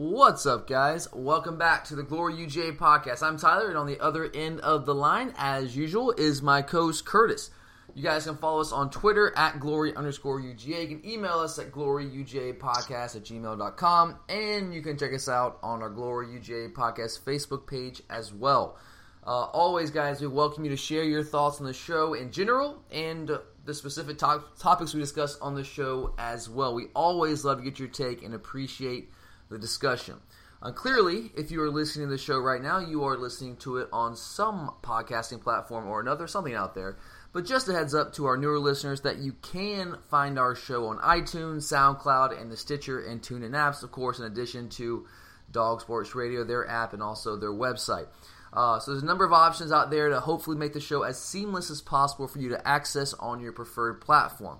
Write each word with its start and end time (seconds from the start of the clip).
What's 0.00 0.46
up, 0.46 0.68
guys? 0.68 1.12
Welcome 1.12 1.58
back 1.58 1.82
to 1.86 1.96
the 1.96 2.04
Glory 2.04 2.34
UGA 2.34 2.78
podcast. 2.78 3.20
I'm 3.20 3.36
Tyler, 3.36 3.66
and 3.66 3.76
on 3.76 3.88
the 3.88 3.98
other 3.98 4.30
end 4.32 4.60
of 4.60 4.86
the 4.86 4.94
line, 4.94 5.34
as 5.36 5.76
usual, 5.76 6.12
is 6.12 6.40
my 6.40 6.62
co-host 6.62 7.04
Curtis. 7.04 7.50
You 7.96 8.04
guys 8.04 8.24
can 8.24 8.36
follow 8.36 8.60
us 8.60 8.70
on 8.70 8.90
Twitter 8.90 9.36
at 9.36 9.58
glory 9.58 9.92
underscore 9.96 10.40
UGA. 10.40 10.82
You 10.82 10.86
can 10.86 11.04
email 11.04 11.40
us 11.40 11.58
at 11.58 11.72
gloryujapodcast 11.72 13.16
at 13.16 13.24
gmail.com, 13.24 14.20
and 14.28 14.72
you 14.72 14.82
can 14.82 14.96
check 14.96 15.12
us 15.12 15.28
out 15.28 15.58
on 15.64 15.82
our 15.82 15.90
Glory 15.90 16.28
UGA 16.28 16.74
podcast 16.74 17.24
Facebook 17.24 17.66
page 17.66 18.00
as 18.08 18.32
well. 18.32 18.78
Uh, 19.26 19.46
always, 19.46 19.90
guys, 19.90 20.20
we 20.20 20.28
welcome 20.28 20.62
you 20.62 20.70
to 20.70 20.76
share 20.76 21.02
your 21.02 21.24
thoughts 21.24 21.58
on 21.58 21.66
the 21.66 21.74
show 21.74 22.14
in 22.14 22.30
general 22.30 22.84
and 22.92 23.32
the 23.64 23.74
specific 23.74 24.16
to- 24.18 24.44
topics 24.60 24.94
we 24.94 25.00
discuss 25.00 25.36
on 25.40 25.56
the 25.56 25.64
show 25.64 26.14
as 26.18 26.48
well. 26.48 26.72
We 26.72 26.86
always 26.94 27.44
love 27.44 27.58
to 27.58 27.64
get 27.64 27.80
your 27.80 27.88
take 27.88 28.22
and 28.22 28.32
appreciate 28.32 29.10
the 29.48 29.58
discussion. 29.58 30.16
Uh, 30.60 30.72
clearly, 30.72 31.30
if 31.36 31.52
you 31.52 31.62
are 31.62 31.70
listening 31.70 32.08
to 32.08 32.10
the 32.10 32.18
show 32.18 32.38
right 32.38 32.60
now, 32.60 32.80
you 32.80 33.04
are 33.04 33.16
listening 33.16 33.56
to 33.56 33.76
it 33.76 33.88
on 33.92 34.16
some 34.16 34.74
podcasting 34.82 35.40
platform 35.40 35.86
or 35.86 36.00
another, 36.00 36.26
something 36.26 36.54
out 36.54 36.74
there. 36.74 36.96
But 37.32 37.46
just 37.46 37.68
a 37.68 37.72
heads 37.72 37.94
up 37.94 38.14
to 38.14 38.26
our 38.26 38.36
newer 38.36 38.58
listeners 38.58 39.02
that 39.02 39.18
you 39.18 39.34
can 39.40 39.98
find 40.10 40.38
our 40.38 40.56
show 40.56 40.86
on 40.86 40.98
iTunes, 40.98 41.62
SoundCloud, 41.72 42.40
and 42.40 42.50
the 42.50 42.56
Stitcher 42.56 42.98
and 42.98 43.22
TuneIn 43.22 43.50
apps, 43.50 43.84
of 43.84 43.92
course, 43.92 44.18
in 44.18 44.24
addition 44.24 44.68
to 44.70 45.06
Dog 45.52 45.80
Sports 45.80 46.14
Radio, 46.14 46.42
their 46.42 46.68
app, 46.68 46.92
and 46.92 47.02
also 47.02 47.36
their 47.36 47.52
website. 47.52 48.06
Uh, 48.52 48.78
so 48.80 48.90
there's 48.90 49.02
a 49.02 49.06
number 49.06 49.24
of 49.24 49.32
options 49.32 49.70
out 49.70 49.90
there 49.90 50.08
to 50.08 50.20
hopefully 50.20 50.56
make 50.56 50.72
the 50.72 50.80
show 50.80 51.02
as 51.02 51.20
seamless 51.20 51.70
as 51.70 51.82
possible 51.82 52.26
for 52.26 52.38
you 52.38 52.48
to 52.48 52.68
access 52.68 53.14
on 53.14 53.40
your 53.40 53.52
preferred 53.52 54.00
platform. 54.00 54.58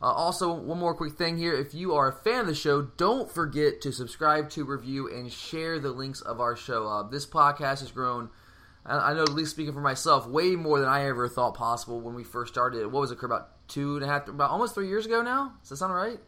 Uh, 0.00 0.12
also, 0.12 0.52
one 0.52 0.78
more 0.78 0.94
quick 0.94 1.14
thing 1.14 1.38
here. 1.38 1.52
If 1.54 1.74
you 1.74 1.94
are 1.94 2.08
a 2.08 2.12
fan 2.12 2.42
of 2.42 2.46
the 2.46 2.54
show, 2.54 2.82
don't 2.82 3.30
forget 3.30 3.80
to 3.80 3.92
subscribe 3.92 4.48
to, 4.50 4.64
review, 4.64 5.12
and 5.12 5.32
share 5.32 5.80
the 5.80 5.90
links 5.90 6.20
of 6.20 6.40
our 6.40 6.54
show. 6.54 6.86
Uh, 6.86 7.08
this 7.08 7.26
podcast 7.26 7.80
has 7.80 7.90
grown, 7.90 8.30
I 8.86 9.12
know, 9.14 9.22
at 9.22 9.34
least 9.34 9.50
speaking 9.50 9.74
for 9.74 9.80
myself, 9.80 10.28
way 10.28 10.54
more 10.54 10.78
than 10.78 10.88
I 10.88 11.06
ever 11.06 11.28
thought 11.28 11.54
possible 11.54 12.00
when 12.00 12.14
we 12.14 12.22
first 12.22 12.52
started. 12.52 12.86
What 12.86 13.00
was 13.00 13.10
it, 13.10 13.22
about 13.22 13.66
two 13.66 13.96
and 13.96 14.04
a 14.04 14.06
half, 14.06 14.28
about 14.28 14.50
almost 14.50 14.74
three 14.74 14.88
years 14.88 15.04
ago 15.04 15.20
now? 15.20 15.54
Does 15.60 15.70
that 15.70 15.76
sound 15.78 15.94
right? 15.94 16.20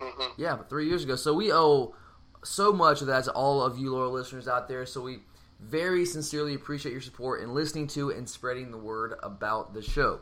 Mm-hmm. 0.00 0.42
Yeah, 0.42 0.56
three 0.68 0.88
years 0.88 1.04
ago. 1.04 1.14
So 1.14 1.34
we 1.34 1.52
owe 1.52 1.94
so 2.42 2.72
much 2.72 3.00
of 3.00 3.06
that 3.06 3.24
to 3.24 3.32
all 3.32 3.62
of 3.62 3.78
you 3.78 3.92
loyal 3.92 4.10
listeners 4.10 4.48
out 4.48 4.66
there. 4.66 4.86
So 4.86 5.00
we 5.00 5.20
very 5.60 6.04
sincerely 6.04 6.54
appreciate 6.54 6.92
your 6.92 7.00
support 7.00 7.42
in 7.42 7.54
listening 7.54 7.86
to 7.88 8.10
and 8.10 8.28
spreading 8.28 8.70
the 8.72 8.76
word 8.78 9.14
about 9.22 9.72
the 9.72 9.82
show. 9.82 10.20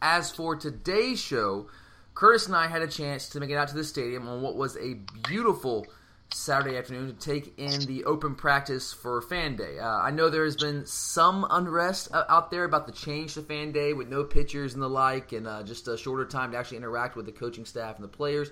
As 0.00 0.30
for 0.30 0.56
today's 0.56 1.20
show, 1.20 1.68
Curtis 2.18 2.48
and 2.48 2.56
I 2.56 2.66
had 2.66 2.82
a 2.82 2.88
chance 2.88 3.28
to 3.28 3.38
make 3.38 3.50
it 3.50 3.54
out 3.54 3.68
to 3.68 3.76
the 3.76 3.84
stadium 3.84 4.26
on 4.26 4.42
what 4.42 4.56
was 4.56 4.76
a 4.76 4.94
beautiful 5.28 5.86
Saturday 6.34 6.76
afternoon 6.76 7.06
to 7.06 7.12
take 7.14 7.56
in 7.60 7.86
the 7.86 8.06
open 8.06 8.34
practice 8.34 8.92
for 8.92 9.22
Fan 9.22 9.54
Day. 9.54 9.78
Uh, 9.78 9.86
I 9.86 10.10
know 10.10 10.28
there 10.28 10.42
has 10.42 10.56
been 10.56 10.84
some 10.84 11.46
unrest 11.48 12.08
out 12.12 12.50
there 12.50 12.64
about 12.64 12.86
the 12.86 12.92
change 12.92 13.34
to 13.34 13.42
Fan 13.42 13.70
Day 13.70 13.92
with 13.92 14.08
no 14.08 14.24
pitchers 14.24 14.74
and 14.74 14.82
the 14.82 14.88
like, 14.88 15.30
and 15.30 15.46
uh, 15.46 15.62
just 15.62 15.86
a 15.86 15.96
shorter 15.96 16.24
time 16.24 16.50
to 16.50 16.58
actually 16.58 16.78
interact 16.78 17.14
with 17.14 17.24
the 17.24 17.30
coaching 17.30 17.64
staff 17.64 17.94
and 17.94 18.02
the 18.02 18.08
players. 18.08 18.50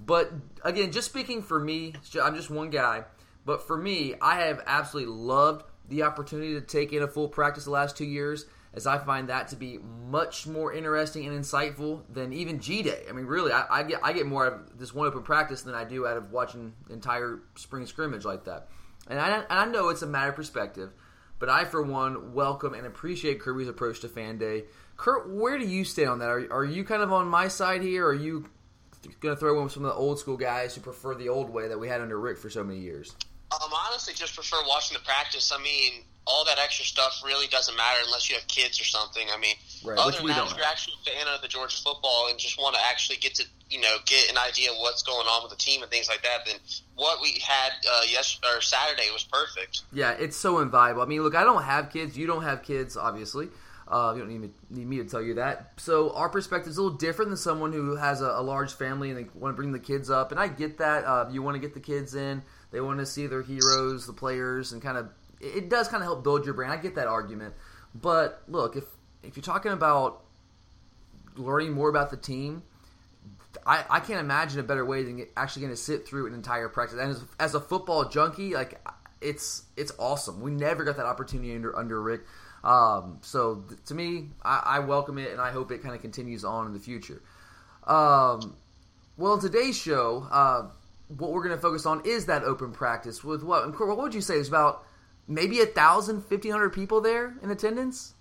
But 0.00 0.32
again, 0.64 0.90
just 0.90 1.08
speaking 1.08 1.40
for 1.40 1.60
me, 1.60 1.94
I'm 2.20 2.34
just 2.34 2.50
one 2.50 2.70
guy. 2.70 3.04
But 3.46 3.64
for 3.64 3.76
me, 3.76 4.16
I 4.20 4.40
have 4.40 4.60
absolutely 4.66 5.14
loved 5.14 5.64
the 5.88 6.02
opportunity 6.02 6.54
to 6.54 6.60
take 6.60 6.92
in 6.92 7.00
a 7.00 7.06
full 7.06 7.28
practice 7.28 7.62
the 7.62 7.70
last 7.70 7.96
two 7.96 8.06
years, 8.06 8.46
as 8.74 8.86
I 8.86 8.98
find 8.98 9.28
that 9.28 9.48
to 9.48 9.56
be 9.56 9.78
much 9.78 10.46
more 10.46 10.72
interesting 10.72 11.26
and 11.26 11.38
insightful 11.38 12.02
than 12.12 12.32
even 12.32 12.60
G 12.60 12.82
Day. 12.82 13.04
I 13.08 13.12
mean, 13.12 13.26
really, 13.26 13.52
I, 13.52 13.66
I, 13.70 13.82
get 13.84 14.00
I 14.02 14.12
get 14.12 14.26
more 14.26 14.46
out 14.46 14.52
of 14.52 14.78
this 14.78 14.92
one 14.92 15.06
open 15.06 15.22
practice 15.22 15.62
than 15.62 15.74
I 15.74 15.84
do 15.84 16.06
out 16.06 16.16
of 16.16 16.32
watching 16.32 16.74
entire 16.90 17.40
spring 17.54 17.86
scrimmage 17.86 18.24
like 18.24 18.44
that. 18.44 18.68
And 19.06 19.18
I, 19.18 19.38
and 19.38 19.46
I 19.48 19.66
know 19.66 19.90
it's 19.90 20.02
a 20.02 20.06
matter 20.06 20.30
of 20.30 20.36
perspective, 20.36 20.92
but 21.38 21.48
I, 21.48 21.64
for 21.64 21.82
one, 21.82 22.32
welcome 22.34 22.74
and 22.74 22.86
appreciate 22.86 23.40
Kirby's 23.40 23.68
approach 23.68 24.00
to 24.00 24.08
Fan 24.08 24.38
Day. 24.38 24.64
Kurt, 24.96 25.30
where 25.30 25.58
do 25.58 25.66
you 25.66 25.84
stand 25.84 26.08
on 26.08 26.18
that? 26.20 26.28
Are, 26.28 26.52
are 26.52 26.64
you 26.64 26.84
kind 26.84 27.02
of 27.02 27.12
on 27.12 27.26
my 27.26 27.48
side 27.48 27.82
here? 27.82 28.06
Or 28.06 28.10
are 28.10 28.14
you 28.14 28.48
going 29.20 29.34
to 29.34 29.38
throw 29.38 29.62
in 29.62 29.68
some 29.68 29.84
of 29.84 29.90
the 29.90 29.96
old 29.96 30.18
school 30.18 30.36
guys 30.36 30.74
who 30.74 30.80
prefer 30.80 31.14
the 31.14 31.28
old 31.28 31.50
way 31.50 31.68
that 31.68 31.78
we 31.78 31.88
had 31.88 32.00
under 32.00 32.18
Rick 32.18 32.38
for 32.38 32.48
so 32.48 32.64
many 32.64 32.80
years? 32.80 33.14
Um, 33.52 33.70
honestly 33.72 34.14
just 34.14 34.34
prefer 34.34 34.56
watching 34.66 34.96
the 34.96 35.04
practice. 35.04 35.52
I 35.52 35.62
mean, 35.62 36.02
all 36.26 36.44
that 36.46 36.58
extra 36.58 36.84
stuff 36.84 37.22
really 37.24 37.46
doesn't 37.48 37.76
matter 37.76 38.00
unless 38.04 38.30
you 38.30 38.36
have 38.36 38.46
kids 38.46 38.80
or 38.80 38.84
something. 38.84 39.26
I 39.34 39.38
mean, 39.38 39.56
right, 39.84 39.98
other 39.98 40.16
than 40.16 40.26
that, 40.28 40.50
if 40.50 40.56
you're 40.56 40.66
actually 40.66 40.94
a 41.06 41.10
fan 41.10 41.26
of 41.28 41.42
the 41.42 41.48
Georgia 41.48 41.76
football 41.76 42.28
and 42.30 42.38
just 42.38 42.58
want 42.58 42.74
to 42.76 42.80
actually 42.86 43.16
get 43.18 43.34
to 43.36 43.44
you 43.70 43.80
know 43.80 43.96
get 44.06 44.30
an 44.30 44.38
idea 44.38 44.70
of 44.70 44.76
what's 44.78 45.02
going 45.02 45.26
on 45.26 45.42
with 45.42 45.50
the 45.50 45.62
team 45.62 45.82
and 45.82 45.90
things 45.90 46.08
like 46.08 46.22
that, 46.22 46.46
then 46.46 46.56
what 46.96 47.20
we 47.20 47.40
had 47.46 47.72
uh, 47.88 48.02
yes 48.08 48.38
or 48.44 48.60
Saturday 48.60 49.10
was 49.12 49.24
perfect. 49.24 49.82
Yeah, 49.92 50.12
it's 50.12 50.36
so 50.36 50.60
invaluable. 50.60 51.02
I 51.02 51.06
mean, 51.06 51.22
look, 51.22 51.34
I 51.34 51.44
don't 51.44 51.62
have 51.62 51.90
kids. 51.92 52.16
You 52.16 52.26
don't 52.26 52.42
have 52.42 52.62
kids, 52.62 52.96
obviously. 52.96 53.48
Uh, 53.86 54.14
you 54.14 54.20
don't 54.20 54.30
need 54.30 54.40
me, 54.40 54.50
need 54.70 54.86
me, 54.86 54.96
to 54.96 55.04
tell 55.04 55.20
you 55.20 55.34
that. 55.34 55.72
So 55.76 56.14
our 56.14 56.30
perspective 56.30 56.70
is 56.70 56.78
a 56.78 56.82
little 56.82 56.96
different 56.96 57.30
than 57.30 57.36
someone 57.36 57.70
who 57.70 57.96
has 57.96 58.22
a, 58.22 58.28
a, 58.28 58.40
large 58.42 58.72
family 58.72 59.10
and 59.10 59.18
they 59.18 59.26
want 59.34 59.52
to 59.52 59.56
bring 59.56 59.72
the 59.72 59.78
kids 59.78 60.08
up. 60.08 60.30
And 60.30 60.40
I 60.40 60.48
get 60.48 60.78
that. 60.78 61.04
Uh, 61.04 61.28
you 61.30 61.42
want 61.42 61.56
to 61.56 61.58
get 61.58 61.74
the 61.74 61.80
kids 61.80 62.14
in. 62.14 62.42
They 62.70 62.80
want 62.80 63.00
to 63.00 63.06
see 63.06 63.26
their 63.26 63.42
heroes, 63.42 64.06
the 64.06 64.14
players, 64.14 64.72
and 64.72 64.80
kind 64.80 64.96
of 64.96 65.10
it 65.44 65.68
does 65.68 65.88
kind 65.88 66.02
of 66.02 66.06
help 66.06 66.24
build 66.24 66.44
your 66.44 66.54
brain. 66.54 66.70
I 66.70 66.76
get 66.76 66.94
that 66.96 67.06
argument, 67.06 67.54
but 67.94 68.42
look, 68.48 68.76
if 68.76 68.84
if 69.22 69.36
you're 69.36 69.42
talking 69.42 69.72
about 69.72 70.24
learning 71.36 71.72
more 71.72 71.88
about 71.88 72.10
the 72.10 72.16
team, 72.16 72.62
I, 73.66 73.84
I 73.88 74.00
can't 74.00 74.20
imagine 74.20 74.60
a 74.60 74.62
better 74.62 74.84
way 74.84 75.02
than 75.02 75.26
actually 75.36 75.62
going 75.62 75.72
to 75.72 75.80
sit 75.80 76.06
through 76.06 76.26
an 76.26 76.34
entire 76.34 76.68
practice. 76.68 76.98
And 76.98 77.10
as, 77.10 77.24
as, 77.38 77.54
a 77.54 77.60
football 77.60 78.08
junkie, 78.08 78.54
like 78.54 78.80
it's 79.20 79.64
it's 79.76 79.92
awesome. 79.98 80.40
We 80.40 80.50
never 80.50 80.84
got 80.84 80.96
that 80.96 81.06
opportunity 81.06 81.54
under 81.54 81.76
under 81.76 82.00
Rick. 82.00 82.22
Um, 82.62 83.18
so 83.20 83.64
th- 83.68 83.84
to 83.86 83.94
me, 83.94 84.30
I, 84.42 84.62
I, 84.64 84.78
welcome 84.78 85.18
it, 85.18 85.30
and 85.30 85.40
I 85.40 85.50
hope 85.50 85.70
it 85.70 85.82
kind 85.82 85.94
of 85.94 86.00
continues 86.00 86.46
on 86.46 86.66
in 86.66 86.72
the 86.72 86.80
future. 86.80 87.20
Um, 87.86 88.56
well, 89.18 89.34
in 89.34 89.40
today's 89.40 89.76
show. 89.76 90.26
Uh, 90.30 90.68
what 91.08 91.32
we're 91.32 91.42
going 91.42 91.54
to 91.54 91.60
focus 91.60 91.84
on 91.84 92.02
is 92.06 92.26
that 92.26 92.44
open 92.44 92.72
practice 92.72 93.22
with 93.22 93.42
what 93.42 93.78
what 93.78 93.98
would 93.98 94.14
you 94.14 94.22
say 94.22 94.36
is 94.36 94.48
about 94.48 94.86
maybe 95.26 95.60
a 95.60 95.66
thousand 95.66 96.22
fifteen 96.22 96.52
hundred 96.52 96.70
people 96.70 97.00
there 97.00 97.34
in 97.42 97.50
attendance? 97.50 98.14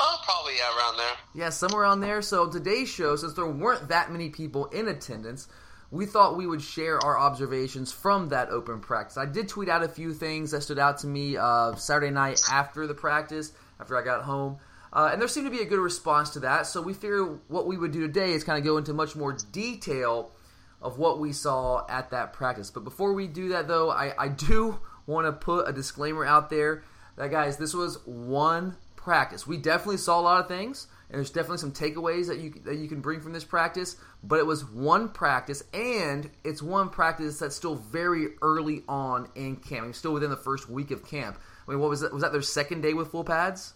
Oh 0.00 0.18
probably 0.24 0.54
yeah, 0.56 0.76
around 0.78 0.96
there. 0.96 1.16
Yeah 1.34 1.50
somewhere 1.50 1.82
around 1.82 2.00
there. 2.00 2.22
So 2.22 2.48
today's 2.48 2.88
show 2.88 3.16
since 3.16 3.34
there 3.34 3.46
weren't 3.46 3.88
that 3.88 4.12
many 4.12 4.30
people 4.30 4.66
in 4.66 4.88
attendance 4.88 5.48
we 5.90 6.04
thought 6.04 6.36
we 6.36 6.46
would 6.46 6.60
share 6.60 6.98
our 7.02 7.18
observations 7.18 7.92
from 7.92 8.28
that 8.28 8.50
open 8.50 8.80
practice. 8.80 9.16
I 9.16 9.24
did 9.24 9.48
tweet 9.48 9.68
out 9.68 9.82
a 9.82 9.88
few 9.88 10.12
things 10.12 10.50
that 10.50 10.62
stood 10.62 10.78
out 10.78 10.98
to 10.98 11.06
me 11.06 11.36
uh, 11.36 11.74
saturday 11.76 12.10
night 12.10 12.40
after 12.50 12.86
the 12.86 12.94
practice 12.94 13.52
after 13.80 13.96
i 13.96 14.04
got 14.04 14.22
home. 14.22 14.58
Uh, 14.92 15.10
and 15.12 15.20
there 15.20 15.28
seemed 15.28 15.46
to 15.46 15.50
be 15.50 15.62
a 15.62 15.66
good 15.66 15.78
response 15.78 16.30
to 16.30 16.40
that. 16.40 16.66
So 16.66 16.80
we 16.80 16.94
figured 16.94 17.40
what 17.48 17.66
we 17.66 17.76
would 17.76 17.92
do 17.92 18.00
today 18.00 18.32
is 18.32 18.42
kind 18.42 18.58
of 18.58 18.64
go 18.64 18.78
into 18.78 18.94
much 18.94 19.14
more 19.14 19.36
detail 19.52 20.32
of 20.80 20.98
what 20.98 21.18
we 21.18 21.32
saw 21.32 21.86
at 21.88 22.10
that 22.10 22.32
practice. 22.32 22.70
But 22.70 22.84
before 22.84 23.12
we 23.12 23.26
do 23.26 23.50
that, 23.50 23.68
though, 23.68 23.90
I, 23.90 24.14
I 24.18 24.28
do 24.28 24.78
want 25.08 25.26
to 25.26 25.32
put 25.32 25.68
a 25.68 25.72
disclaimer 25.72 26.24
out 26.24 26.50
there 26.50 26.84
that, 27.16 27.30
guys, 27.30 27.56
this 27.56 27.74
was 27.74 27.98
one 28.06 28.76
practice. 28.94 29.46
We 29.46 29.56
definitely 29.56 29.96
saw 29.96 30.20
a 30.20 30.22
lot 30.22 30.40
of 30.40 30.48
things, 30.48 30.86
and 31.08 31.16
there's 31.16 31.30
definitely 31.30 31.58
some 31.58 31.72
takeaways 31.72 32.28
that 32.28 32.38
you 32.38 32.54
that 32.64 32.76
you 32.76 32.88
can 32.88 33.00
bring 33.00 33.20
from 33.20 33.32
this 33.32 33.44
practice. 33.44 33.96
But 34.22 34.38
it 34.38 34.46
was 34.46 34.64
one 34.64 35.08
practice, 35.08 35.64
and 35.72 36.30
it's 36.44 36.62
one 36.62 36.90
practice 36.90 37.38
that's 37.38 37.56
still 37.56 37.74
very 37.74 38.28
early 38.42 38.82
on 38.88 39.28
in 39.34 39.56
camp. 39.56 39.82
I 39.82 39.84
mean, 39.86 39.94
still 39.94 40.12
within 40.12 40.30
the 40.30 40.36
first 40.36 40.68
week 40.68 40.90
of 40.90 41.04
camp. 41.06 41.38
I 41.66 41.70
mean, 41.70 41.80
what 41.80 41.90
was 41.90 42.02
that? 42.02 42.12
Was 42.12 42.22
that 42.22 42.32
their 42.32 42.42
second 42.42 42.82
day 42.82 42.92
with 42.92 43.08
full 43.08 43.24
pads? 43.24 43.74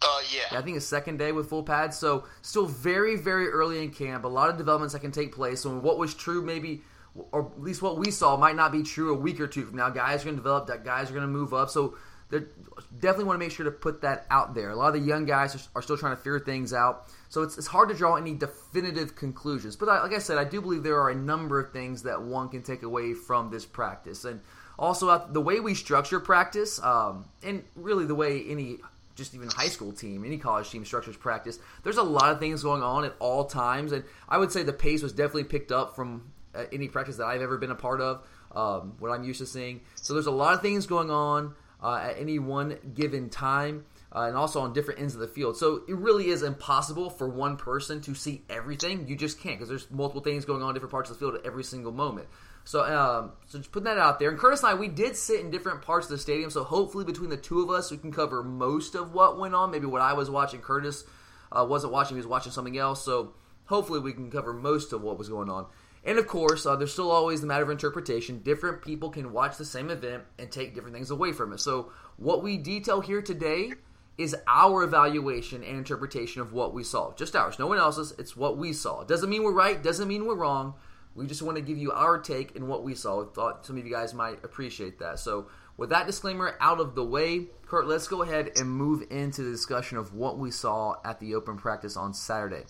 Uh, 0.00 0.20
yeah. 0.32 0.42
yeah. 0.52 0.58
I 0.58 0.62
think 0.62 0.76
a 0.76 0.80
second 0.80 1.18
day 1.18 1.32
with 1.32 1.48
full 1.48 1.62
pads. 1.62 1.96
So 1.96 2.24
still 2.42 2.66
very, 2.66 3.16
very 3.16 3.48
early 3.48 3.82
in 3.82 3.90
camp. 3.90 4.24
A 4.24 4.28
lot 4.28 4.48
of 4.48 4.56
developments 4.56 4.92
that 4.92 5.00
can 5.00 5.10
take 5.10 5.34
place. 5.34 5.60
So 5.60 5.76
what 5.76 5.98
was 5.98 6.14
true 6.14 6.42
maybe, 6.42 6.82
or 7.14 7.46
at 7.46 7.60
least 7.60 7.82
what 7.82 7.98
we 7.98 8.10
saw, 8.10 8.36
might 8.36 8.56
not 8.56 8.72
be 8.72 8.82
true 8.82 9.14
a 9.14 9.18
week 9.18 9.40
or 9.40 9.46
two 9.46 9.64
from 9.64 9.76
now. 9.76 9.90
Guys 9.90 10.22
are 10.22 10.24
going 10.24 10.36
to 10.36 10.42
develop. 10.42 10.66
That 10.68 10.84
guys 10.84 11.10
are 11.10 11.14
going 11.14 11.26
to 11.26 11.28
move 11.28 11.52
up. 11.52 11.70
So 11.70 11.96
definitely 12.30 13.24
want 13.24 13.40
to 13.40 13.44
make 13.44 13.52
sure 13.52 13.64
to 13.64 13.70
put 13.70 14.02
that 14.02 14.26
out 14.30 14.54
there. 14.54 14.70
A 14.70 14.76
lot 14.76 14.94
of 14.94 15.00
the 15.00 15.06
young 15.06 15.24
guys 15.24 15.68
are, 15.74 15.82
still 15.82 15.96
trying 15.96 16.14
to 16.14 16.22
figure 16.22 16.38
things 16.38 16.72
out, 16.72 17.08
so 17.28 17.42
it's, 17.42 17.56
it's 17.56 17.66
hard 17.66 17.88
to 17.88 17.94
draw 17.94 18.16
any 18.16 18.34
definitive 18.34 19.16
conclusions. 19.16 19.76
But 19.76 19.88
I, 19.88 20.02
like 20.02 20.12
I 20.12 20.18
said, 20.18 20.38
I 20.38 20.44
do 20.44 20.60
believe 20.60 20.82
there 20.82 21.00
are 21.00 21.10
a 21.10 21.14
number 21.14 21.58
of 21.58 21.72
things 21.72 22.02
that 22.02 22.20
one 22.20 22.48
can 22.48 22.62
take 22.62 22.82
away 22.82 23.14
from 23.14 23.50
this 23.50 23.64
practice, 23.64 24.24
and 24.24 24.40
also 24.78 25.08
uh, 25.08 25.26
the 25.30 25.40
way 25.40 25.60
we 25.60 25.74
structure 25.74 26.20
practice, 26.20 26.82
um, 26.82 27.24
and 27.42 27.64
really 27.74 28.04
the 28.04 28.14
way 28.14 28.44
any 28.46 28.78
just 29.14 29.34
even 29.34 29.48
high 29.48 29.68
school 29.68 29.92
team, 29.92 30.24
any 30.24 30.38
college 30.38 30.70
team 30.70 30.84
structures 30.84 31.16
practice. 31.16 31.58
There's 31.82 31.96
a 31.96 32.04
lot 32.04 32.30
of 32.30 32.38
things 32.38 32.62
going 32.62 32.82
on 32.82 33.04
at 33.04 33.14
all 33.18 33.46
times, 33.46 33.92
and 33.92 34.04
I 34.28 34.38
would 34.38 34.52
say 34.52 34.62
the 34.62 34.72
pace 34.72 35.02
was 35.02 35.12
definitely 35.12 35.44
picked 35.44 35.72
up 35.72 35.96
from 35.96 36.30
any 36.72 36.88
practice 36.88 37.16
that 37.16 37.26
I've 37.26 37.42
ever 37.42 37.58
been 37.58 37.70
a 37.70 37.76
part 37.76 38.00
of. 38.00 38.26
Um, 38.52 38.94
what 38.98 39.10
I'm 39.10 39.24
used 39.24 39.40
to 39.40 39.46
seeing. 39.46 39.82
So 39.96 40.14
there's 40.14 40.26
a 40.26 40.30
lot 40.30 40.54
of 40.54 40.62
things 40.62 40.86
going 40.86 41.10
on 41.10 41.54
uh, 41.82 41.96
at 41.96 42.18
any 42.18 42.38
one 42.38 42.78
given 42.94 43.28
time. 43.28 43.84
Uh, 44.10 44.20
and 44.20 44.38
also 44.38 44.62
on 44.62 44.72
different 44.72 45.00
ends 45.00 45.12
of 45.12 45.20
the 45.20 45.28
field. 45.28 45.54
So 45.54 45.82
it 45.86 45.94
really 45.94 46.28
is 46.28 46.42
impossible 46.42 47.10
for 47.10 47.28
one 47.28 47.58
person 47.58 48.00
to 48.00 48.14
see 48.14 48.42
everything. 48.48 49.06
You 49.06 49.16
just 49.16 49.38
can't 49.38 49.58
because 49.58 49.68
there's 49.68 49.90
multiple 49.90 50.22
things 50.22 50.46
going 50.46 50.62
on 50.62 50.70
in 50.70 50.74
different 50.74 50.92
parts 50.92 51.10
of 51.10 51.16
the 51.16 51.20
field 51.20 51.34
at 51.34 51.44
every 51.44 51.62
single 51.62 51.92
moment. 51.92 52.26
So, 52.68 52.84
um, 52.84 53.32
so 53.46 53.58
just 53.58 53.72
putting 53.72 53.84
that 53.84 53.96
out 53.96 54.18
there. 54.18 54.28
And 54.28 54.38
Curtis 54.38 54.60
and 54.60 54.70
I, 54.70 54.74
we 54.74 54.88
did 54.88 55.16
sit 55.16 55.40
in 55.40 55.50
different 55.50 55.80
parts 55.80 56.06
of 56.06 56.10
the 56.10 56.18
stadium. 56.18 56.50
So 56.50 56.64
hopefully 56.64 57.04
between 57.04 57.30
the 57.30 57.36
two 57.36 57.60
of 57.60 57.70
us, 57.70 57.90
we 57.90 57.96
can 57.96 58.12
cover 58.12 58.42
most 58.42 58.94
of 58.94 59.14
what 59.14 59.38
went 59.38 59.54
on. 59.54 59.70
Maybe 59.70 59.86
what 59.86 60.02
I 60.02 60.14
was 60.14 60.28
watching, 60.30 60.60
Curtis 60.60 61.04
uh, 61.50 61.64
wasn't 61.64 61.94
watching; 61.94 62.16
he 62.16 62.18
was 62.18 62.26
watching 62.26 62.52
something 62.52 62.76
else. 62.76 63.02
So 63.02 63.32
hopefully 63.64 64.00
we 64.00 64.12
can 64.12 64.30
cover 64.30 64.52
most 64.52 64.92
of 64.92 65.02
what 65.02 65.16
was 65.16 65.28
going 65.28 65.48
on. 65.48 65.66
And 66.08 66.18
of 66.18 66.26
course, 66.26 66.64
uh, 66.64 66.74
there's 66.74 66.94
still 66.94 67.10
always 67.10 67.42
the 67.42 67.46
matter 67.46 67.64
of 67.64 67.68
interpretation. 67.68 68.38
Different 68.38 68.80
people 68.80 69.10
can 69.10 69.30
watch 69.30 69.58
the 69.58 69.64
same 69.66 69.90
event 69.90 70.22
and 70.38 70.50
take 70.50 70.74
different 70.74 70.96
things 70.96 71.10
away 71.10 71.32
from 71.32 71.52
it. 71.52 71.60
So, 71.60 71.92
what 72.16 72.42
we 72.42 72.56
detail 72.56 73.02
here 73.02 73.20
today 73.20 73.72
is 74.16 74.34
our 74.46 74.84
evaluation 74.84 75.62
and 75.62 75.76
interpretation 75.76 76.40
of 76.40 76.54
what 76.54 76.72
we 76.72 76.82
saw. 76.82 77.14
Just 77.14 77.36
ours, 77.36 77.58
no 77.58 77.66
one 77.66 77.76
else's. 77.76 78.14
It's 78.18 78.34
what 78.34 78.56
we 78.56 78.72
saw. 78.72 79.04
Doesn't 79.04 79.28
mean 79.28 79.42
we're 79.42 79.52
right, 79.52 79.82
doesn't 79.82 80.08
mean 80.08 80.24
we're 80.24 80.34
wrong. 80.34 80.72
We 81.14 81.26
just 81.26 81.42
want 81.42 81.56
to 81.56 81.62
give 81.62 81.76
you 81.76 81.92
our 81.92 82.18
take 82.18 82.56
and 82.56 82.68
what 82.68 82.84
we 82.84 82.94
saw. 82.94 83.22
We 83.22 83.26
thought 83.34 83.66
some 83.66 83.76
of 83.76 83.86
you 83.86 83.92
guys 83.92 84.14
might 84.14 84.42
appreciate 84.42 84.98
that. 85.00 85.18
So, 85.18 85.48
with 85.76 85.90
that 85.90 86.06
disclaimer 86.06 86.56
out 86.58 86.80
of 86.80 86.94
the 86.94 87.04
way, 87.04 87.48
Kurt, 87.66 87.86
let's 87.86 88.08
go 88.08 88.22
ahead 88.22 88.52
and 88.56 88.70
move 88.70 89.04
into 89.10 89.42
the 89.42 89.50
discussion 89.50 89.98
of 89.98 90.14
what 90.14 90.38
we 90.38 90.52
saw 90.52 90.94
at 91.04 91.20
the 91.20 91.34
open 91.34 91.58
practice 91.58 91.98
on 91.98 92.14
Saturday. 92.14 92.64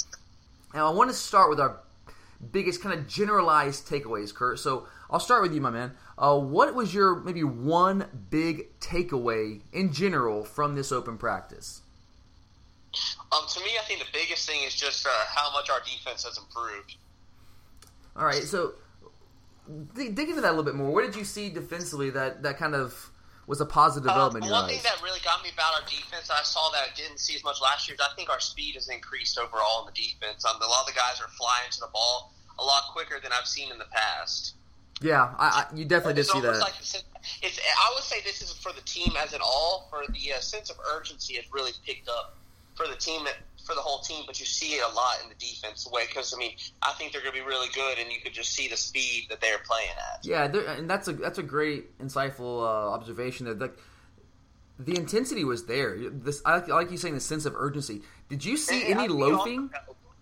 Now, 0.74 0.90
I 0.90 0.94
want 0.94 1.08
to 1.10 1.16
start 1.16 1.50
with 1.50 1.60
our 1.60 1.78
biggest 2.52 2.82
kind 2.82 2.98
of 2.98 3.08
generalized 3.08 3.88
takeaways, 3.88 4.34
Kurt. 4.34 4.58
So 4.58 4.86
I'll 5.10 5.20
start 5.20 5.42
with 5.42 5.54
you, 5.54 5.60
my 5.60 5.70
man. 5.70 5.92
Uh, 6.16 6.38
what 6.38 6.74
was 6.74 6.94
your 6.94 7.16
maybe 7.16 7.44
one 7.44 8.06
big 8.30 8.78
takeaway 8.80 9.60
in 9.72 9.92
general 9.92 10.44
from 10.44 10.74
this 10.74 10.92
open 10.92 11.18
practice? 11.18 11.82
Um, 13.32 13.42
to 13.48 13.60
me, 13.60 13.70
I 13.80 13.84
think 13.84 14.00
the 14.00 14.06
biggest 14.12 14.48
thing 14.48 14.62
is 14.66 14.74
just 14.74 15.06
uh, 15.06 15.10
how 15.34 15.52
much 15.52 15.68
our 15.70 15.80
defense 15.80 16.24
has 16.24 16.38
improved. 16.38 16.96
All 18.16 18.24
right, 18.24 18.42
so 18.42 18.72
dig, 19.94 20.14
dig 20.14 20.28
into 20.28 20.40
that 20.40 20.48
a 20.48 20.54
little 20.54 20.64
bit 20.64 20.74
more. 20.74 20.90
What 20.90 21.04
did 21.04 21.14
you 21.14 21.24
see 21.24 21.50
defensively 21.50 22.10
that 22.10 22.42
that 22.42 22.58
kind 22.58 22.74
of 22.74 23.10
was 23.48 23.60
a 23.62 23.66
positive 23.66 24.06
development. 24.06 24.44
Uh, 24.44 24.50
one 24.50 24.68
thing 24.68 24.80
that 24.84 25.00
really 25.02 25.20
got 25.24 25.42
me 25.42 25.48
about 25.52 25.72
our 25.74 25.88
defense, 25.88 26.30
I 26.30 26.42
saw 26.42 26.70
that 26.72 26.82
I 26.84 26.94
didn't 26.94 27.18
see 27.18 27.34
as 27.34 27.42
much 27.42 27.60
last 27.62 27.88
year. 27.88 27.94
Is 27.94 28.00
I 28.00 28.14
think 28.14 28.28
our 28.28 28.40
speed 28.40 28.74
has 28.74 28.88
increased 28.88 29.38
overall 29.38 29.80
in 29.80 29.92
the 29.92 29.96
defense. 29.96 30.44
Um, 30.44 30.60
a 30.60 30.66
lot 30.66 30.86
of 30.86 30.94
the 30.94 30.98
guys 30.98 31.20
are 31.20 31.32
flying 31.32 31.70
to 31.72 31.80
the 31.80 31.88
ball 31.92 32.34
a 32.58 32.64
lot 32.64 32.92
quicker 32.92 33.18
than 33.22 33.32
I've 33.32 33.46
seen 33.46 33.72
in 33.72 33.78
the 33.78 33.88
past. 33.90 34.54
Yeah, 35.00 35.32
I, 35.38 35.64
I, 35.64 35.76
you 35.76 35.84
definitely 35.84 36.14
did 36.14 36.26
see 36.26 36.40
that. 36.40 36.58
Like 36.58 36.74
it's, 36.78 36.94
I 37.42 37.92
would 37.94 38.02
say 38.04 38.20
this 38.24 38.42
is 38.42 38.52
for 38.52 38.72
the 38.72 38.82
team 38.82 39.12
as 39.18 39.32
an 39.32 39.40
all. 39.42 39.88
For 39.90 40.04
the 40.12 40.32
uh, 40.34 40.40
sense 40.40 40.68
of 40.70 40.76
urgency 40.94 41.34
has 41.34 41.44
really 41.52 41.72
picked 41.86 42.08
up 42.08 42.36
for 42.74 42.86
the 42.86 42.96
team 42.96 43.24
for 43.68 43.74
the 43.74 43.82
whole 43.82 43.98
team, 43.98 44.24
but 44.26 44.40
you 44.40 44.46
see 44.46 44.76
it 44.76 44.82
a 44.82 44.94
lot 44.94 45.16
in 45.22 45.28
the 45.28 45.34
defense 45.34 45.86
way 45.92 46.06
because 46.06 46.32
I 46.34 46.38
mean 46.38 46.52
I 46.80 46.92
think 46.92 47.12
they're 47.12 47.20
going 47.20 47.34
to 47.34 47.40
be 47.40 47.46
really 47.46 47.68
good, 47.74 47.98
and 47.98 48.10
you 48.10 48.18
could 48.20 48.32
just 48.32 48.52
see 48.52 48.66
the 48.66 48.76
speed 48.76 49.26
that 49.28 49.42
they're 49.42 49.58
playing 49.58 49.90
at. 50.14 50.24
Yeah, 50.24 50.44
and 50.78 50.88
that's 50.88 51.06
a 51.06 51.12
that's 51.12 51.38
a 51.38 51.42
great 51.42 51.98
insightful 51.98 52.62
uh, 52.62 52.92
observation. 52.92 53.44
That 53.44 53.60
like 53.60 53.78
the 54.78 54.96
intensity 54.96 55.44
was 55.44 55.66
there. 55.66 55.98
This 56.10 56.40
I 56.46 56.54
like, 56.54 56.70
I 56.70 56.74
like 56.74 56.90
you 56.90 56.96
saying 56.96 57.14
the 57.14 57.20
sense 57.20 57.44
of 57.44 57.54
urgency. 57.54 58.00
Did 58.30 58.42
you 58.42 58.56
see 58.56 58.90
and 58.90 59.00
any 59.00 59.08
loafing? 59.08 59.70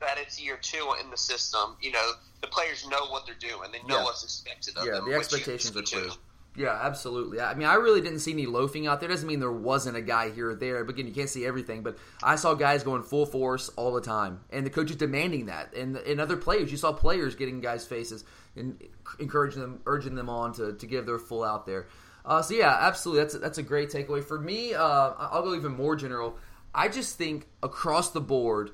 That 0.01 0.19
it's 0.19 0.43
year 0.43 0.59
two 0.61 0.95
in 1.03 1.11
the 1.11 1.17
system. 1.17 1.77
You 1.81 1.93
know 1.93 2.13
the 2.41 2.49
players 2.49 2.87
know 2.89 3.07
what 3.11 3.27
they're 3.27 3.37
doing. 3.37 3.71
They 3.71 3.83
know 3.89 3.99
yeah. 3.99 4.05
what's 4.05 4.25
expected 4.25 4.77
of 4.77 4.87
yeah, 4.87 4.93
them. 4.95 5.05
Yeah, 5.07 5.13
the 5.13 5.19
expectations 5.19 5.77
are 5.77 5.83
clear. 5.83 6.11
Yeah, 6.57 6.79
absolutely. 6.81 7.41
I 7.41 7.55
mean, 7.55 7.67
I 7.69 7.75
really 7.75 8.01
didn't 8.01 8.21
see 8.21 8.33
any 8.33 8.47
loafing 8.47 8.87
out 8.87 9.01
there. 9.01 9.09
Doesn't 9.09 9.29
mean 9.29 9.41
there 9.41 9.53
wasn't 9.53 9.97
a 9.97 10.03
guy 10.03 10.31
here 10.31 10.51
or 10.51 10.55
there. 10.55 10.85
But 10.85 10.95
again, 10.95 11.07
you 11.07 11.13
can't 11.13 11.29
see 11.29 11.45
everything. 11.45 11.83
But 11.83 11.99
I 12.23 12.37
saw 12.37 12.55
guys 12.55 12.83
going 12.83 13.03
full 13.03 13.27
force 13.27 13.69
all 13.77 13.93
the 13.93 14.01
time, 14.01 14.41
and 14.51 14.65
the 14.65 14.71
coaches 14.71 14.97
demanding 14.97 15.47
that. 15.47 15.75
And 15.75 15.99
in 15.99 16.19
other 16.19 16.37
players, 16.37 16.71
you 16.71 16.79
saw 16.79 16.93
players 16.93 17.35
getting 17.35 17.61
guys' 17.61 17.87
faces 17.87 18.25
and 18.57 18.83
encouraging 19.21 19.61
them, 19.61 19.81
urging 19.85 20.15
them 20.15 20.31
on 20.31 20.55
to, 20.55 20.73
to 20.73 20.87
give 20.87 21.05
their 21.05 21.19
full 21.19 21.45
out 21.45 21.67
there. 21.67 21.87
Uh, 22.25 22.43
so 22.43 22.55
yeah, 22.55 22.75
absolutely. 22.81 23.23
That's 23.23 23.35
a, 23.35 23.39
that's 23.39 23.59
a 23.59 23.63
great 23.63 23.91
takeaway 23.91 24.25
for 24.25 24.39
me. 24.39 24.75
Uh, 24.75 25.13
I'll 25.19 25.43
go 25.43 25.55
even 25.55 25.73
more 25.73 25.95
general. 25.95 26.39
I 26.75 26.89
just 26.89 27.17
think 27.17 27.47
across 27.63 28.11
the 28.11 28.21
board 28.21 28.71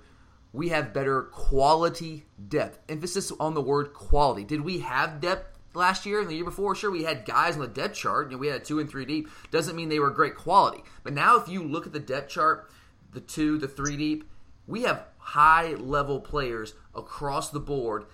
we 0.53 0.69
have 0.69 0.93
better 0.93 1.23
quality 1.23 2.27
depth. 2.49 2.79
Emphasis 2.89 3.33
on 3.41 3.55
the 3.55 3.61
word 3.61 3.93
quality. 3.95 4.45
Did 4.45 4.61
we 4.61 4.81
have 4.81 5.21
depth 5.21 5.52
last 5.75 6.07
year 6.07 6.21
and 6.21 6.29
the 6.29 6.35
year 6.35 6.45
before, 6.45 6.75
sure, 6.75 6.91
we 6.91 7.05
had 7.05 7.25
guys 7.25 7.55
on 7.55 7.61
the 7.61 7.69
depth 7.69 7.97
chart. 7.97 8.31
You 8.31 8.37
know, 8.37 8.41
we 8.41 8.49
had 8.49 8.65
two 8.65 8.79
and 8.79 8.89
three 8.89 9.05
deep. 9.05 9.29
Doesn't 9.51 9.77
mean 9.77 9.89
they 9.89 9.99
were 9.99 10.11
great 10.11 10.37
quality. 10.37 10.83
But 11.03 11.13
now, 11.13 11.37
if 11.37 11.49
you 11.49 11.63
look 11.63 11.87
at 11.87 11.93
the 11.93 12.01
depth 12.01 12.31
chart, 12.31 12.71
the 13.13 13.21
two, 13.21 13.59
the 13.59 13.69
three 13.69 13.97
deep, 13.97 14.25
we 14.67 14.83
have 14.83 15.05
high 15.19 15.75
level 15.75 16.21
players 16.21 16.75
across 16.95 17.51
the 17.51 17.61
board 17.61 18.07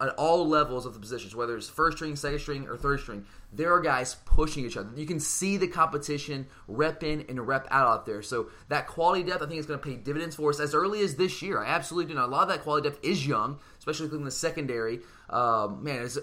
at 0.00 0.10
all 0.10 0.46
levels 0.46 0.86
of 0.86 0.94
the 0.94 1.00
positions, 1.00 1.34
whether 1.34 1.56
it's 1.56 1.68
first 1.68 1.96
string, 1.96 2.14
second 2.14 2.38
string, 2.38 2.68
or 2.68 2.76
third 2.76 3.00
string. 3.00 3.24
There 3.52 3.72
are 3.72 3.80
guys 3.80 4.14
pushing 4.26 4.64
each 4.64 4.76
other. 4.76 4.90
You 4.94 5.06
can 5.06 5.18
see 5.18 5.56
the 5.56 5.66
competition 5.66 6.46
rep 6.68 7.02
in 7.02 7.24
and 7.28 7.44
rep 7.44 7.66
out 7.70 7.88
out 7.88 8.06
there. 8.06 8.22
So 8.22 8.50
that 8.68 8.86
quality 8.86 9.24
depth, 9.24 9.42
I 9.42 9.46
think, 9.46 9.58
is 9.58 9.66
going 9.66 9.80
to 9.80 9.84
pay 9.84 9.96
dividends 9.96 10.36
for 10.36 10.50
us 10.50 10.60
as 10.60 10.74
early 10.74 11.00
as 11.00 11.16
this 11.16 11.42
year. 11.42 11.60
I 11.62 11.68
absolutely 11.68 12.12
do. 12.12 12.18
Know. 12.18 12.26
A 12.26 12.28
lot 12.28 12.42
of 12.42 12.48
that 12.48 12.62
quality 12.62 12.88
depth 12.88 13.04
is 13.04 13.26
young, 13.26 13.58
especially 13.78 14.06
in 14.16 14.24
the 14.24 14.30
secondary. 14.30 15.00
Um, 15.30 15.82
man, 15.82 16.02
is 16.02 16.20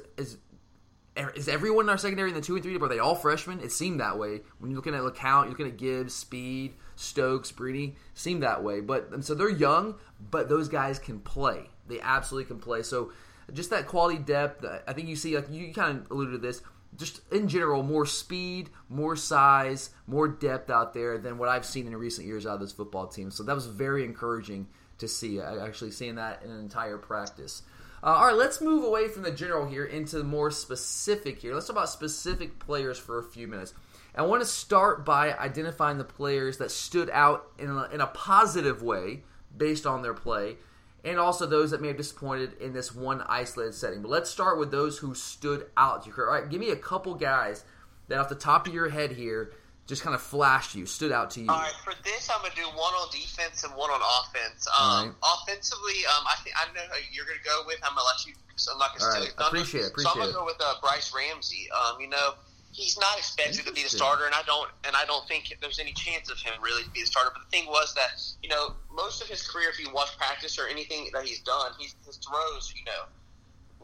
is 1.35 1.47
everyone 1.47 1.85
in 1.85 1.89
our 1.89 1.97
secondary 1.97 2.29
in 2.29 2.35
the 2.35 2.41
two 2.41 2.55
and 2.55 2.63
three? 2.63 2.77
Are 2.77 2.87
they 2.89 2.99
all 2.99 3.15
freshmen? 3.15 3.61
It 3.61 3.71
seemed 3.71 3.99
that 3.99 4.17
way. 4.17 4.41
When 4.59 4.69
you're 4.69 4.77
looking 4.77 4.95
at 4.95 5.01
LeCounte, 5.01 5.43
you're 5.43 5.51
looking 5.51 5.67
at 5.67 5.77
Gibbs, 5.77 6.13
Speed, 6.13 6.73
Stokes, 6.95 7.51
Brini, 7.51 7.93
seemed 8.13 8.43
that 8.43 8.63
way. 8.63 8.81
But 8.81 9.23
so 9.23 9.33
they're 9.33 9.49
young, 9.49 9.95
but 10.31 10.49
those 10.49 10.67
guys 10.67 10.99
can 10.99 11.19
play. 11.19 11.69
They 11.87 12.01
absolutely 12.01 12.47
can 12.47 12.59
play. 12.59 12.83
So 12.83 13.11
just 13.53 13.69
that 13.69 13.87
quality 13.87 14.17
depth. 14.17 14.65
Uh, 14.65 14.79
I 14.87 14.93
think 14.93 15.07
you 15.07 15.15
see, 15.15 15.35
like 15.35 15.49
you 15.49 15.73
kind 15.73 15.99
of 15.99 16.11
alluded 16.11 16.33
to 16.33 16.47
this. 16.47 16.61
Just 16.97 17.21
in 17.31 17.49
general, 17.49 17.83
more 17.83 18.05
speed, 18.05 18.69
more 18.87 19.17
size, 19.17 19.89
more 20.07 20.29
depth 20.29 20.69
out 20.69 20.93
there 20.93 21.17
than 21.17 21.37
what 21.37 21.49
I've 21.49 21.65
seen 21.65 21.87
in 21.87 21.95
recent 21.97 22.25
years 22.25 22.45
out 22.45 22.53
of 22.55 22.61
this 22.61 22.71
football 22.71 23.07
team. 23.07 23.31
So 23.31 23.43
that 23.43 23.53
was 23.53 23.65
very 23.65 24.05
encouraging 24.05 24.67
to 24.99 25.07
see. 25.07 25.41
Actually, 25.41 25.91
seeing 25.91 26.15
that 26.15 26.41
in 26.43 26.51
an 26.51 26.59
entire 26.59 26.97
practice. 26.97 27.63
Uh, 28.03 28.07
all 28.07 28.27
right, 28.27 28.35
let's 28.35 28.61
move 28.61 28.83
away 28.83 29.07
from 29.07 29.23
the 29.23 29.31
general 29.31 29.65
here 29.67 29.85
into 29.85 30.23
more 30.23 30.51
specific 30.51 31.39
here. 31.39 31.53
Let's 31.53 31.67
talk 31.67 31.75
about 31.75 31.89
specific 31.89 32.59
players 32.59 32.99
for 32.99 33.17
a 33.17 33.23
few 33.23 33.47
minutes. 33.47 33.73
I 34.15 34.21
want 34.21 34.41
to 34.41 34.47
start 34.47 35.05
by 35.05 35.33
identifying 35.33 35.97
the 35.97 36.05
players 36.05 36.57
that 36.57 36.71
stood 36.71 37.09
out 37.09 37.47
in 37.59 37.69
a, 37.69 37.89
in 37.91 37.99
a 37.99 38.07
positive 38.07 38.81
way 38.81 39.23
based 39.57 39.85
on 39.85 40.01
their 40.01 40.13
play, 40.13 40.57
and 41.03 41.19
also 41.19 41.45
those 41.45 41.71
that 41.71 41.81
may 41.81 41.89
have 41.89 41.97
disappointed 41.97 42.53
in 42.61 42.73
this 42.73 42.95
one 42.95 43.21
isolated 43.27 43.73
setting. 43.73 44.01
But 44.01 44.11
let's 44.11 44.29
start 44.29 44.57
with 44.57 44.71
those 44.71 44.99
who 44.99 45.13
stood 45.13 45.67
out. 45.75 46.07
All 46.17 46.25
right, 46.25 46.49
give 46.49 46.61
me 46.61 46.69
a 46.69 46.77
couple 46.77 47.13
guys 47.15 47.65
that 48.07 48.19
off 48.19 48.29
the 48.29 48.35
top 48.35 48.67
of 48.67 48.73
your 48.73 48.89
head 48.89 49.11
here 49.11 49.51
just 49.87 50.01
kind 50.01 50.15
of 50.15 50.21
flashed 50.21 50.73
you, 50.73 50.85
stood 50.85 51.11
out 51.11 51.29
to 51.31 51.41
you? 51.41 51.49
All 51.49 51.61
right, 51.61 51.73
for 51.83 51.93
this, 52.03 52.29
I'm 52.29 52.41
gonna 52.41 52.55
do 52.55 52.65
one 52.73 52.93
on 52.97 53.09
defense 53.11 53.63
and 53.63 53.73
one 53.75 53.91
on 53.91 54.01
offense. 54.01 54.65
Um, 54.73 55.13
right. 55.13 55.15
Offensively, 55.21 56.01
um, 56.09 56.25
I 56.25 56.35
think 56.43 56.55
I 56.57 56.65
know 56.73 56.81
who 56.89 57.01
you're 57.13 57.25
gonna 57.25 57.45
go 57.45 57.63
with. 57.67 57.77
I'm 57.83 57.93
gonna 57.93 58.05
let 58.05 58.25
you. 58.25 58.33
So 58.55 58.73
I'm 58.73 58.79
not 58.79 58.97
gonna 58.97 59.11
steal 59.11 59.23
right. 59.29 59.47
Appreciate 59.47 59.81
it. 59.85 59.93
Appreciate 59.93 60.13
so 60.13 60.19
I'm 60.19 60.25
gonna 60.25 60.33
go 60.33 60.45
with 60.45 60.57
uh, 60.59 60.81
Bryce 60.81 61.13
Ramsey. 61.13 61.69
Um, 61.69 62.01
you 62.01 62.09
know, 62.09 62.33
he's 62.73 62.97
not 62.97 63.17
expected 63.17 63.65
to 63.65 63.73
be 63.73 63.83
the 63.83 63.93
starter, 63.93 64.25
and 64.25 64.33
I 64.33 64.41
don't, 64.49 64.73
and 64.89 64.95
I 64.95 65.05
don't 65.05 65.27
think 65.27 65.53
there's 65.61 65.77
any 65.77 65.93
chance 65.93 66.33
of 66.33 66.41
him 66.41 66.57
really 66.65 66.81
to 66.81 66.89
be 66.89 67.01
the 67.01 67.07
starter. 67.07 67.29
But 67.29 67.45
the 67.45 67.53
thing 67.53 67.69
was 67.69 67.93
that 67.93 68.17
you 68.41 68.49
know, 68.49 68.73
most 68.89 69.21
of 69.21 69.29
his 69.29 69.45
career, 69.45 69.69
if 69.69 69.77
you 69.77 69.93
watch 69.93 70.17
practice 70.17 70.57
or 70.57 70.65
anything 70.65 71.13
that 71.13 71.25
he's 71.25 71.41
done, 71.45 71.77
he's, 71.77 71.93
his 72.05 72.17
throws, 72.17 72.73
you 72.73 72.81
know. 72.85 73.05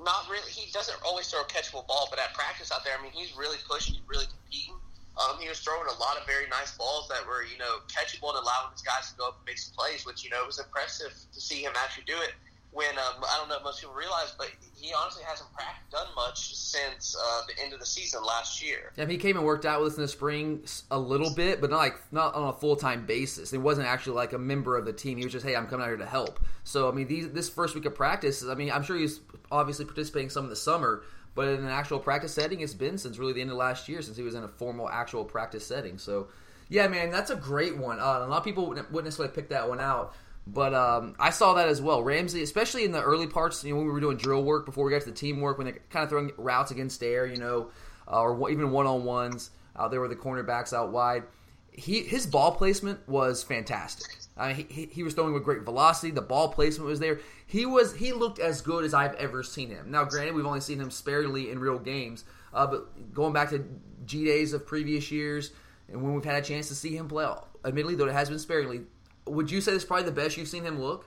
Not 0.01 0.25
really. 0.31 0.49
He 0.49 0.71
doesn't 0.71 0.97
always 1.05 1.29
throw 1.29 1.41
a 1.41 1.45
catchable 1.45 1.85
ball, 1.85 2.07
but 2.09 2.17
at 2.17 2.33
practice 2.33 2.71
out 2.71 2.83
there, 2.83 2.97
I 2.97 3.03
mean, 3.03 3.11
he's 3.13 3.37
really 3.37 3.57
pushing, 3.69 3.93
he's 3.93 4.03
really 4.09 4.25
competing. 4.25 4.80
Um, 5.19 5.39
he 5.39 5.49
was 5.49 5.59
throwing 5.59 5.87
a 5.87 5.99
lot 5.99 6.17
of 6.17 6.25
very 6.25 6.47
nice 6.47 6.77
balls 6.77 7.07
that 7.09 7.25
were, 7.27 7.43
you 7.43 7.57
know, 7.57 7.83
catchable 7.87 8.29
and 8.31 8.39
allowing 8.39 8.71
his 8.71 8.81
guys 8.81 9.11
to 9.11 9.17
go 9.17 9.27
up 9.27 9.37
and 9.39 9.45
make 9.45 9.57
some 9.59 9.73
plays, 9.75 10.05
which, 10.05 10.23
you 10.23 10.29
know, 10.29 10.41
it 10.41 10.47
was 10.47 10.59
impressive 10.59 11.11
to 11.11 11.39
see 11.41 11.63
him 11.63 11.73
actually 11.75 12.05
do 12.05 12.15
it. 12.21 12.33
when 12.71 12.97
um, 12.97 13.23
I 13.23 13.37
don't 13.37 13.49
know 13.49 13.57
if 13.57 13.63
most 13.63 13.81
people 13.81 13.93
realize, 13.93 14.33
but 14.37 14.49
he 14.73 14.93
honestly 14.93 15.23
hasn't 15.27 15.49
done 15.91 16.07
much 16.15 16.55
since 16.55 17.15
uh, 17.15 17.41
the 17.47 17.61
end 17.63 17.73
of 17.73 17.79
the 17.79 17.85
season 17.85 18.23
last 18.23 18.63
year. 18.65 18.93
Yeah, 18.95 19.05
he 19.05 19.17
came 19.17 19.35
and 19.35 19.45
worked 19.45 19.65
out 19.65 19.81
with 19.81 19.93
us 19.93 19.97
in 19.97 20.03
the 20.03 20.07
spring 20.07 20.63
a 20.89 20.97
little 20.97 21.33
bit, 21.33 21.59
but 21.59 21.69
not 21.69 21.77
like 21.77 21.99
not 22.13 22.33
on 22.33 22.47
a 22.47 22.53
full 22.53 22.77
time 22.77 23.05
basis. 23.05 23.51
He 23.51 23.57
wasn't 23.57 23.87
actually 23.87 24.15
like 24.15 24.31
a 24.33 24.39
member 24.39 24.77
of 24.77 24.85
the 24.85 24.93
team. 24.93 25.17
He 25.17 25.25
was 25.25 25.33
just, 25.33 25.45
hey, 25.45 25.55
I'm 25.55 25.67
coming 25.67 25.83
out 25.83 25.89
here 25.89 25.97
to 25.97 26.05
help. 26.05 26.39
So 26.63 26.87
I 26.89 26.93
mean, 26.93 27.07
these, 27.07 27.29
this 27.31 27.49
first 27.49 27.75
week 27.75 27.85
of 27.85 27.93
practice, 27.93 28.43
I 28.47 28.55
mean, 28.55 28.71
I'm 28.71 28.83
sure 28.83 28.97
he's 28.97 29.19
obviously 29.51 29.83
participating 29.83 30.29
some 30.29 30.45
in 30.45 30.49
the 30.49 30.55
summer, 30.55 31.03
but 31.35 31.47
in 31.47 31.59
an 31.61 31.69
actual 31.69 31.99
practice 31.99 32.33
setting, 32.33 32.61
it's 32.61 32.73
been 32.73 32.97
since 32.97 33.17
really 33.17 33.33
the 33.33 33.41
end 33.41 33.51
of 33.51 33.57
last 33.57 33.87
year 33.89 34.01
since 34.01 34.17
he 34.17 34.23
was 34.23 34.35
in 34.35 34.43
a 34.43 34.47
formal 34.47 34.89
actual 34.89 35.25
practice 35.25 35.65
setting. 35.65 35.97
So. 35.97 36.27
Yeah, 36.69 36.87
man, 36.87 37.11
that's 37.11 37.29
a 37.29 37.35
great 37.35 37.75
one. 37.75 37.99
Uh, 37.99 38.23
a 38.23 38.27
lot 38.27 38.37
of 38.37 38.45
people 38.45 38.67
wouldn't 38.69 38.93
necessarily 38.93 39.35
pick 39.35 39.49
that 39.49 39.67
one 39.67 39.81
out. 39.81 40.15
But 40.47 40.73
um, 40.73 41.15
I 41.19 41.29
saw 41.29 41.55
that 41.55 41.67
as 41.67 41.81
well. 41.81 42.01
Ramsey, 42.01 42.41
especially 42.43 42.85
in 42.85 42.93
the 42.93 43.01
early 43.01 43.27
parts, 43.27 43.61
you 43.61 43.71
know, 43.71 43.77
when 43.77 43.87
we 43.87 43.91
were 43.91 43.99
doing 43.99 44.15
drill 44.15 44.41
work 44.41 44.65
before 44.65 44.85
we 44.85 44.91
got 44.91 45.01
to 45.01 45.09
the 45.09 45.15
teamwork, 45.15 45.57
when 45.57 45.65
they're 45.65 45.79
kind 45.89 46.03
of 46.03 46.09
throwing 46.09 46.31
routes 46.37 46.71
against 46.71 47.03
air, 47.03 47.25
you 47.25 47.35
know, 47.35 47.71
uh, 48.09 48.21
or 48.21 48.49
even 48.49 48.71
one 48.71 48.87
on 48.87 49.03
ones 49.03 49.51
there 49.89 49.99
with 49.99 50.11
the 50.11 50.15
cornerbacks 50.15 50.73
out 50.73 50.91
wide. 50.91 51.23
He 51.71 52.03
his 52.03 52.25
ball 52.27 52.53
placement 52.53 53.07
was 53.07 53.43
fantastic. 53.43 54.17
I 54.37 54.53
mean, 54.53 54.67
he, 54.69 54.85
he 54.91 55.03
was 55.03 55.13
throwing 55.13 55.33
with 55.33 55.43
great 55.43 55.63
velocity. 55.63 56.11
The 56.11 56.21
ball 56.21 56.49
placement 56.49 56.89
was 56.89 56.99
there. 56.99 57.19
He 57.45 57.65
was 57.65 57.95
he 57.95 58.11
looked 58.13 58.39
as 58.39 58.61
good 58.61 58.83
as 58.83 58.93
I've 58.93 59.13
ever 59.15 59.43
seen 59.43 59.69
him. 59.69 59.91
Now, 59.91 60.03
granted, 60.03 60.35
we've 60.35 60.45
only 60.45 60.61
seen 60.61 60.79
him 60.79 60.89
sparingly 60.89 61.51
in 61.51 61.59
real 61.59 61.79
games, 61.79 62.23
uh, 62.53 62.67
but 62.67 63.13
going 63.13 63.33
back 63.33 63.49
to 63.49 63.63
G 64.05 64.25
days 64.25 64.53
of 64.53 64.65
previous 64.65 65.11
years, 65.11 65.51
and 65.87 66.01
when 66.01 66.13
we've 66.13 66.25
had 66.25 66.41
a 66.41 66.45
chance 66.45 66.67
to 66.69 66.75
see 66.75 66.95
him 66.95 67.07
play, 67.07 67.27
admittedly 67.65 67.95
though 67.95 68.07
it 68.07 68.13
has 68.13 68.29
been 68.29 68.39
sparingly, 68.39 68.81
would 69.25 69.51
you 69.51 69.61
say 69.61 69.71
this 69.71 69.83
is 69.83 69.87
probably 69.87 70.05
the 70.05 70.11
best 70.11 70.37
you've 70.37 70.47
seen 70.47 70.63
him 70.63 70.79
look? 70.79 71.05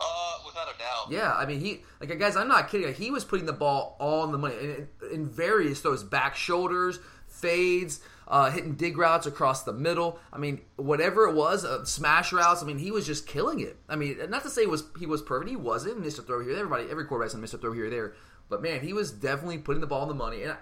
Uh, 0.00 0.38
without 0.44 0.68
a 0.74 0.78
doubt. 0.78 1.10
Yeah, 1.10 1.32
I 1.32 1.46
mean 1.46 1.60
he 1.60 1.82
like 2.00 2.18
guys, 2.18 2.36
I'm 2.36 2.48
not 2.48 2.68
kidding. 2.68 2.92
He 2.94 3.10
was 3.10 3.24
putting 3.24 3.46
the 3.46 3.52
ball 3.52 3.96
on 4.00 4.32
the 4.32 4.38
money 4.38 4.54
in, 4.54 4.88
in 5.12 5.28
various 5.28 5.80
throws, 5.80 6.02
back 6.02 6.34
shoulders, 6.34 6.98
fades, 7.28 8.00
uh, 8.32 8.50
hitting 8.50 8.72
dig 8.72 8.96
routes 8.96 9.26
across 9.26 9.62
the 9.62 9.74
middle. 9.74 10.18
I 10.32 10.38
mean, 10.38 10.62
whatever 10.76 11.28
it 11.28 11.34
was, 11.34 11.66
uh, 11.66 11.84
smash 11.84 12.32
routes. 12.32 12.62
I 12.62 12.66
mean, 12.66 12.78
he 12.78 12.90
was 12.90 13.06
just 13.06 13.26
killing 13.26 13.60
it. 13.60 13.76
I 13.90 13.96
mean, 13.96 14.16
not 14.30 14.42
to 14.44 14.50
say 14.50 14.64
was 14.64 14.84
he 14.98 15.04
was 15.04 15.20
perfect. 15.20 15.50
He 15.50 15.56
wasn't. 15.56 16.00
Missed 16.00 16.18
a 16.18 16.22
throw 16.22 16.42
here. 16.42 16.56
Everybody, 16.56 16.86
every 16.90 17.04
quarterback's 17.04 17.34
missed 17.34 17.52
a 17.52 17.58
throw 17.58 17.74
here 17.74 17.86
or 17.86 17.90
there. 17.90 18.14
But 18.48 18.62
man, 18.62 18.80
he 18.80 18.94
was 18.94 19.12
definitely 19.12 19.58
putting 19.58 19.82
the 19.82 19.86
ball 19.86 20.02
in 20.04 20.08
the 20.08 20.14
money. 20.14 20.44
And, 20.44 20.52
I, 20.52 20.56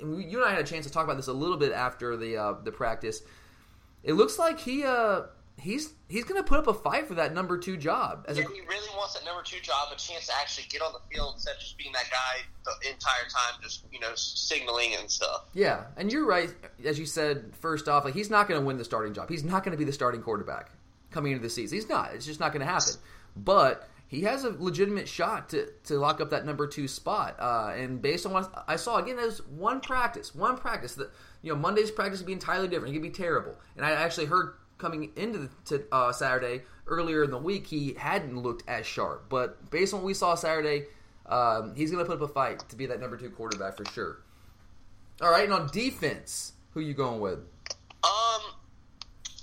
and 0.00 0.30
you 0.30 0.38
and 0.38 0.46
I 0.46 0.50
had 0.50 0.60
a 0.60 0.68
chance 0.68 0.84
to 0.84 0.92
talk 0.92 1.04
about 1.04 1.16
this 1.16 1.28
a 1.28 1.32
little 1.32 1.56
bit 1.56 1.72
after 1.72 2.14
the 2.14 2.36
uh, 2.36 2.54
the 2.62 2.70
practice. 2.70 3.22
It 4.02 4.12
looks 4.12 4.38
like 4.38 4.60
he 4.60 4.84
uh, 4.84 5.22
he's 5.58 5.92
he's 6.08 6.24
going 6.24 6.42
to 6.42 6.46
put 6.46 6.58
up 6.58 6.66
a 6.66 6.74
fight 6.74 7.06
for 7.06 7.14
that 7.14 7.34
number 7.34 7.58
two 7.58 7.76
job. 7.76 8.24
As 8.28 8.38
yeah, 8.38 8.44
a, 8.44 8.48
he 8.48 8.60
really 8.60 8.88
wants 8.96 9.14
that 9.14 9.24
number 9.24 9.42
two 9.42 9.60
job, 9.60 9.88
a 9.92 9.96
chance 9.96 10.26
to 10.26 10.32
actually 10.40 10.66
get 10.68 10.82
on 10.82 10.92
the 10.92 11.14
field 11.14 11.34
instead 11.34 11.54
of 11.54 11.60
just 11.60 11.78
being 11.78 11.92
that 11.92 12.10
guy 12.10 12.42
the 12.64 12.90
entire 12.90 13.24
time, 13.24 13.60
just 13.62 13.84
you 13.92 14.00
know, 14.00 14.14
signaling 14.14 14.94
and 14.98 15.10
stuff. 15.10 15.44
Yeah, 15.54 15.84
and 15.96 16.12
you're 16.12 16.26
right. 16.26 16.50
As 16.84 16.98
you 16.98 17.06
said, 17.06 17.54
first 17.60 17.88
off, 17.88 18.04
like 18.04 18.14
he's 18.14 18.30
not 18.30 18.48
going 18.48 18.60
to 18.60 18.66
win 18.66 18.78
the 18.78 18.84
starting 18.84 19.14
job. 19.14 19.28
He's 19.30 19.44
not 19.44 19.64
going 19.64 19.72
to 19.72 19.78
be 19.78 19.84
the 19.84 19.92
starting 19.92 20.22
quarterback 20.22 20.70
coming 21.10 21.32
into 21.32 21.42
the 21.42 21.50
season. 21.50 21.76
He's 21.76 21.88
not. 21.88 22.12
It's 22.14 22.26
just 22.26 22.40
not 22.40 22.52
going 22.52 22.66
to 22.66 22.70
happen. 22.70 22.94
But 23.36 23.88
he 24.06 24.22
has 24.22 24.44
a 24.44 24.50
legitimate 24.50 25.08
shot 25.08 25.48
to, 25.50 25.68
to 25.84 25.98
lock 25.98 26.20
up 26.20 26.30
that 26.30 26.44
number 26.44 26.66
two 26.66 26.88
spot. 26.88 27.36
Uh, 27.38 27.72
and 27.76 28.00
based 28.00 28.26
on 28.26 28.32
what 28.32 28.64
I 28.68 28.76
saw, 28.76 28.98
again, 28.98 29.16
there's 29.16 29.38
one 29.46 29.80
practice, 29.80 30.34
one 30.34 30.56
practice. 30.56 30.94
That 30.94 31.10
you 31.42 31.52
know, 31.52 31.58
Monday's 31.58 31.90
practice 31.90 32.20
would 32.20 32.26
be 32.26 32.32
entirely 32.32 32.68
different. 32.68 32.94
It 32.94 32.98
could 32.98 33.02
be 33.02 33.10
terrible. 33.10 33.56
And 33.76 33.84
I 33.84 33.92
actually 33.92 34.26
heard 34.26 34.54
coming 34.78 35.10
into 35.16 35.50
the, 35.66 35.84
uh, 35.92 36.12
Saturday 36.12 36.62
earlier 36.86 37.24
in 37.24 37.30
the 37.30 37.38
week, 37.38 37.66
he 37.66 37.94
hadn't 37.94 38.36
looked 38.36 38.62
as 38.68 38.86
sharp. 38.86 39.26
But 39.28 39.70
based 39.70 39.94
on 39.94 40.00
what 40.00 40.06
we 40.06 40.14
saw 40.14 40.34
Saturday, 40.34 40.86
um, 41.26 41.74
he's 41.74 41.90
going 41.90 42.04
to 42.04 42.10
put 42.10 42.22
up 42.22 42.28
a 42.28 42.32
fight 42.32 42.68
to 42.68 42.76
be 42.76 42.86
that 42.86 43.00
number 43.00 43.16
two 43.16 43.30
quarterback 43.30 43.76
for 43.76 43.84
sure. 43.86 44.18
All 45.22 45.30
right, 45.30 45.44
and 45.44 45.52
on 45.52 45.68
defense, 45.72 46.52
who 46.72 46.80
you 46.80 46.92
going 46.92 47.20
with? 47.20 47.38
Um, 48.02 48.42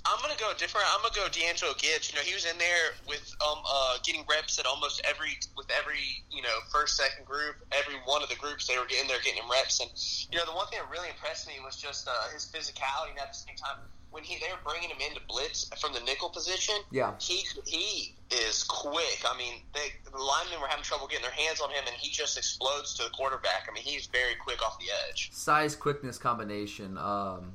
I'm 0.04 0.20
gonna 0.20 0.38
go 0.38 0.52
different. 0.58 0.86
I'm 0.92 1.00
gonna 1.00 1.14
go 1.14 1.28
D'Angelo 1.32 1.72
Gibbs. 1.78 2.10
You 2.10 2.16
know, 2.18 2.22
he 2.22 2.34
was 2.34 2.44
in 2.44 2.58
there 2.58 2.92
with 3.08 3.34
um 3.40 3.58
uh 3.64 3.96
getting 4.04 4.24
reps 4.28 4.58
at 4.58 4.66
almost 4.66 5.00
every 5.08 5.38
with 5.56 5.70
every 5.70 6.22
you 6.30 6.42
know 6.42 6.52
first 6.70 6.96
second 6.96 7.24
group, 7.24 7.56
every 7.72 7.94
one 8.04 8.22
of 8.22 8.28
the 8.28 8.36
groups 8.36 8.66
they 8.66 8.78
were 8.78 8.86
getting 8.86 9.08
there 9.08 9.18
getting 9.24 9.40
him 9.40 9.50
reps. 9.50 9.80
And 9.80 9.90
you 10.30 10.38
know, 10.38 10.44
the 10.44 10.56
one 10.56 10.66
thing 10.68 10.80
that 10.82 10.90
really 10.90 11.08
impressed 11.08 11.46
me 11.46 11.54
was 11.64 11.76
just 11.76 12.08
uh, 12.08 12.12
his 12.34 12.44
physicality, 12.44 13.10
and 13.10 13.20
at 13.20 13.32
the 13.32 13.38
same 13.38 13.56
time 13.56 13.78
when 14.12 14.22
he 14.22 14.38
they're 14.38 14.56
bringing 14.64 14.90
him 14.90 14.98
into 15.00 15.20
blitz 15.26 15.68
from 15.80 15.92
the 15.92 16.00
nickel 16.00 16.28
position, 16.28 16.76
yeah, 16.90 17.14
he 17.18 17.44
he 17.66 18.14
is 18.30 18.62
quick. 18.62 19.22
I 19.26 19.36
mean, 19.36 19.62
they, 19.74 19.92
the 20.10 20.16
linemen 20.16 20.60
were 20.60 20.68
having 20.68 20.84
trouble 20.84 21.06
getting 21.06 21.22
their 21.24 21.32
hands 21.32 21.60
on 21.60 21.70
him, 21.70 21.82
and 21.86 21.96
he 21.96 22.10
just 22.10 22.36
explodes 22.36 22.94
to 22.94 23.04
the 23.04 23.10
quarterback. 23.10 23.66
I 23.68 23.74
mean, 23.74 23.82
he's 23.82 24.06
very 24.06 24.34
quick 24.36 24.62
off 24.62 24.78
the 24.78 24.86
edge. 25.08 25.30
Size 25.32 25.74
quickness 25.74 26.18
combination. 26.18 26.96
Um, 26.98 27.54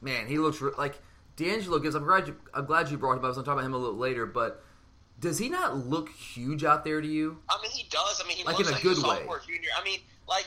man, 0.00 0.26
he 0.26 0.38
looks 0.38 0.60
re- 0.60 0.72
like 0.78 1.00
D'Angelo 1.36 1.78
Gibbs. 1.78 1.94
I'm 1.94 2.04
glad 2.04 2.28
you 2.28 2.36
I'm 2.54 2.64
glad 2.64 2.90
you 2.90 2.96
brought 2.96 3.14
him 3.14 3.18
up. 3.18 3.24
I 3.24 3.28
was 3.28 3.36
going 3.36 3.44
to 3.44 3.48
talk 3.48 3.58
about 3.58 3.66
him 3.66 3.74
a 3.74 3.78
little 3.78 3.98
later, 3.98 4.24
but. 4.24 4.64
Does 5.20 5.36
he 5.36 5.48
not 5.48 5.76
look 5.76 6.10
huge 6.10 6.62
out 6.62 6.84
there 6.84 7.00
to 7.00 7.06
you? 7.08 7.38
I 7.50 7.60
mean, 7.60 7.72
he 7.72 7.88
does. 7.90 8.22
I 8.24 8.28
mean, 8.28 8.36
he 8.36 8.44
like 8.44 8.56
looks 8.56 8.68
in 8.68 8.74
a 8.74 8.76
like 8.76 8.84
good 8.84 9.04
a 9.04 9.08
way. 9.08 9.38
Junior. 9.48 9.70
I 9.76 9.82
mean, 9.82 9.98
like 10.28 10.46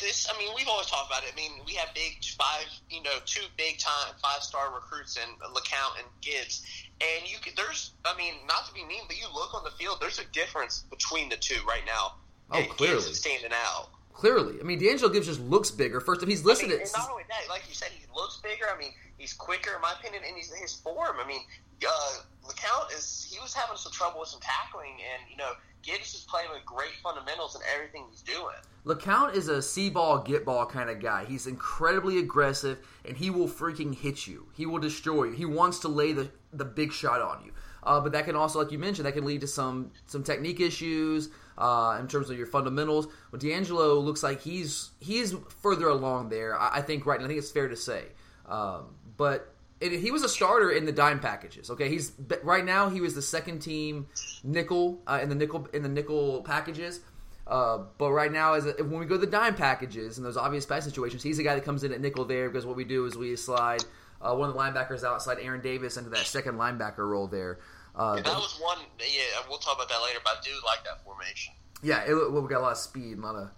this, 0.00 0.28
I 0.32 0.38
mean, 0.38 0.48
we've 0.56 0.68
always 0.68 0.86
talked 0.86 1.10
about 1.10 1.22
it. 1.24 1.32
I 1.32 1.36
mean, 1.36 1.52
we 1.66 1.74
have 1.74 1.94
big 1.94 2.24
five, 2.38 2.66
you 2.88 3.02
know, 3.02 3.12
two 3.26 3.44
big 3.56 3.78
time 3.78 4.14
five 4.22 4.42
star 4.42 4.74
recruits 4.74 5.16
in 5.16 5.28
LeCounte 5.52 5.98
and 5.98 6.08
Gibbs, 6.20 6.64
and 7.00 7.30
you 7.30 7.38
could, 7.42 7.56
there's, 7.56 7.92
I 8.04 8.16
mean, 8.16 8.34
not 8.46 8.66
to 8.66 8.74
be 8.74 8.84
mean, 8.84 9.02
but 9.06 9.16
you 9.16 9.26
look 9.34 9.54
on 9.54 9.64
the 9.64 9.70
field, 9.70 9.98
there's 10.00 10.18
a 10.18 10.24
difference 10.32 10.84
between 10.90 11.28
the 11.28 11.36
two 11.36 11.60
right 11.66 11.84
now. 11.86 12.14
Oh, 12.50 12.58
and 12.58 12.68
clearly, 12.68 12.96
Gibbs 12.96 13.06
is 13.06 13.20
standing 13.20 13.52
out. 13.52 13.90
Clearly, 14.12 14.60
I 14.60 14.64
mean, 14.64 14.78
D'Angelo 14.78 15.10
Gibbs 15.10 15.26
just 15.26 15.40
looks 15.40 15.70
bigger. 15.70 16.00
First, 16.00 16.22
if 16.22 16.28
he's 16.28 16.44
listed 16.44 16.68
I 16.68 16.72
mean, 16.72 16.80
and 16.82 16.90
not 16.96 17.10
only 17.10 17.24
that, 17.28 17.48
like 17.48 17.62
you 17.68 17.74
said, 17.74 17.88
he 17.88 18.04
looks 18.14 18.36
bigger. 18.38 18.66
I 18.74 18.78
mean, 18.78 18.92
he's 19.20 19.34
quicker, 19.34 19.76
in 19.76 19.82
my 19.82 19.92
opinion, 19.98 20.22
and 20.26 20.36
he's 20.36 20.52
his 20.52 20.72
form. 20.72 21.16
I 21.22 21.28
mean, 21.28 21.42
uh, 21.86 22.48
LeCounte 22.48 22.96
is 22.96 23.28
he 23.30 23.38
was 23.40 23.54
having 23.54 23.76
some 23.76 23.92
trouble 23.92 24.20
with 24.20 24.30
some 24.30 24.40
tackling, 24.40 24.92
and 24.92 25.30
you 25.30 25.36
know, 25.36 25.52
Gibbs 25.82 26.14
is 26.14 26.26
playing 26.28 26.48
with 26.52 26.64
great 26.64 26.92
fundamentals 27.02 27.54
in 27.54 27.60
everything 27.74 28.06
he's 28.10 28.22
doing. 28.22 28.56
LeCounte 28.86 29.34
is 29.34 29.48
a 29.48 29.60
see 29.60 29.90
ball, 29.90 30.18
get 30.18 30.44
ball 30.44 30.66
kind 30.66 30.88
of 30.90 31.00
guy. 31.00 31.24
He's 31.26 31.46
incredibly 31.46 32.18
aggressive, 32.18 32.78
and 33.04 33.16
he 33.16 33.30
will 33.30 33.48
freaking 33.48 33.94
hit 33.94 34.26
you. 34.26 34.48
He 34.54 34.66
will 34.66 34.78
destroy 34.78 35.24
you. 35.24 35.32
He 35.32 35.44
wants 35.44 35.80
to 35.80 35.88
lay 35.88 36.12
the, 36.12 36.30
the 36.52 36.64
big 36.64 36.92
shot 36.92 37.20
on 37.20 37.44
you. 37.44 37.52
Uh, 37.82 38.00
but 38.00 38.12
that 38.12 38.24
can 38.24 38.36
also, 38.36 38.58
like 38.58 38.72
you 38.72 38.78
mentioned, 38.78 39.06
that 39.06 39.12
can 39.12 39.24
lead 39.24 39.40
to 39.40 39.46
some 39.46 39.90
some 40.06 40.22
technique 40.22 40.60
issues 40.60 41.30
uh, 41.56 41.96
in 41.98 42.08
terms 42.08 42.28
of 42.28 42.36
your 42.36 42.46
fundamentals. 42.46 43.08
But 43.30 43.40
D'Angelo 43.40 43.94
looks 43.98 44.22
like 44.22 44.42
he's 44.42 44.90
he's 45.00 45.34
further 45.62 45.88
along 45.88 46.28
there. 46.28 46.58
I, 46.58 46.76
I 46.76 46.82
think 46.82 47.06
right. 47.06 47.18
now, 47.18 47.24
I 47.24 47.28
think 47.28 47.38
it's 47.38 47.50
fair 47.50 47.68
to 47.68 47.76
say. 47.76 48.04
Um, 48.50 48.96
but 49.20 49.52
it, 49.82 49.92
he 49.92 50.10
was 50.10 50.22
a 50.22 50.30
starter 50.30 50.70
in 50.70 50.86
the 50.86 50.92
dime 50.92 51.20
packages. 51.20 51.68
Okay, 51.68 51.90
he's 51.90 52.12
right 52.42 52.64
now 52.64 52.88
he 52.88 53.02
was 53.02 53.14
the 53.14 53.20
second 53.20 53.58
team 53.58 54.06
nickel 54.42 54.98
uh, 55.06 55.20
in 55.22 55.28
the 55.28 55.34
nickel 55.34 55.68
in 55.74 55.82
the 55.82 55.90
nickel 55.90 56.40
packages. 56.42 57.00
Uh, 57.46 57.80
but 57.98 58.12
right 58.12 58.32
now, 58.32 58.54
as 58.54 58.64
a, 58.64 58.72
when 58.82 58.98
we 58.98 59.04
go 59.04 59.16
to 59.16 59.20
the 59.20 59.30
dime 59.30 59.54
packages 59.54 60.16
and 60.16 60.24
those 60.24 60.38
obvious 60.38 60.64
pass 60.64 60.84
situations, 60.84 61.22
he's 61.22 61.36
the 61.36 61.42
guy 61.42 61.54
that 61.54 61.66
comes 61.66 61.84
in 61.84 61.92
at 61.92 62.00
nickel 62.00 62.24
there 62.24 62.48
because 62.48 62.64
what 62.64 62.76
we 62.76 62.84
do 62.84 63.04
is 63.04 63.14
we 63.14 63.36
slide 63.36 63.84
uh, 64.22 64.34
one 64.34 64.48
of 64.48 64.54
the 64.54 64.58
linebackers 64.58 65.04
outside 65.04 65.36
Aaron 65.42 65.60
Davis 65.60 65.98
into 65.98 66.08
that 66.08 66.24
second 66.24 66.54
linebacker 66.54 67.06
role 67.06 67.26
there. 67.26 67.58
Uh, 67.94 68.14
yeah, 68.16 68.22
that 68.22 68.36
was 68.36 68.58
one. 68.58 68.78
Yeah, 69.00 69.42
we'll 69.50 69.58
talk 69.58 69.74
about 69.74 69.90
that 69.90 70.00
later. 70.02 70.20
But 70.24 70.38
I 70.38 70.40
do 70.42 70.52
like 70.64 70.82
that 70.84 71.04
formation. 71.04 71.52
Yeah, 71.82 72.04
it, 72.08 72.14
we 72.14 72.48
got 72.48 72.60
a 72.60 72.62
lot 72.62 72.72
of 72.72 72.78
speed, 72.78 73.18
a 73.18 73.20
lot 73.20 73.36
of 73.36 73.50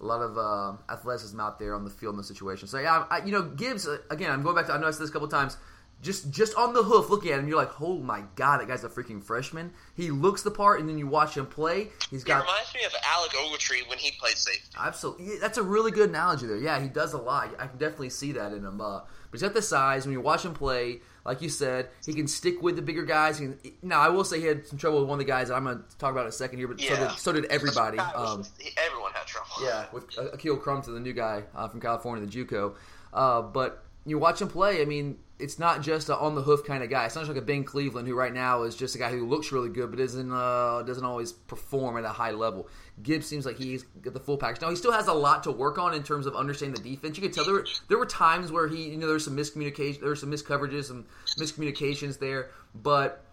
a 0.00 0.04
lot 0.04 0.20
of 0.20 0.38
uh, 0.38 0.76
athleticism 0.92 1.38
out 1.40 1.58
there 1.58 1.74
on 1.74 1.84
the 1.84 1.90
field 1.90 2.14
in 2.14 2.18
the 2.18 2.24
situation. 2.24 2.68
So 2.68 2.78
yeah, 2.78 3.04
I, 3.10 3.24
you 3.24 3.32
know, 3.32 3.42
Gibbs 3.42 3.86
uh, 3.86 3.98
again. 4.10 4.30
I'm 4.30 4.42
going 4.42 4.54
back 4.54 4.66
to. 4.66 4.72
I 4.72 4.78
know 4.78 4.86
I 4.86 4.90
said 4.90 5.02
this 5.02 5.10
a 5.10 5.12
couple 5.12 5.28
times. 5.28 5.56
Just 6.00 6.30
just 6.30 6.56
on 6.56 6.74
the 6.74 6.84
hoof, 6.84 7.10
looking 7.10 7.32
at 7.32 7.40
him, 7.40 7.48
you're 7.48 7.56
like, 7.56 7.80
oh 7.80 7.98
my 7.98 8.22
god, 8.36 8.60
that 8.60 8.68
guy's 8.68 8.84
a 8.84 8.88
freaking 8.88 9.20
freshman. 9.20 9.72
He 9.96 10.12
looks 10.12 10.42
the 10.42 10.50
part, 10.52 10.78
and 10.78 10.88
then 10.88 10.96
you 10.96 11.08
watch 11.08 11.36
him 11.36 11.46
play. 11.46 11.88
He's 12.08 12.22
got. 12.22 12.38
It 12.38 12.42
reminds 12.42 12.72
me 12.72 12.84
of 12.84 12.94
Alec 13.04 13.32
Ogletree 13.32 13.88
when 13.88 13.98
he 13.98 14.12
played 14.12 14.36
safety. 14.36 14.76
Absolutely, 14.78 15.38
that's 15.38 15.58
a 15.58 15.62
really 15.64 15.90
good 15.90 16.10
analogy 16.10 16.46
there. 16.46 16.56
Yeah, 16.56 16.80
he 16.80 16.88
does 16.88 17.14
a 17.14 17.18
lot. 17.18 17.50
I 17.58 17.66
can 17.66 17.78
definitely 17.78 18.10
see 18.10 18.30
that 18.32 18.52
in 18.52 18.64
him. 18.64 18.80
Uh, 18.80 19.00
but 19.00 19.08
he's 19.32 19.42
got 19.42 19.54
the 19.54 19.62
size. 19.62 20.06
When 20.06 20.12
you 20.12 20.20
watch 20.20 20.44
him 20.44 20.54
play, 20.54 21.00
like 21.28 21.42
you 21.42 21.50
said, 21.50 21.90
he 22.06 22.14
can 22.14 22.26
stick 22.26 22.62
with 22.62 22.76
the 22.76 22.80
bigger 22.80 23.04
guys. 23.04 23.36
Can, 23.36 23.58
now, 23.82 24.00
I 24.00 24.08
will 24.08 24.24
say 24.24 24.40
he 24.40 24.46
had 24.46 24.66
some 24.66 24.78
trouble 24.78 25.00
with 25.00 25.10
one 25.10 25.20
of 25.20 25.26
the 25.26 25.30
guys 25.30 25.48
that 25.48 25.56
I'm 25.56 25.64
going 25.64 25.76
to 25.76 25.98
talk 25.98 26.10
about 26.10 26.22
in 26.22 26.28
a 26.28 26.32
second 26.32 26.58
here, 26.58 26.66
but 26.66 26.80
yeah. 26.80 26.88
so, 26.88 26.96
did, 26.96 27.18
so 27.18 27.32
did 27.32 27.44
everybody. 27.46 27.98
Um, 27.98 28.46
everyone 28.78 29.12
had 29.12 29.26
trouble. 29.26 29.50
Yeah, 29.62 29.84
with 29.92 30.08
Ahkil 30.12 30.58
Crumpton, 30.58 30.94
the 30.94 31.00
new 31.00 31.12
guy 31.12 31.44
uh, 31.54 31.68
from 31.68 31.82
California, 31.82 32.24
the 32.24 32.32
JUCO. 32.32 32.74
Uh, 33.12 33.42
but 33.42 33.84
you 34.06 34.18
watch 34.18 34.40
him 34.40 34.48
play. 34.48 34.80
I 34.80 34.86
mean, 34.86 35.18
it's 35.38 35.58
not 35.58 35.82
just 35.82 36.08
a 36.08 36.16
on 36.16 36.34
the 36.34 36.42
hoof 36.42 36.64
kind 36.64 36.82
of 36.82 36.88
guy. 36.88 37.04
It's 37.04 37.14
not 37.14 37.22
just 37.22 37.30
like 37.34 37.42
a 37.42 37.44
Ben 37.44 37.62
Cleveland 37.62 38.08
who 38.08 38.14
right 38.14 38.32
now 38.32 38.62
is 38.62 38.74
just 38.74 38.94
a 38.94 38.98
guy 38.98 39.10
who 39.10 39.26
looks 39.26 39.52
really 39.52 39.68
good 39.68 39.90
but 39.90 39.98
doesn't 39.98 40.32
uh, 40.32 40.82
doesn't 40.82 41.04
always 41.04 41.32
perform 41.32 41.98
at 41.98 42.04
a 42.04 42.08
high 42.08 42.32
level. 42.32 42.68
Gibbs 43.02 43.26
seems 43.26 43.46
like 43.46 43.56
he's 43.56 43.82
got 44.02 44.14
the 44.14 44.20
full 44.20 44.36
package. 44.36 44.60
Now 44.62 44.70
he 44.70 44.76
still 44.76 44.92
has 44.92 45.06
a 45.08 45.12
lot 45.12 45.42
to 45.44 45.52
work 45.52 45.78
on 45.78 45.94
in 45.94 46.02
terms 46.02 46.26
of 46.26 46.34
understanding 46.34 46.82
the 46.82 46.90
defense. 46.90 47.16
You 47.16 47.22
could 47.22 47.32
tell 47.32 47.44
there 47.44 47.54
were 47.54 47.66
there 47.88 47.98
were 47.98 48.06
times 48.06 48.50
where 48.50 48.68
he 48.68 48.88
you 48.90 48.96
know 48.96 49.06
there 49.06 49.14
was 49.14 49.24
some 49.24 49.36
miscommunication, 49.36 50.00
there 50.00 50.08
were 50.08 50.16
some 50.16 50.30
miscoverages, 50.30 50.84
some 50.84 51.06
miscommunications 51.38 52.18
there, 52.18 52.50
but 52.74 53.24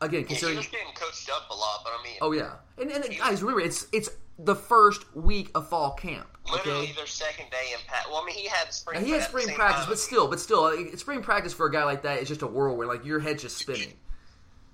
again, 0.00 0.20
Yeah, 0.22 0.26
he 0.28 0.34
considering 0.34 0.56
was 0.58 0.66
getting 0.66 0.92
coached 0.94 1.30
up 1.30 1.48
a 1.50 1.54
lot, 1.54 1.80
but 1.84 1.92
I 1.98 2.02
mean, 2.02 2.16
oh 2.20 2.32
yeah, 2.32 2.54
and 2.78 2.90
and 2.90 3.04
guys, 3.18 3.42
remember 3.42 3.60
it's 3.60 3.86
it's 3.92 4.10
the 4.38 4.54
first 4.56 5.14
week 5.14 5.50
of 5.54 5.68
fall 5.68 5.92
camp. 5.92 6.26
literally 6.50 6.84
Okay, 6.84 6.92
their 6.92 7.06
second 7.06 7.50
day 7.50 7.72
in 7.74 7.78
pat. 7.86 8.06
Well, 8.08 8.22
I 8.22 8.26
mean, 8.26 8.34
he 8.34 8.48
had 8.48 8.72
spring. 8.72 8.98
and 8.98 9.06
he 9.06 9.12
had 9.12 9.22
spring 9.22 9.48
practice, 9.54 9.86
but 9.86 9.98
still, 9.98 10.28
but 10.28 10.40
still, 10.40 10.64
uh, 10.64 10.76
like, 10.76 10.98
spring 10.98 11.22
practice 11.22 11.52
for 11.52 11.66
a 11.66 11.72
guy 11.72 11.84
like 11.84 12.02
that 12.02 12.20
is 12.20 12.28
just 12.28 12.42
a 12.42 12.46
whirlwind. 12.46 12.88
Like 12.88 13.04
your 13.04 13.20
head's 13.20 13.42
just 13.42 13.58
spinning. 13.58 13.92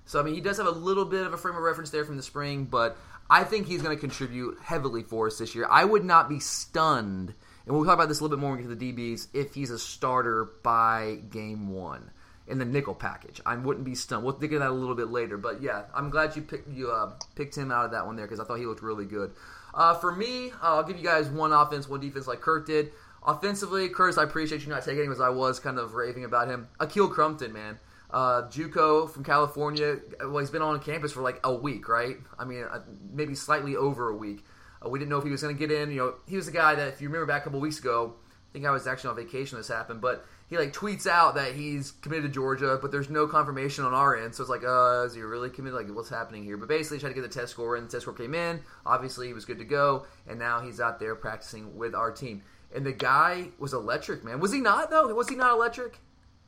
So 0.05 0.21
I 0.21 0.23
mean, 0.23 0.35
he 0.35 0.41
does 0.41 0.57
have 0.57 0.67
a 0.67 0.71
little 0.71 1.03
bit 1.03 1.25
of 1.25 1.33
a 1.33 1.37
frame 1.37 1.55
of 1.55 1.61
reference 1.61 1.89
there 1.89 2.05
from 2.05 2.15
the 2.15 2.23
spring, 2.23 2.63
but 2.63 2.97
I 3.29 3.43
think 3.43 3.67
he's 3.67 3.81
going 3.81 3.95
to 3.95 3.99
contribute 3.99 4.57
heavily 4.61 5.03
for 5.03 5.27
us 5.27 5.37
this 5.37 5.55
year. 5.55 5.67
I 5.69 5.83
would 5.83 6.05
not 6.05 6.29
be 6.29 6.39
stunned, 6.39 7.33
and 7.65 7.75
we'll 7.75 7.85
talk 7.85 7.95
about 7.95 8.07
this 8.07 8.19
a 8.19 8.23
little 8.23 8.37
bit 8.37 8.41
more 8.41 8.51
when 8.51 8.59
we 8.59 8.63
get 8.63 8.69
to 8.69 8.75
the 8.75 8.93
DBs, 8.93 9.27
if 9.33 9.53
he's 9.53 9.71
a 9.71 9.79
starter 9.79 10.49
by 10.63 11.19
game 11.29 11.69
one 11.69 12.11
in 12.47 12.57
the 12.57 12.65
nickel 12.65 12.95
package. 12.95 13.41
I 13.45 13.55
wouldn't 13.55 13.85
be 13.85 13.95
stunned. 13.95 14.23
We'll 14.23 14.33
dig 14.33 14.53
into 14.53 14.59
that 14.59 14.69
a 14.69 14.73
little 14.73 14.95
bit 14.95 15.09
later, 15.09 15.37
but 15.37 15.61
yeah, 15.61 15.83
I'm 15.93 16.09
glad 16.09 16.35
you 16.35 16.41
picked 16.41 16.69
you 16.69 16.91
uh, 16.91 17.11
picked 17.35 17.57
him 17.57 17.71
out 17.71 17.85
of 17.85 17.91
that 17.91 18.05
one 18.05 18.15
there 18.15 18.25
because 18.25 18.39
I 18.39 18.45
thought 18.45 18.59
he 18.59 18.65
looked 18.65 18.81
really 18.81 19.05
good. 19.05 19.33
Uh, 19.73 19.93
for 19.95 20.15
me, 20.15 20.51
uh, 20.51 20.75
I'll 20.75 20.83
give 20.83 20.97
you 20.97 21.03
guys 21.03 21.27
one 21.27 21.51
offense, 21.51 21.87
one 21.89 21.99
defense, 21.99 22.27
like 22.27 22.41
Kurt 22.41 22.65
did. 22.65 22.91
Offensively, 23.25 23.89
Curtis, 23.89 24.17
I 24.17 24.23
appreciate 24.23 24.61
you 24.61 24.69
not 24.69 24.85
taking 24.85 25.03
him 25.03 25.11
as 25.11 25.19
I 25.19 25.29
was 25.29 25.59
kind 25.59 25.77
of 25.77 25.93
raving 25.93 26.23
about 26.23 26.47
him. 26.47 26.69
Ahkil 26.79 27.11
Crumpton, 27.11 27.51
man. 27.51 27.77
Uh, 28.09 28.43
JUCO 28.49 29.09
from 29.11 29.23
California. 29.23 29.97
Well, 30.21 30.37
he's 30.37 30.49
been 30.49 30.61
on 30.61 30.79
campus 30.79 31.11
for 31.11 31.21
like 31.21 31.39
a 31.43 31.53
week, 31.53 31.89
right? 31.89 32.17
I 32.39 32.45
mean, 32.45 32.63
uh, 32.63 32.79
maybe 33.11 33.35
slightly 33.35 33.75
over 33.75 34.09
a 34.09 34.15
week. 34.15 34.45
Uh, 34.83 34.89
we 34.89 34.99
didn't 34.99 35.09
know 35.09 35.17
if 35.17 35.25
he 35.25 35.29
was 35.29 35.41
going 35.41 35.55
to 35.55 35.59
get 35.59 35.75
in. 35.75 35.91
You 35.91 35.97
know, 35.97 36.13
he 36.27 36.35
was 36.35 36.45
the 36.45 36.51
guy 36.51 36.75
that, 36.75 36.87
if 36.87 37.01
you 37.01 37.09
remember 37.09 37.25
back 37.25 37.41
a 37.41 37.45
couple 37.45 37.59
weeks 37.59 37.79
ago, 37.79 38.15
I 38.49 38.53
think 38.53 38.65
I 38.65 38.71
was 38.71 38.87
actually 38.87 39.09
on 39.09 39.15
vacation 39.17 39.55
when 39.55 39.59
this 39.59 39.67
happened, 39.67 39.99
but 39.99 40.25
he 40.49 40.57
like 40.57 40.71
tweets 40.71 41.05
out 41.05 41.35
that 41.35 41.53
he's 41.53 41.91
committed 41.91 42.23
to 42.23 42.29
Georgia, 42.29 42.79
but 42.81 42.91
there's 42.91 43.09
no 43.09 43.27
confirmation 43.27 43.83
on 43.83 43.93
our 43.93 44.15
end. 44.15 44.33
So 44.33 44.41
it's 44.41 44.49
like, 44.49 44.63
uh, 44.63 45.03
is 45.05 45.13
he 45.13 45.21
really 45.21 45.49
committed? 45.49 45.77
Like, 45.77 45.93
what's 45.93 46.09
happening 46.09 46.45
here? 46.45 46.55
But 46.55 46.69
basically, 46.69 46.97
he 46.97 47.01
tried 47.01 47.09
to 47.09 47.15
get 47.15 47.29
the 47.29 47.39
test 47.39 47.51
score, 47.51 47.75
and 47.75 47.87
the 47.87 47.91
test 47.91 48.03
score 48.03 48.13
came 48.13 48.33
in. 48.33 48.61
Obviously, 48.85 49.27
he 49.27 49.33
was 49.33 49.43
good 49.43 49.59
to 49.59 49.65
go, 49.65 50.05
and 50.25 50.39
now 50.39 50.61
he's 50.61 50.79
out 50.79 50.99
there 50.99 51.15
practicing 51.15 51.75
with 51.75 51.93
our 51.93 52.11
team. 52.11 52.43
And 52.73 52.85
the 52.85 52.93
guy 52.93 53.49
was 53.59 53.73
electric, 53.73 54.23
man. 54.23 54.39
Was 54.39 54.53
he 54.53 54.61
not 54.61 54.89
though? 54.89 55.13
Was 55.13 55.27
he 55.27 55.35
not 55.35 55.53
electric? 55.53 55.99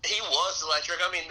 He 0.06 0.20
was 0.22 0.64
electric. 0.64 1.00
I 1.06 1.12
mean, 1.12 1.24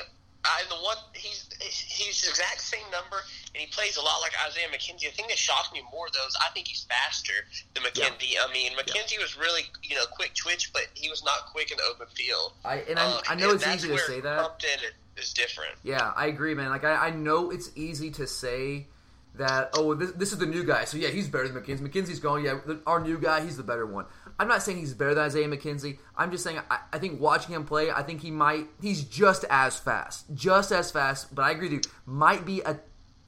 I, 0.45 0.63
the 0.69 0.77
one 0.77 0.97
he's 1.15 1.49
he's 1.61 2.23
the 2.23 2.31
exact 2.31 2.61
same 2.63 2.85
number, 2.93 3.17
and 3.55 3.61
he 3.61 3.67
plays 3.67 3.97
a 3.97 4.01
lot 4.01 4.21
like 4.21 4.33
Isaiah 4.47 4.69
McKenzie. 4.69 5.11
The 5.11 5.17
thing 5.17 5.27
that 5.29 5.37
shocked 5.39 5.73
me 5.73 5.83
more 5.93 6.07
though 6.15 6.27
is 6.27 6.37
I 6.41 6.51
think 6.55 6.69
he's 6.69 6.85
faster 6.89 7.33
than 7.75 7.83
McKenzie. 7.83 8.35
I 8.41 8.51
mean, 8.53 8.73
McKenzie 8.73 9.19
was 9.21 9.37
really 9.37 9.63
you 9.83 9.97
know 9.97 10.05
quick 10.13 10.35
twitch, 10.35 10.73
but 10.73 10.83
he 10.95 11.11
was 11.11 11.25
not 11.25 11.47
quick 11.53 11.71
in 11.71 11.77
the 11.77 11.83
open 11.93 12.07
field. 12.15 12.53
I 12.65 12.77
and 12.89 12.99
I, 12.99 13.05
Uh, 13.05 13.21
I 13.29 13.35
know 13.35 13.51
and 13.51 13.61
it's 13.63 13.67
easy 13.67 13.89
to 13.89 13.99
say 13.99 14.21
that. 14.21 14.39
Crumpton 14.39 14.79
is 15.17 15.33
different. 15.35 15.75
Yeah, 15.83 16.13
I 16.17 16.27
agree, 16.27 16.55
man. 16.55 16.71
Like 16.71 16.85
I, 16.85 17.09
I 17.09 17.11
know 17.11 17.51
it's 17.51 17.71
easy 17.75 18.11
to 18.13 18.27
say 18.27 18.87
that. 19.35 19.71
Oh, 19.75 19.95
this, 19.95 20.13
this 20.13 20.33
is 20.33 20.39
the 20.39 20.47
new 20.47 20.65
guy, 20.65 20.85
so 20.85 20.97
yeah, 20.97 21.09
he's 21.09 21.29
better 21.29 21.49
than 21.49 21.61
McKenzie. 21.61 21.81
McKenzie's 21.81 22.21
going. 22.21 22.45
Yeah, 22.45 22.61
the- 22.65 22.81
our 22.87 23.01
new 23.01 23.19
guy, 23.19 23.45
he's 23.45 23.57
the 23.57 23.63
better 23.65 23.87
one. 23.87 24.07
I'm 24.39 24.49
not 24.49 24.63
saying 24.63 24.79
he's 24.79 24.95
better 24.95 25.15
than 25.15 25.25
Isaiah 25.25 25.49
McKenzie. 25.49 25.99
I'm 26.17 26.31
just 26.31 26.45
saying 26.45 26.61
I, 26.71 26.79
I 26.93 26.99
think 26.99 27.21
watching 27.21 27.55
him 27.55 27.65
play, 27.65 27.91
I 27.91 28.03
think 28.03 28.21
he 28.21 28.31
might. 28.31 28.67
He's 28.81 29.03
just 29.03 29.45
as 29.51 29.79
fast, 29.79 30.27
just 30.35 30.71
as 30.71 30.91
fast. 30.91 31.35
But 31.35 31.43
I 31.43 31.51
agree 31.51 31.69
with 31.69 31.85
you. 31.85 31.93
Might 32.07 32.47
be 32.47 32.61
a 32.61 32.79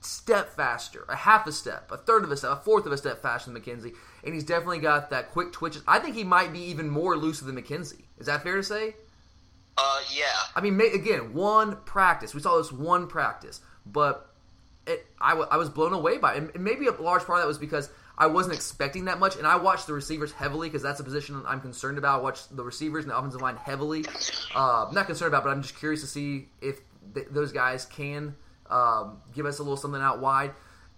step 0.01 0.55
faster, 0.55 1.05
a 1.09 1.17
half 1.17 1.47
a 1.47 1.53
step, 1.53 1.91
a 1.91 1.97
third 1.97 2.25
of 2.25 2.31
a 2.31 2.37
step, 2.37 2.51
a 2.53 2.57
fourth 2.57 2.87
of 2.87 2.93
a 2.93 2.97
step 2.97 3.23
faster 3.23 3.51
than 3.51 3.61
McKenzie. 3.61 3.95
And 4.25 4.35
he's 4.35 4.45
definitely 4.45 4.79
got 4.79 5.11
that 5.11 5.31
quick 5.33 5.53
twitches. 5.53 5.83
I 5.87 5.99
think 5.99 6.15
he 6.15 6.25
might 6.25 6.53
be 6.53 6.61
even 6.61 6.89
more 6.89 7.15
elusive 7.15 7.47
than 7.47 7.57
McKenzie. 7.57 8.05
Is 8.19 8.27
that 8.27 8.43
fair 8.43 8.57
to 8.57 8.63
say? 8.63 8.95
Uh, 9.77 10.01
yeah. 10.15 10.25
I 10.55 10.61
mean, 10.61 10.81
again, 10.81 11.33
one 11.35 11.77
practice. 11.85 12.35
We 12.35 12.41
saw 12.41 12.59
this 12.59 12.71
one 12.71 13.07
practice, 13.07 13.61
but 13.87 14.33
it, 14.87 15.07
I, 15.21 15.31
w- 15.31 15.49
I 15.51 15.57
was 15.57 15.71
blown 15.71 15.93
away 15.93 16.19
by 16.19 16.35
it. 16.35 16.55
And 16.55 16.65
maybe 16.65 16.87
a 16.87 16.93
large 16.93 17.25
part 17.25 17.39
of 17.39 17.43
that 17.43 17.49
was 17.49 17.59
because 17.59 17.91
I 18.21 18.27
wasn't 18.27 18.55
expecting 18.55 19.07
that 19.07 19.19
much, 19.19 19.37
and 19.37 19.47
I 19.47 19.57
watched 19.57 19.87
the 19.87 19.95
receivers 19.95 20.31
heavily 20.31 20.69
because 20.69 20.83
that's 20.83 21.01
a 21.01 21.05
position 21.05 21.43
I'm 21.47 21.63
concerned 21.63 21.97
about. 21.97 22.21
I 22.21 22.23
watched 22.23 22.55
the 22.55 22.63
receivers 22.63 23.05
and 23.05 23.11
the 23.11 23.17
offensive 23.17 23.41
line 23.41 23.57
heavily. 23.57 24.05
Uh, 24.55 24.91
not 24.93 25.07
concerned 25.07 25.29
about, 25.29 25.43
but 25.43 25.49
I'm 25.49 25.63
just 25.63 25.79
curious 25.79 26.03
to 26.03 26.07
see 26.07 26.51
if 26.61 26.81
th- 27.15 27.29
those 27.31 27.51
guys 27.51 27.87
can 27.87 28.37
um, 28.69 29.23
give 29.35 29.47
us 29.47 29.59
a 29.59 29.63
little 29.63 29.79
something 29.79 30.03
out 30.03 30.21
wide. 30.21 30.53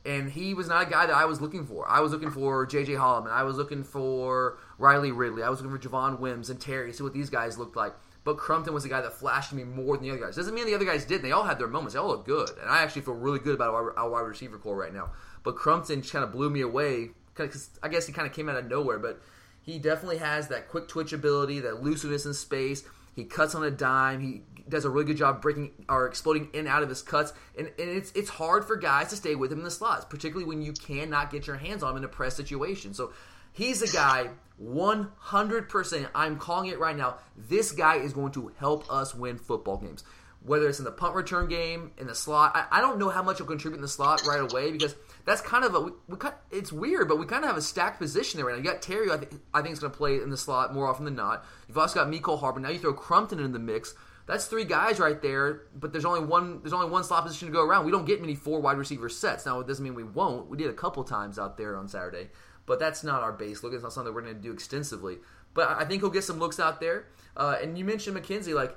And 0.05 0.33
he 0.33 0.53
was 0.53 0.67
not 0.67 0.89
a 0.89 0.91
guy 0.91 1.07
that 1.07 1.15
I 1.15 1.27
was 1.27 1.41
looking 1.41 1.65
for. 1.65 1.89
I 1.89 2.01
was 2.01 2.11
looking 2.11 2.33
for 2.33 2.67
J.J. 2.67 2.95
Holloman. 2.95 3.31
I 3.31 3.45
was 3.45 3.57
looking 3.57 3.85
for 3.85 4.59
Riley 4.77 5.13
Ridley. 5.13 5.45
I 5.45 5.49
was 5.49 5.63
looking 5.63 5.79
for 5.79 5.89
Javon 5.89 6.19
Wims 6.19 6.51
and 6.51 6.61
Terry. 6.61 6.93
See 6.93 7.05
what 7.05 7.15
these 7.15 7.31
guys 7.31 7.57
looked 7.57 7.77
like. 7.77 7.95
But 8.25 8.37
Crumpton 8.37 8.75
was 8.75 8.83
the 8.83 8.89
guy 8.89 9.01
that 9.01 9.13
flashed 9.13 9.53
me 9.53 9.63
more 9.63 9.97
than 9.97 10.05
the 10.05 10.11
other 10.11 10.21
guys. 10.21 10.35
Doesn't 10.37 10.55
mean 10.55 10.67
the 10.67 10.75
other 10.75 10.85
guys 10.85 11.05
didn't. 11.05 11.23
They 11.23 11.33
all 11.33 11.45
had 11.45 11.59
their 11.59 11.69
moments. 11.69 11.95
They 11.95 12.01
all 12.01 12.09
look 12.09 12.25
good, 12.25 12.51
and 12.61 12.69
I 12.69 12.83
actually 12.83 13.03
feel 13.03 13.15
really 13.15 13.41
good 13.41 13.55
about 13.55 13.75
our, 13.75 13.97
our 13.99 14.11
wide 14.11 14.21
receiver 14.21 14.59
core 14.59 14.77
right 14.77 14.95
now. 14.95 15.11
But 15.43 15.57
Crumpton 15.57 16.03
kind 16.03 16.25
of 16.25 16.33
blew 16.33 16.51
me 16.51 16.61
away. 16.61 17.11
Cause 17.35 17.71
I 17.83 17.89
guess 17.89 18.07
he 18.07 18.13
kind 18.13 18.27
of 18.27 18.35
came 18.35 18.49
out 18.49 18.57
of 18.57 18.69
nowhere, 18.69 18.99
but 18.99 19.23
he 19.63 19.79
definitely 19.79 20.19
has 20.19 20.49
that 20.49 20.69
quick 20.69 20.87
twitch 20.87 21.13
ability, 21.13 21.61
that 21.61 21.83
looseness 21.83 22.27
in 22.27 22.35
space. 22.35 22.85
He 23.15 23.25
cuts 23.25 23.55
on 23.55 23.65
a 23.65 23.71
dime. 23.71 24.21
He 24.21 24.43
does 24.69 24.85
a 24.85 24.91
really 24.91 25.07
good 25.07 25.17
job 25.17 25.41
breaking 25.41 25.71
or 25.89 26.07
exploding 26.07 26.49
in 26.53 26.61
and 26.61 26.69
out 26.69 26.83
of 26.83 26.89
his 26.89 27.03
cuts, 27.03 27.33
and, 27.59 27.69
and 27.79 27.91
it's 27.91 28.13
it's 28.13 28.31
hard 28.31 28.65
for 28.65 28.77
guys 28.77 29.09
to 29.09 29.17
stay 29.17 29.35
with 29.35 29.53
him 29.53 29.59
in 29.59 29.65
the 29.65 29.71
slots, 29.71 30.05
particularly 30.05 30.47
when 30.47 30.63
you 30.63 30.73
cannot 30.73 31.31
get 31.31 31.47
your 31.47 31.57
hands 31.57 31.83
on 31.83 31.93
him 31.93 31.99
in 31.99 32.05
a 32.05 32.09
press 32.09 32.35
situation. 32.35 32.95
So 32.95 33.13
he's 33.53 33.83
a 33.83 33.93
guy 33.93 34.31
100%. 34.63 36.09
I'm 36.15 36.39
calling 36.39 36.71
it 36.71 36.79
right 36.79 36.97
now. 36.97 37.17
This 37.37 37.73
guy 37.73 37.97
is 37.97 38.13
going 38.13 38.33
to 38.33 38.53
help 38.59 38.91
us 38.91 39.15
win 39.15 39.39
football 39.39 39.79
games. 39.79 40.05
Whether 40.45 40.69
it's 40.69 40.79
in 40.79 40.85
the 40.85 40.91
punt 40.91 41.15
return 41.15 41.49
game, 41.49 41.93
in 41.99 42.09
the 42.09 42.15
slot, 42.15 42.53
I, 42.57 42.79
I 42.79 42.81
don't 42.81 42.99
know 42.99 43.11
how 43.11 43.23
much 43.23 43.39
he'll 43.39 43.47
contribute 43.47 43.77
in 43.77 43.83
the 43.83 43.89
slot 43.89 44.23
right 44.27 44.41
away 44.41 44.73
because 44.73 44.97
that's 45.25 45.41
kind 45.41 45.65
of 45.65 45.75
a. 45.75 45.81
We, 45.81 45.93
we 46.09 46.17
it's 46.51 46.73
weird, 46.73 47.09
but 47.09 47.19
we 47.19 47.27
kind 47.27 47.45
of 47.45 47.49
have 47.49 47.57
a 47.57 47.63
stacked 47.63 47.99
position 47.99 48.39
there 48.39 48.47
right 48.47 48.57
now. 48.57 48.59
You 48.59 48.65
got 48.65 48.83
Terry, 48.83 49.11
I 49.11 49.19
think, 49.19 49.41
I 49.55 49.63
think 49.63 49.73
is 49.73 49.79
going 49.79 49.93
to 49.93 49.97
play 49.97 50.17
in 50.17 50.31
the 50.31 50.37
slot 50.37 50.75
more 50.75 50.89
often 50.89 51.05
than 51.05 51.15
not. 51.15 51.45
You've 51.69 51.79
also 51.79 51.95
got 51.95 52.13
Mecole 52.13 52.41
Hardman. 52.41 52.65
Now 52.65 52.71
you 52.71 52.79
throw 52.79 52.93
Crumpton 52.93 53.39
in 53.39 53.53
the 53.53 53.59
mix. 53.61 53.95
That's 54.27 54.47
three 54.47 54.65
guys 54.65 55.01
right 55.01 55.21
there, 55.21 55.63
but 55.75 55.93
there's 55.93 56.05
only 56.05 56.21
one. 56.21 56.61
There's 56.63 56.73
only 56.73 56.91
one 56.91 57.05
slot 57.05 57.25
position 57.25 57.49
to 57.49 57.53
go 57.53 57.65
around. 57.65 57.85
We 57.85 57.93
don't 57.93 58.05
get 58.05 58.21
many 58.21 58.35
four 58.35 58.61
wide 58.61 58.79
receiver 58.79 59.09
sets. 59.09 59.47
Now 59.47 59.61
it 59.61 59.67
doesn't 59.67 59.83
mean 59.83 59.95
we 59.95 60.05
won't. 60.05 60.49
We 60.49 60.57
did 60.57 60.71
a 60.71 60.75
couple 60.75 61.05
times 61.05 61.39
out 61.39 61.57
there 61.57 61.77
on 61.77 61.89
Saturday, 61.89 62.31
but 62.67 62.79
that's 62.79 63.03
not 63.05 63.23
our 63.23 63.33
base 63.33 63.63
look. 63.63 63.73
It's 63.73 63.83
not 63.83 63.93
something 63.93 64.15
we're 64.15 64.23
going 64.23 64.35
to 64.35 64.41
do 64.41 64.53
extensively. 64.53 65.19
But 65.55 65.71
I 65.71 65.85
think 65.85 66.03
he'll 66.03 66.11
get 66.11 66.25
some 66.25 66.39
looks 66.39 66.61
out 66.61 66.81
there. 66.81 67.07
Uh, 67.37 67.57
and 67.61 67.77
you 67.77 67.85
mentioned 67.85 68.17
McKenzie. 68.17 68.55
Like, 68.55 68.77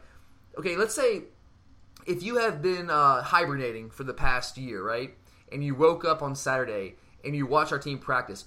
okay, 0.57 0.75
let's 0.75 0.95
say 0.95 1.23
if 2.05 2.23
you 2.23 2.37
have 2.37 2.61
been 2.61 2.89
uh, 2.89 3.21
hibernating 3.21 3.89
for 3.89 4.03
the 4.03 4.13
past 4.13 4.57
year, 4.57 4.83
right, 4.83 5.15
and 5.51 5.63
you 5.63 5.75
woke 5.75 6.05
up 6.05 6.21
on 6.21 6.35
Saturday 6.35 6.95
and 7.23 7.35
you 7.35 7.45
watch 7.45 7.71
our 7.71 7.79
team 7.79 7.97
practice, 7.97 8.45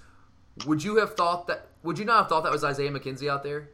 would 0.66 0.83
you 0.83 0.97
have 0.97 1.14
thought 1.14 1.47
that? 1.49 1.68
Would 1.83 1.99
you 1.99 2.05
not 2.05 2.18
have 2.18 2.29
thought 2.29 2.42
that 2.44 2.53
was 2.53 2.64
Isaiah 2.64 2.90
McKenzie 2.90 3.29
out 3.29 3.42
there? 3.42 3.71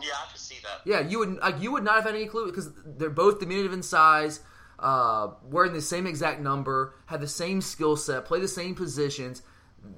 Yeah, 0.00 0.10
I 0.14 0.30
could 0.30 0.40
see 0.40 0.56
that. 0.62 0.80
Yeah, 0.84 1.00
you 1.00 1.18
would 1.18 1.38
like 1.38 1.60
you 1.60 1.72
would 1.72 1.84
not 1.84 1.96
have 1.96 2.04
had 2.04 2.14
any 2.14 2.26
clue 2.26 2.46
because 2.46 2.70
they're 2.84 3.10
both 3.10 3.40
diminutive 3.40 3.72
in 3.72 3.82
size, 3.82 4.40
uh, 4.78 5.28
wearing 5.44 5.72
the 5.72 5.82
same 5.82 6.06
exact 6.06 6.40
number, 6.40 6.94
have 7.06 7.20
the 7.20 7.28
same 7.28 7.60
skill 7.60 7.96
set, 7.96 8.24
play 8.24 8.40
the 8.40 8.48
same 8.48 8.74
positions. 8.74 9.42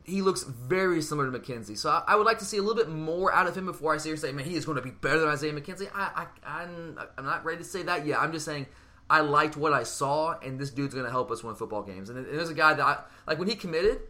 He 0.04 0.22
looks 0.22 0.44
very 0.44 1.02
similar 1.02 1.30
to 1.30 1.38
McKenzie, 1.38 1.76
so 1.76 1.90
I, 1.90 2.02
I 2.08 2.16
would 2.16 2.24
like 2.24 2.38
to 2.38 2.46
see 2.46 2.56
a 2.56 2.62
little 2.62 2.82
bit 2.82 2.88
more 2.88 3.30
out 3.34 3.46
of 3.46 3.54
him 3.54 3.66
before 3.66 3.94
I 3.94 3.98
seriously 3.98 4.30
say, 4.30 4.34
man, 4.34 4.46
he 4.46 4.54
is 4.54 4.64
going 4.64 4.76
to 4.76 4.82
be 4.82 4.90
better 4.90 5.18
than 5.18 5.28
Isaiah 5.28 5.52
McKenzie. 5.52 5.90
I, 5.94 6.26
I, 6.42 6.62
I'm, 6.62 6.98
I'm 7.18 7.26
not 7.26 7.44
ready 7.44 7.58
to 7.58 7.64
say 7.64 7.82
that 7.82 8.06
yet. 8.06 8.18
I'm 8.18 8.32
just 8.32 8.46
saying 8.46 8.64
I 9.08 9.20
liked 9.20 9.56
what 9.56 9.72
I 9.72 9.82
saw, 9.82 10.38
and 10.40 10.58
this 10.58 10.70
dude's 10.70 10.94
going 10.94 11.06
to 11.06 11.10
help 11.10 11.30
us 11.30 11.44
win 11.44 11.54
football 11.54 11.82
games. 11.82 12.08
And, 12.08 12.24
there's 12.26 12.50
a 12.50 12.54
guy 12.54 12.74
that 12.74 12.84
I 12.84 13.02
like 13.26 13.38
when 13.38 13.48
he 13.48 13.54
committed. 13.54 14.00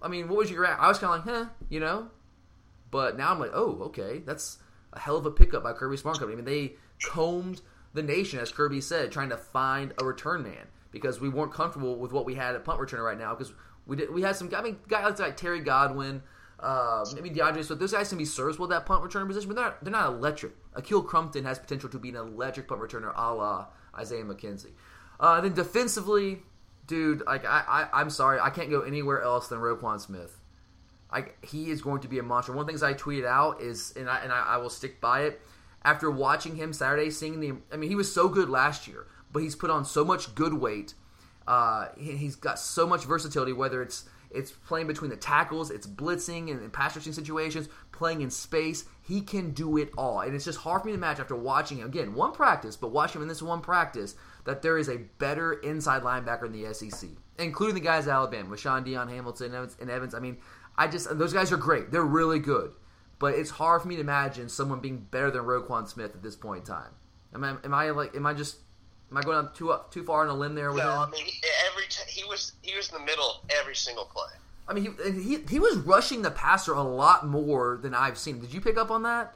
I 0.00 0.08
mean, 0.08 0.28
what 0.28 0.38
was 0.38 0.50
your 0.50 0.60
reaction? 0.60 0.84
I 0.84 0.88
was 0.88 0.98
kind 0.98 1.20
of 1.20 1.26
like, 1.26 1.36
huh, 1.36 1.50
you 1.68 1.80
know. 1.80 2.10
But 2.90 3.16
now 3.16 3.32
I'm 3.32 3.40
like, 3.40 3.50
oh, 3.52 3.78
okay, 3.86 4.22
that's 4.24 4.58
a 4.92 5.00
hell 5.00 5.16
of 5.16 5.26
a 5.26 5.30
pickup 5.30 5.64
by 5.64 5.72
Kirby 5.72 5.96
Smart 5.96 6.18
Company. 6.18 6.34
I 6.34 6.36
mean, 6.36 6.44
they 6.44 6.76
combed 7.02 7.60
the 7.92 8.02
nation, 8.02 8.38
as 8.38 8.52
Kirby 8.52 8.80
said, 8.80 9.10
trying 9.10 9.30
to 9.30 9.36
find 9.36 9.92
a 10.00 10.04
return 10.04 10.42
man 10.42 10.68
because 10.92 11.20
we 11.20 11.28
weren't 11.28 11.52
comfortable 11.52 11.96
with 11.96 12.12
what 12.12 12.24
we 12.24 12.34
had 12.34 12.54
at 12.54 12.64
punt 12.64 12.80
returner 12.80 13.04
right 13.04 13.18
now 13.18 13.34
because 13.34 13.52
we 13.86 13.96
did 13.96 14.12
we 14.12 14.22
had 14.22 14.36
some. 14.36 14.50
I 14.54 14.62
mean, 14.62 14.78
guys 14.88 15.18
like 15.18 15.36
Terry 15.36 15.60
Godwin, 15.60 16.22
uh, 16.60 17.04
maybe 17.14 17.30
D'Andre 17.30 17.62
Swift. 17.62 17.80
Those 17.80 17.92
guys 17.92 18.08
can 18.08 18.18
be 18.18 18.24
serviceable 18.24 18.66
at 18.66 18.70
that 18.70 18.86
punt 18.86 19.04
returner 19.04 19.26
position, 19.26 19.48
but 19.48 19.56
they're 19.56 19.64
not, 19.64 19.84
they're 19.84 19.92
not 19.92 20.08
electric. 20.08 20.52
Ahkil 20.74 21.06
Crumpton 21.06 21.44
has 21.44 21.58
potential 21.58 21.88
to 21.90 21.98
be 21.98 22.10
an 22.10 22.16
electric 22.16 22.68
punt 22.68 22.80
returner, 22.80 23.12
a 23.14 23.34
la 23.34 23.66
Isaiah 23.96 24.24
McKenzie. 24.24 24.72
Uh, 25.18 25.40
then 25.40 25.54
defensively, 25.54 26.42
dude, 26.86 27.22
like 27.26 27.44
I, 27.44 27.88
I, 27.92 28.00
I'm 28.00 28.10
sorry, 28.10 28.38
I 28.40 28.50
can't 28.50 28.70
go 28.70 28.82
anywhere 28.82 29.22
else 29.22 29.48
than 29.48 29.58
Roquan 29.58 30.00
Smith. 30.00 30.40
I, 31.10 31.26
he 31.42 31.70
is 31.70 31.82
going 31.82 32.00
to 32.02 32.08
be 32.08 32.18
a 32.18 32.22
monster. 32.22 32.52
One 32.52 32.62
of 32.62 32.66
the 32.66 32.72
things 32.72 32.82
I 32.82 32.94
tweeted 32.94 33.26
out 33.26 33.60
is, 33.60 33.92
and 33.96 34.10
I, 34.10 34.18
and 34.20 34.32
I, 34.32 34.42
I 34.42 34.56
will 34.56 34.70
stick 34.70 35.00
by 35.00 35.22
it. 35.22 35.40
After 35.82 36.10
watching 36.10 36.56
him 36.56 36.72
Saturday, 36.72 37.10
seeing 37.10 37.38
the, 37.38 37.52
I 37.72 37.76
mean, 37.76 37.88
he 37.88 37.94
was 37.94 38.12
so 38.12 38.28
good 38.28 38.48
last 38.48 38.88
year, 38.88 39.06
but 39.32 39.40
he's 39.40 39.54
put 39.54 39.70
on 39.70 39.84
so 39.84 40.04
much 40.04 40.34
good 40.34 40.54
weight. 40.54 40.94
Uh, 41.46 41.88
he, 41.96 42.16
he's 42.16 42.34
got 42.34 42.58
so 42.58 42.86
much 42.86 43.04
versatility. 43.04 43.52
Whether 43.52 43.82
it's 43.82 44.08
it's 44.30 44.50
playing 44.50 44.88
between 44.88 45.10
the 45.10 45.16
tackles, 45.16 45.70
it's 45.70 45.86
blitzing 45.86 46.50
and, 46.50 46.60
and 46.60 46.72
pass 46.72 46.96
rushing 46.96 47.12
situations, 47.12 47.68
playing 47.96 48.20
in 48.20 48.30
space. 48.30 48.84
He 49.02 49.20
can 49.20 49.50
do 49.52 49.76
it 49.76 49.90
all. 49.96 50.20
And 50.20 50.34
it's 50.34 50.44
just 50.44 50.58
hard 50.58 50.82
for 50.82 50.86
me 50.86 50.92
to 50.92 50.98
imagine 50.98 51.22
after 51.22 51.36
watching 51.36 51.78
him, 51.78 51.86
again, 51.86 52.14
one 52.14 52.32
practice, 52.32 52.76
but 52.76 52.92
watching 52.92 53.20
him 53.20 53.22
in 53.22 53.28
this 53.28 53.42
one 53.42 53.60
practice, 53.60 54.14
that 54.44 54.62
there 54.62 54.78
is 54.78 54.88
a 54.88 54.98
better 55.18 55.54
inside 55.54 56.02
linebacker 56.02 56.46
in 56.46 56.52
the 56.52 56.72
SEC, 56.72 57.10
including 57.38 57.74
the 57.74 57.80
guys 57.80 58.06
at 58.06 58.14
Alabama, 58.14 58.50
with 58.50 58.60
Shaun 58.60 58.84
Dion, 58.84 59.08
Hamilton, 59.08 59.54
and 59.80 59.90
Evans. 59.90 60.14
I 60.14 60.20
mean, 60.20 60.38
I 60.76 60.86
just, 60.86 61.18
those 61.18 61.32
guys 61.32 61.52
are 61.52 61.56
great. 61.56 61.90
They're 61.90 62.02
really 62.02 62.38
good. 62.38 62.72
But 63.18 63.34
it's 63.34 63.50
hard 63.50 63.82
for 63.82 63.88
me 63.88 63.96
to 63.96 64.02
imagine 64.02 64.48
someone 64.48 64.80
being 64.80 64.98
better 65.10 65.30
than 65.30 65.42
Roquan 65.42 65.88
Smith 65.88 66.14
at 66.14 66.22
this 66.22 66.36
point 66.36 66.60
in 66.60 66.66
time. 66.66 66.90
Am 67.34 67.42
I, 67.42 67.56
am 67.64 67.74
I 67.74 67.90
like, 67.90 68.14
am 68.14 68.26
I 68.26 68.34
just 68.34 68.58
Am 69.10 69.16
I 69.16 69.22
going 69.22 69.36
on 69.36 69.52
too 69.54 69.70
up 69.70 69.92
too 69.92 70.02
far 70.02 70.22
on 70.22 70.28
a 70.28 70.34
limb 70.34 70.54
there 70.54 70.72
with 70.72 70.82
no, 70.82 70.90
him? 70.90 71.08
I 71.08 71.10
mean 71.10 71.26
every 71.70 71.84
t- 71.88 72.02
he 72.08 72.24
was 72.24 72.52
he 72.62 72.74
was 72.74 72.88
in 72.90 72.98
the 72.98 73.04
middle 73.04 73.44
every 73.50 73.76
single 73.76 74.04
play. 74.06 74.32
I 74.68 74.74
mean, 74.74 74.96
he, 75.04 75.12
he 75.12 75.38
he 75.48 75.58
was 75.58 75.76
rushing 75.76 76.22
the 76.22 76.30
passer 76.30 76.72
a 76.72 76.82
lot 76.82 77.26
more 77.26 77.78
than 77.80 77.94
I've 77.94 78.18
seen. 78.18 78.40
Did 78.40 78.52
you 78.52 78.60
pick 78.60 78.76
up 78.76 78.90
on 78.90 79.02
that? 79.04 79.34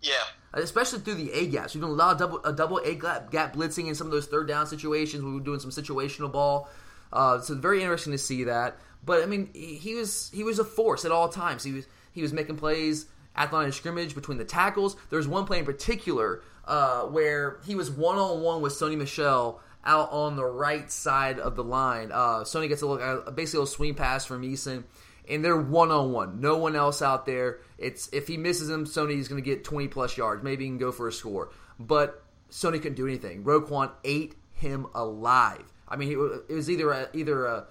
Yeah. 0.00 0.12
Especially 0.54 1.00
through 1.00 1.14
the 1.14 1.32
A 1.32 1.46
gaps. 1.48 1.74
We're 1.74 1.82
doing 1.82 1.92
a 1.92 1.96
lot 1.96 2.12
of 2.12 2.18
double 2.18 2.44
a 2.44 2.52
double 2.52 2.78
A 2.78 2.94
gap, 2.94 3.30
gap 3.30 3.54
blitzing 3.54 3.88
in 3.88 3.94
some 3.94 4.06
of 4.06 4.12
those 4.12 4.26
third 4.26 4.48
down 4.48 4.66
situations. 4.66 5.22
We 5.22 5.32
were 5.32 5.40
doing 5.40 5.60
some 5.60 5.70
situational 5.70 6.30
ball. 6.30 6.68
Uh, 7.12 7.40
so 7.40 7.54
very 7.54 7.80
interesting 7.80 8.12
to 8.12 8.18
see 8.18 8.44
that. 8.44 8.76
But 9.04 9.22
I 9.22 9.26
mean, 9.26 9.50
he 9.52 9.94
was 9.94 10.30
he 10.32 10.44
was 10.44 10.58
a 10.58 10.64
force 10.64 11.04
at 11.04 11.12
all 11.12 11.28
times. 11.28 11.64
He 11.64 11.72
was 11.72 11.86
he 12.12 12.22
was 12.22 12.32
making 12.32 12.56
plays 12.56 13.06
at 13.36 13.50
the 13.50 13.56
line 13.56 13.68
of 13.68 13.74
scrimmage 13.74 14.14
between 14.14 14.38
the 14.38 14.44
tackles. 14.44 14.96
There 15.10 15.16
was 15.16 15.28
one 15.28 15.44
play 15.44 15.58
in 15.58 15.64
particular 15.64 16.42
uh, 16.66 17.02
where 17.02 17.58
he 17.64 17.74
was 17.74 17.90
one 17.90 18.18
on 18.18 18.42
one 18.42 18.60
with 18.60 18.72
Sony 18.72 18.96
Michel 18.96 19.60
out 19.84 20.10
on 20.12 20.36
the 20.36 20.44
right 20.44 20.90
side 20.90 21.38
of 21.38 21.56
the 21.56 21.64
line. 21.64 22.10
Uh, 22.12 22.40
Sony 22.40 22.68
gets 22.68 22.82
a 22.82 22.86
look, 22.86 23.00
uh, 23.00 23.30
basically 23.30 23.64
a 23.64 23.66
swing 23.66 23.94
pass 23.94 24.24
from 24.24 24.42
Eason, 24.42 24.84
and 25.28 25.44
they're 25.44 25.56
one 25.56 25.90
on 25.90 26.12
one. 26.12 26.40
No 26.40 26.56
one 26.56 26.76
else 26.76 27.02
out 27.02 27.26
there. 27.26 27.60
It's 27.78 28.08
if 28.12 28.28
he 28.28 28.36
misses 28.36 28.68
him, 28.68 28.86
Sony's 28.86 29.28
going 29.28 29.42
to 29.42 29.48
get 29.48 29.64
twenty 29.64 29.88
plus 29.88 30.16
yards. 30.16 30.42
Maybe 30.42 30.64
he 30.64 30.70
can 30.70 30.78
go 30.78 30.92
for 30.92 31.08
a 31.08 31.12
score, 31.12 31.52
but 31.78 32.22
Sony 32.50 32.74
couldn't 32.74 32.94
do 32.94 33.06
anything. 33.06 33.44
Roquan 33.44 33.92
ate 34.04 34.34
him 34.52 34.86
alive. 34.94 35.64
I 35.86 35.96
mean, 35.96 36.12
it 36.12 36.52
was 36.52 36.68
either 36.68 36.90
a, 36.90 37.08
either 37.14 37.46
a 37.46 37.66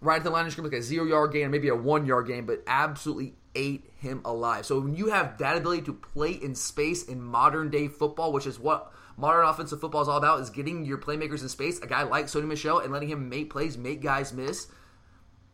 right 0.00 0.16
at 0.16 0.24
the 0.24 0.30
line 0.30 0.46
of 0.46 0.52
scrimmage, 0.52 0.72
like 0.72 0.80
a 0.80 0.82
zero 0.82 1.04
yard 1.04 1.32
gain, 1.32 1.46
or 1.46 1.48
maybe 1.50 1.68
a 1.68 1.76
one 1.76 2.06
yard 2.06 2.26
gain, 2.26 2.46
but 2.46 2.62
absolutely 2.66 3.34
ate 3.54 3.90
him 3.98 4.20
alive. 4.24 4.66
So 4.66 4.80
when 4.80 4.96
you 4.96 5.08
have 5.08 5.38
that 5.38 5.56
ability 5.56 5.82
to 5.82 5.92
play 5.92 6.32
in 6.32 6.54
space 6.54 7.04
in 7.04 7.22
modern 7.22 7.70
day 7.70 7.88
football, 7.88 8.32
which 8.32 8.46
is 8.46 8.58
what 8.58 8.92
modern 9.16 9.46
offensive 9.46 9.80
football 9.80 10.02
is 10.02 10.08
all 10.08 10.18
about, 10.18 10.40
is 10.40 10.50
getting 10.50 10.84
your 10.84 10.98
playmakers 10.98 11.42
in 11.42 11.48
space. 11.48 11.80
A 11.80 11.86
guy 11.86 12.02
like 12.02 12.26
Sony 12.26 12.46
Michel, 12.46 12.78
and 12.78 12.92
letting 12.92 13.08
him 13.08 13.28
make 13.28 13.50
plays, 13.50 13.76
make 13.76 14.02
guys 14.02 14.32
miss. 14.32 14.68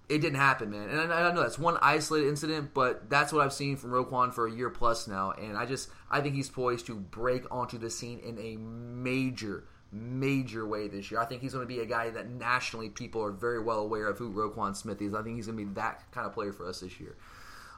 It 0.09 0.18
didn't 0.18 0.38
happen, 0.38 0.70
man. 0.70 0.88
And 0.88 1.12
I, 1.12 1.29
I 1.29 1.33
know 1.33 1.42
that's 1.42 1.59
one 1.59 1.79
isolated 1.81 2.29
incident, 2.29 2.75
but 2.75 3.09
that's 3.09 3.33
what 3.33 3.44
I've 3.44 3.53
seen 3.53 3.77
from 3.77 3.90
Roquan 3.90 4.35
for 4.35 4.49
a 4.49 4.53
year 4.53 4.68
plus 4.68 5.07
now. 5.07 5.31
And 5.33 5.57
I 5.57 5.66
just 5.66 5.88
I 6.11 6.20
think 6.20 6.35
he's 6.35 6.49
poised 6.49 6.87
to 6.87 6.96
break 6.96 7.44
onto 7.51 7.79
the 7.79 7.90
scene 7.90 8.18
in 8.18 8.37
a 8.38 8.57
major, 8.57 9.64
major 9.92 10.66
way 10.66 10.88
this 10.88 11.12
year. 11.12 11.20
I 11.20 11.27
think 11.27 11.42
he's 11.42 11.53
going 11.53 11.64
to 11.64 11.73
be 11.73 11.79
a 11.81 11.87
guy 11.87 12.11
that 12.11 12.29
nationally 12.29 12.88
people 12.88 13.23
are 13.23 13.31
very 13.31 13.62
well 13.62 13.79
aware 13.79 14.09
of 14.09 14.18
who 14.18 14.33
Roquan 14.33 14.75
Smith 14.75 15.01
is. 15.01 15.14
I 15.14 15.23
think 15.23 15.37
he's 15.37 15.46
going 15.46 15.59
to 15.59 15.64
be 15.64 15.75
that 15.75 16.03
kind 16.11 16.27
of 16.27 16.33
player 16.33 16.53
for 16.53 16.66
us 16.66 16.81
this 16.81 16.99
year. 16.99 17.14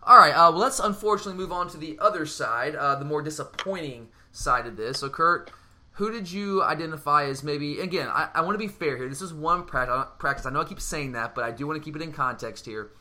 All 0.04 0.18
right, 0.18 0.32
uh, 0.32 0.50
well, 0.50 0.58
let's 0.58 0.80
unfortunately 0.80 1.34
move 1.34 1.52
on 1.52 1.68
to 1.68 1.76
the 1.76 1.96
other 2.00 2.26
side, 2.26 2.74
uh, 2.74 2.96
the 2.96 3.04
more 3.04 3.22
disappointing 3.22 4.08
side 4.32 4.66
of 4.66 4.76
this. 4.76 4.98
So, 4.98 5.08
Kurt, 5.08 5.52
who 5.92 6.10
did 6.10 6.30
you 6.30 6.62
identify 6.62 7.24
as 7.24 7.42
maybe? 7.42 7.80
Again, 7.80 8.08
I, 8.08 8.28
I 8.34 8.40
want 8.40 8.54
to 8.54 8.58
be 8.58 8.68
fair 8.68 8.96
here. 8.96 9.08
This 9.08 9.20
is 9.20 9.34
one 9.34 9.60
uh, 9.60 10.04
practice. 10.18 10.46
I 10.46 10.50
know 10.50 10.60
I 10.60 10.64
keep 10.64 10.80
saying 10.80 11.12
that, 11.12 11.34
but 11.34 11.44
I 11.44 11.50
do 11.50 11.66
want 11.66 11.80
to 11.80 11.84
keep 11.84 11.96
it 11.96 12.02
in 12.02 12.12
context 12.12 12.64
here. 12.64 12.92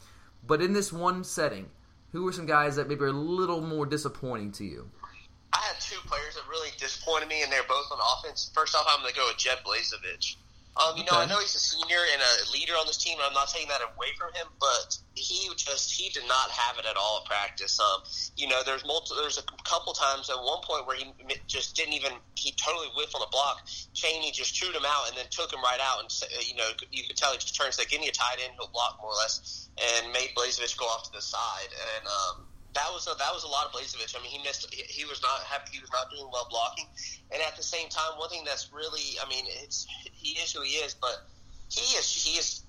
But 0.45 0.61
in 0.61 0.73
this 0.73 0.91
one 0.91 1.23
setting, 1.23 1.69
who 2.11 2.23
were 2.23 2.33
some 2.33 2.45
guys 2.45 2.75
that 2.75 2.89
maybe 2.89 3.03
are 3.03 3.07
a 3.07 3.11
little 3.11 3.61
more 3.61 3.85
disappointing 3.85 4.51
to 4.53 4.65
you? 4.65 4.89
I 5.53 5.59
had 5.59 5.79
two 5.79 5.99
players 6.05 6.35
that 6.35 6.43
really 6.49 6.69
disappointed 6.77 7.29
me, 7.29 7.43
and 7.43 7.51
they're 7.51 7.63
both 7.63 7.91
on 7.91 7.99
offense. 8.17 8.51
First 8.53 8.75
off, 8.75 8.85
I'm 8.89 9.01
going 9.01 9.13
to 9.13 9.19
go 9.19 9.27
with 9.27 9.37
Jeb 9.37 9.59
Blazevich. 9.65 10.35
Um, 10.79 10.95
you 10.95 11.03
know, 11.03 11.19
I 11.19 11.27
know 11.27 11.35
he's 11.43 11.51
a 11.51 11.59
senior 11.59 11.99
and 11.99 12.23
a 12.23 12.33
leader 12.55 12.79
on 12.79 12.87
this 12.87 12.95
team, 12.95 13.19
and 13.19 13.27
I'm 13.27 13.35
not 13.35 13.51
taking 13.51 13.67
that 13.67 13.83
away 13.83 14.07
from 14.15 14.31
him, 14.31 14.47
but 14.55 14.95
he 15.19 15.51
just 15.59 15.91
he 15.91 16.07
did 16.15 16.23
not 16.31 16.47
have 16.47 16.79
it 16.79 16.87
at 16.87 16.95
all 16.95 17.19
at 17.19 17.27
practice. 17.27 17.75
Um, 17.75 17.99
you 18.39 18.47
know, 18.47 18.63
there's 18.63 18.87
multiple, 18.87 19.19
there's 19.19 19.35
a 19.35 19.43
couple 19.67 19.91
times 19.91 20.31
at 20.31 20.39
one 20.39 20.63
point 20.63 20.87
where 20.87 20.95
he 20.95 21.11
just 21.51 21.75
didn't 21.75 21.91
even 21.91 22.15
he 22.39 22.55
totally 22.55 22.87
whiffed 22.95 23.11
on 23.11 23.19
the 23.19 23.31
block. 23.35 23.67
Chaney 23.91 24.31
just 24.31 24.55
chewed 24.55 24.71
him 24.71 24.87
out 24.87 25.11
and 25.11 25.17
then 25.19 25.27
took 25.27 25.51
him 25.51 25.59
right 25.59 25.83
out, 25.83 26.07
and 26.07 26.09
you 26.47 26.55
know 26.55 26.71
you 26.87 27.03
could 27.03 27.19
tell 27.19 27.35
he 27.35 27.37
just 27.37 27.51
and 27.59 27.75
said, 27.75 27.91
"Give 27.91 27.99
me 27.99 28.07
a 28.07 28.15
tight 28.15 28.39
end, 28.39 28.55
he'll 28.55 28.71
block 28.71 28.95
more 29.03 29.11
or 29.11 29.19
less," 29.19 29.67
and 29.75 30.07
made 30.15 30.31
Blazevich 30.39 30.79
go 30.79 30.87
off 30.87 31.03
to 31.03 31.11
the 31.11 31.21
side. 31.21 31.71
And 31.99 32.07
um, 32.07 32.47
that 32.73 32.87
was 32.95 33.07
a, 33.07 33.13
that 33.19 33.35
was 33.35 33.43
a 33.43 33.51
lot 33.51 33.67
of 33.67 33.75
Blazevich. 33.75 34.15
I 34.15 34.23
mean, 34.23 34.31
he 34.31 34.39
missed. 34.39 34.67
He, 34.71 34.83
he 34.87 35.03
was 35.03 35.19
not 35.21 35.43
happy. 35.51 35.75
He 35.75 35.83
was 35.83 35.91
not 35.91 36.07
doing 36.11 36.31
well 36.31 36.47
blocking. 36.49 36.87
And 37.33 37.41
at 37.41 37.55
the 37.55 37.63
same 37.63 37.87
time, 37.89 38.17
one 38.17 38.29
thing 38.29 38.43
that's 38.45 38.71
really, 38.73 39.17
I 39.23 39.29
mean, 39.29 39.45
it's 39.47 39.87
he 40.11 40.31
is 40.39 40.51
who 40.51 40.61
he 40.61 40.75
is, 40.83 40.93
but 40.93 41.23
he 41.69 41.97
is 41.97 42.11
he 42.11 42.37
is 42.37 42.63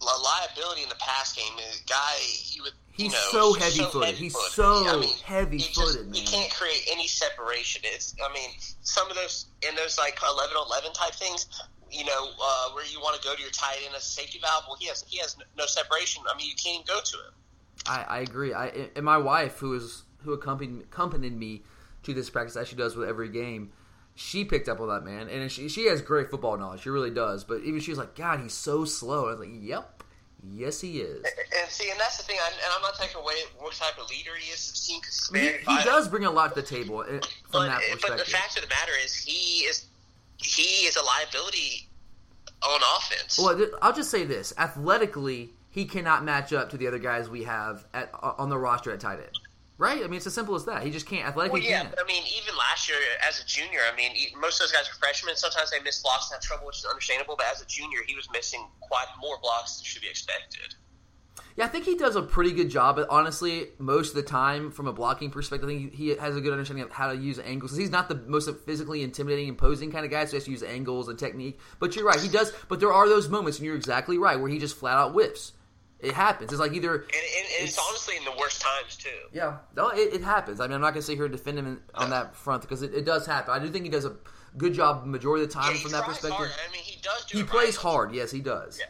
a 0.00 0.04
liability 0.04 0.82
in 0.82 0.88
the 0.88 0.96
pass 0.96 1.34
game. 1.34 1.56
The 1.56 1.90
guy, 1.90 2.14
he 2.18 2.60
would. 2.60 2.72
He's 2.92 3.12
you 3.12 3.18
so 3.30 3.52
heavy 3.54 3.80
footed. 3.84 4.14
He's 4.16 4.36
so 4.50 4.86
I 4.88 4.96
mean, 5.00 5.16
heavy 5.24 5.58
footed. 5.58 6.14
He 6.14 6.26
can't 6.26 6.50
create 6.50 6.88
any 6.90 7.06
separation. 7.06 7.82
It's, 7.84 8.14
I 8.20 8.32
mean, 8.32 8.50
some 8.82 9.08
of 9.08 9.14
those 9.14 9.46
in 9.68 9.76
those 9.76 9.98
like 9.98 10.18
11 10.20 10.56
11 10.56 10.92
type 10.94 11.14
things, 11.14 11.46
you 11.92 12.04
know, 12.04 12.30
uh, 12.42 12.70
where 12.70 12.84
you 12.86 13.00
want 13.00 13.20
to 13.20 13.26
go 13.26 13.36
to 13.36 13.40
your 13.40 13.52
tight 13.52 13.78
end 13.86 13.94
as 13.94 14.02
a 14.02 14.06
safety 14.06 14.40
valve. 14.40 14.64
Well, 14.66 14.76
he 14.80 14.86
has 14.88 15.04
he 15.06 15.18
has 15.18 15.36
no 15.56 15.66
separation. 15.66 16.24
I 16.32 16.36
mean, 16.36 16.48
you 16.48 16.56
can't 16.56 16.80
even 16.80 16.86
go 16.86 17.00
to 17.00 17.16
him. 17.16 17.34
I, 17.86 18.04
I 18.08 18.18
agree. 18.20 18.52
I 18.52 18.88
and 18.96 19.04
my 19.04 19.18
wife, 19.18 19.58
who 19.58 19.74
is 19.74 20.02
who 20.24 20.32
accompanied 20.32 20.82
accompanied 20.82 21.36
me 21.38 21.62
to 22.02 22.14
this 22.14 22.30
practice, 22.30 22.56
as 22.56 22.68
she 22.68 22.76
does 22.76 22.96
with 22.96 23.08
every 23.08 23.28
game, 23.28 23.70
she 24.18 24.44
picked 24.44 24.68
up 24.68 24.80
on 24.80 24.88
that 24.88 25.04
man, 25.04 25.28
and 25.28 25.50
she 25.50 25.68
she 25.68 25.86
has 25.86 26.02
great 26.02 26.28
football 26.28 26.58
knowledge. 26.58 26.82
She 26.82 26.90
really 26.90 27.10
does. 27.10 27.44
But 27.44 27.62
even 27.62 27.78
she 27.78 27.92
was 27.92 27.98
like, 27.98 28.16
"God, 28.16 28.40
he's 28.40 28.52
so 28.52 28.84
slow." 28.84 29.28
And 29.28 29.28
I 29.28 29.30
was 29.30 29.40
like, 29.40 29.50
"Yep, 29.60 30.02
yes, 30.54 30.80
he 30.80 30.98
is." 30.98 31.24
And 31.24 31.70
see, 31.70 31.88
and 31.88 32.00
that's 32.00 32.16
the 32.16 32.24
thing. 32.24 32.36
and 32.44 32.72
I'm 32.74 32.82
not 32.82 32.96
taking 32.96 33.20
away 33.20 33.34
what 33.58 33.74
type 33.74 33.96
of 33.96 34.10
leader 34.10 34.32
he 34.36 34.50
is. 34.50 34.90
I 35.32 35.38
he, 35.38 35.50
he 35.50 35.84
does 35.84 36.08
bring 36.08 36.24
a 36.24 36.30
lot 36.32 36.52
to 36.56 36.60
the 36.60 36.66
table 36.66 37.02
eh, 37.02 37.06
from 37.06 37.20
but, 37.52 37.66
that 37.66 37.78
perspective. 37.78 38.08
But 38.08 38.18
the 38.18 38.24
fact 38.24 38.56
of 38.56 38.62
the 38.64 38.68
matter 38.68 38.92
is, 39.04 39.14
he 39.14 39.66
is 39.66 39.86
he 40.38 40.86
is 40.86 40.96
a 40.96 41.04
liability 41.04 41.86
on 42.62 42.80
offense. 42.96 43.38
Well, 43.38 43.68
I'll 43.80 43.94
just 43.94 44.10
say 44.10 44.24
this: 44.24 44.52
athletically, 44.58 45.50
he 45.70 45.84
cannot 45.84 46.24
match 46.24 46.52
up 46.52 46.70
to 46.70 46.76
the 46.76 46.88
other 46.88 46.98
guys 46.98 47.30
we 47.30 47.44
have 47.44 47.86
at 47.94 48.10
on 48.20 48.48
the 48.48 48.58
roster 48.58 48.90
at 48.90 48.98
tight 48.98 49.20
end. 49.20 49.38
Right? 49.78 50.02
I 50.02 50.08
mean, 50.08 50.16
it's 50.16 50.26
as 50.26 50.34
simple 50.34 50.56
as 50.56 50.64
that. 50.64 50.82
He 50.82 50.90
just 50.90 51.06
can't 51.06 51.26
athletically. 51.26 51.60
Well, 51.60 51.70
yeah, 51.70 51.82
can't. 51.82 51.90
but 51.90 52.04
I 52.04 52.06
mean, 52.06 52.24
even 52.36 52.58
last 52.58 52.88
year 52.88 52.98
as 53.26 53.40
a 53.40 53.46
junior, 53.46 53.78
I 53.90 53.94
mean, 53.94 54.10
most 54.40 54.60
of 54.60 54.66
those 54.66 54.72
guys 54.72 54.90
are 54.90 54.94
freshmen. 54.94 55.36
Sometimes 55.36 55.70
they 55.70 55.80
miss 55.80 56.02
blocks 56.02 56.30
and 56.30 56.34
have 56.34 56.42
trouble, 56.42 56.66
which 56.66 56.78
is 56.78 56.84
understandable. 56.84 57.36
But 57.38 57.46
as 57.52 57.62
a 57.62 57.66
junior, 57.66 58.00
he 58.04 58.16
was 58.16 58.28
missing 58.32 58.66
quite 58.80 59.06
more 59.20 59.38
blocks 59.40 59.76
than 59.76 59.84
should 59.84 60.02
be 60.02 60.08
expected. 60.08 60.74
Yeah, 61.58 61.64
I 61.64 61.68
think 61.68 61.86
he 61.86 61.96
does 61.96 62.14
a 62.14 62.22
pretty 62.22 62.52
good 62.52 62.70
job. 62.70 62.96
But 62.96 63.08
honestly, 63.10 63.66
most 63.78 64.10
of 64.10 64.14
the 64.14 64.22
time, 64.22 64.70
from 64.70 64.86
a 64.86 64.92
blocking 64.92 65.30
perspective, 65.30 65.68
I 65.68 65.72
think 65.72 65.94
he 65.94 66.08
has 66.10 66.36
a 66.36 66.40
good 66.40 66.52
understanding 66.52 66.84
of 66.84 66.92
how 66.92 67.12
to 67.12 67.16
use 67.16 67.38
angles. 67.38 67.76
He's 67.76 67.90
not 67.90 68.08
the 68.08 68.14
most 68.14 68.48
physically 68.64 69.02
intimidating, 69.02 69.48
imposing 69.48 69.90
kind 69.90 70.04
of 70.04 70.10
guy, 70.10 70.24
so 70.24 70.30
he 70.30 70.36
has 70.36 70.44
to 70.44 70.50
use 70.52 70.62
angles 70.62 71.08
and 71.08 71.18
technique. 71.18 71.58
But 71.80 71.96
you're 71.96 72.04
right, 72.04 72.20
he 72.20 72.28
does. 72.28 72.52
But 72.68 72.80
there 72.80 72.92
are 72.92 73.08
those 73.08 73.28
moments, 73.28 73.58
and 73.58 73.66
you're 73.66 73.74
exactly 73.74 74.18
right, 74.18 74.38
where 74.38 74.48
he 74.48 74.58
just 74.58 74.76
flat 74.76 74.96
out 74.96 75.14
whips. 75.14 75.52
It 76.00 76.12
happens. 76.12 76.52
It's 76.52 76.60
like 76.60 76.72
either, 76.72 76.94
and, 76.94 77.02
and, 77.02 77.12
and 77.12 77.64
it's, 77.64 77.76
it's, 77.76 77.88
honestly 77.88 78.16
in 78.16 78.24
the 78.24 78.32
worst 78.38 78.60
times 78.60 78.96
too. 78.96 79.08
Yeah, 79.32 79.58
no, 79.76 79.88
it, 79.88 80.14
it 80.14 80.22
happens. 80.22 80.60
I 80.60 80.66
mean, 80.66 80.74
I'm 80.74 80.80
not 80.80 80.90
going 80.90 81.00
to 81.00 81.06
sit 81.06 81.16
here 81.16 81.24
and 81.24 81.32
defend 81.32 81.58
him 81.58 81.66
in, 81.66 81.80
on 81.94 82.10
that 82.10 82.36
front 82.36 82.62
because 82.62 82.82
it, 82.82 82.94
it, 82.94 83.04
does 83.04 83.26
happen. 83.26 83.52
I 83.52 83.58
do 83.58 83.68
think 83.68 83.84
he 83.84 83.90
does 83.90 84.04
a 84.04 84.14
good 84.56 84.74
job 84.74 85.06
majority 85.06 85.44
of 85.44 85.50
the 85.50 85.54
time 85.54 85.74
yeah, 85.74 85.80
from 85.80 85.90
that 85.92 86.04
perspective. 86.04 86.36
Hard. 86.36 86.50
I 86.50 86.72
mean, 86.72 86.82
he 86.82 87.00
does. 87.02 87.24
Do 87.24 87.38
he 87.38 87.42
plays 87.42 87.76
right. 87.76 87.82
hard. 87.82 88.14
Yes, 88.14 88.30
he 88.30 88.40
does. 88.40 88.78
Yeah. 88.78 88.86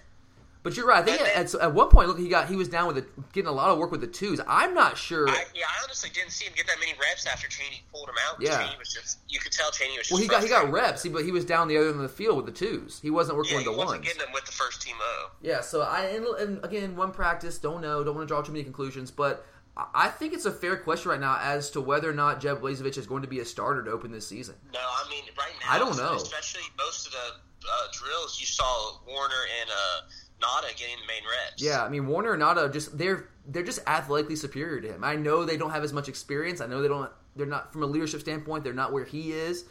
But 0.63 0.77
you're 0.77 0.87
right. 0.87 1.03
I 1.03 1.03
think 1.03 1.21
at, 1.21 1.55
at, 1.55 1.73
one 1.73 1.89
point, 1.89 2.09
look, 2.09 2.19
he 2.19 2.29
got 2.29 2.49
he 2.49 2.57
was 2.57 2.69
down 2.69 2.89
with 2.89 2.97
the, 2.97 3.23
getting 3.33 3.49
a 3.49 3.53
lot 3.53 3.71
of 3.71 3.79
work 3.79 3.93
with 3.93 4.01
the 4.01 4.07
twos. 4.09 4.41
I'm 4.47 4.75
not 4.75 4.99
sure. 4.99 5.29
I, 5.29 5.45
yeah, 5.55 5.65
I 5.69 5.85
honestly 5.85 6.11
didn't 6.13 6.33
see 6.33 6.47
him 6.47 6.53
get 6.57 6.67
that 6.67 6.81
many 6.81 6.93
reps 6.93 7.27
after 7.27 7.49
Chaney 7.49 7.83
pulled 7.93 8.09
him 8.09 8.17
out. 8.29 8.41
Yeah, 8.41 8.59
Chaney 8.59 8.77
was 8.79 8.93
just 8.93 9.19
you 9.29 9.39
could 9.39 9.53
tell 9.53 9.71
Chaney 9.71 9.97
was. 9.97 10.11
well, 10.11 10.21
he 10.21 10.27
got 10.27 10.43
he 10.43 10.49
got 10.49 10.71
reps, 10.71 11.07
but 11.07 11.25
he 11.25 11.31
was 11.31 11.45
down 11.45 11.69
the 11.69 11.77
other 11.77 11.87
end 11.87 11.97
of 11.97 12.03
the 12.03 12.09
field 12.09 12.37
with 12.37 12.47
the 12.47 12.53
twos. 12.53 13.01
He 13.01 13.11
wasn't 13.11 13.37
working 13.37 13.53
yeah, 13.53 13.59
with 13.59 13.67
the 13.67 13.73
he 13.73 13.79
ones. 13.79 14.05
getting 14.05 14.19
them 14.19 14.33
with 14.35 14.47
the 14.47 14.53
first 14.53 14.83
team 14.83 14.97
though. 14.99 15.31
Yeah, 15.49 15.61
so 15.61 15.83
I 15.83 16.05
and, 16.07 16.27
and 16.27 16.65
again, 16.65 16.97
one 16.97 17.13
practice, 17.13 17.59
don't 17.59 17.81
know, 17.81 18.03
don't 18.03 18.17
want 18.17 18.29
to 18.29 18.33
draw 18.33 18.43
too 18.43 18.53
many 18.53 18.65
conclusions, 18.65 19.13
but 19.13 19.47
I 19.95 20.09
think 20.09 20.35
it's 20.35 20.45
a 20.45 20.53
fair 20.53 20.77
question 20.77 21.13
right 21.13 21.21
now 21.21 21.39
as 21.41 21.71
to 21.71 21.81
whether 21.81 22.11
or 22.11 22.15
not 22.15 22.41
Jeb 22.41 22.61
Blazevich 22.61 22.99
is 22.99 23.07
going 23.07 23.23
to 23.23 23.29
be 23.29 23.39
a 23.39 23.45
starter 23.45 23.85
to 23.85 23.91
open 23.93 24.11
this 24.11 24.27
season. 24.27 24.57
No, 24.75 24.81
I 24.81 25.09
mean 25.09 25.23
right 25.39 25.53
now 25.61 25.73
I 25.73 25.79
don't 25.79 25.97
know. 25.97 26.17
Especially 26.17 26.63
most 26.77 27.07
of 27.07 27.13
the 27.13 27.19
uh, 27.65 27.87
drills 27.93 28.41
you 28.41 28.47
saw 28.47 28.99
Woerner 29.07 29.45
and. 29.63 29.71
Uh, 29.71 30.01
Nauta 30.41 30.77
getting 30.77 30.97
the 31.01 31.07
main 31.07 31.23
reps. 31.25 31.63
Yeah, 31.63 31.83
I 31.83 31.89
mean 31.89 32.05
Woerner 32.05 32.35
and 32.35 32.43
Nauta 32.43 32.73
just 32.73 32.97
they're 32.97 33.29
they're 33.47 33.65
just 33.65 33.81
athletically 33.87 34.37
superior 34.37 34.81
to 34.81 34.89
him. 34.89 35.05
I 35.05 35.17
know 35.17 35.45
they 35.45 35.57
don't 35.57 35.71
have 35.71 35.85
as 35.85 35.93
much 35.93 36.09
experience. 36.09 36.61
I 36.61 36.67
know 36.67 36.83
they 36.83 36.89
don't 36.89 37.11
they're 37.37 37.47
not 37.47 37.73
from 37.73 37.83
a 37.83 37.87
leadership 37.87 38.21
standpoint. 38.21 38.65
They're 38.65 38.73
not 38.73 38.93
where 38.93 39.05
he 39.05 39.33
is. 39.33 39.65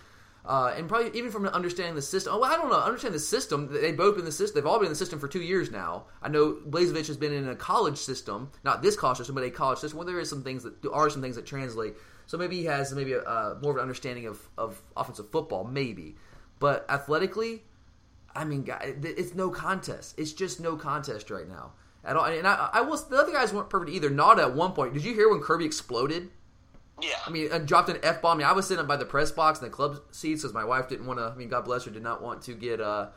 Uh, 0.46 0.74
and 0.78 0.88
probably 0.88 1.18
even 1.18 1.30
from 1.30 1.46
understanding 1.46 1.94
the 1.94 2.02
system. 2.02 2.34
Oh, 2.34 2.42
I 2.42 2.56
don't 2.56 2.70
know. 2.70 2.80
Understand 2.80 3.14
the 3.14 3.20
system. 3.20 3.68
They've 3.70 3.98
both 3.98 4.14
been 4.14 4.22
in 4.22 4.26
the 4.26 4.32
system. 4.32 4.56
They've 4.56 4.66
all 4.66 4.78
been 4.80 4.86
in 4.86 4.94
the 4.94 4.98
system 4.98 5.20
for 5.20 5.28
two 5.28 5.42
years 5.42 5.72
now. 5.72 6.06
I 6.22 6.30
know 6.30 6.54
Blazevich 6.54 7.08
has 7.08 7.18
been 7.18 7.34
in 7.34 7.50
a 7.50 7.56
college 7.56 7.98
system, 7.98 8.50
not 8.64 8.82
this 8.82 8.96
college 8.96 9.18
system, 9.18 9.36
but 9.36 9.44
a 9.44 9.50
college 9.50 9.80
system 9.80 9.98
where 9.98 10.06
there 10.06 10.20
is 10.22 10.30
some 10.30 10.44
things 10.44 10.64
that 10.64 10.74
are 10.92 11.10
some 11.10 11.22
things 11.22 11.36
that 11.36 11.46
translate. 11.46 11.96
So 12.28 12.38
maybe 12.38 12.58
he 12.58 12.66
has 12.66 12.94
maybe 12.94 13.14
a, 13.14 13.24
uh, 13.24 13.58
more 13.62 13.72
of 13.72 13.78
an 13.78 13.82
understanding 13.82 14.26
of, 14.26 14.40
of 14.58 14.82
offensive 14.96 15.32
football, 15.32 15.66
maybe. 15.66 16.16
But 16.60 16.86
athletically, 16.90 17.64
I 18.38 18.46
mean, 18.46 18.68
it's 19.04 19.34
no 19.34 19.50
contest. 19.50 20.14
It's 20.18 20.32
just 20.32 20.60
no 20.60 20.76
contest 20.76 21.32
right 21.32 21.48
now 21.48 21.72
at 22.06 22.16
all. 22.16 22.26
And 22.26 22.48
I, 22.48 22.70
I 22.72 22.82
was 22.82 23.08
the 23.08 23.18
other 23.18 23.32
guys 23.32 23.52
weren't 23.52 23.70
perfect 23.70 23.92
either. 23.92 24.10
Not 24.10 24.40
at 24.40 24.54
one 24.54 24.74
point. 24.74 24.94
Did 24.94 25.04
you 25.04 25.14
hear 25.14 25.30
when 25.30 25.42
Kirby 25.42 25.66
exploded? 25.66 26.30
Yeah. 27.02 27.18
I 27.26 27.30
mean, 27.30 27.52
and 27.52 27.68
dropped 27.68 27.90
an 27.90 27.98
f 28.04 28.22
bomb. 28.22 28.38
I, 28.38 28.40
mean, 28.40 28.48
I 28.48 28.54
was 28.54 28.68
sitting 28.68 28.86
by 28.86 28.98
the 28.98 29.06
press 29.06 29.32
box 29.32 29.60
in 29.60 29.66
the 29.66 29.72
club 29.72 30.00
seats 30.12 30.42
because 30.42 30.54
my 30.54 30.64
wife 30.64 30.88
didn't 30.88 31.08
want 31.08 31.20
to. 31.20 31.26
I 31.26 31.36
mean, 31.36 31.50
God 31.50 31.66
bless 31.66 31.86
her, 31.86 31.92
did 31.92 32.04
not 32.04 32.22
want 32.22 32.44
to 32.44 32.54
get 32.54 32.80
uh, 32.80 33.08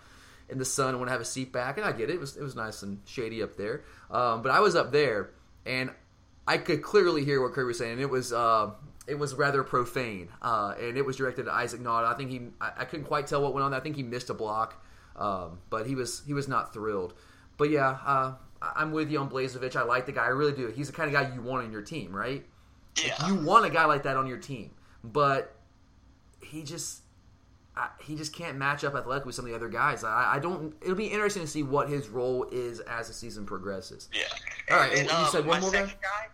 in 0.48 0.58
the 0.58 0.64
sun 0.64 0.90
and 0.90 0.98
want 0.98 1.08
to 1.08 1.12
have 1.12 1.20
a 1.20 1.26
seat 1.26 1.52
back. 1.52 1.76
And 1.76 1.86
I 1.86 1.92
get 1.92 2.10
it. 2.10 2.14
It 2.14 2.20
was 2.20 2.36
it 2.36 2.42
was 2.42 2.56
nice 2.56 2.82
and 2.82 3.00
shady 3.04 3.42
up 3.42 3.56
there. 3.56 3.84
Um, 4.10 4.42
but 4.42 4.52
I 4.52 4.60
was 4.60 4.74
up 4.74 4.90
there, 4.90 5.30
and 5.66 5.90
I 6.46 6.58
could 6.58 6.82
clearly 6.82 7.24
hear 7.24 7.42
what 7.42 7.52
Kirby 7.52 7.68
was 7.68 7.78
saying. 7.78 7.92
And 7.92 8.00
it 8.00 8.10
was. 8.10 8.32
Uh, 8.32 8.70
it 9.06 9.18
was 9.18 9.34
rather 9.34 9.64
profane, 9.64 10.28
uh, 10.40 10.74
and 10.78 10.96
it 10.96 11.04
was 11.04 11.16
directed 11.16 11.48
at 11.48 11.52
Isaac 11.54 11.80
Nauta. 11.80 12.04
I 12.04 12.14
think 12.14 12.30
he, 12.30 12.42
I, 12.60 12.70
I, 12.78 12.84
couldn't 12.84 13.06
quite 13.06 13.26
tell 13.26 13.42
what 13.42 13.54
went 13.54 13.64
on. 13.64 13.74
I 13.74 13.80
think 13.80 13.96
he 13.96 14.04
missed 14.04 14.30
a 14.30 14.34
block, 14.34 14.80
um, 15.20 15.58
but 15.68 15.86
he 15.86 15.94
was 15.94 16.22
he 16.26 16.34
was 16.34 16.48
not 16.48 16.72
thrilled. 16.72 17.14
But 17.58 17.70
yeah, 17.70 17.98
uh, 18.04 18.34
I'm 18.62 18.90
with 18.90 19.10
you 19.10 19.18
on 19.18 19.30
Blazevich. 19.30 19.76
I 19.76 19.82
like 19.82 20.06
the 20.06 20.12
guy. 20.12 20.24
I 20.24 20.28
really 20.28 20.52
do. 20.52 20.68
He's 20.68 20.88
the 20.88 20.92
kind 20.92 21.14
of 21.14 21.20
guy 21.20 21.32
you 21.34 21.42
want 21.42 21.64
on 21.64 21.72
your 21.72 21.82
team, 21.82 22.14
right? 22.14 22.44
Yeah. 23.04 23.14
Like, 23.20 23.28
you 23.28 23.34
want 23.36 23.66
a 23.66 23.70
guy 23.70 23.84
like 23.84 24.02
that 24.04 24.16
on 24.16 24.26
your 24.26 24.38
team, 24.38 24.70
but 25.04 25.54
he 26.42 26.62
just 26.62 27.02
he 28.02 28.16
just 28.16 28.34
can't 28.34 28.58
match 28.58 28.84
up 28.84 28.94
athletically 28.94 29.28
with 29.28 29.34
some 29.34 29.44
of 29.44 29.50
the 29.50 29.56
other 29.56 29.68
guys. 29.68 30.04
I, 30.04 30.34
I, 30.34 30.38
don't. 30.38 30.74
It'll 30.82 30.94
be 30.94 31.06
interesting 31.06 31.42
to 31.42 31.48
see 31.48 31.62
what 31.62 31.88
his 31.88 32.08
role 32.08 32.46
is 32.50 32.80
as 32.80 33.08
the 33.08 33.14
season 33.14 33.46
progresses. 33.46 34.08
Yeah. 34.12 34.24
All 34.70 34.76
right. 34.76 34.90
And, 34.90 35.00
and, 35.00 35.10
um, 35.10 35.24
you 35.24 35.30
said 35.30 35.46
one 35.46 35.60
more 35.60 35.70
guy? 35.70 35.86
guy. 35.86 36.28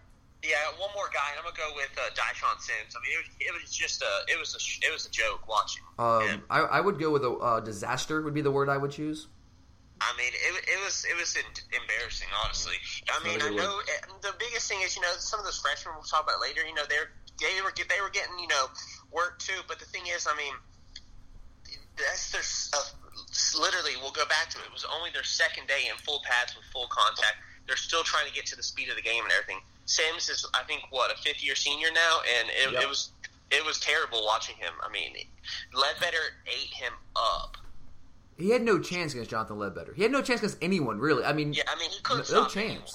Yeah, 0.46 0.78
one 0.78 0.90
more 0.94 1.10
guy, 1.12 1.34
and 1.34 1.38
I'm 1.38 1.44
gonna 1.44 1.58
go 1.58 1.74
with 1.74 1.90
uh, 1.98 2.14
Dyshon 2.14 2.60
Sims. 2.62 2.94
I 2.94 3.02
mean, 3.02 3.18
it 3.18 3.18
was, 3.18 3.30
it 3.40 3.52
was 3.62 3.72
just 3.74 4.02
a 4.02 4.12
it 4.30 4.38
was 4.38 4.54
a 4.54 4.86
it 4.86 4.92
was 4.92 5.06
a 5.06 5.10
joke 5.10 5.48
watching. 5.48 5.82
Um, 5.98 6.42
I, 6.50 6.78
I 6.78 6.80
would 6.80 6.98
go 6.98 7.10
with 7.10 7.24
a 7.24 7.30
uh, 7.30 7.60
disaster. 7.60 8.22
Would 8.22 8.34
be 8.34 8.42
the 8.42 8.50
word 8.50 8.68
I 8.68 8.76
would 8.76 8.92
choose. 8.92 9.26
I 10.00 10.12
mean, 10.18 10.28
it, 10.28 10.54
it 10.68 10.80
was 10.84 11.06
it 11.08 11.16
was 11.16 11.34
embarrassing, 11.72 12.28
honestly. 12.44 12.76
I 13.08 13.24
mean, 13.24 13.40
I 13.40 13.48
know 13.48 13.80
it, 13.80 14.06
the 14.20 14.34
biggest 14.38 14.68
thing 14.68 14.80
is 14.84 14.94
you 14.94 15.02
know 15.02 15.12
some 15.18 15.40
of 15.40 15.46
those 15.46 15.58
freshmen 15.58 15.94
we'll 15.96 16.04
talk 16.04 16.22
about 16.22 16.40
later. 16.40 16.60
You 16.66 16.74
know, 16.74 16.84
they're 16.88 17.10
they 17.40 17.60
were 17.64 17.72
they 17.72 18.00
were 18.00 18.12
getting 18.12 18.38
you 18.38 18.48
know 18.48 18.68
work 19.10 19.38
too, 19.38 19.56
but 19.66 19.78
the 19.78 19.86
thing 19.86 20.04
is, 20.06 20.28
I 20.28 20.36
mean, 20.36 20.52
that's 21.96 22.30
their 22.30 22.44
uh, 22.76 22.84
literally. 23.56 23.96
We'll 24.00 24.12
go 24.12 24.28
back 24.28 24.50
to 24.52 24.58
it. 24.60 24.68
It 24.68 24.72
was 24.72 24.84
only 24.84 25.10
their 25.16 25.24
second 25.24 25.66
day 25.66 25.88
in 25.88 25.96
full 26.04 26.20
pads 26.28 26.54
with 26.54 26.68
full 26.72 26.88
contact. 26.92 27.40
They're 27.66 27.80
still 27.80 28.04
trying 28.04 28.28
to 28.28 28.34
get 28.34 28.46
to 28.52 28.56
the 28.56 28.62
speed 28.62 28.90
of 28.90 28.96
the 28.96 29.02
game 29.02 29.24
and 29.24 29.32
everything. 29.32 29.64
Sims 29.86 30.28
is, 30.28 30.46
I 30.54 30.62
think, 30.64 30.82
what 30.90 31.12
a 31.12 31.16
fifth 31.16 31.44
year 31.44 31.54
senior 31.54 31.88
now, 31.94 32.18
and 32.38 32.48
it, 32.50 32.72
yep. 32.72 32.82
it 32.82 32.88
was 32.88 33.10
it 33.50 33.64
was 33.64 33.78
terrible 33.80 34.24
watching 34.24 34.56
him. 34.56 34.72
I 34.82 34.90
mean, 34.90 35.14
Ledbetter 35.72 36.18
ate 36.46 36.74
him 36.74 36.92
up. 37.14 37.56
He 38.36 38.50
had 38.50 38.62
no 38.62 38.78
chance 38.78 39.12
against 39.12 39.30
Jonathan 39.30 39.58
Ledbetter. 39.58 39.94
He 39.94 40.02
had 40.02 40.12
no 40.12 40.20
chance 40.20 40.40
against 40.40 40.58
anyone, 40.60 40.98
really. 40.98 41.24
I 41.24 41.32
mean, 41.32 41.54
yeah, 41.54 41.62
I 41.68 41.78
mean, 41.78 41.90
he 41.90 42.00
couldn't 42.02 42.30
no, 42.30 42.42
no 42.42 42.48
chance. 42.48 42.94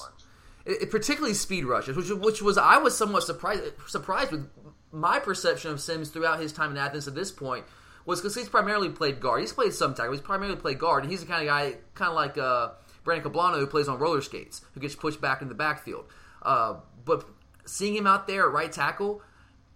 It, 0.65 0.83
it, 0.83 0.91
particularly 0.91 1.33
speed 1.33 1.65
rushes, 1.65 1.95
which 1.95 2.09
which 2.09 2.41
was 2.41 2.57
I 2.57 2.77
was 2.77 2.95
somewhat 2.95 3.23
surprised 3.23 3.63
surprised 3.87 4.31
with 4.31 4.47
my 4.91 5.19
perception 5.19 5.71
of 5.71 5.81
Sims 5.81 6.09
throughout 6.09 6.39
his 6.39 6.51
time 6.53 6.71
in 6.71 6.77
Athens 6.77 7.07
at 7.07 7.15
this 7.15 7.31
point 7.31 7.65
was 8.05 8.19
because 8.19 8.35
he's 8.35 8.49
primarily 8.49 8.89
played 8.89 9.19
guard. 9.19 9.41
He's 9.41 9.53
played 9.53 9.73
some 9.73 9.93
tackle. 9.93 10.11
He's 10.11 10.21
primarily 10.21 10.57
played 10.57 10.79
guard, 10.79 11.03
and 11.03 11.11
he's 11.11 11.21
the 11.21 11.27
kind 11.27 11.41
of 11.41 11.47
guy, 11.47 11.75
kind 11.93 12.09
of 12.09 12.15
like 12.15 12.37
uh, 12.37 12.71
Brandon 13.03 13.31
Kublanow, 13.31 13.59
who 13.59 13.67
plays 13.67 13.87
on 13.87 13.99
roller 13.99 14.21
skates, 14.21 14.61
who 14.73 14.79
gets 14.79 14.95
pushed 14.95 15.21
back 15.21 15.41
in 15.41 15.49
the 15.49 15.55
backfield. 15.55 16.05
Uh, 16.41 16.75
but 17.05 17.25
seeing 17.65 17.95
him 17.95 18.07
out 18.07 18.27
there 18.27 18.47
at 18.47 18.51
right 18.51 18.71
tackle, 18.71 19.21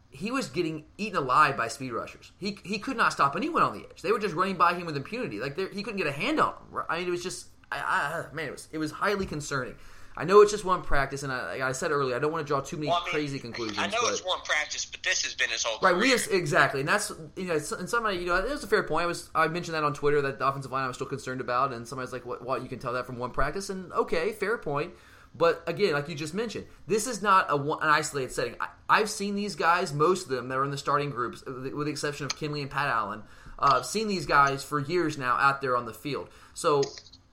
he 0.09 0.31
was 0.31 0.49
getting 0.49 0.85
eaten 0.97 1.17
alive 1.17 1.57
by 1.57 1.67
speed 1.67 1.91
rushers. 1.91 2.31
He, 2.37 2.57
he 2.63 2.79
could 2.79 2.97
not 2.97 3.11
stop 3.11 3.35
anyone 3.35 3.61
on 3.61 3.77
the 3.77 3.85
edge. 3.89 4.01
They 4.01 4.11
were 4.11 4.19
just 4.19 4.35
running 4.35 4.55
by 4.55 4.73
him 4.73 4.85
with 4.85 4.95
impunity. 4.95 5.39
Like 5.39 5.57
he 5.57 5.83
couldn't 5.83 5.97
get 5.97 6.07
a 6.07 6.11
hand 6.11 6.39
on 6.39 6.53
them. 6.53 6.83
I 6.89 6.99
mean, 6.99 7.07
it 7.07 7.11
was 7.11 7.23
just 7.23 7.47
I, 7.71 8.25
I, 8.29 8.33
man, 8.33 8.47
it 8.47 8.51
was 8.51 8.67
it 8.71 8.77
was 8.77 8.91
highly 8.91 9.25
concerning. 9.25 9.75
I 10.17 10.23
know 10.23 10.39
it's 10.41 10.51
just 10.51 10.63
one 10.63 10.81
practice, 10.81 11.23
and 11.23 11.31
I, 11.31 11.53
like 11.53 11.61
I 11.61 11.71
said 11.73 11.91
earlier, 11.91 12.15
I 12.15 12.19
don't 12.19 12.31
want 12.31 12.45
to 12.45 12.47
draw 12.47 12.61
too 12.61 12.77
many 12.77 12.87
well, 12.87 13.01
I 13.01 13.05
mean, 13.05 13.13
crazy 13.13 13.37
conclusions. 13.37 13.77
I 13.77 13.87
know 13.87 13.97
but, 14.01 14.13
it's 14.13 14.25
one 14.25 14.39
practice, 14.45 14.85
but 14.85 15.03
this 15.03 15.23
has 15.23 15.35
been 15.35 15.49
his 15.49 15.63
whole 15.63 15.77
right. 15.81 15.91
Career. 15.93 16.01
We 16.01 16.11
have, 16.11 16.27
exactly, 16.31 16.79
and 16.79 16.87
that's 16.87 17.11
you 17.35 17.45
know, 17.45 17.55
and 17.55 17.89
somebody 17.89 18.17
you 18.17 18.27
know, 18.27 18.37
it 18.37 18.49
was 18.49 18.63
a 18.63 18.67
fair 18.67 18.83
point. 18.83 19.03
I 19.03 19.07
was 19.07 19.29
I 19.35 19.47
mentioned 19.49 19.75
that 19.75 19.83
on 19.83 19.93
Twitter 19.93 20.21
that 20.21 20.39
the 20.39 20.47
offensive 20.47 20.71
line 20.71 20.85
I 20.85 20.87
was 20.87 20.95
still 20.95 21.07
concerned 21.07 21.41
about, 21.41 21.73
and 21.73 21.85
somebody's 21.85 22.13
like, 22.13 22.25
"What? 22.25 22.43
what 22.43 22.61
you 22.61 22.69
can 22.69 22.79
tell 22.79 22.93
that 22.93 23.05
from 23.05 23.17
one 23.17 23.31
practice?" 23.31 23.69
And 23.69 23.91
okay, 23.91 24.31
fair 24.31 24.57
point. 24.57 24.93
But 25.37 25.63
again, 25.67 25.93
like 25.93 26.07
you 26.07 26.15
just 26.15 26.33
mentioned, 26.33 26.65
this 26.87 27.07
is 27.07 27.21
not 27.21 27.49
a 27.49 27.55
an 27.55 27.89
isolated 27.89 28.31
setting. 28.31 28.55
I, 28.89 28.99
have 28.99 29.09
seen 29.09 29.35
these 29.35 29.55
guys, 29.55 29.93
most 29.93 30.23
of 30.23 30.29
them 30.29 30.47
that 30.47 30.57
are 30.57 30.63
in 30.63 30.71
the 30.71 30.77
starting 30.77 31.09
groups, 31.09 31.43
with 31.45 31.63
the 31.63 31.91
exception 31.91 32.25
of 32.25 32.37
Kinley 32.37 32.61
and 32.61 32.71
Pat 32.71 32.87
Allen. 32.87 33.23
Uh, 33.59 33.75
I've 33.77 33.85
seen 33.85 34.07
these 34.07 34.25
guys 34.25 34.63
for 34.63 34.79
years 34.79 35.17
now 35.17 35.33
out 35.33 35.61
there 35.61 35.75
on 35.75 35.85
the 35.85 35.93
field. 35.93 36.29
So 36.53 36.83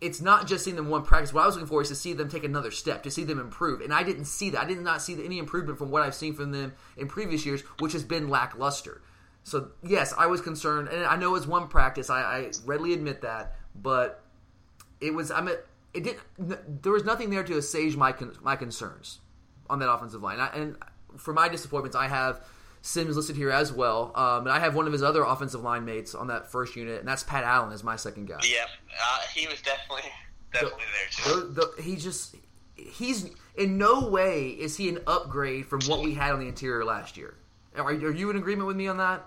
it's 0.01 0.21
not 0.21 0.49
just 0.49 0.65
seeing 0.65 0.77
them 0.77 0.89
one 0.89 1.05
practice. 1.05 1.33
What 1.33 1.45
I 1.45 1.47
was 1.47 1.55
looking 1.55 1.69
for 1.69 1.81
is 1.81 1.89
to 1.89 1.95
see 1.95 2.13
them 2.13 2.29
take 2.29 2.43
another 2.43 2.73
step, 2.73 3.05
to 3.05 3.11
see 3.11 3.23
them 3.23 3.39
improve. 3.39 3.81
And 3.81 3.95
I 3.95 4.03
didn't 4.03 4.25
see 4.25 4.51
that. 4.51 4.63
I 4.63 4.65
did 4.65 4.81
not 4.81 5.01
see 5.01 5.25
any 5.25 5.39
improvement 5.39 5.79
from 5.79 5.91
what 5.91 6.03
I've 6.03 6.15
seen 6.15 6.35
from 6.35 6.51
them 6.51 6.73
in 6.97 7.07
previous 7.07 7.47
years, 7.47 7.63
which 7.79 7.93
has 7.93 8.03
been 8.03 8.29
lackluster. 8.29 9.01
So 9.45 9.71
yes, 9.83 10.13
I 10.17 10.27
was 10.27 10.41
concerned, 10.41 10.89
and 10.89 11.05
I 11.05 11.17
know 11.17 11.35
it's 11.37 11.47
one 11.47 11.69
practice. 11.69 12.11
I, 12.11 12.21
I 12.21 12.51
readily 12.65 12.95
admit 12.95 13.23
that, 13.23 13.57
but 13.75 14.25
it 15.01 15.15
was. 15.15 15.31
I'm. 15.31 15.49
It 15.95 16.05
did. 16.05 16.17
not 16.39 16.83
There 16.83 16.93
was 16.93 17.05
nothing 17.05 17.31
there 17.31 17.45
to 17.45 17.59
assuage 17.59 17.97
my 17.97 18.15
my 18.43 18.57
concerns 18.57 19.21
on 19.69 19.79
that 19.81 19.91
offensive 19.91 20.23
line. 20.23 20.41
I, 20.41 20.49
and 20.49 20.77
for 21.17 21.33
my 21.33 21.49
disappointments, 21.49 21.97
I 21.97 22.09
have 22.09 22.45
Sims 22.83 23.17
listed 23.17 23.37
here 23.37 23.51
as 23.51 23.73
well. 23.73 24.13
Um, 24.15 24.47
and 24.47 24.51
I 24.51 24.59
have 24.59 24.75
one 24.75 24.87
of 24.87 24.93
his 24.93 25.03
other 25.03 25.23
offensive 25.23 25.63
line 25.63 25.85
mates 25.85 26.15
on 26.15 26.27
that 26.29 26.51
first 26.51 26.75
unit, 26.75 26.99
and 26.99 27.09
that's 27.09 27.23
Pat 27.23 27.45
Allen 27.45 27.73
as 27.73 27.85
my 27.85 27.97
second 27.97 28.27
guy. 28.27 28.41
Yeah, 28.43 28.65
uh, 29.01 29.19
he 29.35 29.47
was 29.47 29.63
definitely 29.63 30.11
definitely 30.53 30.85
the, 31.25 31.33
there 31.33 31.35
too. 31.35 31.53
The, 31.53 31.73
the, 31.77 31.83
he 31.83 31.97
just 31.97 32.35
he's 32.75 33.31
in 33.57 33.79
no 33.79 34.09
way 34.09 34.49
is 34.49 34.77
he 34.77 34.89
an 34.89 34.99
upgrade 35.07 35.67
from 35.67 35.81
what 35.83 36.03
we 36.03 36.15
had 36.15 36.33
on 36.33 36.41
the 36.41 36.49
interior 36.49 36.85
last 36.85 37.17
year. 37.17 37.37
Are, 37.77 37.87
are 37.87 38.13
you 38.13 38.31
in 38.31 38.37
agreement 38.37 38.67
with 38.67 38.77
me 38.77 38.89
on 38.89 38.97
that? 38.99 39.25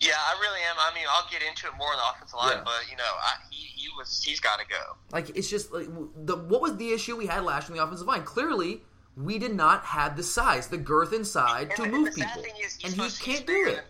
Yeah, 0.00 0.12
I 0.12 0.38
really 0.40 0.60
am. 0.68 0.76
I 0.78 0.94
mean, 0.94 1.06
I'll 1.10 1.28
get 1.30 1.42
into 1.42 1.66
it 1.68 1.72
more 1.78 1.88
on 1.88 1.96
the 1.96 2.16
offensive 2.16 2.36
line, 2.36 2.58
yeah. 2.58 2.64
but 2.64 2.90
you 2.90 2.96
know, 2.96 3.04
I, 3.04 3.40
he, 3.50 3.66
he 3.66 3.88
was 3.96 4.22
he's 4.22 4.40
got 4.40 4.58
to 4.60 4.66
go. 4.66 4.96
Like 5.12 5.30
it's 5.36 5.48
just 5.48 5.72
like 5.72 5.88
the 6.24 6.36
what 6.36 6.60
was 6.60 6.76
the 6.76 6.90
issue 6.90 7.16
we 7.16 7.26
had 7.26 7.44
last 7.44 7.68
year 7.68 7.74
on 7.74 7.78
the 7.78 7.84
offensive 7.84 8.06
line? 8.06 8.22
Clearly, 8.22 8.82
we 9.16 9.38
did 9.38 9.54
not 9.54 9.82
have 9.84 10.16
the 10.16 10.22
size, 10.22 10.68
the 10.68 10.76
girth 10.76 11.14
inside 11.14 11.68
and 11.68 11.76
to 11.76 11.82
the, 11.82 11.88
move 11.88 12.14
the 12.14 12.20
people, 12.20 12.44
is, 12.62 12.78
and 12.84 12.92
he 12.92 13.08
can't 13.24 13.46
do 13.46 13.68
it. 13.68 13.80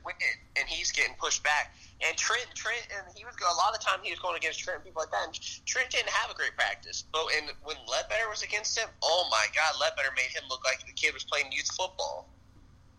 And 0.59 0.69
he's 0.69 0.92
getting 0.92 1.14
pushed 1.19 1.42
back. 1.42 1.75
And 2.07 2.16
Trent, 2.16 2.47
Trent, 2.55 2.87
and 2.95 3.07
he 3.16 3.25
was 3.25 3.35
a 3.40 3.57
lot 3.57 3.75
of 3.75 3.81
the 3.81 3.85
time 3.85 3.99
he 4.03 4.11
was 4.11 4.21
going 4.21 4.37
against 4.37 4.61
Trent, 4.61 4.85
people 4.85 5.03
like 5.03 5.11
that. 5.11 5.27
And 5.27 5.35
Trent 5.66 5.90
didn't 5.90 6.11
have 6.11 6.31
a 6.31 6.35
great 6.35 6.55
practice, 6.55 7.05
but 7.11 7.27
and 7.37 7.51
when 7.64 7.77
Ledbetter 7.90 8.29
was 8.31 8.42
against 8.42 8.79
him, 8.79 8.88
oh 9.03 9.29
my 9.31 9.47
God, 9.57 9.75
Ledbetter 9.81 10.14
made 10.14 10.31
him 10.31 10.45
look 10.49 10.62
like 10.64 10.87
the 10.87 10.92
kid 10.92 11.12
was 11.12 11.25
playing 11.25 11.51
youth 11.51 11.69
football. 11.75 12.29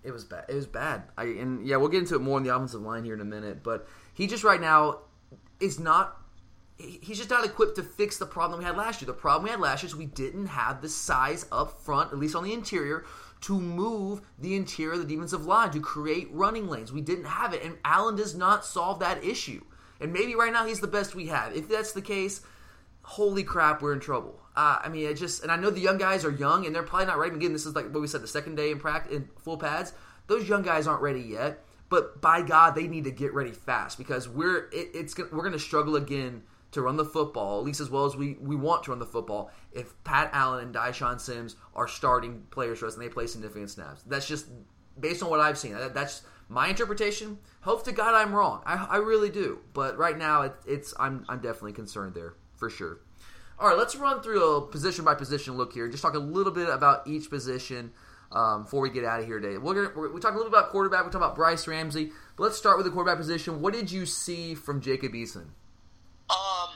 It 0.08 0.13
was 0.13 0.24
bad. 0.24 0.46
It 0.48 0.56
was 0.56 0.65
bad. 0.65 1.04
I 1.17 1.26
and 1.26 1.67
yeah, 1.67 1.76
we'll 1.76 1.89
get 1.89 2.00
into 2.00 2.15
it 2.15 2.22
more 2.22 2.38
on 2.38 2.43
the 2.43 2.56
offensive 2.56 2.82
line 2.82 3.04
here 3.04 3.13
in 3.13 3.20
a 3.20 3.26
minute. 3.26 3.62
But 3.62 3.88
he 4.13 4.26
just 4.26 4.46
right 4.46 4.62
now 4.62 5.00
is 5.60 5.80
not 5.80 6.17
he's 6.78 7.17
just 7.17 7.30
not 7.30 7.43
equipped 7.43 7.76
to 7.76 7.84
fix 7.84 8.17
the 8.17 8.26
problem 8.26 8.60
we 8.60 8.65
had 8.65 8.78
last 8.78 9.02
year. 9.02 9.08
The 9.08 9.13
problem 9.13 9.43
we 9.43 9.50
had 9.50 9.60
last 9.60 9.84
year 9.84 9.88
is 9.88 9.96
we 9.98 10.06
didn't 10.06 10.46
have 10.48 10.82
the 10.82 10.88
size 10.88 11.46
up 11.52 11.82
front, 11.82 12.13
at 12.13 12.20
least 12.20 12.36
on 12.36 12.46
the 12.46 12.54
interior, 12.54 13.04
to 13.41 13.60
move 13.60 14.22
the 14.39 14.56
interior 14.56 14.93
of 14.93 15.00
the 15.00 15.13
defensive 15.13 15.46
line, 15.46 15.72
to 15.72 15.82
create 15.82 16.30
running 16.32 16.70
lanes. 16.70 16.93
We 16.93 17.02
didn't 17.02 17.26
have 17.26 17.54
it, 17.54 17.63
and 17.63 17.78
Allen 17.84 18.15
does 18.15 18.34
not 18.34 18.63
solve 18.63 19.00
that 19.00 19.24
issue. 19.26 19.62
And 20.00 20.13
maybe 20.13 20.36
right 20.36 20.54
now 20.54 20.65
he's 20.65 20.80
the 20.80 20.88
best 20.88 21.15
we 21.15 21.28
have. 21.28 21.54
If 21.54 21.67
that's 21.67 21.91
the 21.91 22.02
case, 22.02 22.41
holy 23.02 23.43
crap, 23.43 23.82
we're 23.82 23.93
in 23.93 24.00
trouble. 24.00 24.39
Uh, 24.58 24.80
I 24.84 24.89
mean, 24.89 25.06
it 25.06 25.13
just, 25.13 25.43
and 25.43 25.52
I 25.52 25.56
know 25.56 25.70
the 25.70 25.80
young 25.80 26.00
guys 26.00 26.26
are 26.26 26.32
young, 26.32 26.65
and 26.65 26.74
they're 26.74 26.82
probably 26.82 27.06
not 27.06 27.20
ready. 27.20 27.36
Again, 27.36 27.54
this 27.54 27.67
is 27.67 27.76
like 27.76 27.93
what 27.93 28.02
we 28.02 28.08
said, 28.08 28.24
the 28.24 28.28
second 28.28 28.56
day 28.56 28.72
in 28.72 28.80
practice 28.80 29.15
in 29.15 29.30
full 29.38 29.58
pads. 29.58 29.93
Those 30.26 30.50
young 30.50 30.63
guys 30.63 30.88
aren't 30.88 31.04
ready 31.04 31.22
yet. 31.22 31.63
But 31.89 32.22
by 32.22 32.41
God, 32.41 32.76
they 32.76 32.88
need 32.88 33.06
to 33.06 33.12
get 33.12 33.34
ready 33.34 33.52
fast 33.52 33.98
because 33.98 34.28
we're 34.28 34.67
it, 34.74 34.89
it's 34.93 35.17
we're 35.17 35.30
going 35.30 35.54
to 35.54 35.60
struggle 35.60 35.96
again 35.96 36.43
to 36.72 36.82
run 36.82 36.98
the 36.98 37.06
football, 37.06 37.60
at 37.60 37.65
least 37.65 37.80
as 37.80 37.89
well 37.89 38.06
as 38.06 38.15
we, 38.15 38.36
we 38.41 38.56
want 38.56 38.84
to 38.84 38.91
run 38.91 39.00
the 39.00 39.06
football, 39.06 39.52
if 39.72 39.93
Pat 40.04 40.30
Allen 40.34 40.65
and 40.65 40.76
Dyshon 40.76 41.22
Sims 41.22 41.56
are 41.76 41.88
starting 41.88 42.43
players 42.52 42.80
for 42.80 42.88
us 42.88 42.96
and 42.96 43.02
they 43.02 43.10
play 43.10 43.26
significant 43.26 43.70
snaps. 43.70 44.04
That's 44.04 44.28
just 44.28 44.48
based 45.00 45.24
on 45.24 45.30
what 45.30 45.39
I've 45.39 45.58
seen. 45.58 45.74
That, 45.74 45.93
that's 45.93 46.24
my 46.50 46.67
interpretation. 46.67 47.38
Hope 47.62 47.86
to 47.86 47.91
God 47.91 48.15
I'm 48.15 48.34
wrong. 48.34 48.63
I, 48.65 48.86
I 48.89 48.98
really 48.98 49.30
do. 49.30 49.60
But 49.74 49.98
right 49.98 50.17
now, 50.17 50.41
it, 50.41 50.56
it's 50.65 50.93
I'm, 51.00 51.26
I'm 51.30 51.39
definitely 51.39 51.74
concerned 51.74 52.15
there 52.15 52.34
for 52.58 52.70
sure. 52.70 53.00
All 53.60 53.67
right, 53.67 53.78
let's 53.78 53.96
run 53.96 54.22
through 54.22 54.56
a 54.56 54.62
position 54.62 55.04
by 55.04 55.15
position 55.15 55.58
look 55.58 55.74
here 55.74 55.88
just 55.88 56.04
talk 56.04 56.13
a 56.13 56.20
little 56.20 56.52
bit 56.52 56.70
about 56.70 57.08
each 57.08 57.30
position. 57.30 57.91
Um, 58.30 58.63
before 58.63 58.82
we 58.82 58.89
get 58.89 59.06
out 59.06 59.22
of 59.22 59.26
here 59.26 59.39
today, 59.39 59.58
we're 59.58 59.74
gonna 59.74 59.91
we're, 59.96 60.12
we 60.12 60.20
talked 60.20 60.36
a 60.36 60.38
little 60.38 60.52
bit 60.52 60.60
about 60.60 60.72
quarterback. 60.72 61.06
We 61.06 61.12
talked 61.12 61.24
about 61.24 61.36
Bryce 61.36 61.65
Ramsey, 61.65 62.12
but 62.36 62.43
let's 62.43 62.58
start 62.58 62.78
with 62.78 62.86
the 62.86 62.91
quarterback 62.91 63.17
position. 63.17 63.62
What 63.62 63.74
did 63.74 63.89
you 63.89 64.06
see 64.06 64.54
from 64.54 64.82
Jacob 64.82 65.13
Eason? 65.13 65.46
Um, 66.30 66.70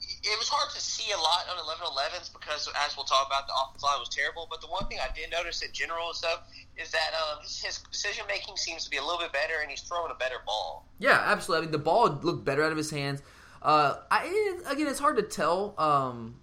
it 0.00 0.36
was 0.36 0.48
hard 0.48 0.68
to 0.74 0.80
see 0.80 1.12
a 1.12 1.16
lot 1.16 1.46
on 1.48 1.62
11 1.62 1.86
11s 1.86 2.32
because, 2.32 2.68
as 2.84 2.96
we'll 2.96 3.06
talk 3.06 3.26
about, 3.28 3.46
the 3.46 3.54
offensive 3.54 3.84
line 3.84 4.00
was 4.00 4.08
terrible. 4.08 4.48
But 4.50 4.60
the 4.60 4.66
one 4.66 4.86
thing 4.88 4.98
I 5.00 5.14
did 5.14 5.30
notice 5.30 5.62
in 5.62 5.70
general 5.72 6.08
and 6.08 6.16
stuff 6.16 6.42
is 6.76 6.90
that 6.90 7.14
um, 7.14 7.38
his 7.42 7.78
decision 7.90 8.24
making 8.28 8.56
seems 8.56 8.84
to 8.84 8.90
be 8.90 8.96
a 8.96 9.02
little 9.02 9.20
bit 9.20 9.32
better, 9.32 9.62
and 9.62 9.70
he's 9.70 9.82
throwing 9.82 10.10
a 10.10 10.18
better 10.18 10.42
ball. 10.44 10.86
Yeah, 10.98 11.22
absolutely. 11.24 11.68
I 11.68 11.70
mean, 11.70 11.72
the 11.72 11.86
ball 11.86 12.18
looked 12.22 12.44
better 12.44 12.64
out 12.64 12.72
of 12.72 12.76
his 12.76 12.90
hands. 12.90 13.22
Uh, 13.62 13.96
I, 14.10 14.60
again, 14.68 14.86
it's 14.86 14.98
hard 14.98 15.16
to 15.16 15.22
tell 15.22 15.74
um, 15.78 16.36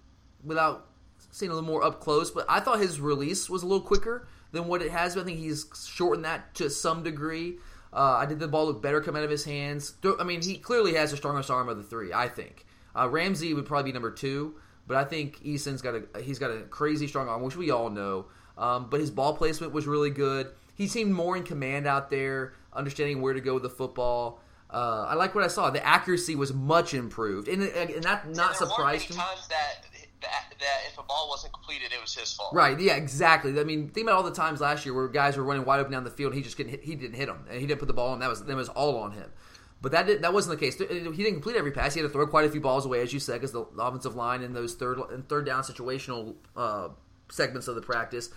without 0.44 0.88
seeing 1.30 1.50
a 1.50 1.54
little 1.54 1.68
more 1.68 1.82
up 1.82 2.00
close, 2.00 2.30
but 2.30 2.46
I 2.48 2.60
thought 2.60 2.78
his 2.78 3.00
release 3.00 3.48
was 3.50 3.62
a 3.62 3.66
little 3.66 3.84
quicker 3.84 4.28
than 4.52 4.66
what 4.66 4.82
it 4.82 4.90
has 4.90 5.14
been. 5.14 5.24
I 5.24 5.26
think 5.26 5.38
he's 5.38 5.66
shortened 5.88 6.24
that 6.24 6.54
to 6.56 6.70
some 6.70 7.02
degree. 7.02 7.56
Uh, 7.92 8.18
I 8.20 8.26
did 8.26 8.38
the 8.38 8.48
ball 8.48 8.66
look 8.66 8.82
better 8.82 9.00
come 9.00 9.16
out 9.16 9.24
of 9.24 9.30
his 9.30 9.44
hands. 9.44 9.94
I 10.18 10.24
mean, 10.24 10.42
he 10.42 10.56
clearly 10.56 10.94
has 10.94 11.10
the 11.10 11.16
strongest 11.16 11.50
arm 11.50 11.68
of 11.68 11.76
the 11.76 11.82
three. 11.82 12.12
I 12.12 12.28
think 12.28 12.66
uh, 12.96 13.08
Ramsey 13.08 13.54
would 13.54 13.66
probably 13.66 13.90
be 13.90 13.94
number 13.94 14.10
two, 14.10 14.54
but 14.86 14.96
I 14.96 15.04
think 15.04 15.40
Eason's 15.42 15.82
got 15.82 15.94
a 15.94 16.20
he's 16.20 16.38
got 16.38 16.50
a 16.50 16.62
crazy 16.62 17.06
strong 17.06 17.28
arm, 17.28 17.42
which 17.42 17.56
we 17.56 17.70
all 17.70 17.90
know. 17.90 18.26
Um, 18.56 18.88
but 18.90 19.00
his 19.00 19.10
ball 19.10 19.36
placement 19.36 19.72
was 19.72 19.86
really 19.86 20.10
good. 20.10 20.48
He 20.76 20.86
seemed 20.86 21.12
more 21.12 21.36
in 21.36 21.44
command 21.44 21.86
out 21.86 22.10
there, 22.10 22.54
understanding 22.72 23.20
where 23.20 23.34
to 23.34 23.40
go 23.40 23.54
with 23.54 23.62
the 23.62 23.70
football. 23.70 24.40
Uh, 24.74 25.06
I 25.08 25.14
like 25.14 25.36
what 25.36 25.44
I 25.44 25.46
saw. 25.46 25.70
The 25.70 25.86
accuracy 25.86 26.34
was 26.34 26.52
much 26.52 26.94
improved, 26.94 27.46
and, 27.46 27.62
and 27.62 28.02
that 28.02 28.28
not 28.30 28.56
surprised 28.56 29.08
me. 29.08 29.16
Times 29.16 29.46
that, 29.46 29.86
that 30.20 30.54
that 30.58 30.80
if 30.90 30.98
a 30.98 31.02
ball 31.04 31.28
wasn't 31.30 31.52
completed, 31.52 31.92
it 31.92 32.00
was 32.00 32.12
his 32.12 32.32
fault. 32.32 32.52
Right? 32.52 32.78
Yeah, 32.80 32.96
exactly. 32.96 33.58
I 33.60 33.62
mean, 33.62 33.88
think 33.88 34.08
about 34.08 34.16
all 34.16 34.24
the 34.24 34.32
times 34.32 34.60
last 34.60 34.84
year 34.84 34.92
where 34.92 35.06
guys 35.06 35.36
were 35.36 35.44
running 35.44 35.64
wide 35.64 35.78
open 35.78 35.92
down 35.92 36.02
the 36.02 36.10
field, 36.10 36.32
and 36.32 36.38
he 36.38 36.42
just 36.42 36.56
couldn't 36.56 36.72
hit, 36.72 36.82
he 36.82 36.96
didn't 36.96 37.14
hit 37.14 37.26
them, 37.26 37.46
and 37.48 37.60
he 37.60 37.68
didn't 37.68 37.78
put 37.78 37.86
the 37.86 37.94
ball 37.94 38.10
on. 38.10 38.18
That 38.18 38.28
was 38.28 38.44
that 38.44 38.56
was 38.56 38.68
all 38.68 38.96
on 38.96 39.12
him. 39.12 39.30
But 39.80 39.92
that 39.92 40.06
did, 40.06 40.22
that 40.22 40.32
wasn't 40.32 40.58
the 40.58 40.66
case. 40.66 40.76
He 40.76 40.86
didn't 40.86 41.34
complete 41.34 41.56
every 41.56 41.70
pass. 41.70 41.94
He 41.94 42.00
had 42.00 42.06
to 42.06 42.12
throw 42.12 42.26
quite 42.26 42.46
a 42.46 42.50
few 42.50 42.60
balls 42.60 42.84
away, 42.84 43.00
as 43.00 43.12
you 43.12 43.20
said, 43.20 43.34
because 43.34 43.52
the 43.52 43.66
offensive 43.78 44.16
line 44.16 44.42
in 44.42 44.54
those 44.54 44.74
third 44.74 44.98
and 45.12 45.28
third 45.28 45.46
down 45.46 45.62
situational 45.62 46.34
uh, 46.56 46.88
segments 47.30 47.68
of 47.68 47.76
the 47.76 47.82
practice 47.82 48.30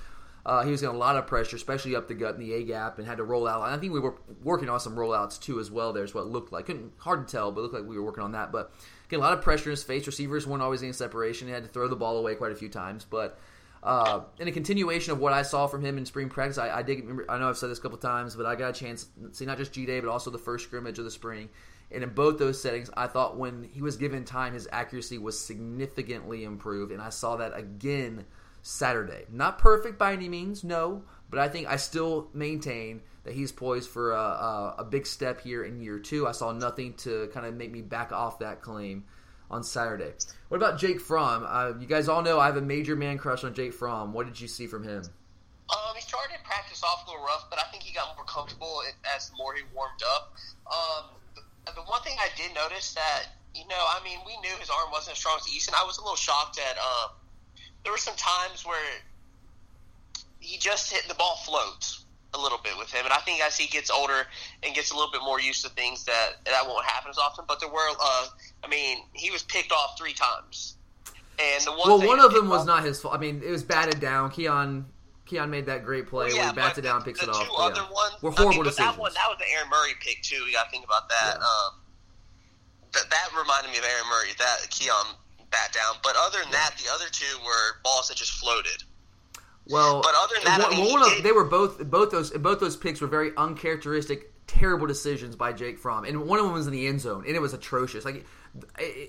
uh, 0.48 0.64
he 0.64 0.72
was 0.72 0.80
getting 0.80 0.96
a 0.96 0.98
lot 0.98 1.18
of 1.18 1.28
pressure, 1.28 1.58
especially 1.58 1.94
up 1.94 2.08
the 2.08 2.14
gut 2.14 2.36
in 2.36 2.40
the 2.40 2.54
A 2.54 2.64
gap, 2.64 2.98
and 2.98 3.06
had 3.06 3.18
to 3.18 3.26
roll 3.26 3.46
out. 3.46 3.66
And 3.66 3.76
I 3.76 3.78
think 3.78 3.92
we 3.92 4.00
were 4.00 4.16
working 4.42 4.70
on 4.70 4.80
some 4.80 4.96
rollouts 4.96 5.42
too 5.42 5.60
as 5.60 5.70
well. 5.70 5.92
There's 5.92 6.14
what 6.14 6.22
it 6.22 6.28
looked 6.28 6.54
like. 6.54 6.68
Couldn't, 6.68 6.94
hard 7.00 7.28
to 7.28 7.32
tell, 7.32 7.52
but 7.52 7.60
looked 7.60 7.74
like 7.74 7.84
we 7.84 7.98
were 7.98 8.06
working 8.06 8.24
on 8.24 8.32
that. 8.32 8.54
But 8.54 8.72
getting 9.10 9.22
a 9.22 9.28
lot 9.28 9.38
of 9.38 9.44
pressure 9.44 9.66
in 9.66 9.72
his 9.72 9.84
face. 9.84 10.08
Receivers 10.08 10.48
weren't 10.48 10.64
always 10.64 10.84
in 10.84 10.94
separation. 10.94 11.50
He 11.50 11.54
had 11.54 11.64
to 11.64 11.70
throw 11.70 11.90
the 11.90 11.98
ball 11.98 12.18
away 12.18 12.36
quite 12.36 12.54
a 12.54 12.56
few 12.56 12.70
times. 12.70 13.04
But 13.04 13.38
uh, 13.84 14.22
in 14.40 14.48
a 14.48 14.54
continuation 14.54 15.12
of 15.12 15.20
what 15.20 15.34
I 15.34 15.42
saw 15.42 15.68
from 15.68 15.84
him 15.84 15.98
in 15.98 16.06
spring 16.06 16.30
practice, 16.30 16.58
I, 16.58 16.78
I 16.78 16.82
did 16.82 17.00
remember. 17.00 17.26
I 17.30 17.40
know 17.40 17.50
I've 17.50 17.58
said 17.58 17.70
this 17.70 17.80
a 17.80 17.82
couple 17.82 17.98
times, 17.98 18.34
but 18.38 18.46
I 18.46 18.56
got 18.56 18.70
a 18.70 18.80
chance 18.80 19.06
to 19.22 19.36
see 19.36 19.46
not 19.46 19.58
just 19.58 19.74
G 19.74 19.86
Day, 19.86 20.00
but 20.00 20.10
also 20.10 20.32
the 20.32 20.38
first 20.38 20.64
scrimmage 20.64 20.98
of 20.98 21.04
the 21.04 21.12
spring. 21.12 21.50
And 21.92 22.04
in 22.04 22.12
both 22.12 22.38
those 22.38 22.62
settings, 22.62 22.90
I 22.96 23.08
thought 23.08 23.38
when 23.38 23.68
he 23.74 23.82
was 23.82 23.98
given 23.98 24.24
time, 24.24 24.54
his 24.54 24.68
accuracy 24.72 25.18
was 25.18 25.38
significantly 25.38 26.46
improved, 26.46 26.94
and 26.94 27.02
I 27.02 27.10
saw 27.10 27.36
that 27.36 27.58
again 27.58 28.26
Saturday. 28.62 29.26
Not 29.32 29.60
perfect 29.60 29.98
by 29.98 30.13
any 30.13 30.30
means, 30.30 30.63
no, 30.63 31.04
but 31.30 31.39
I 31.39 31.48
think 31.48 31.67
I 31.67 31.78
still 31.78 32.30
maintain 32.34 33.02
that 33.24 33.34
he's 33.34 33.52
poised 33.52 33.89
for 33.89 34.13
a, 34.13 34.20
a, 34.20 34.76
a 34.80 34.84
big 34.84 35.06
step 35.06 35.41
here 35.41 35.63
in 35.63 35.82
year 35.82 36.00
two. 36.00 36.28
I 36.28 36.32
saw 36.32 36.52
nothing 36.52 36.93
to 36.96 37.30
kind 37.34 37.46
of 37.46 37.54
make 37.56 37.72
me 37.72 37.82
back 37.82 38.12
off 38.12 38.39
that 38.39 38.62
claim 38.62 39.06
on 39.50 39.63
Saturday. 39.63 40.12
What 40.50 40.58
about 40.58 40.80
Jake 40.80 41.00
Fromm? 41.00 41.46
Uh, 41.48 41.80
you 41.80 41.88
guys 41.88 42.08
all 42.08 42.22
know 42.22 42.39
I 42.39 42.46
have 42.46 42.58
a 42.58 42.62
major 42.62 42.96
man 42.96 43.17
crush 43.17 43.43
on 43.43 43.54
Jake 43.54 43.74
Fromm. 43.74 44.13
What 44.13 44.26
did 44.26 44.39
you 44.39 44.48
see 44.48 44.67
from 44.67 44.84
him? 44.84 45.04
Um, 45.70 45.96
he 45.96 46.02
started 46.02 46.38
practice 46.43 46.82
off 46.84 47.06
a 47.06 47.12
little 47.12 47.26
rough, 47.26 47.50
but 47.50 47.60
I 47.60 47.63
think 47.72 47.84
he 47.84 47.93
got 47.93 48.15
more 48.15 48.26
comfortable 48.26 48.82
as 49.15 49.32
more 49.38 49.54
he 49.54 49.63
warmed 49.76 50.02
up. 50.15 50.34
Um, 50.65 51.06
the, 51.36 51.74
the 51.74 51.82
one 51.82 52.02
thing 52.04 52.15
I 52.20 52.30
did 52.38 52.56
notice 52.56 52.93
that 52.93 53.28
you 53.58 53.65
know, 53.67 53.82
I 53.89 54.00
mean, 54.04 54.20
we 54.26 54.38
knew 54.38 54.54
his 54.60 54.70
arm 54.70 54.91
wasn't 54.91 55.13
as 55.13 55.20
strong 55.20 55.38
as 55.41 55.50
Eason. 55.50 55.74
I 55.74 55.84
was 55.84 55.98
a 55.98 56.02
little 56.02 56.15
shocked 56.15 56.60
at 56.62 56.78
um, 56.78 57.10
there 57.88 57.93
were 57.93 57.97
some 57.97 58.17
times 58.17 58.65
where 58.65 59.00
he 60.41 60.58
just 60.58 60.91
hit 60.91 61.08
the 61.08 61.13
ball 61.13 61.38
floats 61.45 62.04
a 62.34 62.38
little 62.38 62.58
bit 62.62 62.78
with 62.78 62.91
him, 62.91 63.06
and 63.06 63.13
I 63.13 63.19
think 63.19 63.41
as 63.41 63.58
he 63.58 63.65
gets 63.65 63.89
older 63.89 64.28
and 64.62 64.76
gets 64.76 64.91
a 64.91 64.93
little 64.93 65.10
bit 65.10 65.21
more 65.21 65.39
used 65.39 65.63
to 65.63 65.69
things, 65.69 66.04
that 66.04 66.32
that 66.43 66.67
won't 66.67 66.86
happen 66.86 67.10
as 67.10 67.17
often. 67.17 67.45
But 67.47 67.62
there 67.62 67.69
were, 67.69 67.88
uh, 67.89 68.26
I 68.62 68.67
mean, 68.67 69.06
he 69.13 69.32
was 69.32 69.43
picked 69.43 69.71
off 69.71 69.97
three 69.97 70.12
times, 70.12 70.76
and 71.39 71.63
the 71.63 71.71
one 71.71 71.88
well, 71.88 72.06
one 72.06 72.19
of 72.19 72.34
them 72.34 72.50
was 72.50 72.63
off, 72.63 72.67
not 72.67 72.84
his 72.84 73.00
fault. 73.00 73.15
I 73.15 73.19
mean, 73.19 73.41
it 73.41 73.52
was 73.52 73.63
batted 73.63 74.02
down. 74.02 74.32
Keon 74.32 74.86
Keon 75.26 75.50
made 75.50 75.65
that 75.67 75.86
great 75.86 76.08
play 76.08 76.28
yeah, 76.28 76.39
where 76.39 76.47
he 76.50 76.56
bats 76.56 76.78
it 76.78 76.82
down, 76.82 77.04
picks 77.04 77.21
the 77.21 77.28
it 77.28 77.30
off. 77.30 77.47
Two 77.47 77.54
other 77.54 77.76
yeah. 77.76 77.89
ones 77.89 78.21
were 78.21 78.32
horrible 78.32 78.52
I 78.52 78.56
mean, 78.56 78.63
decisions. 78.65 78.95
That 78.95 79.00
one, 79.00 79.13
that 79.13 79.28
was 79.30 79.38
the 79.39 79.50
Aaron 79.56 79.69
Murray 79.69 79.93
pick 80.02 80.21
too. 80.23 80.43
You 80.43 80.52
got 80.52 80.65
to 80.65 80.71
think 80.71 80.84
about 80.84 81.08
that. 81.08 81.38
Yeah. 81.39 81.45
Um, 81.45 81.80
that 82.91 83.10
that 83.10 83.30
reminded 83.32 83.71
me 83.71 83.78
of 83.78 83.86
Aaron 83.86 84.10
Murray. 84.10 84.36
That 84.38 84.69
Keon 84.71 85.15
bat 85.52 85.74
down. 85.74 85.96
But 86.04 86.16
other 86.18 86.40
than 86.44 86.52
that, 86.52 86.76
the 86.78 86.92
other 86.92 87.06
two 87.12 87.26
were 87.46 87.82
balls 87.84 88.08
that 88.08 88.18
just 88.18 88.32
floated. 88.32 88.84
Well, 89.70 90.02
but 90.02 90.14
other 90.18 90.36
than 90.36 90.46
that, 90.46 90.62
one, 90.62 90.74
I 90.74 90.78
mean, 90.78 90.92
one 90.92 91.18
of, 91.18 91.24
they 91.24 91.32
were 91.32 91.44
both 91.44 91.90
both 91.90 92.12
those 92.12 92.32
both 92.32 92.60
those 92.60 92.78
picks 92.78 93.02
were 93.02 93.08
very 93.08 93.32
uncharacteristic, 93.36 94.32
terrible 94.48 94.88
decisions 94.88 95.36
by 95.36 95.52
Jake 95.52 95.78
Fromm, 95.78 96.06
and 96.06 96.26
one 96.26 96.40
of 96.40 96.46
them 96.46 96.54
was 96.54 96.68
in 96.68 96.74
the 96.74 96.88
end 96.88 97.02
zone, 97.02 97.26
and 97.28 97.36
it 97.36 97.42
was 97.42 97.54
atrocious. 97.54 98.06
Like 98.06 98.26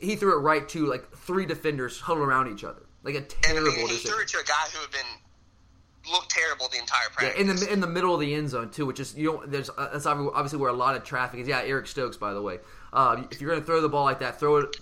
he 0.00 0.16
threw 0.16 0.36
it 0.36 0.40
right 0.40 0.68
to 0.70 0.86
like 0.86 1.10
three 1.16 1.46
defenders 1.46 2.00
huddled 2.00 2.26
around 2.26 2.52
each 2.52 2.64
other, 2.64 2.82
like 3.04 3.14
a 3.14 3.20
terrible 3.20 3.68
and, 3.68 3.74
I 3.74 3.76
mean, 3.76 3.86
he 3.86 3.92
decision. 3.94 4.10
threw 4.10 4.22
it 4.22 4.28
to 4.28 4.38
a 4.38 4.44
guy 4.44 4.66
who 4.72 4.80
had 4.80 4.90
been 4.90 6.12
looked 6.12 6.30
terrible 6.30 6.68
the 6.68 6.78
entire 6.78 7.08
practice. 7.10 7.34
Yeah, 7.36 7.40
in 7.40 7.54
the 7.54 7.72
in 7.72 7.80
the 7.80 7.86
middle 7.86 8.14
of 8.14 8.20
the 8.20 8.34
end 8.34 8.50
zone 8.50 8.70
too, 8.70 8.84
which 8.84 8.98
is 8.98 9.14
you 9.16 9.32
know 9.32 9.42
there's 9.46 9.70
uh, 9.70 9.90
that's 9.92 10.06
obviously 10.06 10.58
where 10.58 10.70
a 10.70 10.74
lot 10.74 10.96
of 10.96 11.04
traffic 11.04 11.38
is. 11.38 11.46
Yeah, 11.46 11.60
Eric 11.62 11.86
Stokes, 11.86 12.16
by 12.16 12.32
the 12.32 12.42
way. 12.42 12.58
Uh, 12.92 13.22
if 13.30 13.40
you're 13.40 13.50
going 13.50 13.60
to 13.60 13.66
throw 13.66 13.80
the 13.80 13.88
ball 13.88 14.04
like 14.04 14.20
that, 14.20 14.40
throw 14.40 14.56
it 14.56 14.76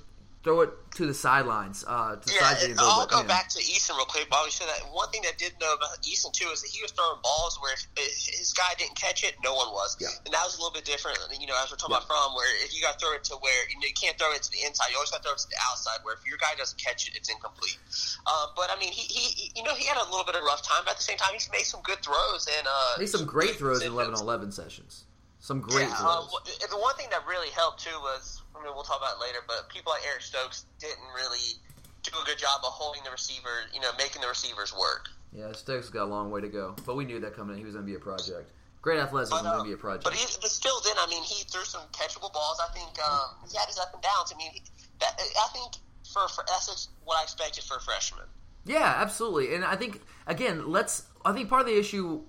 throw 0.46 0.62
it 0.62 0.70
to 0.94 1.10
the 1.10 1.12
sidelines. 1.12 1.82
Uh, 1.82 2.14
to 2.22 2.30
yeah, 2.30 2.54
side 2.54 2.78
I'll 2.78 3.02
but, 3.02 3.10
go 3.10 3.20
yeah. 3.26 3.26
back 3.26 3.50
to 3.50 3.58
Eason 3.58 3.98
real 3.98 4.06
quick. 4.06 4.30
While 4.30 4.46
we 4.46 4.54
said 4.54 4.70
that, 4.70 4.86
one 4.94 5.10
thing 5.10 5.26
that 5.26 5.34
I 5.34 5.38
did 5.42 5.58
know 5.58 5.74
about 5.74 5.98
Eason 6.06 6.30
too 6.30 6.46
is 6.54 6.62
that 6.62 6.70
he 6.70 6.78
was 6.86 6.94
throwing 6.94 7.18
balls 7.18 7.58
where 7.58 7.74
if 7.74 7.82
his 8.14 8.54
guy 8.54 8.70
didn't 8.78 8.94
catch 8.94 9.26
it, 9.26 9.34
no 9.42 9.58
one 9.58 9.74
was. 9.74 9.98
Yeah. 9.98 10.14
And 10.22 10.30
that 10.30 10.46
was 10.46 10.54
a 10.54 10.62
little 10.62 10.70
bit 10.70 10.86
different. 10.86 11.18
You 11.34 11.50
know, 11.50 11.58
as 11.58 11.74
we're 11.74 11.82
talking 11.82 11.98
yeah. 11.98 12.06
about 12.06 12.30
from 12.30 12.38
where 12.38 12.46
if 12.62 12.70
you 12.70 12.78
got 12.78 12.94
to 12.94 13.02
throw 13.02 13.18
it 13.18 13.26
to 13.26 13.42
where 13.42 13.58
you, 13.66 13.74
know, 13.82 13.90
you 13.90 13.98
can't 13.98 14.14
throw 14.22 14.30
it 14.38 14.46
to 14.46 14.50
the 14.54 14.62
inside, 14.62 14.94
you 14.94 15.02
always 15.02 15.10
got 15.10 15.26
to 15.26 15.26
throw 15.26 15.34
it 15.34 15.42
to 15.42 15.50
the 15.50 15.58
outside. 15.66 15.98
Where 16.06 16.14
if 16.14 16.22
your 16.22 16.38
guy 16.38 16.54
doesn't 16.54 16.78
catch 16.78 17.10
it, 17.10 17.18
it's 17.18 17.26
incomplete. 17.26 17.82
Uh, 18.22 18.54
but 18.54 18.70
I 18.70 18.78
mean, 18.78 18.94
he, 18.94 19.02
he 19.10 19.50
you 19.58 19.66
know 19.66 19.74
he 19.74 19.82
had 19.90 19.98
a 19.98 20.06
little 20.06 20.22
bit 20.22 20.38
of 20.38 20.46
a 20.46 20.46
rough 20.46 20.62
time, 20.62 20.86
but 20.86 20.94
at 20.94 21.02
the 21.02 21.08
same 21.10 21.18
time, 21.18 21.34
he's 21.34 21.50
made 21.50 21.66
some 21.66 21.82
good 21.82 21.98
throws 22.06 22.46
and 22.46 22.70
uh, 22.70 23.02
made 23.02 23.10
some 23.10 23.26
great 23.26 23.58
throws 23.58 23.82
in 23.82 23.90
11-11 23.90 24.54
sessions. 24.54 25.10
Some 25.42 25.58
great 25.58 25.90
yeah, 25.90 25.98
throws. 25.98 26.30
Um, 26.30 26.70
the 26.70 26.78
one 26.78 26.94
thing 26.94 27.10
that 27.10 27.26
really 27.26 27.50
helped 27.50 27.82
too 27.82 27.98
was 27.98 28.42
I 28.58 28.64
mean, 28.64 28.74
we'll 28.74 28.84
talk 28.84 28.98
about 28.98 29.16
it 29.16 29.20
later, 29.20 29.38
but 29.46 29.68
people 29.68 29.92
like 29.92 30.02
Eric 30.08 30.22
Stokes 30.22 30.66
didn't 30.78 31.06
really 31.14 31.60
do 32.02 32.12
a 32.20 32.24
good 32.24 32.38
job 32.38 32.60
of 32.64 32.72
holding 32.72 33.02
the 33.04 33.10
receiver, 33.10 33.68
you 33.74 33.80
know, 33.80 33.90
making 33.98 34.22
the 34.22 34.28
receivers 34.28 34.72
work. 34.72 35.08
Yeah, 35.32 35.52
Stokes 35.52 35.90
got 35.90 36.04
a 36.04 36.10
long 36.10 36.30
way 36.30 36.40
to 36.40 36.48
go, 36.48 36.74
but 36.86 36.96
we 36.96 37.04
knew 37.04 37.20
that 37.20 37.34
coming 37.34 37.54
in. 37.54 37.58
He 37.58 37.64
was 37.64 37.74
going 37.74 37.84
to 37.84 37.90
be 37.90 37.96
a 37.96 38.00
project. 38.00 38.50
Great 38.80 39.00
athleticism, 39.00 39.44
going 39.44 39.58
to 39.58 39.64
be 39.64 39.72
a 39.72 39.76
project. 39.76 40.04
But, 40.04 40.14
he, 40.14 40.24
but 40.40 40.50
still, 40.50 40.80
then 40.84 40.94
I 40.98 41.06
mean, 41.10 41.22
he 41.24 41.42
threw 41.44 41.64
some 41.64 41.82
catchable 41.92 42.32
balls. 42.32 42.60
I 42.62 42.72
think 42.72 42.88
um, 43.02 43.34
he 43.50 43.56
had 43.56 43.66
his 43.66 43.78
up 43.78 43.92
and 43.92 44.02
downs. 44.02 44.32
I 44.32 44.38
mean, 44.38 44.52
that, 45.00 45.18
I 45.18 45.48
think 45.52 45.74
for, 46.10 46.28
for 46.28 46.44
that's 46.46 46.88
what 47.04 47.18
I 47.18 47.22
expected 47.24 47.64
for 47.64 47.76
a 47.76 47.80
freshman. 47.80 48.24
Yeah, 48.64 48.94
absolutely, 48.96 49.54
and 49.54 49.64
I 49.64 49.76
think 49.76 50.00
again, 50.26 50.70
let's. 50.70 51.04
I 51.24 51.32
think 51.32 51.48
part 51.48 51.62
of 51.62 51.66
the 51.66 51.78
issue 51.78 52.22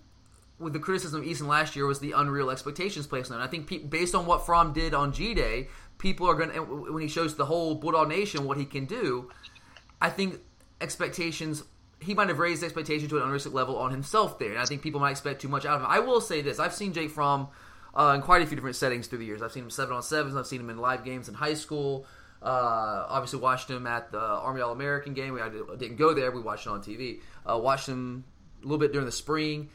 with 0.60 0.74
the 0.74 0.80
criticism 0.80 1.22
of 1.22 1.28
Eason 1.28 1.48
last 1.48 1.76
year 1.76 1.86
was 1.86 2.00
the 2.00 2.14
unreal 2.14 2.50
expectations 2.50 3.06
placed 3.06 3.32
on 3.32 3.38
him. 3.38 3.44
I 3.44 3.48
think 3.48 3.68
pe- 3.68 3.78
based 3.78 4.16
on 4.16 4.26
what 4.26 4.46
Fromm 4.46 4.74
did 4.74 4.94
on 4.94 5.14
G 5.14 5.34
Day, 5.36 5.68
people 5.98 6.30
are 6.30 6.36
going 6.36 6.52
to 6.52 6.62
when 6.62 7.02
he 7.02 7.08
shows 7.08 7.36
the 7.36 7.46
whole 7.46 7.76
Bulldog 7.76 8.10
Nation 8.10 8.46
what 8.46 8.58
he 8.58 8.66
can 8.66 8.86
do. 8.86 9.30
I 10.02 10.10
think 10.10 10.40
expectations 10.80 11.64
he 12.00 12.14
might 12.14 12.28
have 12.28 12.40
raised 12.40 12.64
expectations 12.64 13.10
to 13.10 13.18
an 13.18 13.24
unrealistic 13.24 13.54
level 13.54 13.78
on 13.78 13.92
himself 13.92 14.38
there, 14.40 14.52
and 14.52 14.60
I 14.60 14.66
think 14.66 14.82
people 14.82 15.00
might 15.00 15.12
expect 15.12 15.42
too 15.42 15.48
much 15.48 15.66
out 15.66 15.76
of 15.76 15.82
him. 15.82 15.88
I 15.90 16.00
will 16.00 16.22
say 16.22 16.42
this: 16.42 16.60
I've 16.60 16.74
seen 16.74 16.94
Jake 16.94 17.12
Fromm 17.12 17.48
uh, 17.96 18.14
in 18.16 18.22
quite 18.22 18.42
a 18.42 18.46
few 18.46 18.56
different 18.56 18.76
settings 18.76 19.08
through 19.08 19.20
the 19.20 19.26
years. 19.26 19.42
I've 19.42 19.52
seen 19.52 19.64
him 19.64 19.70
seven 19.70 19.96
on 19.96 20.04
sevens. 20.04 20.36
I've 20.36 20.48
seen 20.48 20.62
him 20.62 20.70
in 20.70 20.78
live 20.78 21.04
games 21.04 21.28
in 21.28 21.34
high 21.34 21.56
school. 21.56 22.06
Uh, 22.42 23.06
obviously, 23.10 23.40
watched 23.40 23.70
him 23.70 23.88
at 23.88 24.12
the 24.12 24.20
Army 24.20 24.62
All 24.62 24.72
American 24.72 25.14
game. 25.14 25.34
We 25.34 25.42
didn't 25.78 25.98
go 25.98 26.14
there. 26.14 26.32
We 26.32 26.42
watched 26.42 26.68
it 26.68 26.70
on 26.70 26.84
TV. 26.84 27.22
Uh, 27.50 27.58
watched 27.58 27.88
him 27.88 28.26
a 28.62 28.66
little 28.66 28.78
bit 28.78 28.92
during 28.92 29.08
the 29.08 29.12
spring. 29.12 29.70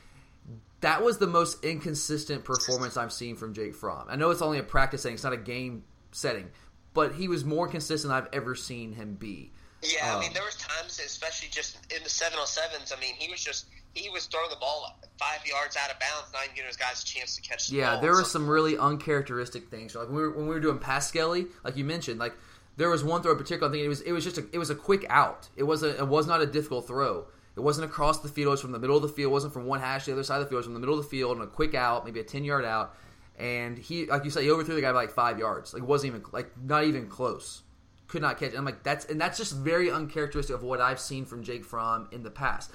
That 0.80 1.02
was 1.02 1.18
the 1.18 1.26
most 1.26 1.64
inconsistent 1.64 2.44
performance 2.44 2.96
I've 2.96 3.12
seen 3.12 3.36
from 3.36 3.54
Jake 3.54 3.74
Fromm. 3.74 4.06
I 4.08 4.16
know 4.16 4.30
it's 4.30 4.42
only 4.42 4.58
a 4.58 4.64
practice 4.64 5.02
setting; 5.02 5.14
it's 5.14 5.24
not 5.24 5.32
a 5.32 5.36
game 5.36 5.84
setting, 6.12 6.50
but 6.94 7.14
he 7.14 7.28
was 7.28 7.44
more 7.44 7.68
consistent 7.68 8.12
than 8.12 8.22
I've 8.22 8.32
ever 8.32 8.54
seen 8.54 8.92
him 8.92 9.14
be. 9.14 9.52
Yeah, 9.82 10.12
um, 10.12 10.18
I 10.18 10.20
mean, 10.20 10.32
there 10.32 10.44
was 10.44 10.54
times, 10.56 11.00
especially 11.04 11.48
just 11.48 11.76
in 11.94 12.02
the 12.04 12.08
seven 12.08 12.38
on 12.38 12.46
sevens. 12.46 12.92
I 12.96 13.00
mean, 13.00 13.14
he 13.14 13.30
was 13.30 13.42
just 13.42 13.66
he 13.94 14.08
was 14.08 14.26
throwing 14.26 14.50
the 14.50 14.56
ball 14.56 14.96
five 15.18 15.44
yards 15.44 15.76
out 15.76 15.90
of 15.90 15.98
bounds, 15.98 16.32
not 16.32 16.44
even 16.44 16.54
giving 16.54 16.68
his 16.68 16.76
guys 16.76 17.02
a 17.02 17.04
chance 17.04 17.36
to 17.36 17.42
catch. 17.42 17.68
the 17.68 17.76
Yeah, 17.76 17.94
ball 17.94 18.02
there 18.02 18.12
were 18.12 18.24
some 18.24 18.48
really 18.48 18.78
uncharacteristic 18.78 19.68
things. 19.68 19.94
Like 19.94 20.06
when 20.06 20.16
we 20.16 20.22
were, 20.22 20.30
when 20.30 20.46
we 20.46 20.54
were 20.54 20.60
doing 20.60 20.78
pass 20.78 21.12
like 21.14 21.76
you 21.76 21.84
mentioned, 21.84 22.20
like 22.20 22.34
there 22.76 22.88
was 22.88 23.02
one 23.02 23.22
throw 23.22 23.32
in 23.32 23.38
particular. 23.38 23.68
I 23.68 23.72
think 23.72 23.84
it 23.84 23.88
was 23.88 24.00
it 24.02 24.12
was 24.12 24.24
just 24.24 24.38
a, 24.38 24.44
it 24.52 24.58
was 24.58 24.70
a 24.70 24.74
quick 24.74 25.04
out. 25.10 25.48
It 25.56 25.64
was 25.64 25.82
a, 25.82 25.98
it 25.98 26.08
was 26.08 26.26
not 26.26 26.40
a 26.40 26.46
difficult 26.46 26.86
throw. 26.86 27.26
It 27.54 27.60
wasn't 27.60 27.90
across 27.90 28.20
the 28.20 28.28
field. 28.28 28.46
It 28.46 28.50
was 28.52 28.60
from 28.62 28.72
the 28.72 28.78
middle 28.78 28.96
of 28.96 29.02
the 29.02 29.08
field. 29.08 29.30
It 29.30 29.32
wasn't 29.32 29.52
from 29.52 29.66
one 29.66 29.80
hash 29.80 30.04
to 30.04 30.10
the 30.10 30.16
other 30.16 30.24
side 30.24 30.36
of 30.36 30.44
the 30.44 30.48
field. 30.48 30.54
It 30.54 30.58
was 30.58 30.66
from 30.66 30.74
the 30.74 30.80
middle 30.80 30.98
of 30.98 31.04
the 31.04 31.10
field 31.10 31.36
and 31.36 31.46
a 31.46 31.50
quick 31.50 31.74
out, 31.74 32.04
maybe 32.04 32.20
a 32.20 32.24
10 32.24 32.44
yard 32.44 32.64
out. 32.64 32.96
And 33.42 33.76
he, 33.76 34.06
like 34.06 34.24
you 34.24 34.30
said, 34.30 34.44
he 34.44 34.50
overthrew 34.52 34.76
the 34.76 34.80
guy 34.80 34.92
by 34.92 35.00
like 35.00 35.10
five 35.10 35.36
yards. 35.36 35.74
Like, 35.74 35.82
wasn't 35.82 36.14
even, 36.14 36.24
like, 36.30 36.52
not 36.62 36.84
even 36.84 37.08
close. 37.08 37.62
Could 38.06 38.22
not 38.22 38.38
catch. 38.38 38.54
I'm 38.54 38.64
like, 38.64 38.84
that's, 38.84 39.04
and 39.06 39.20
that's 39.20 39.36
just 39.36 39.56
very 39.56 39.90
uncharacteristic 39.90 40.54
of 40.54 40.62
what 40.62 40.80
I've 40.80 41.00
seen 41.00 41.24
from 41.24 41.42
Jake 41.42 41.64
Fromm 41.64 42.08
in 42.12 42.22
the 42.22 42.30
past. 42.30 42.70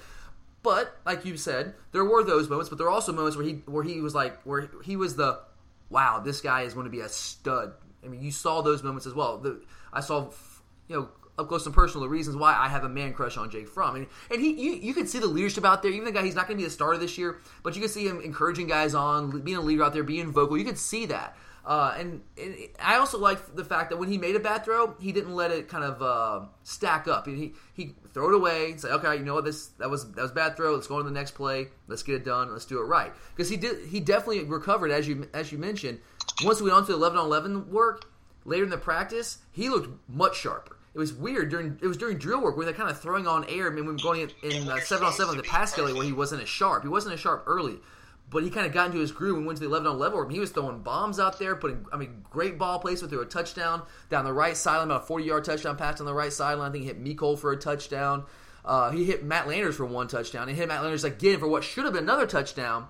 But, 0.62 0.94
like 1.06 1.24
you 1.24 1.38
said, 1.38 1.74
there 1.92 2.04
were 2.04 2.22
those 2.22 2.50
moments, 2.50 2.68
but 2.68 2.76
there 2.76 2.86
are 2.86 2.90
also 2.90 3.12
moments 3.14 3.34
where 3.34 3.46
he, 3.46 3.62
where 3.64 3.82
he 3.82 4.02
was 4.02 4.14
like, 4.14 4.42
where 4.42 4.68
he 4.84 4.96
was 4.96 5.16
the, 5.16 5.40
wow, 5.88 6.20
this 6.20 6.42
guy 6.42 6.62
is 6.62 6.74
going 6.74 6.84
to 6.84 6.90
be 6.90 7.00
a 7.00 7.08
stud. 7.08 7.72
I 8.04 8.08
mean, 8.08 8.20
you 8.20 8.30
saw 8.30 8.60
those 8.60 8.82
moments 8.82 9.06
as 9.06 9.14
well. 9.14 9.38
The, 9.38 9.62
I 9.90 10.00
saw, 10.00 10.30
you 10.88 10.96
know, 10.96 11.08
up 11.38 11.48
close 11.48 11.64
and 11.66 11.74
personal 11.74 12.02
the 12.02 12.08
reasons 12.08 12.36
why 12.36 12.54
I 12.54 12.68
have 12.68 12.84
a 12.84 12.88
man 12.88 13.12
crush 13.12 13.36
on 13.36 13.50
Jake 13.50 13.68
Fromm. 13.68 13.96
And, 13.96 14.06
and 14.30 14.40
he, 14.40 14.52
you, 14.52 14.72
you 14.72 14.94
can 14.94 15.06
see 15.06 15.18
the 15.18 15.26
leadership 15.26 15.64
out 15.64 15.82
there. 15.82 15.92
Even 15.92 16.04
the 16.04 16.12
guy, 16.12 16.24
he's 16.24 16.34
not 16.34 16.46
going 16.46 16.58
to 16.58 16.62
be 16.62 16.64
the 16.64 16.70
starter 16.70 16.98
this 16.98 17.16
year, 17.16 17.38
but 17.62 17.74
you 17.74 17.80
can 17.80 17.90
see 17.90 18.06
him 18.06 18.20
encouraging 18.20 18.66
guys 18.66 18.94
on, 18.94 19.42
being 19.42 19.56
a 19.56 19.60
leader 19.60 19.84
out 19.84 19.92
there, 19.92 20.02
being 20.02 20.32
vocal. 20.32 20.58
You 20.58 20.64
can 20.64 20.76
see 20.76 21.06
that. 21.06 21.36
Uh, 21.64 21.94
and, 21.98 22.22
and, 22.38 22.56
I 22.80 22.96
also 22.96 23.18
like 23.18 23.54
the 23.54 23.64
fact 23.64 23.90
that 23.90 23.98
when 23.98 24.08
he 24.08 24.16
made 24.16 24.34
a 24.36 24.40
bad 24.40 24.64
throw, 24.64 24.94
he 24.98 25.12
didn't 25.12 25.34
let 25.34 25.50
it 25.50 25.68
kind 25.68 25.84
of 25.84 26.00
uh, 26.00 26.46
stack 26.62 27.06
up. 27.06 27.26
He 27.26 27.52
he 27.74 27.94
throw 28.14 28.30
it 28.30 28.34
away 28.34 28.70
and 28.70 28.80
say, 28.80 28.88
okay, 28.88 29.16
you 29.16 29.22
know 29.22 29.34
what, 29.34 29.44
this 29.44 29.66
that 29.78 29.90
was 29.90 30.10
that 30.12 30.22
was 30.22 30.30
bad 30.30 30.56
throw. 30.56 30.74
Let's 30.74 30.86
go 30.86 30.94
on 30.94 31.02
to 31.02 31.10
the 31.10 31.14
next 31.14 31.32
play. 31.32 31.68
Let's 31.86 32.02
get 32.02 32.14
it 32.14 32.24
done. 32.24 32.50
Let's 32.50 32.64
do 32.64 32.80
it 32.80 32.84
right. 32.84 33.12
Because 33.36 33.50
he 33.50 33.58
did 33.58 33.86
he 33.86 34.00
definitely 34.00 34.44
recovered 34.44 34.90
as 34.90 35.06
you 35.06 35.28
as 35.34 35.52
you 35.52 35.58
mentioned. 35.58 36.00
Once 36.42 36.62
we 36.62 36.70
went 36.70 36.80
on 36.80 36.86
to 36.86 36.94
eleven 36.94 37.18
on 37.18 37.26
eleven 37.26 37.70
work 37.70 38.10
later 38.46 38.64
in 38.64 38.70
the 38.70 38.78
practice, 38.78 39.38
he 39.52 39.68
looked 39.68 39.90
much 40.08 40.38
sharper 40.38 40.77
it 40.98 41.00
was 41.00 41.12
weird 41.12 41.48
during 41.48 41.78
it 41.80 41.86
was 41.86 41.96
during 41.96 42.18
drill 42.18 42.42
work 42.42 42.56
where 42.56 42.66
they're 42.66 42.74
kind 42.74 42.90
of 42.90 43.00
throwing 43.00 43.28
on 43.28 43.44
air. 43.48 43.70
I 43.70 43.70
mean, 43.70 43.86
we 43.86 43.92
were 43.92 43.98
going 43.98 44.28
in, 44.42 44.68
uh, 44.68 44.80
seven 44.80 45.06
on 45.06 45.12
seven 45.12 45.36
the 45.36 45.44
pass 45.44 45.70
skelly 45.70 45.92
where 45.92 46.02
he 46.02 46.12
wasn't 46.12 46.42
as 46.42 46.48
sharp. 46.48 46.82
He 46.82 46.88
wasn't 46.88 47.14
as 47.14 47.20
sharp 47.20 47.44
early, 47.46 47.78
but 48.28 48.42
he 48.42 48.50
kind 48.50 48.66
of 48.66 48.72
got 48.72 48.86
into 48.86 48.98
his 48.98 49.12
groove 49.12 49.36
and 49.36 49.46
went 49.46 49.58
to 49.58 49.60
the 49.60 49.70
eleven 49.70 49.86
on 49.86 49.96
level. 49.96 50.26
He 50.28 50.40
was 50.40 50.50
throwing 50.50 50.80
bombs 50.80 51.20
out 51.20 51.38
there, 51.38 51.54
putting 51.54 51.86
I 51.92 51.96
mean, 51.98 52.24
great 52.28 52.58
ball 52.58 52.80
placement 52.80 53.12
through 53.12 53.22
a 53.22 53.26
touchdown 53.26 53.82
down 54.10 54.24
the 54.24 54.32
right 54.32 54.56
sideline, 54.56 54.88
about 54.88 55.04
a 55.04 55.06
forty 55.06 55.24
yard 55.24 55.44
touchdown 55.44 55.76
pass 55.76 56.00
on 56.00 56.06
the 56.06 56.12
right 56.12 56.32
sideline. 56.32 56.70
I 56.70 56.72
think 56.72 56.82
he 56.82 56.88
hit 56.88 57.00
Mecole 57.00 57.38
for 57.38 57.52
a 57.52 57.56
touchdown. 57.56 58.24
Uh, 58.64 58.90
he 58.90 59.04
hit 59.04 59.24
Matt 59.24 59.46
Landers 59.46 59.76
for 59.76 59.86
one 59.86 60.08
touchdown. 60.08 60.48
He 60.48 60.54
hit 60.54 60.66
Matt 60.66 60.82
Landers 60.82 61.04
again 61.04 61.38
for 61.38 61.46
what 61.46 61.62
should 61.62 61.84
have 61.84 61.92
been 61.94 62.02
another 62.02 62.26
touchdown, 62.26 62.88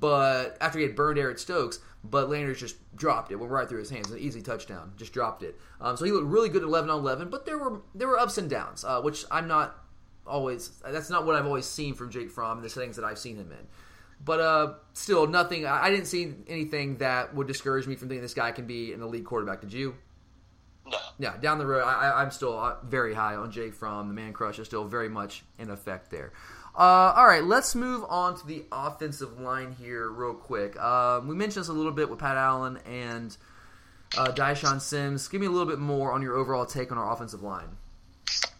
but 0.00 0.56
after 0.60 0.78
he 0.78 0.84
had 0.84 0.94
burned 0.94 1.18
Eric 1.18 1.38
Stokes 1.38 1.80
but 2.04 2.30
Landers 2.30 2.60
just 2.60 2.76
dropped 2.96 3.32
it. 3.32 3.36
Went 3.36 3.52
right 3.52 3.68
through 3.68 3.80
his 3.80 3.90
hands. 3.90 4.10
An 4.10 4.18
easy 4.18 4.40
touchdown. 4.40 4.92
Just 4.96 5.12
dropped 5.12 5.42
it. 5.42 5.58
Um, 5.80 5.96
so 5.96 6.04
he 6.04 6.12
looked 6.12 6.26
really 6.26 6.48
good 6.48 6.62
at 6.62 6.68
11 6.68 6.90
on 6.90 6.98
11, 7.00 7.28
but 7.28 7.44
there 7.44 7.58
were 7.58 7.82
there 7.94 8.08
were 8.08 8.18
ups 8.18 8.38
and 8.38 8.48
downs, 8.48 8.84
uh, 8.84 9.00
which 9.00 9.24
I'm 9.30 9.48
not 9.48 9.76
always. 10.26 10.70
That's 10.86 11.10
not 11.10 11.26
what 11.26 11.34
I've 11.34 11.46
always 11.46 11.66
seen 11.66 11.94
from 11.94 12.10
Jake 12.10 12.30
Fromm 12.30 12.58
in 12.58 12.62
the 12.62 12.70
settings 12.70 12.96
that 12.96 13.04
I've 13.04 13.18
seen 13.18 13.36
him 13.36 13.50
in. 13.50 13.66
But 14.24 14.40
uh, 14.40 14.74
still, 14.94 15.26
nothing. 15.26 15.66
I 15.66 15.90
didn't 15.90 16.06
see 16.06 16.34
anything 16.48 16.98
that 16.98 17.34
would 17.34 17.46
discourage 17.46 17.86
me 17.86 17.94
from 17.94 18.08
thinking 18.08 18.22
this 18.22 18.34
guy 18.34 18.52
can 18.52 18.66
be 18.66 18.92
an 18.92 19.02
elite 19.02 19.24
quarterback. 19.24 19.60
Did 19.60 19.72
you? 19.72 19.96
No. 20.86 20.98
Yeah, 21.18 21.36
down 21.36 21.58
the 21.58 21.66
road, 21.66 21.82
I, 21.82 22.22
am 22.22 22.30
still 22.30 22.58
uh, 22.58 22.76
very 22.82 23.12
high 23.12 23.36
on 23.36 23.50
Jake 23.50 23.74
Fromm. 23.74 24.08
The 24.08 24.14
man 24.14 24.32
crush 24.32 24.58
is 24.58 24.66
still 24.66 24.84
very 24.84 25.08
much 25.08 25.44
in 25.58 25.68
effect 25.70 26.10
there. 26.10 26.32
Uh, 26.78 27.12
all 27.16 27.26
right, 27.26 27.42
let's 27.42 27.74
move 27.74 28.04
on 28.08 28.38
to 28.38 28.46
the 28.46 28.64
offensive 28.70 29.40
line 29.40 29.74
here, 29.80 30.08
real 30.08 30.32
quick. 30.32 30.78
Um, 30.78 31.26
we 31.26 31.34
mentioned 31.34 31.64
this 31.64 31.68
a 31.68 31.72
little 31.72 31.90
bit 31.90 32.08
with 32.08 32.20
Pat 32.20 32.36
Allen 32.36 32.78
and 32.86 33.36
uh, 34.16 34.54
Sims. 34.78 35.26
Give 35.26 35.40
me 35.40 35.48
a 35.48 35.50
little 35.50 35.66
bit 35.66 35.80
more 35.80 36.12
on 36.12 36.22
your 36.22 36.36
overall 36.36 36.64
take 36.64 36.92
on 36.92 36.98
our 36.98 37.12
offensive 37.12 37.42
line. 37.42 37.66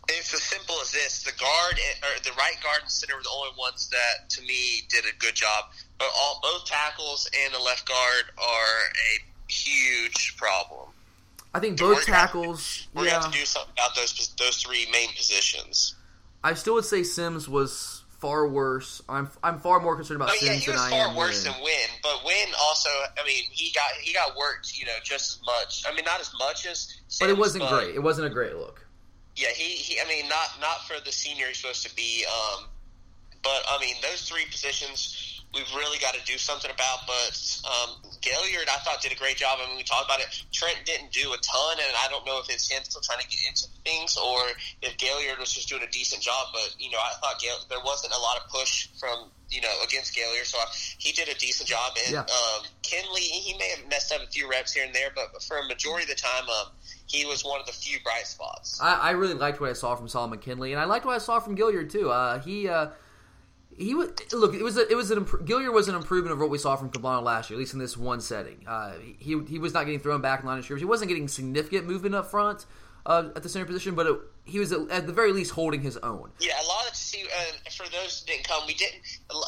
It's 0.08 0.34
as 0.34 0.42
simple 0.42 0.74
as 0.82 0.90
this: 0.90 1.22
the 1.22 1.30
guard, 1.38 1.78
or 2.02 2.20
the 2.24 2.36
right 2.36 2.56
guard 2.60 2.80
and 2.82 2.90
center 2.90 3.14
were 3.14 3.22
the 3.22 3.30
only 3.32 3.52
ones 3.56 3.88
that, 3.90 4.28
to 4.30 4.42
me, 4.42 4.82
did 4.88 5.04
a 5.04 5.16
good 5.20 5.36
job. 5.36 5.66
But 5.98 6.08
all 6.18 6.40
both 6.42 6.64
tackles 6.64 7.30
and 7.44 7.54
the 7.54 7.60
left 7.60 7.86
guard 7.86 8.24
are 8.36 8.78
a 9.14 9.52
huge 9.52 10.36
problem. 10.36 10.88
I 11.54 11.60
think 11.60 11.78
both 11.78 11.98
we're 11.98 12.02
tackles. 12.02 12.88
Gonna, 12.94 13.04
we're 13.04 13.10
yeah. 13.12 13.20
going 13.20 13.32
to 13.32 13.38
do 13.38 13.44
something 13.44 13.72
about 13.74 13.94
those 13.94 14.34
those 14.40 14.60
three 14.60 14.88
main 14.90 15.10
positions. 15.10 15.94
I 16.42 16.54
still 16.54 16.74
would 16.74 16.84
say 16.84 17.04
Sims 17.04 17.48
was 17.48 17.97
far 18.18 18.46
worse. 18.46 19.02
I'm 19.08 19.30
I'm 19.42 19.60
far 19.60 19.80
more 19.80 19.96
concerned 19.96 20.20
about 20.20 20.30
oh, 20.30 20.44
yeah, 20.44 20.58
than 20.58 20.76
I 20.76 20.84
am. 20.86 20.90
far 20.90 21.16
worse 21.16 21.44
Wynn. 21.44 21.52
than 21.52 21.62
Wynn, 21.62 21.88
but 22.02 22.24
Wynn 22.24 22.48
also. 22.62 22.90
I 22.90 23.26
mean, 23.26 23.44
he 23.50 23.72
got 23.72 23.90
he 24.00 24.12
got 24.12 24.36
worked. 24.36 24.78
You 24.78 24.86
know, 24.86 24.92
just 25.02 25.38
as 25.38 25.46
much. 25.46 25.82
I 25.90 25.94
mean, 25.94 26.04
not 26.04 26.20
as 26.20 26.30
much 26.38 26.66
as. 26.66 26.94
Sims, 27.08 27.18
but 27.20 27.30
it 27.30 27.38
wasn't 27.38 27.64
but, 27.64 27.84
great. 27.84 27.94
It 27.94 28.02
wasn't 28.02 28.26
a 28.26 28.30
great 28.30 28.56
look. 28.56 28.84
Yeah, 29.36 29.48
he, 29.54 29.76
he. 29.76 30.00
I 30.00 30.06
mean, 30.08 30.28
not 30.28 30.48
not 30.60 30.86
for 30.86 31.02
the 31.04 31.12
senior 31.12 31.46
he's 31.46 31.58
supposed 31.58 31.86
to 31.88 31.94
be. 31.94 32.24
Um, 32.26 32.64
but 33.42 33.62
I 33.68 33.78
mean, 33.80 33.94
those 34.02 34.28
three 34.28 34.44
positions 34.50 35.37
we've 35.54 35.74
really 35.74 35.98
got 35.98 36.14
to 36.14 36.22
do 36.24 36.36
something 36.36 36.70
about. 36.70 37.06
But 37.06 37.32
um, 37.64 37.96
Gaillard, 38.20 38.68
I 38.68 38.78
thought, 38.84 39.00
did 39.00 39.12
a 39.12 39.16
great 39.16 39.36
job. 39.36 39.58
I 39.62 39.68
mean, 39.68 39.76
we 39.76 39.82
talked 39.82 40.04
about 40.04 40.20
it. 40.20 40.28
Trent 40.52 40.78
didn't 40.84 41.12
do 41.12 41.32
a 41.32 41.38
ton, 41.38 41.74
and 41.80 41.92
I 42.04 42.08
don't 42.10 42.24
know 42.26 42.38
if 42.40 42.50
it's 42.50 42.70
him 42.70 42.82
still 42.84 43.00
trying 43.00 43.20
to 43.20 43.28
get 43.28 43.40
into 43.48 43.66
things 43.84 44.16
or 44.16 44.40
if 44.82 44.96
Gaillard 44.98 45.38
was 45.38 45.52
just 45.52 45.68
doing 45.68 45.82
a 45.82 45.90
decent 45.90 46.22
job. 46.22 46.48
But 46.52 46.76
you 46.78 46.90
know, 46.90 46.98
I 46.98 47.14
thought 47.20 47.40
Gail, 47.40 47.56
there 47.68 47.82
wasn't 47.84 48.12
a 48.12 48.20
lot 48.20 48.36
of 48.36 48.50
push 48.50 48.88
from 48.98 49.30
you 49.48 49.60
know 49.60 49.72
against 49.84 50.14
Gaillard, 50.14 50.44
so 50.44 50.58
I, 50.58 50.66
he 50.98 51.12
did 51.12 51.28
a 51.28 51.34
decent 51.38 51.68
job. 51.68 51.96
And 52.04 52.14
yeah. 52.14 52.20
um, 52.20 52.66
Kindley, 52.82 53.22
he 53.22 53.56
may 53.56 53.70
have 53.70 53.88
messed 53.88 54.12
up 54.12 54.22
a 54.22 54.26
few 54.26 54.50
reps 54.50 54.72
here 54.72 54.84
and 54.84 54.94
there, 54.94 55.10
but 55.14 55.42
for 55.42 55.58
a 55.58 55.66
majority 55.66 56.04
of 56.04 56.10
the 56.10 56.20
time, 56.20 56.44
um, 56.48 56.72
he 57.06 57.24
was 57.24 57.44
one 57.44 57.60
of 57.60 57.66
the 57.66 57.72
few 57.72 57.98
bright 58.04 58.26
spots. 58.26 58.80
I, 58.82 58.94
I 58.94 59.10
really 59.12 59.34
liked 59.34 59.60
what 59.60 59.70
I 59.70 59.74
saw 59.74 59.94
from 59.96 60.08
Solomon 60.08 60.38
Kindley, 60.38 60.72
and 60.72 60.80
I 60.80 60.84
liked 60.84 61.06
what 61.06 61.14
I 61.14 61.18
saw 61.18 61.40
from 61.40 61.54
Gaillard 61.54 61.90
too. 61.90 62.10
Uh, 62.10 62.40
he. 62.40 62.68
Uh, 62.68 62.88
he 63.78 63.94
was 63.94 64.10
look. 64.32 64.54
It 64.54 64.62
was 64.62 64.76
a, 64.76 64.90
it 64.90 64.96
was 64.96 65.10
an 65.10 65.26
was 65.72 65.88
an 65.88 65.94
improvement 65.94 66.32
of 66.32 66.40
what 66.40 66.50
we 66.50 66.58
saw 66.58 66.76
from 66.76 66.90
Kublanow 66.90 67.22
last 67.22 67.48
year, 67.48 67.56
at 67.56 67.60
least 67.60 67.74
in 67.74 67.78
this 67.78 67.96
one 67.96 68.20
setting. 68.20 68.64
Uh, 68.66 68.94
he 69.18 69.40
he 69.48 69.58
was 69.58 69.72
not 69.72 69.84
getting 69.84 70.00
thrown 70.00 70.20
back 70.20 70.40
in 70.40 70.46
line 70.46 70.58
of 70.58 70.64
scrimmage. 70.64 70.82
He 70.82 70.86
wasn't 70.86 71.08
getting 71.08 71.28
significant 71.28 71.86
movement 71.86 72.14
up 72.14 72.26
front 72.26 72.66
uh, 73.06 73.30
at 73.36 73.42
the 73.42 73.48
center 73.48 73.64
position, 73.64 73.94
but 73.94 74.06
it, 74.06 74.16
he 74.44 74.58
was 74.58 74.72
at, 74.72 74.90
at, 74.90 75.06
the 75.06 75.12
very 75.12 75.32
least 75.32 75.52
holding 75.52 75.80
his 75.80 75.96
own. 75.98 76.30
Yeah, 76.40 76.60
a 76.60 76.66
lot 76.66 76.88
of 76.88 76.96
see 76.96 77.22
uh, 77.22 77.70
for 77.70 77.88
those 77.90 78.20
who 78.20 78.32
didn't 78.32 78.48
come, 78.48 78.62
we 78.66 78.74
didn't 78.74 79.00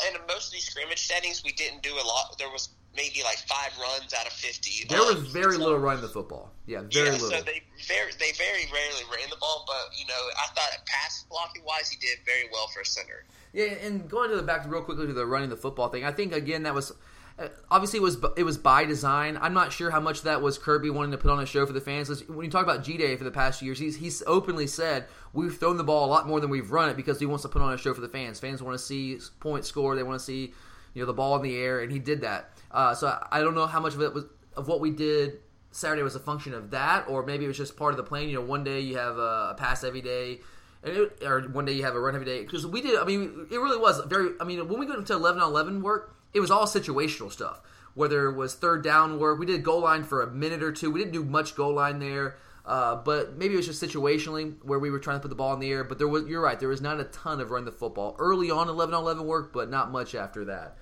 in 0.08 0.20
most 0.28 0.48
of 0.48 0.52
these 0.52 0.64
scrimmage 0.64 1.06
settings 1.06 1.42
we 1.44 1.52
didn't 1.52 1.82
do 1.82 1.92
a 1.92 2.04
lot. 2.06 2.38
There 2.38 2.50
was 2.50 2.70
maybe 2.96 3.22
like 3.24 3.38
five 3.38 3.72
runs 3.78 4.14
out 4.14 4.26
of 4.26 4.32
fifty. 4.32 4.86
There 4.88 5.00
was 5.00 5.16
um, 5.16 5.26
very 5.26 5.54
so, 5.54 5.60
little 5.60 5.78
running 5.78 6.02
the 6.02 6.08
football. 6.08 6.50
Yeah, 6.66 6.82
very 6.92 7.06
yeah, 7.06 7.12
little. 7.12 7.30
So 7.30 7.42
they 7.42 7.62
very 7.86 8.12
they 8.18 8.32
very 8.32 8.66
rarely 8.72 9.04
ran 9.10 9.28
the 9.28 9.36
ball, 9.36 9.64
but 9.66 9.98
you 9.98 10.06
know 10.06 10.22
I 10.38 10.46
thought 10.54 10.70
pass 10.86 11.24
blocking 11.28 11.64
wise 11.64 11.90
he 11.90 11.98
did 11.98 12.18
very 12.24 12.48
well 12.52 12.68
for 12.68 12.80
a 12.80 12.86
center. 12.86 13.24
Yeah, 13.52 13.64
and 13.64 14.08
going 14.08 14.30
to 14.30 14.36
the 14.36 14.42
back 14.42 14.70
real 14.70 14.82
quickly 14.82 15.06
to 15.06 15.12
the 15.12 15.26
running 15.26 15.50
the 15.50 15.56
football 15.56 15.88
thing, 15.88 16.04
I 16.04 16.12
think 16.12 16.32
again 16.32 16.62
that 16.64 16.74
was 16.74 16.92
uh, 17.38 17.48
obviously 17.70 17.98
it 17.98 18.02
was 18.02 18.18
it 18.36 18.44
was 18.44 18.58
by 18.58 18.84
design. 18.84 19.38
I'm 19.40 19.54
not 19.54 19.72
sure 19.72 19.90
how 19.90 20.00
much 20.00 20.22
that 20.22 20.42
was 20.42 20.58
Kirby 20.58 20.90
wanting 20.90 21.12
to 21.12 21.18
put 21.18 21.30
on 21.30 21.40
a 21.40 21.46
show 21.46 21.66
for 21.66 21.72
the 21.72 21.80
fans. 21.80 22.08
When 22.28 22.44
you 22.44 22.50
talk 22.50 22.62
about 22.62 22.84
G 22.84 22.96
Day 22.96 23.16
for 23.16 23.24
the 23.24 23.30
past 23.30 23.62
years, 23.62 23.78
he's 23.78 23.96
he's 23.96 24.22
openly 24.26 24.66
said 24.66 25.06
we've 25.32 25.56
thrown 25.56 25.76
the 25.76 25.84
ball 25.84 26.04
a 26.04 26.10
lot 26.10 26.28
more 26.28 26.38
than 26.40 26.50
we've 26.50 26.70
run 26.70 26.90
it 26.90 26.96
because 26.96 27.18
he 27.18 27.26
wants 27.26 27.42
to 27.42 27.48
put 27.48 27.62
on 27.62 27.72
a 27.72 27.78
show 27.78 27.94
for 27.94 28.00
the 28.00 28.08
fans. 28.08 28.38
Fans 28.38 28.62
want 28.62 28.78
to 28.78 28.84
see 28.84 29.18
points 29.40 29.68
score. 29.68 29.96
They 29.96 30.02
want 30.02 30.18
to 30.18 30.24
see 30.24 30.52
you 30.94 31.02
know 31.02 31.06
the 31.06 31.14
ball 31.14 31.36
in 31.36 31.42
the 31.42 31.56
air, 31.56 31.80
and 31.80 31.90
he 31.90 31.98
did 31.98 32.20
that. 32.20 32.50
Uh, 32.70 32.94
so 32.94 33.08
I, 33.08 33.38
I 33.38 33.40
don't 33.40 33.54
know 33.54 33.66
how 33.66 33.80
much 33.80 33.94
of 33.94 34.02
it 34.02 34.12
was 34.12 34.24
of 34.56 34.68
what 34.68 34.80
we 34.80 34.90
did 34.90 35.38
Saturday 35.72 36.02
was 36.02 36.16
a 36.16 36.20
function 36.20 36.52
of 36.52 36.70
that, 36.70 37.08
or 37.08 37.24
maybe 37.24 37.44
it 37.44 37.48
was 37.48 37.56
just 37.56 37.76
part 37.76 37.92
of 37.92 37.96
the 37.96 38.02
plan. 38.02 38.28
You 38.28 38.34
know, 38.34 38.44
one 38.44 38.64
day 38.64 38.80
you 38.80 38.96
have 38.96 39.16
a, 39.16 39.50
a 39.50 39.54
pass 39.56 39.84
every 39.84 40.02
day 40.02 40.40
and 40.82 40.96
it, 40.96 41.22
or 41.24 41.42
one 41.42 41.64
day 41.64 41.72
you 41.72 41.84
have 41.84 41.94
a 41.94 42.00
run 42.00 42.14
every 42.14 42.26
day 42.26 42.42
because 42.42 42.66
we 42.66 42.80
did. 42.80 42.98
I 42.98 43.04
mean, 43.04 43.46
it 43.50 43.56
really 43.56 43.78
was 43.78 44.00
very. 44.06 44.30
I 44.40 44.44
mean, 44.44 44.68
when 44.68 44.80
we 44.80 44.86
got 44.86 44.98
into 44.98 45.12
eleven 45.12 45.40
on 45.40 45.48
eleven 45.50 45.82
work, 45.82 46.16
it 46.32 46.40
was 46.40 46.50
all 46.50 46.66
situational 46.66 47.30
stuff. 47.30 47.60
Whether 47.94 48.28
it 48.28 48.36
was 48.36 48.54
third 48.54 48.84
down 48.84 49.18
work, 49.18 49.38
we 49.38 49.46
did 49.46 49.64
goal 49.64 49.80
line 49.80 50.04
for 50.04 50.22
a 50.22 50.30
minute 50.30 50.62
or 50.62 50.72
two. 50.72 50.90
We 50.90 51.00
didn't 51.00 51.12
do 51.12 51.24
much 51.24 51.56
goal 51.56 51.74
line 51.74 51.98
there, 51.98 52.36
uh, 52.64 52.96
but 52.96 53.36
maybe 53.36 53.54
it 53.54 53.56
was 53.56 53.66
just 53.66 53.82
situationally 53.82 54.54
where 54.62 54.78
we 54.78 54.90
were 54.90 55.00
trying 55.00 55.16
to 55.16 55.20
put 55.20 55.28
the 55.28 55.34
ball 55.34 55.52
in 55.54 55.60
the 55.60 55.70
air. 55.70 55.82
But 55.82 55.98
there 55.98 56.06
was, 56.06 56.26
you're 56.26 56.40
right, 56.40 56.58
there 56.58 56.68
was 56.68 56.80
not 56.80 57.00
a 57.00 57.04
ton 57.04 57.40
of 57.40 57.50
run 57.50 57.64
the 57.64 57.72
football 57.72 58.16
early 58.18 58.50
on 58.50 58.68
eleven 58.68 58.94
on 58.94 59.02
eleven 59.02 59.26
work, 59.26 59.52
but 59.52 59.68
not 59.68 59.90
much 59.90 60.14
after 60.14 60.44
that. 60.46 60.78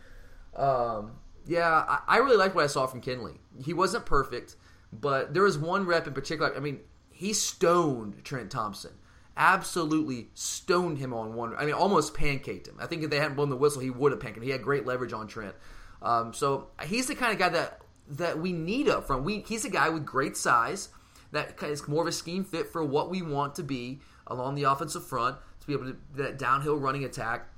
Um, 0.55 1.13
yeah, 1.47 1.67
I, 1.67 2.01
I 2.07 2.17
really 2.19 2.37
liked 2.37 2.55
what 2.55 2.65
I 2.65 2.69
saw 2.69 2.87
from 2.87 3.01
Kindley. 3.01 3.41
He 3.65 3.73
wasn't 3.73 4.05
perfect, 4.05 4.57
but 4.93 5.33
there 5.33 5.43
was 5.43 5.57
one 5.57 5.87
rep 5.87 6.07
in 6.07 6.13
particular. 6.13 6.55
I 6.55 6.61
mean, 6.61 6.81
he 7.11 7.33
stoned 7.33 8.23
Trent 8.23 8.51
Thompson 8.51 8.93
absolutely 9.39 10.29
stoned 10.35 10.99
him 10.99 11.15
on 11.15 11.35
one. 11.35 11.55
I 11.57 11.65
mean, 11.65 11.75
almost 11.75 12.13
pancaked 12.13 12.67
him. 12.67 12.77
I 12.79 12.87
think 12.87 13.05
if 13.05 13.11
they 13.11 13.19
hadn't 13.19 13.37
blown 13.37 13.49
the 13.49 13.57
whistle, 13.57 13.81
he 13.81 13.89
would 13.89 14.13
have 14.13 14.21
pancaked. 14.21 14.39
Him. 14.39 14.43
He 14.43 14.51
had 14.51 14.63
great 14.63 14.85
leverage 14.85 15.13
on 15.13 15.29
Trent. 15.29 15.55
Um, 16.03 16.35
so 16.35 16.69
he's 16.85 17.07
the 17.07 17.15
kind 17.15 17.33
of 17.33 17.39
guy 17.39 17.49
that 17.51 17.81
that 18.11 18.39
we 18.39 18.53
need 18.53 18.89
up 18.89 19.07
front. 19.07 19.23
We 19.23 19.41
he's 19.41 19.65
a 19.65 19.71
guy 19.71 19.89
with 19.89 20.05
great 20.05 20.37
size 20.37 20.89
that 21.33 21.63
is 21.63 21.87
more 21.87 22.03
of 22.03 22.09
a 22.09 22.13
scheme 22.13 22.45
fit 22.45 22.71
for 22.73 22.85
what 22.85 23.11
we 23.11 23.23
want 23.23 23.55
to 23.57 23.63
be 23.63 24.01
along 24.27 24.55
the 24.55 24.65
offensive 24.65 25.07
front 25.07 25.37
to 25.61 25.67
be 25.67 25.73
able 25.73 25.85
to 25.85 25.97
that 26.17 26.39
downhill 26.39 26.77
running 26.77 27.05
attack. 27.05 27.49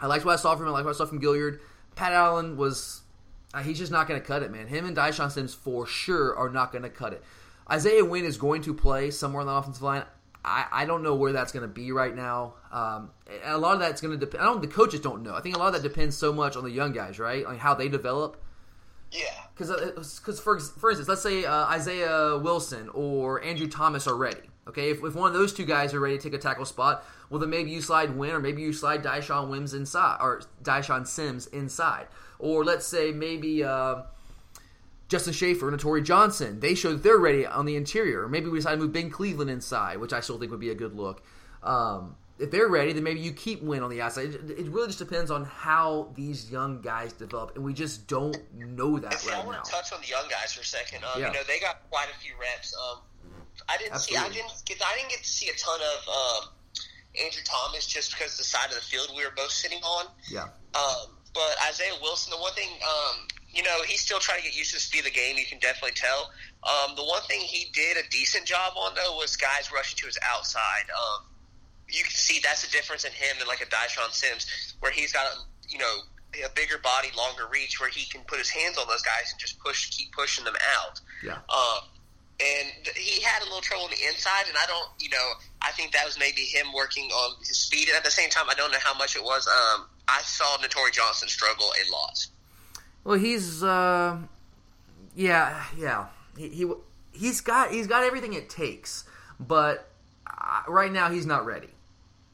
I 0.00 0.06
liked 0.06 0.24
what 0.24 0.32
I 0.32 0.36
saw 0.36 0.56
from 0.56 0.66
him. 0.66 0.70
I 0.70 0.76
liked 0.76 0.86
what 0.86 0.94
I 0.94 0.98
saw 0.98 1.06
from 1.06 1.20
Gaillard. 1.20 1.60
Pat 1.94 2.12
Allen 2.12 2.56
was 2.56 3.02
uh, 3.52 3.62
he's 3.62 3.78
just 3.78 3.92
not 3.92 4.08
going 4.08 4.20
to 4.20 4.26
cut 4.26 4.42
it, 4.42 4.50
man. 4.50 4.68
Him 4.68 4.86
and 4.86 4.96
Dyshon 4.96 5.30
Sims 5.30 5.54
for 5.54 5.86
sure 5.86 6.34
are 6.36 6.48
not 6.48 6.72
going 6.72 6.82
to 6.82 6.90
cut 6.90 7.12
it. 7.12 7.22
Isaiah 7.70 8.04
Wynn 8.04 8.24
is 8.24 8.36
going 8.36 8.62
to 8.62 8.74
play 8.74 9.10
somewhere 9.10 9.42
on 9.42 9.46
the 9.46 9.52
offensive 9.52 9.82
line 9.82 10.04
I, 10.44 10.66
I 10.72 10.84
don't 10.86 11.02
know 11.02 11.14
where 11.14 11.32
that's 11.32 11.52
going 11.52 11.62
to 11.62 11.68
be 11.68 11.92
right 11.92 12.14
now. 12.14 12.54
Um, 12.72 13.10
a 13.44 13.58
lot 13.58 13.74
of 13.74 13.80
that's 13.80 14.00
going 14.00 14.18
to 14.18 14.18
depend. 14.18 14.42
I 14.42 14.46
don't. 14.46 14.60
The 14.60 14.68
coaches 14.68 15.00
don't 15.00 15.22
know. 15.22 15.34
I 15.34 15.40
think 15.40 15.54
a 15.54 15.58
lot 15.58 15.74
of 15.74 15.82
that 15.82 15.88
depends 15.88 16.16
so 16.16 16.32
much 16.32 16.56
on 16.56 16.64
the 16.64 16.70
young 16.70 16.92
guys, 16.92 17.18
right? 17.18 17.44
On 17.44 17.58
how 17.58 17.74
they 17.74 17.88
develop. 17.88 18.42
Yeah. 19.10 19.24
Because 19.54 19.70
because 20.18 20.40
for 20.40 20.58
for 20.58 20.90
instance, 20.90 21.08
let's 21.08 21.22
say 21.22 21.44
uh, 21.44 21.66
Isaiah 21.66 22.38
Wilson 22.38 22.88
or 22.90 23.42
Andrew 23.42 23.68
Thomas 23.68 24.06
are 24.06 24.16
ready. 24.16 24.40
Okay, 24.68 24.90
if, 24.90 25.02
if 25.02 25.14
one 25.14 25.32
of 25.32 25.34
those 25.34 25.52
two 25.52 25.64
guys 25.64 25.92
are 25.94 26.00
ready 26.00 26.16
to 26.16 26.22
take 26.22 26.34
a 26.34 26.38
tackle 26.38 26.64
spot, 26.64 27.04
well 27.28 27.40
then 27.40 27.50
maybe 27.50 27.70
you 27.70 27.82
slide 27.82 28.16
Wynn 28.16 28.30
or 28.30 28.40
maybe 28.40 28.62
you 28.62 28.72
slide 28.72 29.02
Dyshon 29.02 29.48
Wims 29.48 29.74
inside 29.74 30.18
or 30.20 30.42
Dyshon 30.62 31.06
Sims 31.06 31.48
inside, 31.48 32.06
or 32.38 32.64
let's 32.64 32.86
say 32.86 33.12
maybe. 33.12 33.64
Uh, 33.64 34.02
Justin 35.10 35.32
Shaffer 35.32 35.68
and 35.68 35.78
Tory 35.78 36.02
Johnson. 36.02 36.60
They 36.60 36.74
showed 36.74 36.94
that 36.94 37.02
they're 37.02 37.18
ready 37.18 37.44
on 37.44 37.66
the 37.66 37.74
interior. 37.74 38.28
Maybe 38.28 38.48
we 38.48 38.58
decide 38.58 38.72
to 38.72 38.76
move 38.78 38.92
Ben 38.92 39.10
Cleveland 39.10 39.50
inside, 39.50 39.98
which 39.98 40.12
I 40.12 40.20
still 40.20 40.38
think 40.38 40.52
would 40.52 40.60
be 40.60 40.70
a 40.70 40.74
good 40.74 40.94
look. 40.94 41.22
Um, 41.64 42.14
if 42.38 42.50
they're 42.50 42.68
ready, 42.68 42.92
then 42.92 43.02
maybe 43.02 43.20
you 43.20 43.32
keep 43.32 43.60
Wynn 43.60 43.82
on 43.82 43.90
the 43.90 44.00
outside. 44.00 44.28
It, 44.28 44.50
it, 44.50 44.68
really 44.68 44.86
just 44.86 45.00
depends 45.00 45.30
on 45.30 45.44
how 45.44 46.12
these 46.14 46.50
young 46.50 46.80
guys 46.80 47.12
develop, 47.12 47.56
and 47.56 47.64
we 47.64 47.74
just 47.74 48.06
don't 48.06 48.38
know 48.54 48.98
that 48.98 49.20
see, 49.20 49.28
right 49.28 49.36
now. 49.36 49.42
I 49.42 49.46
want 49.46 49.64
to 49.64 49.70
touch 49.70 49.92
on 49.92 50.00
the 50.00 50.06
young 50.06 50.24
guys 50.30 50.54
for 50.54 50.62
a 50.62 50.64
second. 50.64 51.04
Um, 51.04 51.20
Yeah. 51.20 51.26
You 51.26 51.34
know, 51.34 51.40
they 51.46 51.58
got 51.58 51.82
quite 51.90 52.06
a 52.08 52.18
few 52.18 52.32
reps. 52.40 52.74
Um, 52.74 53.00
I 53.68 53.76
didn't 53.76 53.98
see. 53.98 54.16
I 54.16 54.28
didn't 54.28 54.62
get. 54.64 54.80
I 54.80 54.96
didn't 54.96 55.10
get 55.10 55.18
to 55.18 55.28
see 55.28 55.48
a 55.48 55.54
ton 55.58 55.80
of 55.80 56.08
um, 56.08 56.50
Andrew 57.22 57.42
Thomas 57.44 57.86
just 57.86 58.12
because 58.12 58.38
the 58.38 58.44
side 58.44 58.68
of 58.68 58.76
the 58.76 58.80
field 58.80 59.10
we 59.14 59.24
were 59.24 59.34
both 59.36 59.50
sitting 59.50 59.82
on. 59.82 60.06
Yeah, 60.30 60.48
Um, 60.74 61.18
but 61.34 61.56
Isaiah 61.68 61.98
Wilson, 62.00 62.30
the 62.30 62.38
one 62.38 62.52
thing, 62.54 62.70
um, 62.82 63.26
you 63.52 63.62
know, 63.62 63.82
he's 63.86 64.00
still 64.00 64.18
trying 64.18 64.38
to 64.38 64.44
get 64.44 64.56
used 64.56 64.70
to 64.70 64.76
the 64.76 64.80
speed 64.80 65.00
of 65.00 65.04
the 65.06 65.10
game. 65.10 65.36
You 65.36 65.46
can 65.46 65.58
definitely 65.58 65.96
tell. 65.96 66.30
Um, 66.62 66.94
the 66.96 67.04
one 67.04 67.22
thing 67.22 67.40
he 67.40 67.70
did 67.72 67.96
a 67.96 68.08
decent 68.10 68.46
job 68.46 68.74
on 68.76 68.94
though 68.94 69.16
was 69.16 69.36
guys 69.36 69.70
rushing 69.72 69.96
to 69.98 70.06
his 70.06 70.18
outside. 70.22 70.86
Um, 70.90 71.26
you 71.88 72.02
can 72.02 72.12
see 72.12 72.40
that's 72.42 72.62
the 72.62 72.70
difference 72.70 73.04
in 73.04 73.12
him 73.12 73.36
and 73.38 73.48
like 73.48 73.60
a 73.60 73.66
Dyshon 73.66 74.12
Sims, 74.12 74.74
where 74.80 74.92
he's 74.92 75.12
got 75.12 75.26
a 75.26 75.34
you 75.68 75.78
know 75.78 75.96
a 76.46 76.50
bigger 76.54 76.78
body, 76.78 77.08
longer 77.16 77.48
reach, 77.50 77.80
where 77.80 77.90
he 77.90 78.08
can 78.08 78.22
put 78.22 78.38
his 78.38 78.50
hands 78.50 78.78
on 78.78 78.86
those 78.86 79.02
guys 79.02 79.32
and 79.32 79.40
just 79.40 79.58
push, 79.58 79.90
keep 79.90 80.12
pushing 80.12 80.44
them 80.44 80.54
out. 80.78 81.00
yeah. 81.24 81.38
Um, 81.48 81.90
and 82.40 82.88
he 82.96 83.20
had 83.20 83.42
a 83.42 83.44
little 83.44 83.60
trouble 83.60 83.84
on 83.84 83.90
the 83.90 84.00
inside, 84.08 84.48
and 84.48 84.56
I 84.56 84.64
don't, 84.66 84.88
you 84.98 85.10
know, 85.10 85.32
I 85.60 85.72
think 85.72 85.92
that 85.92 86.06
was 86.06 86.18
maybe 86.18 86.40
him 86.40 86.72
working 86.74 87.10
on 87.10 87.36
his 87.40 87.58
speed. 87.58 87.88
And 87.88 87.96
at 87.96 88.04
the 88.04 88.10
same 88.10 88.30
time, 88.30 88.46
I 88.48 88.54
don't 88.54 88.72
know 88.72 88.80
how 88.82 88.94
much 88.94 89.14
it 89.14 89.22
was. 89.22 89.46
Um, 89.46 89.88
I 90.08 90.22
saw 90.22 90.56
Netori 90.58 90.92
Johnson 90.92 91.28
struggle 91.28 91.66
a 91.66 91.84
lot. 91.92 92.26
Well, 93.04 93.18
he's 93.18 93.62
uh, 93.62 94.18
yeah, 95.14 95.64
yeah. 95.76 96.06
He, 96.36 96.48
he 96.48 96.72
he's 97.12 97.40
got 97.40 97.70
he's 97.70 97.86
got 97.86 98.04
everything 98.04 98.34
it 98.34 98.48
takes, 98.50 99.04
but 99.38 99.90
uh, 100.26 100.62
right 100.68 100.92
now 100.92 101.10
he's 101.10 101.26
not 101.26 101.46
ready. 101.46 101.68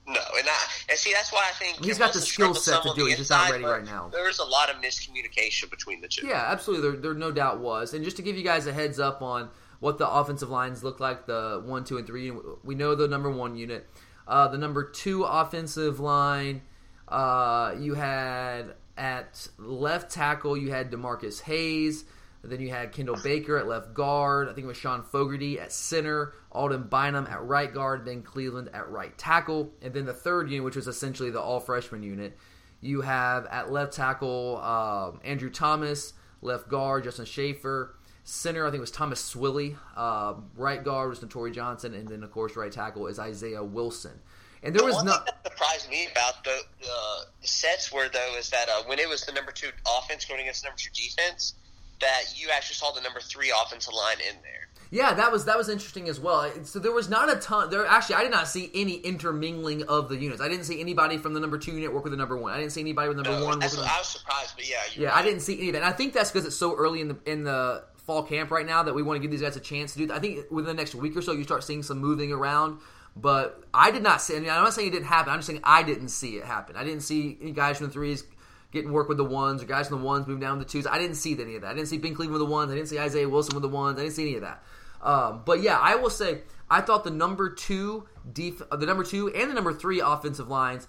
No, 0.09 0.21
and 0.39 0.49
I 0.49 0.57
and 0.89 0.99
see 0.99 1.13
that's 1.13 1.33
why 1.33 1.45
I 1.49 1.53
think 1.55 1.85
he's 1.85 1.99
got 1.99 2.13
the 2.13 2.21
skill 2.21 2.55
set 2.55 2.83
to 2.83 2.93
do 2.95 3.07
it, 3.07 3.11
he's 3.11 3.19
just 3.19 3.31
not 3.31 3.51
ready 3.51 3.65
right 3.65 3.85
now. 3.85 4.09
There 4.13 4.25
was 4.25 4.39
a 4.39 4.45
lot 4.45 4.71
of 4.71 4.77
miscommunication 4.77 5.69
between 5.69 6.01
the 6.01 6.09
two. 6.09 6.27
Yeah, 6.27 6.45
absolutely. 6.47 6.91
There, 6.91 7.01
there 7.01 7.15
no 7.15 7.33
doubt 7.33 7.59
was. 7.59 7.93
And 7.93 8.05
just 8.05 8.17
to 8.19 8.23
give 8.23 8.37
you 8.37 8.45
guys 8.45 8.67
a 8.67 8.73
heads 8.73 9.01
up 9.01 9.21
on 9.21 9.51
what 9.81 9.99
the 9.99 10.09
offensive 10.09 10.49
lines 10.49 10.85
look 10.85 11.01
like, 11.01 11.27
the 11.27 11.63
one, 11.65 11.85
two, 11.85 11.99
and 11.99 12.07
three. 12.07 12.33
We 12.63 12.77
know 12.77 12.95
the 12.95 13.09
number 13.09 13.31
one 13.31 13.57
unit. 13.57 13.89
Uh, 14.29 14.49
the 14.49 14.59
number 14.59 14.85
two 14.85 15.25
offensive 15.25 16.01
line, 16.01 16.63
uh, 17.09 17.75
you 17.79 17.95
had 17.95 18.75
at 18.97 19.49
left 19.59 20.11
tackle, 20.11 20.57
you 20.57 20.71
had 20.71 20.91
D'Marcus 20.91 21.41
Hayes. 21.41 22.05
Then 22.43 22.61
you 22.61 22.71
had 22.71 22.93
Kendall 22.93 23.17
Baker 23.23 23.59
at 23.59 23.67
left 23.67 23.93
guard. 23.93 24.49
I 24.49 24.53
think 24.53 24.67
it 24.67 24.69
was 24.69 24.77
Sean 24.77 25.03
Fogarty 25.03 25.59
at 25.59 25.73
center. 25.73 26.33
Aulden 26.55 26.89
Bynum 26.89 27.27
at 27.27 27.43
right 27.43 27.73
guard. 27.73 28.05
then 28.05 28.23
Cleveland 28.23 28.71
at 28.73 28.89
right 28.89 29.17
tackle. 29.19 29.73
And 29.83 29.93
then 29.93 30.07
the 30.07 30.13
third 30.13 30.49
unit, 30.51 30.65
which 30.65 30.77
was 30.77 30.87
essentially 30.87 31.31
the 31.31 31.41
all 31.41 31.59
freshman 31.59 32.03
unit, 32.05 32.37
you 32.81 33.01
have 33.01 33.47
at 33.47 33.73
left 33.73 33.95
tackle 33.95 34.59
um, 34.59 35.21
Andrew 35.25 35.51
Thomas, 35.51 36.13
left 36.41 36.69
guard 36.69 37.05
Justin 37.05 37.25
Shaffer, 37.25 37.97
center 38.23 38.67
I 38.67 38.71
think 38.71 38.79
it 38.79 38.81
was 38.81 38.91
Thomas 38.91 39.35
Swilly, 39.35 39.77
uh, 39.97 40.35
right 40.57 40.83
guard 40.83 41.11
was 41.11 41.21
Netori 41.21 41.53
Johnson, 41.53 41.95
and 41.95 42.09
then 42.09 42.23
of 42.23 42.31
course 42.31 42.57
right 42.57 42.71
tackle 42.71 43.07
is 43.07 43.19
Isaiah 43.19 43.65
Wilson. 43.65 44.21
And 44.67 44.75
there 44.75 44.81
The 44.83 44.87
was 44.87 44.95
one 44.97 45.07
not. 45.07 45.25
thing 45.27 45.35
that 45.45 45.53
surprised 45.53 45.89
me 45.91 46.09
about 46.11 46.45
the, 46.45 46.59
the, 46.81 47.27
the 47.41 47.49
sets 47.49 47.93
were 47.93 48.09
though 48.13 48.35
is 48.39 48.51
that 48.51 48.69
uh, 48.69 48.83
when 48.87 48.99
it 48.99 49.09
was 49.09 49.23
the 49.23 49.33
number 49.33 49.53
two 49.53 49.69
offense 49.99 50.25
going 50.25 50.41
against 50.43 50.63
the 50.63 50.69
number 50.69 50.79
two 50.79 50.91
defense, 50.93 51.55
that 52.01 52.25
you 52.37 52.49
actually 52.53 52.75
saw 52.75 52.91
the 52.93 53.01
number 53.01 53.21
three 53.21 53.53
offensive 53.65 53.95
line 53.95 54.19
in 54.29 54.37
there. 54.43 54.69
Yeah, 54.91 55.15
that 55.15 55.33
was 55.33 55.47
that 55.47 55.59
was 55.59 55.69
interesting 55.69 56.09
as 56.09 56.21
well. 56.21 56.49
So 56.63 56.79
there 56.79 56.93
was 56.93 57.09
not 57.09 57.31
a 57.35 57.41
ton. 57.41 57.71
There 57.71 57.85
actually, 57.87 58.17
I 58.17 58.23
did 58.23 58.31
not 58.31 58.47
see 58.47 58.71
any 58.73 58.95
intermingling 58.99 59.83
of 59.85 60.09
the 60.09 60.17
units. 60.17 60.41
I 60.41 60.49
didn't 60.49 60.65
see 60.65 60.81
anybody 60.81 61.17
from 61.19 61.35
the 61.35 61.41
number 61.41 61.59
two 61.59 61.73
unit 61.73 61.93
work 61.93 62.05
with 62.05 62.13
the 62.13 62.17
number 62.17 62.37
one. 62.37 62.53
I 62.53 62.59
didn't 62.59 62.71
see 62.73 62.83
anybody 62.83 63.09
with 63.09 63.17
number 63.17 63.31
No, 63.39 63.45
one. 63.47 63.59
with 63.59 63.77
what 63.77 63.89
I 63.91 63.99
was 63.99 64.07
surprised, 64.07 64.53
but 64.55 64.69
yeah, 64.69 64.77
Yeah, 64.95 65.09
right. 65.09 65.17
I 65.17 65.23
didn't 65.23 65.41
see 65.41 65.59
any 65.59 65.69
of 65.71 65.73
that. 65.73 65.83
And 65.83 65.87
I 65.87 65.93
think 65.93 66.13
that's 66.13 66.31
because 66.31 66.47
it's 66.47 66.55
so 66.57 66.77
early 66.77 67.01
in 67.01 67.09
the 67.09 67.17
in 67.27 67.43
the 67.43 67.83
fall 68.07 68.23
camp 68.23 68.53
right 68.53 68.65
now 68.65 68.85
that 68.85 68.95
we 68.95 69.03
want 69.03 69.17
to 69.17 69.21
give 69.23 69.33
these 69.33 69.41
guys 69.43 69.57
a 69.57 69.61
chance 69.61 69.93
to 69.95 69.99
do. 69.99 70.07
that. 70.07 70.15
I 70.15 70.21
think 70.21 70.49
within 70.53 70.77
the 70.77 70.81
next 70.81 70.95
week 70.95 71.17
or 71.17 71.23
so, 71.23 71.33
you 71.33 71.43
start 71.43 71.65
seeing 71.65 71.83
some 71.83 71.99
moving 71.99 72.31
around. 72.31 72.79
But 73.17 73.65
I 73.73 73.91
did 73.91 74.03
not 74.03 74.21
see. 74.21 74.37
I 74.37 74.41
mean, 74.41 74.51
I'm 74.51 74.63
not 74.63 74.75
saying 74.75 74.89
it 74.89 74.91
didn't 74.91 75.07
happen. 75.07 75.33
I'm 75.33 75.39
just 75.39 75.49
saying 75.49 75.61
I 75.65 75.83
didn't 75.83 76.09
see 76.09 76.37
it 76.37 76.45
happen. 76.45 76.77
I 76.77 76.85
didn't 76.85 77.01
see 77.01 77.39
any 77.41 77.53
guys 77.53 77.79
from 77.79 77.87
the 77.87 77.93
threes 77.93 78.25
getting 78.73 78.93
work 78.93 79.09
with 79.09 79.17
the 79.17 79.25
ones, 79.25 79.63
or 79.63 79.67
guys 79.67 79.89
from 79.89 80.01
the 80.01 80.05
ones 80.05 80.27
moving 80.27 80.41
down 80.41 80.59
to 80.59 80.65
the 80.65 80.71
twos. 80.71 80.87
I 80.87 80.99
didn't 80.99 81.17
see 81.17 81.33
any 81.41 81.57
of 81.57 81.63
that. 81.63 81.71
I 81.71 81.75
didn't 81.75 81.89
see 81.89 81.97
Ben 81.97 82.15
Cleveland 82.15 82.41
with 82.41 82.47
the 82.47 82.53
ones. 82.53 82.71
I 82.71 82.75
didn't 82.75 82.89
see 82.89 82.99
Isaiah 82.99 83.29
Wilson 83.29 83.55
with 83.55 83.63
the 83.63 83.69
ones. 83.69 83.99
I 83.99 84.03
didn't 84.03 84.15
see 84.15 84.27
any 84.29 84.35
of 84.37 84.43
that. 84.43 84.63
Um, 85.03 85.43
but 85.47 85.63
yeah, 85.63 85.79
I 85.79 85.95
will 85.97 86.11
say 86.11 86.43
I 86.69 86.81
thought 86.81 87.05
the 87.05 87.11
number 87.11 87.51
two 87.51 88.09
def- 88.31 88.63
uh, 88.71 88.77
the 88.77 88.87
number 88.87 89.05
two 89.05 89.29
and 89.29 89.51
the 89.51 89.55
number 89.55 89.73
three 89.73 90.01
offensive 90.01 90.49
lines 90.49 90.89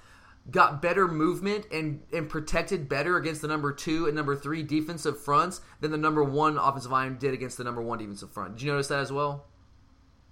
got 0.50 0.82
better 0.82 1.08
movement 1.08 1.66
and, 1.72 2.02
and 2.14 2.30
protected 2.30 2.88
better 2.88 3.18
against 3.18 3.42
the 3.42 3.48
number 3.48 3.74
two 3.74 4.06
and 4.06 4.16
number 4.16 4.36
three 4.36 4.64
defensive 4.64 5.22
fronts 5.22 5.62
than 5.82 5.92
the 5.92 5.98
number 5.98 6.24
one 6.24 6.58
offensive 6.58 6.92
line 6.92 7.18
did 7.18 7.34
against 7.34 7.58
the 7.58 7.64
number 7.64 7.82
one 7.82 8.00
defensive 8.00 8.32
front. 8.32 8.56
Did 8.56 8.64
you 8.64 8.72
notice 8.72 8.88
that 8.88 9.00
as 9.00 9.12
well? 9.12 9.46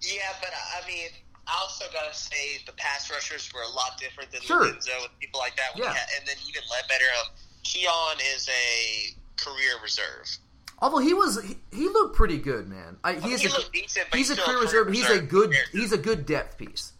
Yeah, 0.02 0.22
but 0.40 0.50
I 0.52 0.88
mean, 0.88 1.10
I 1.48 1.60
also 1.62 1.86
gotta 1.94 2.14
say 2.14 2.60
the 2.66 2.72
pass 2.74 3.12
rushers 3.12 3.52
were 3.54 3.62
a 3.62 3.70
lot 3.76 3.98
different 4.00 4.32
than 4.32 4.42
Sure. 4.42 4.62
Lorenzo 4.62 4.92
and 5.02 5.20
people 5.20 5.40
like 5.40 5.56
that. 5.58 5.78
Yeah. 5.78 5.94
had, 5.94 6.08
and 6.20 6.28
then 6.28 6.36
even 6.48 6.62
Ledbetter. 6.72 7.06
Um, 7.22 7.32
Keon 7.64 8.18
is 8.36 8.50
a 8.50 9.16
career 9.38 9.74
reserve. 9.82 10.38
Although 10.80 11.00
he 11.00 11.14
was, 11.14 11.42
he, 11.44 11.56
he 11.72 11.88
looked 11.88 12.16
pretty 12.16 12.38
good, 12.38 12.68
man. 12.68 12.98
I, 13.04 13.14
he 13.14 13.32
is 13.32 13.42
he 13.42 13.48
a, 13.48 13.52
looked 13.52 13.74
decent, 13.74 14.08
but 14.12 14.18
he's, 14.18 14.30
he's 14.30 14.38
a 14.38 14.42
career 14.42 14.58
a 14.58 14.62
reserve. 14.62 14.94
He's 14.94 15.10
a 15.10 15.22
good, 15.22 15.54
he's 15.72 15.92
a 15.92 15.98
good 15.98 16.26
depth 16.26 16.58
piece. 16.58 16.94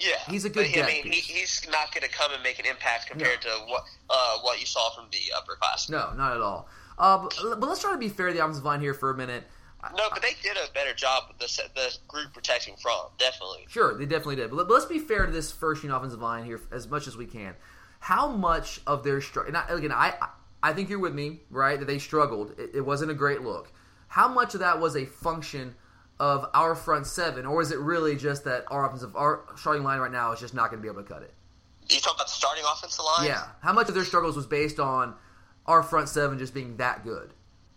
Yeah, 0.00 0.16
He's 0.28 0.44
a 0.44 0.50
good 0.50 0.66
But, 0.72 0.82
I 0.82 0.86
depth 0.86 1.04
mean, 1.04 1.12
he, 1.12 1.20
he's 1.20 1.66
not 1.70 1.94
going 1.94 2.02
to 2.02 2.08
come 2.08 2.32
and 2.32 2.42
make 2.42 2.58
an 2.58 2.66
impact 2.66 3.06
compared 3.06 3.40
to 3.42 3.48
what 3.66 3.84
uh, 4.10 4.38
what 4.40 4.58
you 4.58 4.66
saw 4.66 4.90
from 4.90 5.06
the 5.12 5.18
upper 5.36 5.54
class. 5.54 5.88
No, 5.88 6.12
not 6.16 6.34
at 6.34 6.40
all. 6.40 6.68
Uh, 6.98 7.18
but, 7.18 7.60
but 7.60 7.68
let's 7.68 7.80
try 7.80 7.92
to 7.92 7.98
be 7.98 8.08
fair 8.08 8.28
to 8.28 8.34
the 8.34 8.40
offensive 8.40 8.64
line 8.64 8.80
here 8.80 8.94
for 8.94 9.10
a 9.10 9.16
minute. 9.16 9.44
No, 9.96 10.08
but 10.10 10.22
they 10.22 10.34
did 10.42 10.56
a 10.56 10.72
better 10.72 10.94
job 10.94 11.24
with 11.28 11.38
the 11.38 11.62
the 11.74 11.96
group 12.08 12.32
protecting 12.32 12.76
from 12.76 13.06
definitely. 13.18 13.66
Sure, 13.68 13.96
they 13.98 14.06
definitely 14.06 14.36
did. 14.36 14.50
But 14.50 14.56
let- 14.56 14.68
but 14.68 14.74
let's 14.74 14.86
be 14.86 14.98
fair 14.98 15.26
to 15.26 15.32
this 15.32 15.50
first 15.52 15.82
unit 15.82 15.96
offensive 15.96 16.20
line 16.20 16.44
here 16.44 16.60
as 16.72 16.88
much 16.88 17.06
as 17.06 17.16
we 17.16 17.26
can. 17.26 17.54
How 18.00 18.28
much 18.28 18.80
of 18.86 19.02
their 19.04 19.20
struggle? 19.20 19.54
Again, 19.68 19.92
I 19.92 20.14
I 20.62 20.72
think 20.72 20.88
you're 20.88 20.98
with 20.98 21.14
me, 21.14 21.40
right? 21.50 21.78
That 21.78 21.86
they 21.86 21.98
struggled. 21.98 22.58
It, 22.58 22.70
it 22.76 22.80
wasn't 22.80 23.10
a 23.10 23.14
great 23.14 23.42
look. 23.42 23.72
How 24.08 24.28
much 24.28 24.54
of 24.54 24.60
that 24.60 24.78
was 24.80 24.96
a 24.96 25.04
function 25.06 25.74
of 26.20 26.48
our 26.54 26.74
front 26.74 27.06
seven, 27.06 27.44
or 27.44 27.60
is 27.60 27.72
it 27.72 27.78
really 27.80 28.14
just 28.16 28.44
that 28.44 28.64
our 28.68 28.86
offensive 28.86 29.14
our 29.16 29.44
starting 29.56 29.82
line 29.82 29.98
right 30.00 30.12
now 30.12 30.32
is 30.32 30.40
just 30.40 30.54
not 30.54 30.70
going 30.70 30.80
to 30.80 30.82
be 30.82 30.88
able 30.92 31.02
to 31.02 31.08
cut 31.08 31.22
it? 31.22 31.34
You 31.90 32.00
talk 32.00 32.14
about 32.14 32.26
the 32.26 32.32
starting 32.32 32.64
offensive 32.70 33.04
line. 33.04 33.26
Yeah. 33.26 33.44
How 33.60 33.72
much 33.72 33.88
of 33.88 33.94
their 33.94 34.04
struggles 34.04 34.36
was 34.36 34.46
based 34.46 34.78
on 34.80 35.14
our 35.66 35.82
front 35.82 36.08
seven 36.08 36.38
just 36.38 36.54
being 36.54 36.76
that 36.78 37.04
good? 37.04 37.34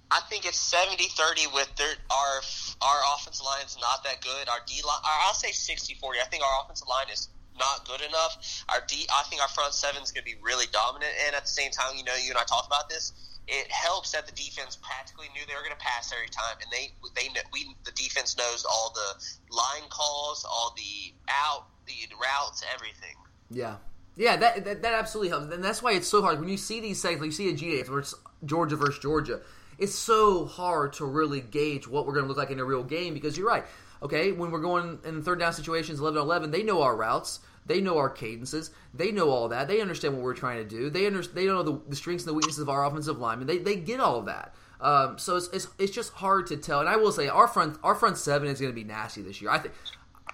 I 0.10 0.22
think 0.30 0.45
it's 0.45 0.60
70-30 0.72 1.53
with 1.53 1.74
their 1.76 1.93
our 2.10 2.41
our 2.82 2.99
offensive 3.16 3.45
line 3.45 3.66
is 3.66 3.78
not 3.82 4.03
that 4.03 4.22
good. 4.22 4.47
Our 4.47 4.60
D 4.66 4.82
line, 4.86 5.01
I'll 5.03 5.34
say 5.34 5.49
60-40. 5.49 6.22
I 6.22 6.28
think 6.30 6.43
our 6.43 6.64
offensive 6.64 6.88
line 6.88 7.12
is 7.12 7.30
not 7.60 7.88
good 7.88 8.01
enough. 8.01 8.64
Our 8.70 8.82
D, 8.88 9.05
I 9.12 9.24
think 9.30 9.41
our 9.41 9.47
front 9.49 9.74
seven 9.74 10.01
is 10.01 10.12
going 10.12 10.24
to 10.24 10.30
be 10.32 10.38
really 10.41 10.66
dominant. 10.72 11.12
And 11.26 11.36
at 11.36 11.43
the 11.43 11.51
same 11.51 11.72
time, 11.72 11.97
you 11.97 12.03
know, 12.03 12.16
you 12.16 12.30
and 12.30 12.38
I 12.38 12.43
talked 12.43 12.68
about 12.68 12.89
this. 12.89 13.14
It 13.47 13.72
helps 13.72 14.12
that 14.12 14.28
the 14.28 14.34
defense 14.34 14.76
practically 14.76 15.28
knew 15.34 15.41
they 15.47 15.55
were 15.55 15.64
going 15.64 15.78
to 15.78 15.84
pass 15.84 16.12
every 16.12 16.28
time, 16.28 16.60
and 16.62 16.70
they 16.70 16.91
they 17.16 17.30
we 17.53 17.66
the 17.86 17.93
defense 17.93 18.38
knows 18.38 18.66
all 18.66 18.93
the 18.93 19.55
line 19.55 19.88
calls, 19.89 20.43
all 20.43 20.76
the 20.76 21.14
out, 21.30 21.68
the 21.88 21.93
routes, 22.22 22.64
everything. 22.74 23.16
Yeah. 23.49 23.78
Yeah, 24.18 24.36
that, 24.36 24.66
that 24.66 24.82
that 24.82 24.93
absolutely 24.95 25.30
helps, 25.30 25.53
and 25.53 25.64
that's 25.64 25.82
why 25.82 25.93
it's 25.93 26.08
so 26.08 26.24
hard 26.24 26.39
when 26.39 26.49
you 26.49 26.58
see 26.58 26.82
these 26.82 26.99
settings. 26.99 27.22
Like 27.22 27.28
you 27.39 27.53
see 27.53 27.80
a 27.80 27.84
where 27.84 27.99
it's 27.99 28.16
Georgia 28.45 28.76
versus 28.76 28.99
Georgia. 28.99 29.41
It's 29.78 29.95
so 29.95 30.45
hard 30.45 30.93
to 30.93 31.05
really 31.05 31.41
gauge 31.41 31.88
what 31.88 32.05
we're 32.05 32.13
going 32.13 32.25
to 32.25 32.30
look 32.30 32.38
like 32.38 32.51
in 32.51 32.59
a 32.59 32.65
real 32.65 32.84
game 32.84 33.13
because 33.13 33.38
you're 33.38 33.47
right. 33.47 33.65
Okay, 34.01 34.32
when 34.32 34.51
we're 34.51 34.61
going 34.61 34.99
in 35.05 35.23
third 35.23 35.39
down 35.39 35.53
situations, 35.53 35.99
11 35.99 36.21
11, 36.21 36.51
they 36.51 36.63
know 36.63 36.82
our 36.82 36.95
routes, 36.95 37.39
they 37.65 37.82
know 37.82 37.97
our 37.97 38.09
cadences, 38.09 38.71
they 38.93 39.11
know 39.11 39.30
all 39.30 39.49
that. 39.49 39.67
They 39.67 39.82
understand 39.82 40.13
what 40.13 40.23
we're 40.23 40.36
trying 40.36 40.57
to 40.57 40.65
do. 40.65 40.89
They 40.89 41.07
under, 41.07 41.21
they 41.23 41.45
know 41.45 41.63
the, 41.63 41.82
the 41.89 41.95
strengths 41.95 42.23
and 42.23 42.30
the 42.30 42.36
weaknesses 42.36 42.59
of 42.59 42.69
our 42.69 42.86
offensive 42.86 43.17
linemen. 43.17 43.47
They 43.47 43.57
they 43.57 43.75
get 43.75 43.99
all 43.99 44.19
of 44.19 44.25
that. 44.25 44.53
Um, 44.80 45.17
so 45.17 45.36
it's, 45.36 45.47
it's 45.47 45.67
it's 45.80 45.91
just 45.91 46.13
hard 46.13 46.47
to 46.47 46.57
tell. 46.57 46.80
And 46.80 46.89
I 46.89 46.95
will 46.95 47.11
say 47.11 47.28
our 47.28 47.47
front 47.47 47.78
our 47.84 47.95
front 47.95 48.17
seven 48.17 48.47
is 48.47 48.59
going 48.59 48.71
to 48.71 48.75
be 48.75 48.84
nasty 48.84 49.21
this 49.21 49.41
year. 49.41 49.49
I 49.49 49.59
think 49.59 49.73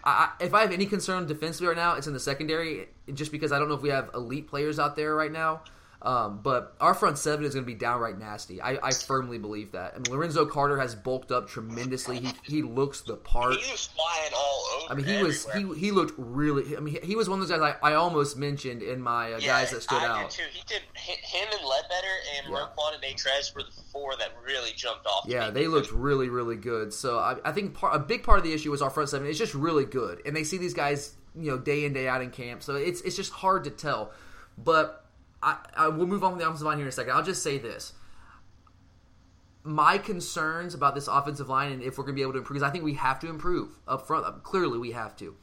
I, 0.03 0.31
if 0.39 0.53
I 0.53 0.61
have 0.61 0.71
any 0.71 0.85
concern 0.85 1.25
defensively 1.27 1.67
right 1.67 1.77
now, 1.77 1.95
it's 1.95 2.07
in 2.07 2.13
the 2.13 2.19
secondary, 2.19 2.89
just 3.13 3.31
because 3.31 3.51
I 3.51 3.59
don't 3.59 3.69
know 3.69 3.75
if 3.75 3.81
we 3.81 3.89
have 3.89 4.09
elite 4.13 4.47
players 4.47 4.79
out 4.79 4.95
there 4.95 5.15
right 5.15 5.31
now. 5.31 5.61
Um, 6.03 6.41
but 6.43 6.75
our 6.81 6.93
front 6.93 7.17
seven 7.17 7.45
is 7.45 7.53
going 7.53 7.63
to 7.63 7.71
be 7.71 7.77
downright 7.77 8.19
nasty. 8.19 8.61
I, 8.61 8.77
I, 8.83 8.91
firmly 8.91 9.37
believe 9.37 9.71
that. 9.71 9.93
I 9.93 9.99
mean, 9.99 10.11
Lorenzo 10.11 10.45
Carter 10.45 10.77
has 10.77 10.95
bulked 10.95 11.31
up 11.31 11.47
tremendously. 11.47 12.19
He, 12.19 12.33
he 12.43 12.61
looks 12.61 12.99
the 13.01 13.15
part. 13.15 13.55
He 13.55 13.71
was 13.71 13.85
flying 13.85 14.33
all 14.35 14.67
over. 14.75 14.91
I 14.91 14.95
mean, 14.97 15.05
he 15.05 15.23
was 15.23 15.49
he, 15.53 15.79
he 15.79 15.91
looked 15.91 16.13
really. 16.17 16.75
I 16.75 16.81
mean, 16.81 16.95
he, 16.95 17.07
he 17.07 17.15
was 17.15 17.29
one 17.29 17.39
of 17.39 17.47
those 17.47 17.57
guys 17.57 17.75
I, 17.81 17.91
I 17.91 17.93
almost 17.93 18.35
mentioned 18.35 18.83
in 18.83 18.99
my 18.99 19.31
uh, 19.31 19.39
yeah, 19.39 19.47
guys 19.47 19.71
that 19.71 19.81
stood 19.81 20.03
I 20.03 20.23
out. 20.23 20.29
Did 20.29 20.39
too. 20.39 20.43
He 20.51 20.61
did 20.67 20.81
him 20.93 21.47
and 21.53 21.65
Ledbetter 21.65 22.15
and 22.37 22.51
Yeah. 22.51 22.59
Roquan 22.59 22.95
and 22.95 23.03
Natrez 23.03 23.55
were 23.55 23.63
the 23.63 23.71
four 23.93 24.17
that 24.17 24.31
really 24.45 24.71
jumped 24.75 25.05
off. 25.05 25.23
Yeah, 25.25 25.51
they 25.51 25.67
looked 25.67 25.93
really, 25.93 26.27
really 26.27 26.57
good. 26.57 26.93
So 26.93 27.19
I, 27.19 27.37
I 27.45 27.53
think 27.53 27.75
part, 27.75 27.95
a 27.95 27.99
big 27.99 28.23
part 28.23 28.39
of 28.39 28.43
the 28.43 28.51
issue 28.51 28.71
was 28.71 28.81
our 28.81 28.89
front 28.89 29.07
seven. 29.07 29.25
It's 29.25 29.39
just 29.39 29.53
really 29.53 29.85
good, 29.85 30.21
and 30.25 30.35
they 30.35 30.43
see 30.43 30.57
these 30.57 30.73
guys, 30.73 31.15
you 31.33 31.49
know, 31.49 31.57
day 31.57 31.85
in 31.85 31.93
day 31.93 32.09
out 32.09 32.21
in 32.21 32.29
camp. 32.29 32.61
So 32.61 32.75
it's 32.75 32.99
it's 33.01 33.15
just 33.15 33.31
hard 33.31 33.63
to 33.63 33.69
tell. 33.69 34.11
But 34.57 35.02
I, 35.43 35.57
I 35.75 35.87
will 35.89 36.07
move 36.07 36.23
on 36.23 36.31
from 36.31 36.39
the 36.39 36.45
offensive 36.45 36.65
line 36.65 36.77
here 36.77 36.85
in 36.85 36.89
a 36.89 36.91
second. 36.91 37.13
I'll 37.13 37.23
just 37.23 37.43
say 37.43 37.57
this: 37.57 37.93
my 39.63 39.97
concerns 39.97 40.73
about 40.73 40.95
this 40.95 41.07
offensive 41.07 41.49
line 41.49 41.71
and 41.71 41.83
if 41.83 41.97
we're 41.97 42.05
going 42.05 42.15
to 42.15 42.19
be 42.19 42.21
able 42.21 42.33
to 42.33 42.39
improve, 42.39 42.61
'cause 42.61 42.67
I 42.67 42.71
think 42.71 42.83
we 42.83 42.93
have 42.95 43.19
to 43.19 43.29
improve 43.29 43.69
up 43.87 44.07
front. 44.07 44.43
Clearly, 44.43 44.77
we 44.77 44.91
have 44.91 45.15
to. 45.17 45.35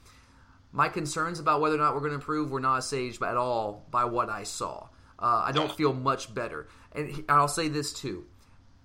My 0.72 0.88
concerns 0.88 1.40
about 1.40 1.61
whether 1.61 1.74
or 1.74 1.78
not 1.78 1.94
we're 1.94 2.01
going 2.01 2.12
to 2.12 2.16
improve 2.16 2.51
were 2.51 2.61
not 2.61 2.78
assuaged 2.78 3.22
at 3.22 3.36
all 3.36 3.86
by 3.90 4.05
what 4.05 4.28
I 4.28 4.44
saw. 4.44 4.88
Uh, 5.18 5.42
I 5.44 5.53
don't 5.53 5.72
feel 5.72 5.92
much 5.92 6.32
better, 6.34 6.68
and 6.92 7.24
I'll 7.28 7.48
say 7.48 7.68
this 7.68 7.92
too. 7.92 8.24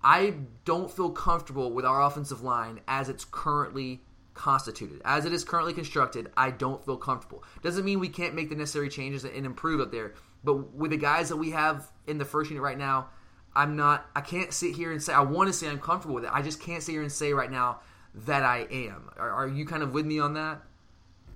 I 0.04 0.36
don't 0.66 0.92
feel 0.92 1.12
comfortable 1.12 1.72
with 1.72 1.86
our 1.86 2.02
offensive 2.02 2.42
line 2.42 2.82
as 2.88 3.08
it's 3.08 3.26
currently 3.26 4.04
constituted. 4.34 5.02
As 5.06 5.26
it 5.26 5.32
is 5.32 5.44
currently 5.44 5.74
constructed, 5.74 6.32
I 6.36 6.52
don't 6.52 6.84
feel 6.86 6.98
comfortable. 6.98 7.44
Doesn't 7.62 7.86
mean 7.86 8.00
we 8.00 8.10
can't 8.10 8.36
make 8.36 8.50
the 8.50 8.56
necessary 8.56 8.90
changes 8.90 9.24
and 9.24 9.46
improve 9.46 9.80
up 9.80 9.92
there, 9.92 10.14
but 10.46 10.74
with 10.74 10.92
the 10.92 10.98
guys 10.98 11.30
that 11.30 11.38
we 11.38 11.52
have 11.52 11.92
in 12.08 12.18
the 12.18 12.26
first 12.26 12.50
unit 12.50 12.64
right 12.64 12.78
now, 12.78 13.10
I'm 13.56 13.76
not 13.76 14.06
I 14.16 14.22
can't 14.22 14.54
sit 14.54 14.76
here 14.76 14.92
and 14.92 15.02
say 15.02 15.14
I 15.14 15.22
want 15.22 15.48
to 15.48 15.54
say 15.54 15.68
I'm 15.68 15.80
comfortable 15.80 16.16
with 16.16 16.26
it. 16.26 16.30
I 16.32 16.42
just 16.42 16.62
can't 16.62 16.84
sit 16.84 16.92
here 16.92 17.02
and 17.02 17.12
say 17.12 17.34
right 17.34 17.52
now 17.52 17.80
that 18.14 18.44
I 18.44 18.68
am. 18.72 19.10
Are, 19.18 19.30
are 19.30 19.48
you 19.48 19.66
kind 19.66 19.84
of 19.84 19.94
with 19.94 20.06
me 20.06 20.20
on 20.20 20.34
that? 20.36 20.62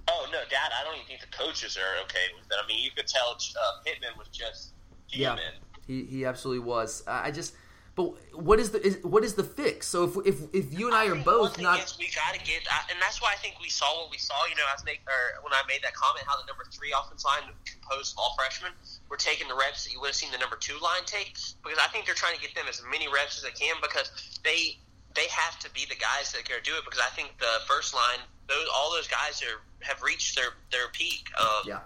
Oh 0.07 0.27
no, 0.31 0.39
Dad! 0.49 0.71
I 0.79 0.83
don't 0.83 0.95
even 0.95 1.07
think 1.07 1.21
the 1.21 1.35
coaches 1.35 1.77
are 1.77 2.03
okay 2.03 2.19
with 2.35 2.45
it. 2.45 2.55
I 2.63 2.67
mean, 2.67 2.83
you 2.83 2.91
could 2.95 3.07
tell 3.07 3.31
uh, 3.31 3.83
Pittman 3.85 4.11
was 4.17 4.27
just 4.29 4.73
Yeah, 5.09 5.37
he, 5.85 6.05
he 6.05 6.25
absolutely 6.25 6.65
was. 6.65 7.03
I 7.07 7.27
I 7.27 7.31
just, 7.31 7.55
but 7.95 8.13
what 8.33 8.59
is 8.59 8.71
the 8.71 8.85
is, 8.85 8.97
what 9.03 9.23
is 9.23 9.33
the 9.35 9.43
fix? 9.43 9.87
So 9.87 10.03
if 10.03 10.15
if 10.25 10.37
if 10.53 10.77
you 10.77 10.87
and 10.87 10.95
I 10.95 11.07
are 11.07 11.15
both 11.15 11.59
not 11.59 11.79
is 11.83 11.97
we 11.97 12.09
got 12.15 12.33
to 12.33 12.39
get, 12.45 12.61
I- 12.71 12.91
and 12.91 13.01
that's 13.01 13.21
why 13.21 13.31
I 13.33 13.37
think 13.37 13.59
we 13.61 13.69
saw 13.69 13.85
what 14.01 14.11
we 14.11 14.17
saw. 14.17 14.35
You 14.47 14.55
know, 14.55 14.63
make, 14.85 15.01
or 15.07 15.43
when 15.43 15.53
I 15.53 15.61
made 15.67 15.81
that 15.83 15.93
comment, 15.93 16.25
how 16.27 16.37
the 16.39 16.47
number 16.47 16.63
three 16.71 16.93
offense 16.95 17.25
line 17.25 17.43
composed 17.65 18.15
of 18.15 18.19
all 18.19 18.35
freshmen 18.37 18.71
were 19.09 19.17
taking 19.17 19.47
the 19.47 19.55
reps 19.55 19.83
that 19.85 19.93
you 19.93 19.99
would 19.99 20.07
have 20.07 20.15
seen 20.15 20.31
the 20.31 20.37
number 20.37 20.55
two 20.55 20.77
line 20.81 21.03
take, 21.05 21.35
because 21.63 21.79
I 21.79 21.87
think 21.91 22.05
they're 22.05 22.15
trying 22.15 22.35
to 22.35 22.41
get 22.41 22.55
them 22.55 22.65
as 22.69 22.81
many 22.89 23.07
reps 23.07 23.37
as 23.37 23.43
they 23.43 23.51
can 23.51 23.75
because 23.81 24.39
they 24.43 24.77
they 25.15 25.27
have 25.27 25.57
to 25.59 25.69
be 25.73 25.85
the 25.89 25.97
guys 25.97 26.31
that 26.33 26.45
can 26.45 26.61
do 26.63 26.75
it. 26.77 26.85
Because 26.85 27.01
I 27.01 27.09
think 27.15 27.35
the 27.39 27.59
first 27.67 27.93
line, 27.93 28.19
those 28.47 28.67
all 28.73 28.91
those 28.91 29.07
guys 29.07 29.41
are 29.43 29.59
have 29.81 30.01
reached 30.03 30.35
their 30.35 30.55
their 30.71 30.87
peak. 30.93 31.27
Um, 31.39 31.65
yeah. 31.65 31.79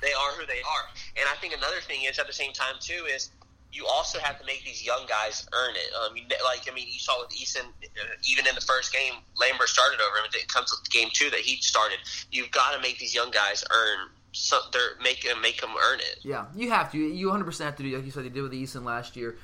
they 0.00 0.12
are 0.12 0.32
who 0.32 0.46
they 0.46 0.62
are. 0.62 0.84
And 1.16 1.26
I 1.28 1.34
think 1.40 1.54
another 1.56 1.80
thing 1.82 2.04
is 2.04 2.18
at 2.18 2.26
the 2.26 2.32
same 2.32 2.52
time 2.52 2.76
too 2.80 3.06
is 3.10 3.30
you 3.72 3.86
also 3.86 4.18
have 4.18 4.38
to 4.40 4.46
make 4.46 4.64
these 4.64 4.84
young 4.84 5.04
guys 5.08 5.46
earn 5.52 5.74
it. 5.74 5.92
Um, 5.94 6.16
you, 6.16 6.22
like 6.44 6.68
I 6.70 6.74
mean, 6.74 6.86
you 6.88 6.98
saw 6.98 7.20
with 7.20 7.30
Eason, 7.30 7.64
uh, 7.64 8.04
even 8.28 8.46
in 8.46 8.54
the 8.54 8.60
first 8.60 8.92
game, 8.92 9.14
Lambert 9.38 9.68
started 9.68 10.00
over 10.00 10.16
him. 10.18 10.30
It 10.34 10.48
comes 10.48 10.72
with 10.72 10.90
game 10.90 11.08
two 11.12 11.30
that 11.30 11.40
he 11.40 11.56
started. 11.60 11.98
You've 12.30 12.50
got 12.50 12.74
to 12.74 12.80
make 12.80 12.98
these 12.98 13.14
young 13.14 13.30
guys 13.30 13.64
earn. 13.70 14.08
So 14.32 14.58
they're 14.72 15.02
make 15.02 15.22
them 15.22 15.40
make 15.40 15.60
them 15.60 15.70
earn 15.70 16.00
it. 16.00 16.18
Yeah, 16.22 16.46
you 16.54 16.70
have 16.70 16.92
to. 16.92 16.98
You 16.98 17.26
100 17.28 17.44
percent 17.44 17.66
have 17.66 17.76
to 17.76 17.82
do 17.82 17.96
like 17.96 18.04
you 18.04 18.10
said. 18.10 18.24
They 18.24 18.28
did 18.28 18.42
with 18.42 18.52
Eason 18.52 18.84
last 18.84 19.16
year. 19.16 19.36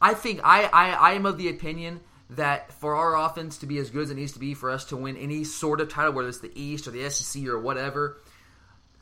I 0.00 0.14
think 0.14 0.40
I, 0.42 0.64
I 0.64 0.90
I 0.90 1.12
am 1.12 1.26
of 1.26 1.36
the 1.36 1.48
opinion 1.48 2.00
that 2.30 2.72
for 2.72 2.94
our 2.94 3.16
offense 3.16 3.58
to 3.58 3.66
be 3.66 3.78
as 3.78 3.90
good 3.90 4.04
as 4.04 4.10
it 4.10 4.16
needs 4.16 4.32
to 4.32 4.38
be 4.38 4.54
for 4.54 4.70
us 4.70 4.84
to 4.86 4.96
win 4.96 5.16
any 5.16 5.44
sort 5.44 5.80
of 5.80 5.88
title, 5.88 6.12
whether 6.12 6.28
it's 6.28 6.40
the 6.40 6.52
East 6.58 6.86
or 6.86 6.90
the 6.90 7.08
SEC 7.10 7.44
or 7.46 7.58
whatever, 7.58 8.18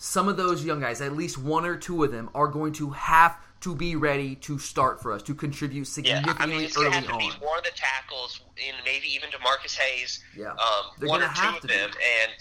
some 0.03 0.29
of 0.29 0.39
those 0.39 0.65
young 0.65 0.81
guys, 0.81 1.03
at 1.03 1.13
least 1.15 1.37
one 1.37 1.67
or 1.67 1.77
two 1.77 2.03
of 2.03 2.11
them, 2.11 2.31
are 2.35 2.49
going 2.49 2.73
to 2.73 2.89
have 2.91 3.37
to 3.61 3.75
be 3.75 3.95
ready 3.97 4.35
to 4.37 4.59
start 4.59 5.03
for 5.03 5.13
us 5.13 5.23
to 5.23 5.35
contribute 5.35 5.81
Yeah, 5.81 5.85
significantly 5.93 6.43
I 6.43 6.47
mean, 6.47 6.61
it's 6.63 6.79
early 6.79 6.91
have 6.91 7.05
to 7.05 7.13
on. 7.13 7.19
be 7.19 7.31
one 7.41 7.59
of 7.59 7.65
the 7.65 7.71
tackles, 7.77 8.41
and 8.67 8.75
maybe 8.87 9.07
even 9.15 9.29
D'Marcus 9.29 9.77
Hayes. 9.77 10.25
Yeah. 10.35 10.53
um, 10.53 10.57
They're 10.99 11.07
one 11.11 11.21
or 11.23 11.27
gonna 11.27 11.37
two 11.53 11.57
of 11.57 11.61
to 11.61 11.69
be. 11.69 11.75
them, 11.75 11.91
and 11.91 12.33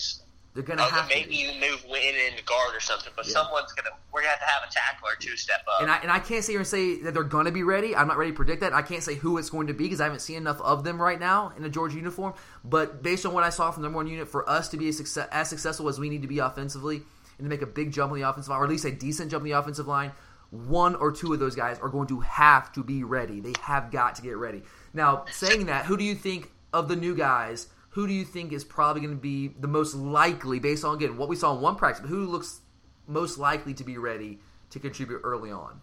They're 0.54 0.64
going 0.64 0.78
to 0.78 0.86
uh, 0.86 0.88
have 0.90 1.10
to. 1.10 1.14
maybe 1.16 1.32
be. 1.32 1.36
you 1.36 1.50
move 1.60 1.84
into 1.84 2.42
guard 2.46 2.74
or 2.74 2.80
something. 2.80 3.12
But 3.18 3.26
someone's 3.26 3.74
gonna 3.74 3.90
we're 4.14 4.22
gonna 4.22 4.30
have 4.32 4.40
to 4.40 4.46
have 4.46 4.70
a 4.70 4.72
tackle 4.72 5.10
or 5.10 5.16
two 5.20 5.36
step 5.36 5.60
up. 5.68 5.82
And 5.82 5.92
I, 5.92 5.98
and 5.98 6.10
I 6.10 6.20
can't 6.20 6.42
sit 6.46 6.54
here 6.54 6.60
and 6.62 6.68
say 6.68 7.02
that 7.02 7.14
they're 7.14 7.24
going 7.24 7.46
to 7.48 7.52
be 7.52 7.64
ready. 7.64 7.94
I'm 7.94 8.08
not 8.08 8.18
ready 8.18 8.32
to 8.32 8.36
predict 8.38 8.62
that. 8.62 8.72
I 8.72 8.82
can't 8.82 9.04
say 9.04 9.16
who 9.16 9.38
it's 9.38 9.50
going 9.50 9.68
to 9.68 9.74
be 9.74 9.84
because 9.84 10.00
I 10.00 10.06
haven't 10.06 10.22
seen 10.22 10.38
enough 10.38 10.62
of 10.62 10.86
them 10.86 11.02
right 11.02 11.20
now 11.20 11.52
in 11.58 11.66
a 11.66 11.70
Georgia 11.70 11.98
uniform. 11.98 12.34
But 12.64 13.04
based 13.04 13.26
on 13.26 13.34
what 13.34 13.44
I 13.44 13.50
saw 13.50 13.72
from 13.72 13.82
the 13.84 13.88
number 13.88 13.98
one 13.98 14.08
unit, 14.08 14.30
for 14.30 14.50
us 14.50 14.70
to 14.70 14.78
be 14.78 14.90
success, 14.94 15.28
as 15.34 15.50
successful 15.50 15.90
as 15.90 16.00
we 16.00 16.08
need 16.10 16.22
to 16.22 16.30
be 16.30 16.40
offensively 16.40 17.02
and 17.40 17.46
to 17.46 17.50
make 17.50 17.62
a 17.62 17.66
big 17.66 17.92
jump 17.92 18.12
on 18.12 18.20
the 18.20 18.30
offensive 18.30 18.50
line, 18.50 18.60
or 18.60 18.66
at 18.66 18.70
least 18.70 18.86
a 18.86 18.92
decent 18.92 19.32
jump 19.32 19.42
on 19.42 19.46
the 19.50 19.58
offensive 19.58 19.88
line, 19.88 20.12
one 20.52 20.96
or 20.96 21.12
two 21.12 21.34
of 21.34 21.40
those 21.40 21.56
guys 21.56 21.80
are 21.80 21.90
going 21.90 22.08
to 22.08 22.20
have 22.20 22.72
to 22.74 22.84
be 22.84 23.04
ready. 23.04 23.40
They 23.40 23.54
have 23.62 23.92
got 23.92 24.16
to 24.16 24.22
get 24.22 24.38
ready. 24.38 24.64
Now, 24.94 25.26
saying 25.32 25.68
that, 25.68 25.86
who 25.86 25.98
do 25.98 26.04
you 26.04 26.16
think 26.16 26.52
of 26.74 26.88
the 26.88 26.96
new 26.96 27.16
guys? 27.16 27.68
Who 27.92 28.08
do 28.08 28.14
you 28.14 28.26
think 28.26 28.52
is 28.54 28.64
probably 28.64 29.02
going 29.02 29.16
to 29.16 29.22
be 29.22 29.48
the 29.48 29.68
most 29.68 29.96
likely, 29.96 30.60
based 30.60 30.84
on 30.84 30.96
again 30.96 31.18
what 31.18 31.30
we 31.30 31.36
saw 31.36 31.56
in 31.56 31.62
one 31.62 31.76
practice, 31.76 32.08
who 32.08 32.26
looks 32.26 32.62
most 33.08 33.38
likely 33.38 33.74
to 33.74 33.84
be 33.84 33.98
ready 33.98 34.40
to 34.72 34.80
contribute 34.80 35.22
early 35.24 35.52
on? 35.52 35.82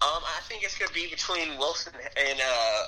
Um, 0.00 0.22
I 0.22 0.40
think 0.48 0.62
it's 0.62 0.78
going 0.78 0.88
to 0.88 0.94
be 0.94 1.08
between 1.08 1.58
Wilson 1.58 1.92
and 2.16 2.40
uh, 2.40 2.82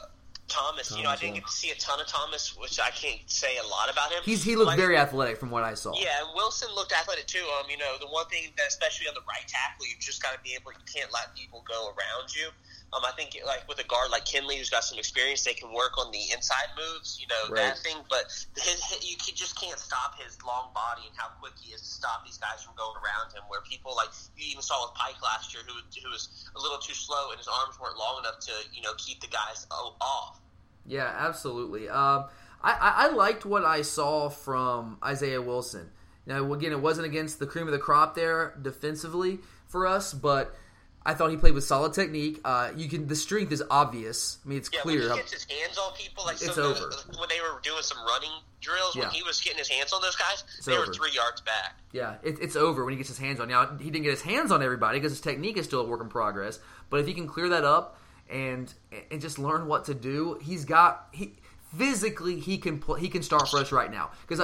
Thomas. 0.51 0.91
you 0.95 1.03
know, 1.03 1.09
I 1.11 1.17
didn't 1.17 1.37
yeah. 1.37 1.41
get 1.41 1.47
to 1.49 1.53
see 1.57 1.71
a 1.71 1.75
ton 1.77 2.01
of 2.01 2.07
Thomas, 2.07 2.57
which 2.57 2.79
I 2.79 2.91
can't 2.91 3.21
say 3.27 3.57
a 3.59 3.67
lot 3.67 3.91
about 3.91 4.13
him. 4.13 4.21
He's 4.25 4.43
he 4.43 4.57
looked 4.57 4.69
Like- 4.69 4.79
very 4.79 4.97
athletic 4.99 5.39
from 5.39 5.51
what 5.51 5.63
I 5.63 5.75
saw. 5.75 5.95
Yeah, 5.97 6.11
Wilson 6.35 6.69
looked 6.75 6.93
athletic 6.93 7.27
too. 7.27 7.47
Um, 7.59 7.71
you 7.71 7.79
know, 7.79 7.97
the 7.99 8.09
one 8.09 8.27
thing 8.27 8.51
that, 8.59 8.67
especially 8.69 9.09
on 9.09 9.15
the 9.15 9.25
right 9.29 9.47
tackle, 9.49 9.87
you 9.87 9.95
just 10.01 10.23
got 10.23 10.35
to 10.35 10.41
be 10.41 10.55
able. 10.55 10.73
You 10.73 10.85
can't 10.93 11.13
let 11.13 11.35
people 11.35 11.65
go 11.67 11.87
around 11.89 12.35
you. 12.35 12.49
Um, 12.93 13.03
I 13.07 13.13
think 13.15 13.39
like 13.47 13.69
with 13.69 13.79
a 13.79 13.87
guard 13.87 14.11
like 14.11 14.25
Kindley, 14.25 14.59
who's 14.59 14.69
got 14.71 14.83
some 14.83 14.99
experience, 14.99 15.45
they 15.45 15.55
can 15.55 15.73
work 15.73 15.97
on 15.97 16.11
the 16.11 16.19
inside 16.35 16.75
moves. 16.75 17.21
You 17.21 17.29
know 17.31 17.55
Right. 17.55 17.71
that 17.71 17.79
thing, 17.79 17.97
but 18.11 18.27
his, 18.59 18.83
his 18.83 18.99
you 19.07 19.17
just 19.35 19.55
can't 19.61 19.79
stop 19.79 20.19
his 20.19 20.37
long 20.43 20.75
body 20.75 21.03
and 21.07 21.15
how 21.17 21.29
quick 21.39 21.53
he 21.63 21.73
is 21.73 21.81
to 21.83 21.87
stop 21.87 22.25
these 22.27 22.39
guys 22.39 22.63
from 22.65 22.75
going 22.77 22.97
around 22.99 23.31
him. 23.33 23.43
Where 23.49 23.61
people 23.63 23.95
like 23.95 24.09
you 24.37 24.51
even 24.51 24.63
saw 24.63 24.87
with 24.91 24.95
Pike 24.99 25.23
last 25.23 25.55
year, 25.55 25.63
who 25.67 25.75
who 26.03 26.11
was 26.11 26.51
a 26.57 26.59
little 26.59 26.79
too 26.79 26.95
slow 26.95 27.31
and 27.31 27.39
his 27.39 27.47
arms 27.47 27.79
weren't 27.81 27.97
long 27.97 28.19
enough 28.27 28.41
to 28.41 28.53
you 28.75 28.83
know 28.83 28.93
keep 28.99 29.21
the 29.21 29.29
guys 29.29 29.67
off. 29.71 30.41
Yeah, 30.85 31.15
absolutely. 31.17 31.89
Um, 31.89 32.25
I, 32.63 32.73
I, 32.73 32.93
I 33.07 33.09
liked 33.15 33.47
what 33.47 33.65
I 33.65 33.83
saw 33.83 34.29
from 34.29 34.99
Isaiah 35.05 35.41
Wilson. 35.41 35.91
Now, 36.27 36.53
again, 36.53 36.73
it 36.73 36.81
wasn't 36.81 37.07
against 37.07 37.39
the 37.39 37.47
cream 37.47 37.67
of 37.67 37.73
the 37.73 37.79
crop 37.79 38.15
there 38.15 38.59
defensively 38.61 39.39
for 39.67 39.87
us, 39.87 40.13
but 40.13 40.55
I 41.05 41.15
thought 41.15 41.31
he 41.31 41.37
played 41.39 41.55
with 41.55 41.65
solid 41.65 41.95
technique. 41.95 42.41
Uh, 42.45 42.71
you 42.77 42.89
can 42.89 43.07
the 43.07 43.17
strength 43.17 43.53
is 43.53 43.63
obvious. 43.71 44.39
I 44.45 44.49
mean, 44.49 44.59
it's 44.59 44.69
Yeah, 44.73 44.81
clear. 44.81 45.01
when 45.09 45.11
he 45.13 45.17
gets 45.17 45.33
his 45.33 45.45
hands 45.45 45.79
on 45.79 45.93
people, 45.95 46.25
like 46.25 46.37
It's 46.43 46.59
over. 46.59 46.91
when 47.19 47.29
they 47.31 47.41
were 47.41 47.59
doing 47.63 47.83
some 47.83 47.99
running 48.07 48.31
drills, 48.61 48.95
Yeah. 48.95 49.05
when 49.05 49.11
he 49.13 49.23
was 49.23 49.41
getting 49.41 49.59
his 49.59 49.69
hands 49.69 49.93
on 49.95 50.03
those 50.03 50.17
guys, 50.17 50.45
It's 50.59 50.67
they 50.67 50.77
over. 50.77 50.89
were 50.89 50.93
three 50.93 51.13
yards 51.13 51.41
back. 51.41 51.77
Yeah, 51.93 52.17
it, 52.23 52.39
it's 52.41 52.55
over 52.55 52.85
when 52.85 52.93
he 52.93 52.99
gets 52.99 53.09
his 53.09 53.19
hands 53.19 53.41
on. 53.41 53.49
Now 53.49 53.67
he 53.79 53.91
didn't 53.91 54.03
get 54.05 54.11
his 54.11 54.23
hands 54.23 54.53
on 54.53 54.63
everybody 54.63 54.99
because 54.99 55.13
his 55.13 55.23
technique 55.23 55.57
is 55.57 55.65
still 55.65 55.81
a 55.81 55.85
work 55.85 56.03
in 56.03 56.09
progress. 56.09 56.59
But 56.91 57.01
if 57.01 57.07
he 57.07 57.15
can 57.15 57.27
clear 57.27 57.49
that 57.49 57.65
up 57.65 57.99
and 58.29 58.73
and 59.11 59.21
just 59.23 59.39
learn 59.39 59.67
what 59.67 59.87
to 59.87 59.95
do, 59.95 60.39
he's 60.43 60.67
got 60.67 61.09
he 61.13 61.33
physically 61.77 62.39
he 62.39 62.59
can 62.59 62.79
pl- 62.79 62.97
he 62.97 63.09
can 63.09 63.23
start 63.23 63.53
us 63.55 63.73
right 63.73 63.91
now. 63.91 64.11
Because 64.27 64.41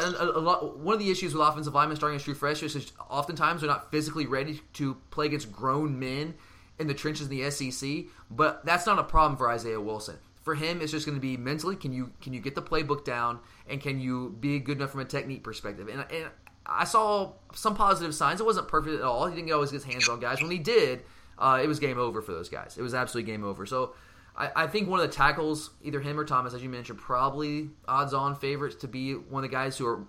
one 0.76 0.94
of 0.94 0.98
the 1.00 1.10
issues 1.10 1.34
with 1.34 1.46
offensive 1.46 1.74
linemen 1.74 1.96
starting 1.96 2.16
as 2.16 2.22
true 2.22 2.34
freshmen 2.34 2.70
is 2.70 2.92
oftentimes 3.10 3.60
they're 3.60 3.70
not 3.70 3.90
physically 3.90 4.26
ready 4.26 4.60
to 4.74 4.96
play 5.10 5.26
against 5.26 5.52
grown 5.52 5.98
men 5.98 6.34
in 6.78 6.86
the 6.86 6.94
trenches 6.94 7.28
in 7.28 7.36
the 7.36 7.50
SEC. 7.50 8.04
But 8.30 8.64
that's 8.64 8.86
not 8.86 8.98
a 8.98 9.04
problem 9.04 9.36
for 9.36 9.50
Isaiah 9.50 9.80
Wilson. 9.80 10.18
For 10.42 10.54
him, 10.54 10.80
it's 10.80 10.92
just 10.92 11.06
going 11.06 11.16
to 11.16 11.22
be 11.22 11.36
mentally. 11.36 11.74
Can 11.74 11.92
you 11.92 12.12
can 12.20 12.32
you 12.32 12.40
get 12.40 12.54
the 12.54 12.62
playbook 12.62 13.04
down 13.04 13.40
and 13.68 13.80
can 13.80 14.00
you 14.00 14.36
be 14.38 14.58
good 14.60 14.78
enough 14.78 14.92
from 14.92 15.00
a 15.00 15.04
technique 15.04 15.42
perspective? 15.42 15.88
And, 15.88 16.04
and 16.12 16.30
I 16.64 16.84
saw 16.84 17.32
some 17.54 17.74
positive 17.74 18.14
signs. 18.14 18.40
It 18.40 18.46
wasn't 18.46 18.68
perfect 18.68 18.96
at 18.96 19.02
all. 19.02 19.26
He 19.26 19.34
didn't 19.34 19.52
always 19.52 19.72
get 19.72 19.82
his 19.82 19.92
hands 19.92 20.08
on 20.08 20.20
guys. 20.20 20.40
When 20.40 20.50
he 20.50 20.58
did, 20.58 21.02
uh, 21.38 21.60
it 21.62 21.66
was 21.66 21.80
game 21.80 21.98
over 21.98 22.22
for 22.22 22.32
those 22.32 22.48
guys. 22.48 22.76
It 22.78 22.82
was 22.82 22.94
absolutely 22.94 23.30
game 23.30 23.44
over. 23.44 23.66
So 23.66 23.94
I, 24.36 24.64
I 24.64 24.66
think 24.66 24.88
one 24.88 25.00
of 25.00 25.08
the 25.08 25.14
tackles, 25.14 25.70
either 25.82 26.00
him 26.00 26.18
or 26.18 26.24
Thomas, 26.24 26.54
as 26.54 26.62
you 26.62 26.68
mentioned, 26.68 26.98
probably 26.98 27.70
odds-on 27.88 28.36
favorites 28.36 28.76
to 28.76 28.88
be 28.88 29.14
one 29.14 29.44
of 29.44 29.50
the 29.50 29.54
guys 29.54 29.78
who 29.78 29.86
are 29.86 30.06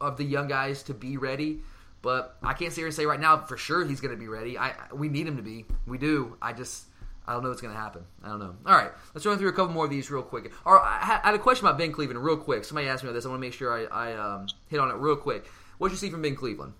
of 0.00 0.16
the 0.16 0.24
young 0.24 0.48
guys 0.48 0.82
to 0.84 0.94
be 0.94 1.16
ready. 1.16 1.60
But 2.02 2.36
I 2.42 2.54
can't 2.54 2.72
sit 2.72 2.80
here 2.80 2.86
and 2.86 2.94
say 2.94 3.06
right 3.06 3.20
now 3.20 3.38
for 3.38 3.56
sure 3.56 3.84
he's 3.84 4.00
going 4.00 4.14
to 4.14 4.18
be 4.18 4.28
ready. 4.28 4.58
I 4.58 4.74
we 4.92 5.08
need 5.08 5.26
him 5.26 5.36
to 5.36 5.42
be. 5.42 5.66
We 5.86 5.98
do. 5.98 6.36
I 6.40 6.52
just 6.52 6.84
I 7.26 7.34
don't 7.34 7.42
know 7.42 7.50
what's 7.50 7.60
going 7.60 7.74
to 7.74 7.80
happen. 7.80 8.04
I 8.24 8.28
don't 8.28 8.38
know. 8.38 8.56
All 8.66 8.76
right, 8.76 8.90
let's 9.14 9.26
run 9.26 9.38
through 9.38 9.50
a 9.50 9.52
couple 9.52 9.74
more 9.74 9.84
of 9.84 9.90
these 9.90 10.10
real 10.10 10.22
quick. 10.22 10.50
Or 10.64 10.80
I 10.80 11.20
had 11.22 11.34
a 11.34 11.38
question 11.38 11.66
about 11.66 11.78
Ben 11.78 11.92
Cleveland 11.92 12.24
real 12.24 12.38
quick. 12.38 12.64
Somebody 12.64 12.88
asked 12.88 13.02
me 13.02 13.08
about 13.10 13.16
this. 13.16 13.26
I 13.26 13.28
want 13.28 13.40
to 13.40 13.46
make 13.46 13.52
sure 13.52 13.72
I, 13.72 14.10
I 14.10 14.14
um, 14.14 14.46
hit 14.68 14.80
on 14.80 14.90
it 14.90 14.94
real 14.94 15.16
quick. 15.16 15.46
What 15.78 15.88
did 15.88 15.94
you 15.94 15.98
see 15.98 16.10
from 16.10 16.22
Ben 16.22 16.36
Cleveland? 16.36 16.72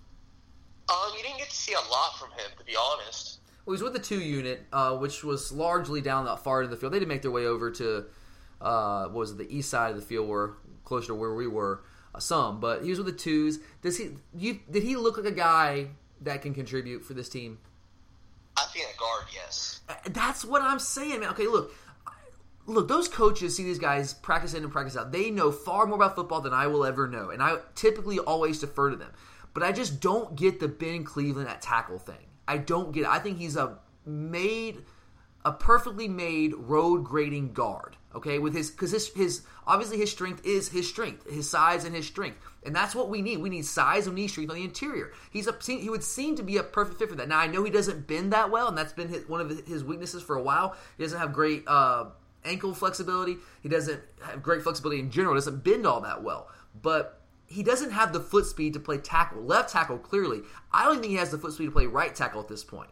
Um, 0.89 1.11
you 1.15 1.23
didn't 1.23 1.37
get 1.37 1.49
to 1.49 1.55
see 1.55 1.73
a 1.73 1.91
lot 1.91 2.17
from 2.19 2.31
him, 2.31 2.51
to 2.57 2.65
be 2.65 2.75
honest. 2.75 3.39
Well, 3.65 3.75
he 3.75 3.81
was 3.81 3.83
with 3.83 3.93
the 3.93 3.99
two 3.99 4.19
unit, 4.19 4.65
uh, 4.73 4.97
which 4.97 5.23
was 5.23 5.51
largely 5.51 6.01
down 6.01 6.25
that 6.25 6.43
far 6.43 6.61
into 6.61 6.73
the 6.73 6.79
field. 6.79 6.93
They 6.93 6.99
didn't 6.99 7.09
make 7.09 7.21
their 7.21 7.31
way 7.31 7.45
over 7.45 7.69
to 7.71 8.05
uh, 8.59 9.05
what 9.05 9.13
was 9.13 9.31
it, 9.31 9.37
the 9.37 9.55
east 9.55 9.69
side 9.69 9.91
of 9.91 9.95
the 9.95 10.01
field, 10.01 10.27
where 10.27 10.53
closer 10.83 11.07
to 11.07 11.15
where 11.15 11.33
we 11.33 11.47
were, 11.47 11.83
uh, 12.15 12.19
some. 12.19 12.59
But 12.59 12.83
he 12.83 12.89
was 12.89 12.99
with 12.99 13.07
the 13.07 13.13
twos. 13.13 13.59
Does 13.81 13.97
he? 13.97 14.11
You, 14.35 14.59
did 14.69 14.83
he 14.83 14.95
look 14.95 15.17
like 15.17 15.27
a 15.27 15.31
guy 15.31 15.87
that 16.21 16.41
can 16.41 16.53
contribute 16.53 17.03
for 17.03 17.13
this 17.13 17.29
team? 17.29 17.59
I 18.57 18.65
think 18.73 18.85
a 18.93 18.99
guard, 18.99 19.25
yes. 19.33 19.81
Uh, 19.87 19.93
That's 20.09 20.43
what 20.43 20.61
I'm 20.61 20.79
saying, 20.79 21.19
man. 21.21 21.29
Okay, 21.29 21.47
look, 21.47 21.73
look, 22.65 22.87
those 22.87 23.07
coaches 23.07 23.55
see 23.55 23.63
these 23.63 23.79
guys 23.79 24.13
practice 24.13 24.53
in 24.53 24.63
and 24.63 24.71
practice 24.71 24.97
out. 24.97 25.11
They 25.11 25.31
know 25.31 25.51
far 25.51 25.85
more 25.85 25.95
about 25.95 26.15
football 26.15 26.41
than 26.41 26.53
I 26.53 26.67
will 26.67 26.85
ever 26.85 27.07
know, 27.07 27.29
and 27.29 27.41
I 27.41 27.57
typically 27.75 28.19
always 28.19 28.59
defer 28.59 28.89
to 28.89 28.95
them. 28.95 29.11
But 29.53 29.63
I 29.63 29.71
just 29.71 29.99
don't 29.99 30.35
get 30.35 30.59
the 30.59 30.67
Ben 30.67 31.03
Cleveland 31.03 31.49
at 31.49 31.61
tackle 31.61 31.99
thing. 31.99 32.25
I 32.47 32.57
don't 32.57 32.91
get 32.91 33.01
it. 33.01 33.09
I 33.09 33.19
think 33.19 33.37
he's 33.37 33.55
a 33.55 33.77
made, 34.05 34.83
a 35.45 35.51
perfectly 35.51 36.07
made 36.07 36.53
road 36.55 37.03
grading 37.03 37.53
guard. 37.53 37.97
Okay, 38.13 38.39
with 38.39 38.53
his 38.53 38.69
because 38.69 38.91
his 38.91 39.07
his 39.13 39.43
obviously 39.65 39.97
his 39.97 40.11
strength 40.11 40.45
is 40.45 40.67
his 40.67 40.87
strength, 40.87 41.29
his 41.31 41.49
size 41.49 41.85
and 41.85 41.95
his 41.95 42.05
strength, 42.05 42.39
and 42.65 42.75
that's 42.75 42.93
what 42.93 43.07
we 43.07 43.21
need. 43.21 43.37
We 43.37 43.49
need 43.49 43.65
size 43.65 44.05
and 44.05 44.13
we 44.13 44.23
need 44.23 44.27
strength 44.27 44.49
on 44.49 44.57
the 44.57 44.65
interior. 44.65 45.13
He's 45.31 45.47
a 45.47 45.55
he 45.65 45.89
would 45.89 46.03
seem 46.03 46.35
to 46.35 46.43
be 46.43 46.57
a 46.57 46.63
perfect 46.63 46.99
fit 46.99 47.07
for 47.09 47.15
that. 47.15 47.29
Now 47.29 47.39
I 47.39 47.47
know 47.47 47.63
he 47.63 47.71
doesn't 47.71 48.07
bend 48.07 48.33
that 48.33 48.51
well, 48.51 48.67
and 48.67 48.77
that's 48.77 48.91
been 48.91 49.07
his, 49.07 49.29
one 49.29 49.39
of 49.39 49.65
his 49.65 49.85
weaknesses 49.85 50.21
for 50.21 50.35
a 50.35 50.41
while. 50.43 50.75
He 50.97 51.03
doesn't 51.03 51.17
have 51.17 51.31
great 51.31 51.63
uh, 51.67 52.07
ankle 52.43 52.73
flexibility. 52.73 53.37
He 53.63 53.69
doesn't 53.69 54.01
have 54.23 54.43
great 54.43 54.61
flexibility 54.61 54.99
in 54.99 55.09
general. 55.09 55.35
Doesn't 55.35 55.63
bend 55.63 55.87
all 55.87 56.01
that 56.01 56.21
well, 56.21 56.49
but 56.81 57.20
he 57.51 57.63
doesn't 57.63 57.91
have 57.91 58.13
the 58.13 58.19
foot 58.19 58.45
speed 58.45 58.73
to 58.73 58.79
play 58.79 58.97
tackle. 58.97 59.41
Left 59.41 59.69
tackle, 59.69 59.97
clearly. 59.97 60.41
I 60.71 60.85
don't 60.85 61.01
think 61.01 61.11
he 61.11 61.17
has 61.17 61.31
the 61.31 61.37
foot 61.37 61.53
speed 61.53 61.65
to 61.65 61.71
play 61.71 61.85
right 61.85 62.13
tackle 62.13 62.41
at 62.41 62.47
this 62.47 62.63
point, 62.63 62.89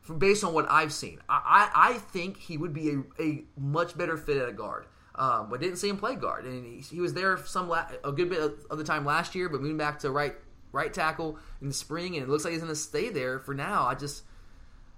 from 0.00 0.18
based 0.18 0.44
on 0.44 0.52
what 0.52 0.66
I've 0.70 0.92
seen. 0.92 1.20
I, 1.28 1.70
I, 1.74 1.90
I 1.90 1.92
think 1.94 2.36
he 2.38 2.56
would 2.56 2.72
be 2.72 2.90
a, 2.90 3.22
a 3.22 3.44
much 3.58 3.96
better 3.96 4.16
fit 4.16 4.36
at 4.36 4.48
a 4.48 4.52
guard. 4.52 4.86
Um, 5.16 5.48
but 5.48 5.60
didn't 5.60 5.76
see 5.76 5.88
him 5.88 5.96
play 5.96 6.16
guard, 6.16 6.44
and 6.44 6.66
he, 6.66 6.80
he 6.80 7.00
was 7.00 7.14
there 7.14 7.38
some 7.46 7.68
la- 7.68 7.86
a 8.02 8.10
good 8.10 8.28
bit 8.28 8.40
of, 8.68 8.76
the 8.76 8.82
time 8.82 9.04
last 9.04 9.36
year. 9.36 9.48
But 9.48 9.60
moving 9.60 9.76
back 9.76 10.00
to 10.00 10.10
right 10.10 10.34
right 10.72 10.92
tackle 10.92 11.38
in 11.62 11.68
the 11.68 11.74
spring, 11.74 12.16
and 12.16 12.24
it 12.24 12.28
looks 12.28 12.44
like 12.44 12.52
he's 12.52 12.62
going 12.62 12.72
to 12.72 12.76
stay 12.76 13.10
there 13.10 13.38
for 13.38 13.54
now. 13.54 13.86
I 13.86 13.94
just 13.94 14.24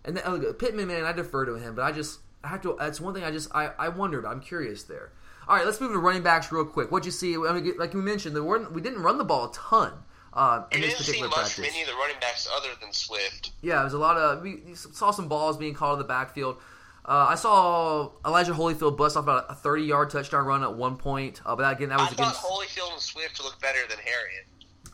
and 0.07 0.17
then, 0.17 0.25
uh, 0.25 0.53
Pittman, 0.53 0.87
man, 0.87 1.05
I 1.05 1.13
defer 1.13 1.45
to 1.45 1.57
him, 1.57 1.75
but 1.75 1.83
I 1.83 1.93
just 1.93 2.21
I 2.43 2.49
have 2.49 2.63
to. 2.63 2.77
That's 2.79 3.01
one 3.01 3.13
thing 3.13 3.25
I 3.25 3.31
just 3.31 3.55
I, 3.55 3.73
I 3.79 3.89
wondered. 3.89 4.25
I'm 4.25 4.41
curious 4.41 4.85
there. 4.85 5.13
All 5.49 5.57
right, 5.57 5.65
let's 5.65 5.81
move 5.81 5.93
to 5.93 5.99
running 5.99 6.23
backs 6.23 6.51
real 6.51 6.65
quick. 6.65 6.91
What'd 6.91 7.07
you 7.07 7.13
see? 7.13 7.35
I 7.37 7.53
mean, 7.53 7.75
like 7.79 7.95
you 7.95 8.03
mentioned, 8.03 8.35
we 8.75 8.81
didn't 8.81 9.03
run 9.03 9.19
the 9.19 9.25
ball 9.25 9.51
a 9.51 9.53
ton 9.53 9.93
uh, 10.33 10.65
in 10.73 10.81
You 10.81 10.87
this 10.89 10.99
particular 10.99 11.29
much 11.29 11.35
practice. 11.37 11.55
from 11.55 11.65
any 11.65 11.83
of 11.83 11.89
the 11.89 11.95
running 11.95 12.17
backs 12.21 12.49
other 12.57 12.69
than 12.81 12.93
Swift. 12.93 13.53
Yeah, 13.63 13.81
it 13.81 13.85
was 13.85 13.93
a 13.95 13.99
lot 13.99 14.17
of. 14.17 14.43
We 14.43 14.63
saw 14.75 15.11
some 15.11 15.29
balls 15.29 15.57
being 15.57 15.75
caught 15.75 15.95
in 15.95 15.99
the 15.99 16.05
backfield. 16.05 16.57
Uh, 17.05 17.27
I 17.31 17.37
saw 17.37 18.11
Elijah 18.27 18.53
Holyfield 18.53 18.97
bust 18.97 19.17
off 19.17 19.23
about 19.25 19.47
a 19.49 19.55
30 19.55 19.85
yard 19.85 20.11
touchdown 20.11 20.45
run 20.45 20.65
at 20.65 20.75
one 20.75 20.97
point. 20.97 21.41
Uh, 21.47 21.55
but 21.55 21.73
again, 21.73 21.91
that 21.91 21.99
was 21.99 22.09
I 22.09 22.15
thought 22.15 22.23
against. 22.33 22.43
Holyfield 22.43 22.93
and 22.95 23.01
Swift 23.01 23.43
looked 23.43 23.61
better 23.63 23.79
than 23.89 23.99
Herrien. 23.99 24.45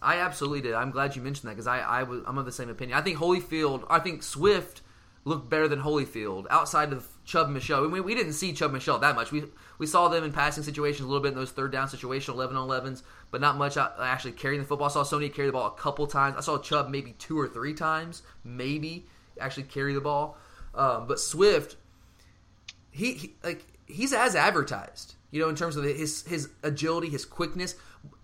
I 0.03 0.17
absolutely 0.19 0.61
did. 0.61 0.75
I'm 0.75 0.91
glad 0.91 1.17
you 1.17 1.23
mentioned 1.23 1.49
that 1.49 1.55
because 1.55 1.67
I, 1.67 1.79
I 1.81 2.03
was, 2.03 2.23
I'm 2.27 2.37
of 2.37 2.45
the 2.45 2.53
same 2.53 2.69
opinion. 2.69 2.99
I 2.99 3.03
think 3.03 3.19
Holyfield, 3.19 3.85
I 3.89 3.99
think 4.01 4.23
Swift 4.23 4.83
looked 5.25 5.49
better 5.49 5.69
than 5.69 5.81
Holyfield 5.81 6.47
outside 6.51 6.93
of 6.93 7.09
Chubb 7.25 7.51
Michel. 7.51 7.85
I 7.85 7.89
mean, 7.89 8.05
we 8.05 8.15
didn't 8.15 8.33
see 8.33 8.53
Chubb 8.53 8.73
Michel 8.73 8.99
that 8.99 9.15
much. 9.15 9.31
We 9.31 9.45
we 9.79 9.87
saw 9.87 10.09
them 10.09 10.25
in 10.25 10.33
passing 10.33 10.65
situations 10.65 11.05
a 11.05 11.09
little 11.09 11.23
bit 11.23 11.31
in 11.31 11.35
those 11.35 11.51
third 11.51 11.73
down 11.73 11.89
situations, 11.89 12.35
11 12.35 12.57
on 12.57 12.69
11s, 12.69 13.03
but 13.31 13.41
not 13.41 13.57
much 13.57 13.77
actually 13.77 14.33
carrying 14.33 14.61
the 14.61 14.67
football. 14.67 14.89
I 14.89 14.91
saw 14.91 15.05
Sony 15.05 15.33
carry 15.33 15.47
the 15.47 15.53
ball 15.53 15.67
a 15.67 15.81
couple 15.81 16.07
times. 16.07 16.37
I 16.37 16.41
saw 16.41 16.59
Chubb 16.59 16.89
maybe 16.89 17.13
two 17.19 17.39
or 17.39 17.49
three 17.49 17.75
times, 17.75 18.23
maybe 18.45 19.07
actually 19.41 19.65
carry 19.65 19.95
the 19.95 20.01
ball. 20.01 20.37
Um, 20.75 21.07
but 21.07 21.21
Swift, 21.21 21.77
he, 22.91 23.15
he 23.15 23.35
like 23.43 23.65
he's 23.87 24.13
as 24.13 24.35
advertised. 24.35 25.15
You 25.31 25.41
know, 25.41 25.49
in 25.49 25.57
terms 25.57 25.77
of 25.77 25.85
his 25.85 26.27
his 26.27 26.51
agility, 26.63 27.09
his 27.09 27.25
quickness, 27.25 27.77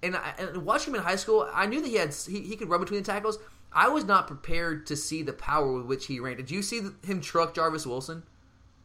and, 0.03 0.17
I, 0.17 0.35
and 0.39 0.65
watching 0.65 0.93
him 0.93 1.01
in 1.01 1.07
high 1.07 1.17
school, 1.17 1.49
I 1.53 1.67
knew 1.67 1.81
that 1.81 1.89
he 1.89 1.97
had 1.97 2.15
he, 2.15 2.41
he 2.41 2.57
could 2.57 2.69
run 2.69 2.81
between 2.81 3.01
the 3.01 3.07
tackles. 3.07 3.39
I 3.73 3.89
was 3.89 4.05
not 4.05 4.27
prepared 4.27 4.87
to 4.87 4.97
see 4.97 5.23
the 5.23 5.33
power 5.33 5.73
with 5.73 5.87
which 5.87 6.07
he 6.07 6.21
ran. 6.21 6.37
Did 6.37 6.51
you 6.51 6.63
see 6.63 6.83
him 7.05 7.21
truck 7.21 7.55
Jarvis 7.55 7.87
Wilson? 7.87 8.25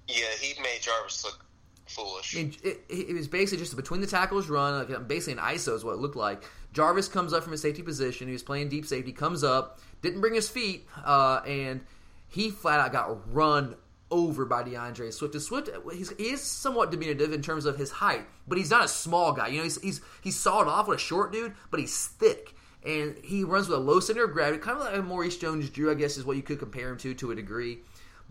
Yeah, 0.08 0.26
he 0.40 0.62
made 0.62 0.82
Jarvis 0.82 1.24
look 1.24 1.46
foolish. 1.88 2.36
I 2.36 2.40
mean, 2.40 2.56
it, 2.64 2.82
it 2.90 3.14
was 3.14 3.28
basically 3.28 3.60
just 3.60 3.74
a 3.74 3.76
between 3.76 4.02
the 4.02 4.08
tackles 4.08 4.50
run, 4.50 4.90
like 4.90 5.08
basically 5.08 5.34
an 5.34 5.40
ISO 5.40 5.76
is 5.76 5.84
what 5.84 5.94
it 5.94 6.00
looked 6.00 6.16
like. 6.16 6.44
Jarvis 6.74 7.08
comes 7.08 7.34
up 7.34 7.44
from 7.44 7.52
his 7.52 7.62
safety 7.62 7.84
position. 7.84 8.28
He 8.28 8.34
was 8.34 8.44
playing 8.44 8.70
deep 8.70 8.86
safety, 8.86 9.12
comes 9.12 9.44
up, 9.44 9.80
didn't 10.02 10.22
bring 10.22 10.34
his 10.34 10.50
feet, 10.50 10.88
uh, 11.06 11.42
and 11.48 11.82
he 12.28 12.50
flat 12.50 12.80
out 12.80 12.92
got 12.92 13.34
run 13.34 13.76
over 14.10 14.46
by 14.46 14.64
D'Andre 14.64 15.12
Swift. 15.12 15.40
Swift, 15.40 15.70
he 16.18 16.30
is 16.30 16.42
somewhat 16.42 16.92
diminutive 16.92 17.32
in 17.32 17.42
terms 17.42 17.66
of 17.66 17.78
his 17.78 17.92
height, 17.92 18.26
but 18.48 18.58
he's 18.58 18.72
not 18.72 18.84
a 18.84 18.88
small 18.88 19.34
guy. 19.34 19.48
You 19.48 19.58
know, 19.58 19.64
he's 19.64 19.82
he's, 19.82 20.02
he's 20.22 20.40
sawed 20.40 20.68
off 20.68 20.88
with 20.88 20.98
a 20.98 21.02
short 21.02 21.32
dude, 21.32 21.54
but 21.72 21.80
he's 21.80 22.08
thick. 22.08 22.56
And 22.86 23.16
he 23.24 23.46
runs 23.46 23.70
with 23.70 23.78
a 23.78 23.82
low 23.82 24.02
center 24.02 24.26
of 24.26 24.34
gravity, 24.34 24.58
kind 24.58 24.78
of 24.78 24.84
like 24.84 25.04
Maurice 25.06 25.38
Jones-Drew, 25.38 25.90
I 25.90 25.94
guess, 25.94 26.18
is 26.18 26.26
what 26.26 26.36
you 26.36 26.44
could 26.44 26.60
compare 26.60 26.90
him 26.90 26.98
to 26.98 27.14
to 27.14 27.32
a 27.32 27.36
degree 27.36 27.80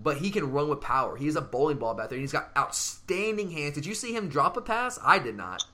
but 0.03 0.19
he 0.19 0.31
can 0.31 0.53
run 0.53 0.69
with 0.69 0.81
power. 0.81 1.17
He's 1.17 1.37
a 1.37 1.41
bowling 1.41 1.79
ball 1.79 1.95
back 1.95 2.09
there, 2.09 2.17
and 2.17 2.23
he's 2.23 2.33
got 2.33 2.51
outstanding 2.57 3.51
hands. 3.51 3.75
Did 3.75 3.87
you 3.87 3.95
see 3.95 4.15
him 4.15 4.29
drop 4.29 4.57
a 4.57 4.61
pass? 4.61 4.99
I 5.03 5.19
did 5.19 5.37
not. 5.37 5.65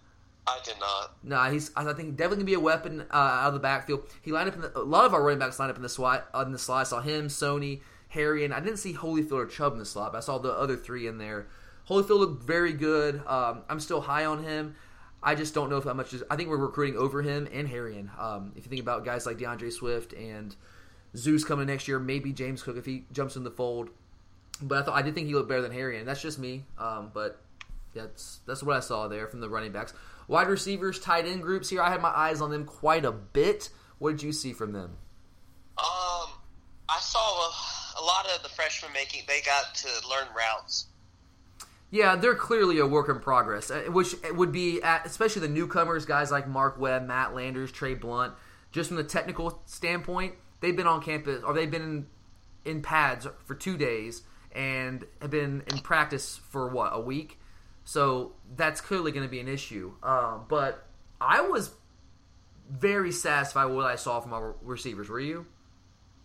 I 0.46 0.58
did 0.64 0.76
not. 0.80 1.14
Nah, 1.22 1.50
he's. 1.50 1.70
I 1.76 1.84
think 1.92 2.16
definitely 2.16 2.36
gonna 2.36 2.44
be 2.46 2.54
a 2.54 2.60
weapon 2.60 3.02
uh, 3.10 3.16
out 3.16 3.48
of 3.48 3.54
the 3.54 3.60
backfield. 3.60 4.08
He 4.22 4.32
lined 4.32 4.48
up 4.48 4.54
in 4.54 4.62
the, 4.62 4.78
a 4.78 4.80
lot 4.80 5.04
of 5.04 5.12
our 5.12 5.22
running 5.22 5.38
backs 5.38 5.58
lined 5.58 5.70
up 5.70 5.76
in 5.76 5.82
the 5.82 5.88
slot. 5.88 6.28
On 6.32 6.52
the 6.52 6.58
slot, 6.58 6.80
I 6.80 6.84
saw 6.84 7.00
him, 7.00 7.28
Sony, 7.28 7.82
Harry, 8.08 8.44
and 8.44 8.54
I 8.54 8.60
didn't 8.60 8.78
see 8.78 8.94
Holyfield 8.94 9.32
or 9.32 9.46
Chubb 9.46 9.74
in 9.74 9.78
the 9.78 9.84
slot. 9.84 10.12
But 10.12 10.18
I 10.18 10.20
saw 10.22 10.38
the 10.38 10.52
other 10.52 10.76
three 10.76 11.06
in 11.06 11.18
there. 11.18 11.48
Holyfield 11.88 12.18
looked 12.18 12.42
very 12.42 12.72
good. 12.72 13.22
Um, 13.26 13.62
I'm 13.68 13.80
still 13.80 14.00
high 14.00 14.24
on 14.24 14.42
him. 14.42 14.76
I 15.22 15.34
just 15.34 15.52
don't 15.52 15.68
know 15.68 15.76
if 15.76 15.84
how 15.84 15.92
much. 15.94 16.14
Is, 16.14 16.22
I 16.30 16.36
think 16.36 16.48
we're 16.48 16.56
recruiting 16.56 16.96
over 16.96 17.22
him 17.22 17.48
and 17.52 17.68
Herrien. 17.68 18.18
Um, 18.18 18.52
if 18.56 18.64
you 18.64 18.70
think 18.70 18.82
about 18.82 19.04
guys 19.04 19.26
like 19.26 19.38
D'Andre 19.38 19.70
Swift 19.70 20.12
and 20.14 20.54
Zeus 21.16 21.44
coming 21.44 21.66
next 21.66 21.88
year, 21.88 21.98
maybe 21.98 22.32
James 22.32 22.62
Cook 22.62 22.76
if 22.76 22.86
he 22.86 23.04
jumps 23.12 23.36
in 23.36 23.44
the 23.44 23.50
fold. 23.50 23.90
But 24.60 24.78
I 24.78 24.82
thought 24.82 24.94
I 24.94 25.02
did 25.02 25.14
think 25.14 25.26
he 25.26 25.34
looked 25.34 25.48
better 25.48 25.62
than 25.62 25.72
Harry, 25.72 25.98
and 25.98 26.08
that's 26.08 26.22
just 26.22 26.38
me. 26.38 26.64
Um, 26.78 27.10
but 27.12 27.40
that's 27.94 28.40
that's 28.46 28.62
what 28.62 28.76
I 28.76 28.80
saw 28.80 29.08
there 29.08 29.26
from 29.28 29.40
the 29.40 29.48
running 29.48 29.72
backs, 29.72 29.92
wide 30.26 30.48
receivers, 30.48 30.98
tight 30.98 31.26
end 31.26 31.42
groups. 31.42 31.68
Here, 31.68 31.82
I 31.82 31.90
had 31.90 32.02
my 32.02 32.08
eyes 32.10 32.40
on 32.40 32.50
them 32.50 32.64
quite 32.64 33.04
a 33.04 33.12
bit. 33.12 33.70
What 33.98 34.12
did 34.12 34.22
you 34.22 34.32
see 34.32 34.52
from 34.52 34.72
them? 34.72 34.96
Um, 35.78 36.30
I 36.88 36.98
saw 37.00 37.18
a, 37.18 38.00
a 38.00 38.02
lot 38.02 38.26
of 38.34 38.42
the 38.42 38.48
freshmen 38.48 38.92
making. 38.92 39.22
They 39.26 39.40
got 39.40 39.74
to 39.76 39.88
learn 40.08 40.28
routes. 40.36 40.86
Yeah, 41.90 42.16
they're 42.16 42.34
clearly 42.34 42.78
a 42.78 42.86
work 42.86 43.08
in 43.08 43.18
progress, 43.18 43.70
uh, 43.70 43.84
which 43.88 44.14
would 44.32 44.52
be 44.52 44.82
at, 44.82 45.06
especially 45.06 45.42
the 45.42 45.48
newcomers, 45.48 46.04
guys 46.04 46.30
like 46.30 46.46
Mark 46.46 46.78
Webb, 46.78 47.06
Matt 47.06 47.34
Landers, 47.34 47.72
Trey 47.72 47.94
Blount. 47.94 48.34
Just 48.70 48.88
from 48.88 48.98
the 48.98 49.04
technical 49.04 49.62
standpoint, 49.64 50.34
they've 50.60 50.76
been 50.76 50.86
on 50.86 51.00
campus 51.02 51.42
or 51.42 51.54
they've 51.54 51.70
been 51.70 52.06
in, 52.64 52.70
in 52.72 52.82
pads 52.82 53.26
for 53.46 53.54
two 53.54 53.78
days 53.78 54.22
and 54.52 55.04
have 55.20 55.30
been 55.30 55.62
in 55.70 55.78
practice 55.78 56.40
for 56.50 56.68
what 56.68 56.90
a 56.92 57.00
week. 57.00 57.38
So 57.84 58.32
that's 58.56 58.80
clearly 58.80 59.12
going 59.12 59.26
to 59.26 59.30
be 59.30 59.40
an 59.40 59.48
issue. 59.48 59.92
Um, 60.02 60.44
but 60.48 60.86
I 61.20 61.40
was 61.40 61.70
very 62.70 63.12
satisfied 63.12 63.66
with 63.66 63.76
what 63.76 63.86
I 63.86 63.96
saw 63.96 64.20
from 64.20 64.34
our 64.34 64.54
receivers. 64.62 65.08
Were 65.08 65.20
you? 65.20 65.46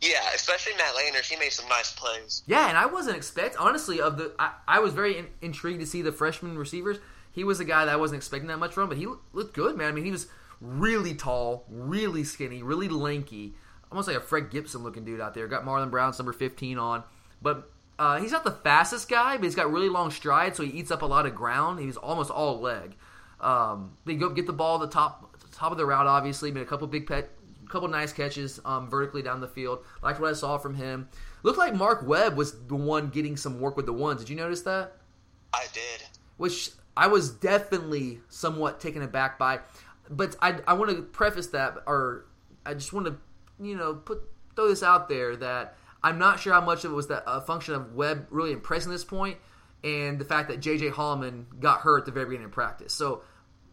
Yeah, 0.02 0.20
especially 0.36 0.74
Matt 0.74 0.96
Landers. 0.98 1.30
He 1.30 1.38
made 1.38 1.54
some 1.54 1.70
nice 1.70 1.94
plays. 1.94 2.44
Yeah, 2.46 2.68
and 2.68 2.78
I 2.78 2.88
wasn't 2.88 3.16
expect 3.16 3.56
honestly 3.58 4.02
of 4.02 4.18
the. 4.18 4.34
I, 4.38 4.52
I 4.68 4.80
was 4.80 4.94
very 4.94 5.18
in, 5.18 5.28
intrigued 5.42 5.80
to 5.80 5.88
see 5.88 6.02
the 6.02 6.12
freshman 6.12 6.58
receivers. 6.58 6.98
He 7.32 7.46
was 7.46 7.62
a 7.62 7.66
guy 7.66 7.86
that 7.86 7.94
I 7.94 7.96
wasn't 7.96 8.18
expecting 8.18 8.50
that 8.50 8.60
much 8.60 8.74
from, 8.74 8.90
but 8.90 8.98
he 8.98 9.08
looked 9.32 9.54
good, 9.54 9.78
man. 9.78 9.88
I 9.88 9.92
mean, 9.94 10.04
he 10.04 10.12
was 10.12 10.28
really 10.60 11.16
tall, 11.16 11.66
really 11.70 12.26
skinny, 12.26 12.62
really 12.62 12.90
lanky. 12.90 13.54
Almost 13.90 14.10
like 14.10 14.18
a 14.18 14.22
Fred 14.22 14.50
Gibson 14.50 14.84
looking 14.84 15.06
dude 15.06 15.22
out 15.22 15.34
there. 15.34 15.48
Got 15.48 15.64
Marlon 15.64 15.90
Brown's 15.90 16.20
number 16.20 16.34
fifteen 16.34 16.78
on, 16.78 17.04
but 17.42 17.72
uh, 18.00 18.20
he's 18.20 18.32
not 18.32 18.44
the 18.44 18.52
fastest 18.52 19.10
guy, 19.10 19.38
but 19.38 19.44
he's 19.44 19.56
got 19.56 19.72
really 19.72 19.90
long 19.90 20.12
strides, 20.12 20.58
so 20.58 20.64
he 20.64 20.72
eats 20.72 20.92
up 20.92 21.02
a 21.02 21.06
lot 21.06 21.26
of 21.26 21.36
ground. 21.36 21.80
He's 21.80 21.98
almost 21.98 22.32
all 22.32 22.60
leg. 22.60 22.96
Um, 23.40 23.98
they 24.06 24.16
go 24.16 24.30
get 24.30 24.48
the 24.48 24.54
ball 24.54 24.82
at 24.82 24.90
the 24.90 24.94
top 24.94 25.36
top 25.52 25.72
of 25.72 25.78
the 25.78 25.86
route. 25.86 26.08
Obviously, 26.08 26.52
made 26.52 26.62
a 26.62 26.66
couple 26.66 26.88
big 26.88 27.08
pet, 27.08 27.30
couple 27.70 27.88
nice 27.88 28.14
catches 28.14 28.60
um, 28.66 28.90
vertically 28.90 29.22
down 29.22 29.42
the 29.42 29.48
field. 29.48 29.84
Liked 30.02 30.20
what 30.20 30.30
I 30.30 30.34
saw 30.34 30.58
from 30.58 30.76
him. 30.76 31.10
Looked 31.44 31.58
like 31.58 31.76
Mark 31.76 32.08
Webb 32.08 32.36
was 32.36 32.66
the 32.68 32.76
one 32.76 33.10
getting 33.10 33.36
some 33.36 33.60
work 33.60 33.76
with 33.76 33.86
the 33.86 33.94
ones. 33.94 34.22
Did 34.22 34.30
you 34.30 34.36
notice 34.36 34.62
that? 34.62 34.94
I 35.54 35.66
did. 35.74 36.04
Which 36.38 36.72
I 36.96 37.08
was 37.08 37.32
definitely 37.32 38.20
somewhat 38.30 38.80
taken 38.80 39.02
aback 39.02 39.38
by. 39.38 39.60
But 40.10 40.36
I, 40.42 40.60
I 40.68 40.74
want 40.74 40.92
to 40.92 41.02
preface 41.02 41.48
that, 41.48 41.78
or 41.86 42.26
I 42.66 42.74
just 42.74 42.94
want 42.94 43.08
to, 43.08 43.16
you 43.60 43.76
know, 43.76 43.96
put 43.96 44.22
throw 44.56 44.68
this 44.68 44.84
out 44.84 45.10
there 45.10 45.36
that 45.38 45.76
I'm 46.04 46.20
not 46.20 46.40
sure 46.40 46.54
how 46.54 46.62
much 46.62 46.84
of 46.84 46.92
it 46.92 46.96
was 46.96 47.08
that 47.08 47.24
a 47.26 47.42
function 47.42 47.74
of 47.76 47.94
Webb 47.94 48.28
really 48.30 48.52
impressing 48.52 48.92
this 48.92 49.06
and 49.84 50.20
the 50.20 50.26
fact 50.26 50.50
that 50.50 50.60
J.J. 50.60 50.90
Holloman 50.92 51.46
got 51.60 51.82
hurt 51.82 52.00
at 52.00 52.06
the 52.06 52.12
very 52.12 52.26
beginning 52.26 52.46
of 52.46 52.52
practice. 52.52 52.94
So, 52.94 53.24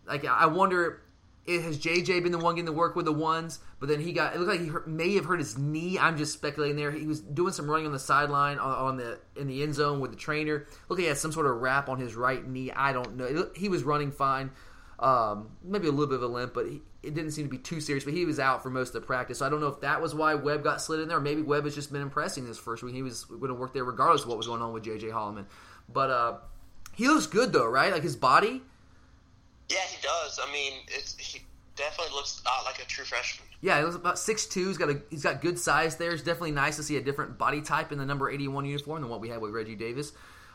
like, 0.06 0.24
I 0.24 0.46
wonder, 0.46 1.02
it, 1.46 1.62
has 1.62 1.78
J.J. 1.78 2.20
been 2.20 2.32
the 2.32 2.38
one 2.38 2.56
getting 2.56 2.66
to 2.66 2.72
work 2.72 2.96
with 2.96 3.04
the 3.04 3.12
ones? 3.12 3.60
But 3.78 3.88
then 3.88 4.00
he 4.00 4.12
got, 4.12 4.34
it 4.34 4.38
looked 4.38 4.50
like 4.50 4.60
he 4.60 4.66
hurt, 4.66 4.88
may 4.88 5.14
have 5.14 5.24
hurt 5.24 5.38
his 5.38 5.56
knee. 5.56 5.98
I'm 5.98 6.16
just 6.16 6.32
speculating 6.32 6.76
there. 6.76 6.90
He 6.90 7.06
was 7.06 7.20
doing 7.20 7.52
some 7.52 7.70
running 7.70 7.86
on 7.86 7.92
the 7.92 7.98
sideline 7.98 8.58
on, 8.58 8.70
on 8.72 8.96
the 8.96 9.20
in 9.36 9.46
the 9.46 9.62
end 9.62 9.74
zone 9.74 10.00
with 10.00 10.10
the 10.10 10.16
trainer. 10.16 10.66
Look, 10.88 10.98
he 10.98 11.06
had 11.06 11.16
some 11.16 11.32
sort 11.32 11.46
of 11.46 11.60
wrap 11.60 11.88
on 11.88 11.98
his 11.98 12.14
right 12.14 12.46
knee. 12.46 12.70
I 12.72 12.92
don't 12.92 13.16
know. 13.16 13.48
He 13.56 13.68
was 13.68 13.84
running 13.84 14.10
fine. 14.10 14.50
Um, 15.00 15.56
maybe 15.64 15.88
a 15.88 15.90
little 15.90 16.06
bit 16.06 16.16
of 16.16 16.22
a 16.22 16.26
limp, 16.26 16.52
but 16.52 16.66
he, 16.66 16.82
it 17.02 17.14
didn't 17.14 17.30
seem 17.30 17.46
to 17.46 17.50
be 17.50 17.56
too 17.56 17.80
serious. 17.80 18.04
But 18.04 18.12
he 18.12 18.26
was 18.26 18.38
out 18.38 18.62
for 18.62 18.68
most 18.68 18.88
of 18.88 19.00
the 19.00 19.00
practice, 19.00 19.38
so 19.38 19.46
I 19.46 19.48
don't 19.48 19.60
know 19.60 19.68
if 19.68 19.80
that 19.80 20.02
was 20.02 20.14
why 20.14 20.34
Webb 20.34 20.62
got 20.62 20.82
slid 20.82 21.00
in 21.00 21.08
there. 21.08 21.18
Maybe 21.18 21.40
Webb 21.40 21.64
has 21.64 21.74
just 21.74 21.90
been 21.90 22.02
impressing 22.02 22.46
this 22.46 22.58
first 22.58 22.82
week. 22.82 22.94
He 22.94 23.02
was 23.02 23.24
going 23.24 23.48
to 23.48 23.54
work 23.54 23.72
there 23.72 23.84
regardless 23.84 24.22
of 24.22 24.28
what 24.28 24.36
was 24.36 24.46
going 24.46 24.60
on 24.60 24.74
with 24.74 24.84
J.J. 24.84 25.08
Holloman. 25.08 25.46
But 25.90 26.10
uh, 26.10 26.36
he 26.94 27.08
looks 27.08 27.26
good 27.26 27.52
though, 27.52 27.66
right? 27.66 27.92
Like 27.92 28.02
his 28.02 28.16
body. 28.16 28.62
Yeah, 29.70 29.78
he 29.88 30.02
does. 30.02 30.38
I 30.42 30.52
mean, 30.52 30.74
it's, 30.88 31.16
he 31.16 31.40
definitely 31.76 32.14
looks 32.14 32.42
like 32.66 32.82
a 32.82 32.86
true 32.86 33.04
freshman. 33.04 33.48
Yeah, 33.62 33.78
he 33.78 33.84
looks 33.84 33.96
about 33.96 34.18
six 34.18 34.46
two. 34.46 34.68
He's 34.68 34.78
got 34.78 34.90
a 34.90 35.00
he's 35.10 35.22
got 35.22 35.40
good 35.40 35.58
size 35.58 35.96
there. 35.96 36.12
It's 36.12 36.22
definitely 36.22 36.52
nice 36.52 36.76
to 36.76 36.82
see 36.82 36.96
a 36.96 37.00
different 37.00 37.38
body 37.38 37.62
type 37.62 37.92
in 37.92 37.98
the 37.98 38.06
number 38.06 38.30
eighty 38.30 38.48
one 38.48 38.64
uniform 38.64 39.00
than 39.00 39.10
what 39.10 39.20
we 39.20 39.28
had 39.28 39.40
with 39.40 39.52
Reggie 39.52 39.76
Davis. 39.76 40.12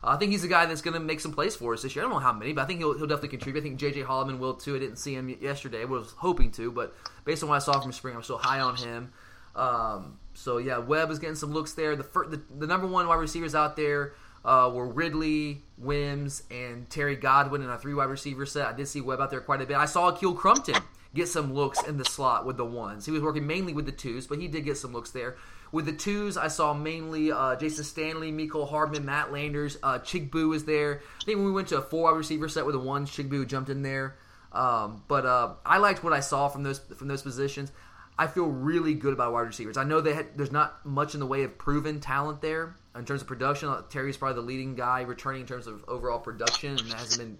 I 0.07 0.17
think 0.17 0.31
he's 0.31 0.43
a 0.43 0.47
guy 0.47 0.65
that's 0.65 0.81
going 0.81 0.93
to 0.93 0.99
make 0.99 1.19
some 1.19 1.33
plays 1.33 1.55
for 1.55 1.73
us 1.73 1.81
this 1.81 1.95
year. 1.95 2.03
I 2.03 2.07
don't 2.07 2.13
know 2.15 2.19
how 2.19 2.33
many, 2.33 2.53
but 2.53 2.61
I 2.61 2.65
think 2.65 2.79
he'll, 2.79 2.97
he'll 2.97 3.07
definitely 3.07 3.29
contribute. 3.29 3.61
I 3.61 3.63
think 3.63 3.79
J.J. 3.79 4.03
Holloman 4.03 4.39
will 4.39 4.53
too. 4.53 4.75
I 4.75 4.79
didn't 4.79 4.97
see 4.97 5.13
him 5.13 5.29
yesterday. 5.41 5.81
I 5.81 5.85
was 5.85 6.13
hoping 6.17 6.51
to, 6.51 6.71
but 6.71 6.95
based 7.23 7.43
on 7.43 7.49
what 7.49 7.55
I 7.55 7.59
saw 7.59 7.79
from 7.79 7.91
spring, 7.91 8.15
I'm 8.15 8.23
still 8.23 8.37
high 8.37 8.59
on 8.59 8.75
him. 8.75 9.11
Um, 9.55 10.19
so 10.33 10.57
yeah, 10.57 10.77
Webb 10.77 11.11
is 11.11 11.19
getting 11.19 11.35
some 11.35 11.51
looks 11.51 11.73
there. 11.73 11.95
The, 11.95 12.03
fir- 12.03 12.27
the, 12.27 12.41
the 12.57 12.67
number 12.67 12.87
one 12.87 13.07
wide 13.07 13.15
receivers 13.15 13.55
out 13.55 13.75
there 13.75 14.13
uh, 14.43 14.69
were 14.73 14.87
Ridley, 14.87 15.63
Wims, 15.77 16.43
and 16.51 16.89
Terry 16.89 17.15
Godwin 17.15 17.61
in 17.61 17.69
a 17.69 17.77
three 17.77 17.93
wide 17.93 18.09
receiver 18.09 18.45
set. 18.45 18.67
I 18.67 18.73
did 18.73 18.87
see 18.87 19.01
Webb 19.01 19.21
out 19.21 19.31
there 19.31 19.41
quite 19.41 19.61
a 19.61 19.65
bit. 19.65 19.77
I 19.77 19.85
saw 19.85 20.11
Ahkil 20.11 20.37
Crumpton 20.37 20.81
get 21.15 21.27
some 21.27 21.53
looks 21.53 21.81
in 21.83 21.97
the 21.97 22.05
slot 22.05 22.45
with 22.45 22.57
the 22.57 22.65
ones. 22.65 23.05
He 23.05 23.11
was 23.11 23.21
working 23.21 23.47
mainly 23.47 23.73
with 23.73 23.85
the 23.85 23.91
twos, 23.91 24.27
but 24.27 24.39
he 24.39 24.47
did 24.47 24.65
get 24.65 24.77
some 24.77 24.93
looks 24.93 25.11
there. 25.11 25.37
With 25.71 25.85
the 25.85 25.93
twos, 25.93 26.37
I 26.37 26.49
saw 26.49 26.73
mainly 26.73 27.31
uh, 27.31 27.55
Jayson 27.55 27.83
Stanley, 27.83 28.31
Mecole 28.31 28.69
Hardman, 28.69 29.05
Matt 29.05 29.31
Landers. 29.31 29.77
Uh, 29.81 29.99
Chigbu 29.99 30.47
was 30.47 30.65
there. 30.65 31.01
I 31.21 31.25
think 31.25 31.37
when 31.37 31.45
we 31.45 31.51
went 31.51 31.69
to 31.69 31.77
a 31.77 31.81
four 31.81 32.03
wide 32.03 32.17
receiver 32.17 32.47
set 32.47 32.65
with 32.65 32.73
the 32.73 32.79
ones, 32.79 33.09
Chigbu 33.09 33.47
jumped 33.47 33.69
in 33.69 33.81
there. 33.81 34.15
Um, 34.51 35.03
but 35.07 35.25
uh, 35.25 35.55
I 35.65 35.79
liked 35.79 36.03
what 36.03 36.13
I 36.13 36.19
saw 36.19 36.47
from 36.47 36.63
those 36.63 36.79
from 36.79 37.07
those 37.07 37.23
positions. 37.23 37.71
I 38.17 38.27
feel 38.27 38.45
really 38.45 38.93
good 38.93 39.11
about 39.11 39.33
wide 39.33 39.41
receivers. 39.41 39.75
I 39.75 39.83
know 39.83 40.01
had, 40.01 40.37
there's 40.37 40.51
not 40.51 40.85
much 40.85 41.13
in 41.13 41.19
the 41.19 41.25
way 41.25 41.43
of 41.43 41.57
proven 41.57 41.99
talent 41.99 42.41
there 42.41 42.75
in 42.95 43.03
terms 43.03 43.21
of 43.21 43.27
production. 43.27 43.73
Terry's 43.89 44.15
probably 44.15 44.41
the 44.41 44.47
leading 44.47 44.75
guy 44.75 45.01
returning 45.01 45.41
in 45.41 45.47
terms 45.47 45.67
of 45.67 45.83
overall 45.89 46.19
production, 46.19 46.69
and 46.69 46.91
that 46.91 46.99
hasn't 46.99 47.19
been 47.19 47.37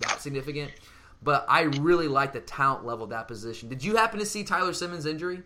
that 0.00 0.20
significant. 0.20 0.70
But 1.22 1.46
I 1.48 1.62
really 1.62 2.08
like 2.08 2.32
the 2.32 2.40
talent 2.40 2.86
level 2.86 3.04
of 3.04 3.10
that 3.10 3.28
position. 3.28 3.68
Did 3.68 3.82
you 3.82 3.96
happen 3.96 4.20
to 4.20 4.26
see 4.26 4.44
Tyler 4.44 4.72
Simmons' 4.72 5.06
injury? 5.06 5.42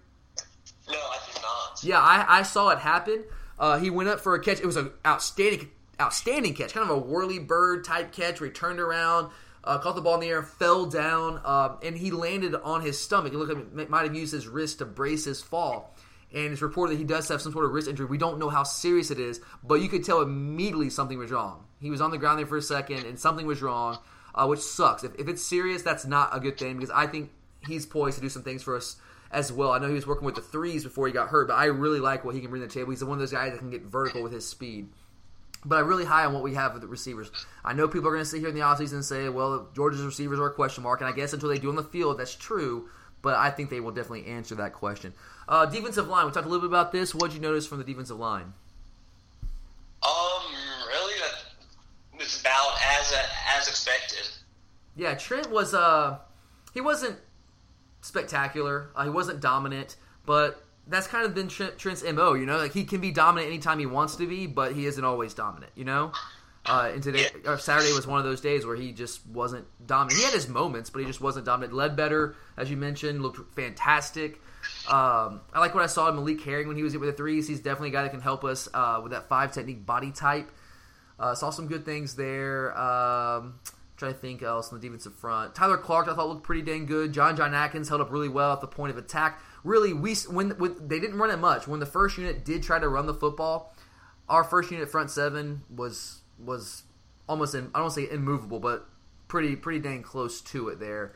No, 0.89 0.95
I 0.95 1.19
did 1.27 1.43
not. 1.43 1.85
Yeah, 1.85 2.01
I, 2.01 2.41
I 2.41 2.43
saw 2.43 2.71
it 2.71 2.79
happen. 2.79 3.25
Uh, 3.59 3.79
he 3.79 3.91
went 3.91 4.09
up 4.09 4.21
for 4.21 4.35
a 4.35 4.41
catch. 4.41 4.61
It 4.61 4.67
was 4.67 4.77
an 4.77 4.91
outstanding, 5.07 5.71
outstanding 6.01 6.55
catch, 6.55 6.75
kind 6.75 6.89
of 6.89 6.97
a 6.97 6.99
whirly 6.99 7.39
bird 7.39 7.85
type 7.85 8.13
catch. 8.13 8.41
where 8.41 8.51
he 8.51 8.53
turned 8.53 8.81
around, 8.81 9.31
uh, 9.65 9.79
caught 9.79 9.95
the 9.95 10.03
ball 10.03 10.15
in 10.15 10.21
the 10.21 10.29
air, 10.29 10.43
fell 10.43 10.87
down, 10.87 11.41
uh, 11.45 11.77
and 11.83 11.97
he 11.97 12.11
landed 12.11 12.55
on 12.55 12.83
his 12.83 13.01
stomach. 13.01 13.33
It 13.33 13.39
looked 13.39 13.55
like 13.55 13.79
he 13.79 13.87
might 13.87 14.05
have 14.05 14.15
used 14.15 14.33
his 14.33 14.47
wrist 14.47 14.79
to 14.79 14.85
brace 14.85 15.25
his 15.25 15.41
fall. 15.41 15.97
And 16.35 16.53
it's 16.53 16.63
reported 16.63 16.95
that 16.95 16.99
he 16.99 17.05
does 17.05 17.29
have 17.29 17.43
some 17.43 17.53
sort 17.53 17.67
of 17.67 17.73
wrist 17.73 17.89
injury. 17.89 18.07
We 18.07 18.19
don't 18.19 18.39
know 18.39 18.49
how 18.49 18.63
serious 18.63 19.11
it 19.11 19.21
is, 19.21 19.41
but 19.63 19.75
you 19.83 19.89
could 19.89 20.05
tell 20.05 20.23
immediately 20.23 20.89
something 20.89 21.19
was 21.19 21.31
wrong. 21.31 21.67
He 21.81 21.91
was 21.91 22.01
on 22.01 22.11
the 22.11 22.17
ground 22.19 22.39
there 22.39 22.47
for 22.47 22.57
a 22.57 22.63
second, 22.63 23.05
and 23.05 23.19
something 23.19 23.47
was 23.47 23.61
wrong 23.61 23.99
uh, 24.35 24.47
which 24.47 24.61
sucks. 24.61 25.05
If, 25.05 25.15
if 25.19 25.29
it's 25.29 25.43
serious, 25.43 25.83
that's 25.83 26.07
not 26.07 26.35
a 26.37 26.41
good 26.41 26.59
thing 26.59 26.77
because 26.77 26.91
I 26.91 27.07
think 27.07 27.31
he's 27.67 27.87
poised 27.87 28.17
to 28.17 28.23
do 28.23 28.29
some 28.29 28.43
things 28.43 28.63
for 28.63 28.77
us 28.77 28.97
as 29.31 29.53
well. 29.53 29.73
I 29.73 29.79
know 29.79 29.89
he 29.89 29.95
was 29.95 30.07
working 30.07 30.27
with 30.27 30.35
the 30.35 30.43
threes 30.43 30.85
before 30.85 31.07
he 31.07 31.13
got 31.13 31.29
hurt, 31.29 31.49
but 31.49 31.55
I 31.55 31.67
really 31.67 32.01
like 32.01 32.25
what 32.25 32.35
he 32.35 32.41
can 32.41 32.51
bring 32.51 32.63
to 32.63 32.69
the 32.69 32.75
table. 32.75 32.91
He's 32.91 33.03
one 33.03 33.15
of 33.15 33.19
those 33.21 33.33
guys 33.33 33.53
that 33.53 33.59
can 33.59 33.71
get 33.71 33.83
vertical 33.83 34.23
with 34.23 34.33
his 34.33 34.49
speed. 34.49 34.89
But 35.65 35.79
I'm 35.79 35.87
really 35.87 36.05
high 36.05 36.25
on 36.25 36.35
what 36.35 36.43
we 36.43 36.55
have 36.55 36.73
with 36.73 36.83
the 36.83 36.89
receivers. 36.89 37.31
I 37.65 37.73
know 37.73 37.87
people 37.87 38.09
are 38.09 38.13
going 38.13 38.25
to 38.25 38.29
sit 38.29 38.41
here 38.41 38.49
in 38.49 38.55
the 38.55 38.63
offseason 38.63 38.95
and 38.95 39.05
say, 39.05 39.29
well, 39.29 39.69
Georgia's 39.75 40.03
receivers 40.03 40.41
are 40.41 40.49
a 40.49 40.53
question 40.53 40.83
mark, 40.83 41.01
and 41.01 41.09
I 41.09 41.13
guess 41.13 41.33
until 41.33 41.49
they 41.49 41.59
do 41.59 41.69
on 41.69 41.77
the 41.77 41.85
field, 41.85 42.19
that's 42.19 42.35
true, 42.35 42.89
but 43.23 43.37
I 43.37 43.51
think 43.51 43.71
they 43.71 43.79
will 43.79 43.93
definitely 43.93 44.27
answer 44.27 44.57
that 44.57 44.73
question. 44.73 45.15
Uh, 45.49 45.67
defensive 45.67 46.09
line, 46.09 46.27
we 46.27 46.33
talked 46.33 46.47
a 46.47 46.49
little 46.49 46.69
bit 46.69 46.71
about 46.71 46.91
this. 46.91 47.15
What 47.15 47.31
did 47.31 47.37
you 47.37 47.43
notice 47.43 47.67
from 47.67 47.79
the 47.79 47.85
defensive 47.85 48.19
line? 48.19 48.53
Um, 50.03 50.53
really, 50.89 51.15
it's 52.23 52.41
about 52.41 52.75
as 52.99 53.13
as 53.57 53.69
expected. 53.69 54.29
Yeah, 54.97 55.15
Trent 55.15 55.51
was 55.51 55.75
uh 55.75 56.19
he 56.73 56.81
wasn't 56.81 57.17
spectacular. 58.01 58.91
Uh, 58.95 59.05
he 59.05 59.11
wasn't 59.11 59.41
dominant, 59.41 59.97
but 60.27 60.65
that's 60.87 61.07
kind 61.07 61.25
of 61.25 61.35
been 61.35 61.49
Trent, 61.49 61.79
Trent's 61.79 62.03
mo. 62.03 62.35
You 62.35 62.47
know, 62.47 62.59
like 62.59 62.73
he 62.73 62.85
can 62.85 63.01
be 63.01 63.11
dominant 63.11 63.49
anytime 63.49 63.79
he 63.79 63.87
wants 63.87 64.17
to 64.17 64.27
be, 64.27 64.47
but 64.47 64.73
he 64.73 64.87
isn't 64.87 65.05
always 65.05 65.35
dominant. 65.35 65.73
You 65.75 65.85
know. 65.85 66.13
Uh, 66.65 66.93
and 66.95 67.03
today, 67.03 67.27
or 67.45 67.59
Saturday 67.59 67.93
was 67.93 68.07
one 68.07 68.21
of 68.21 68.25
those 68.25 68.41
days 68.41 68.65
where 68.65 68.77
he 68.77 68.93
just 68.93 69.27
wasn't 69.27 69.67
dominant. 69.85 70.19
He 70.19 70.25
had 70.25 70.33
his 70.33 70.49
moments, 70.49 70.91
but 70.91 71.01
he 71.01 71.07
just 71.07 71.21
wasn't 71.21 71.45
dominant. 71.45 71.73
Ledbetter, 71.73 72.37
as 72.57 72.71
you 72.71 72.77
mentioned, 72.77 73.21
looked 73.21 73.53
fantastic. 73.57 74.41
Um, 74.89 75.41
I 75.53 75.59
like 75.59 75.75
what 75.75 75.83
I 75.83 75.89
saw 75.89 76.09
in 76.09 76.15
Malik 76.15 76.41
Herring 76.41 76.69
when 76.69 76.77
he 76.77 76.85
was 76.85 76.97
with 76.97 77.09
the 77.09 77.13
threes. 77.13 77.49
He's 77.49 77.59
definitely 77.59 77.89
a 77.89 77.93
guy 77.93 78.03
that 78.03 78.13
can 78.13 78.21
help 78.21 78.45
us 78.45 78.69
uh, 78.73 79.01
with 79.03 79.11
that 79.11 79.29
five 79.29 79.51
technique 79.51 79.85
body 79.85 80.13
type. 80.13 80.53
Uh, 81.23 81.37
saw 81.37 81.51
some 81.51 81.69
good 81.69 81.85
things 81.85 82.17
there. 82.17 82.77
Um, 82.77 83.61
trying 83.97 84.13
to 84.13 84.19
think 84.19 84.43
else 84.43 84.73
on 84.73 84.81
the 84.81 84.85
defensive 84.85 85.15
front. 85.15 85.55
Tyler 85.55 85.77
Clark, 85.77 86.09
I 86.09 86.15
thought 86.15 86.29
looked 86.29 86.43
pretty 86.43 86.63
dang 86.63 86.87
good. 86.87 87.13
John 87.13 87.37
John 87.37 87.55
Atkins 87.55 87.89
held 87.89 88.01
up 88.01 88.11
really 88.11 88.29
well 88.29 88.53
at 88.53 88.61
the 88.61 88.67
point 88.67 88.91
of 88.91 88.99
attack. 88.99 89.41
Really, 89.63 89.93
we 89.93 90.17
when, 90.29 90.51
when 90.59 90.89
they 90.89 90.99
didn't 90.99 91.19
run 91.19 91.31
it 91.31 91.37
much. 91.37 91.69
When 91.69 91.79
the 91.79 91.87
first 91.87 92.19
unit 92.19 92.45
did 92.45 92.65
try 92.65 92.81
to 92.81 92.89
run 92.89 93.07
the 93.07 93.15
football, 93.15 93.73
our 94.29 94.43
first 94.43 94.73
unit 94.73 94.91
front 94.91 95.13
seven 95.13 95.63
was 95.73 96.23
was 96.45 96.83
almost 97.29 97.55
in, 97.55 97.71
I 97.73 97.79
don't 97.79 97.93
say 97.93 98.11
immovable, 98.11 98.59
but 98.59 98.89
pretty 99.29 99.55
pretty 99.55 99.79
dang 99.79 100.03
close 100.03 100.41
to 100.41 100.69
it 100.71 100.81
there. 100.81 101.13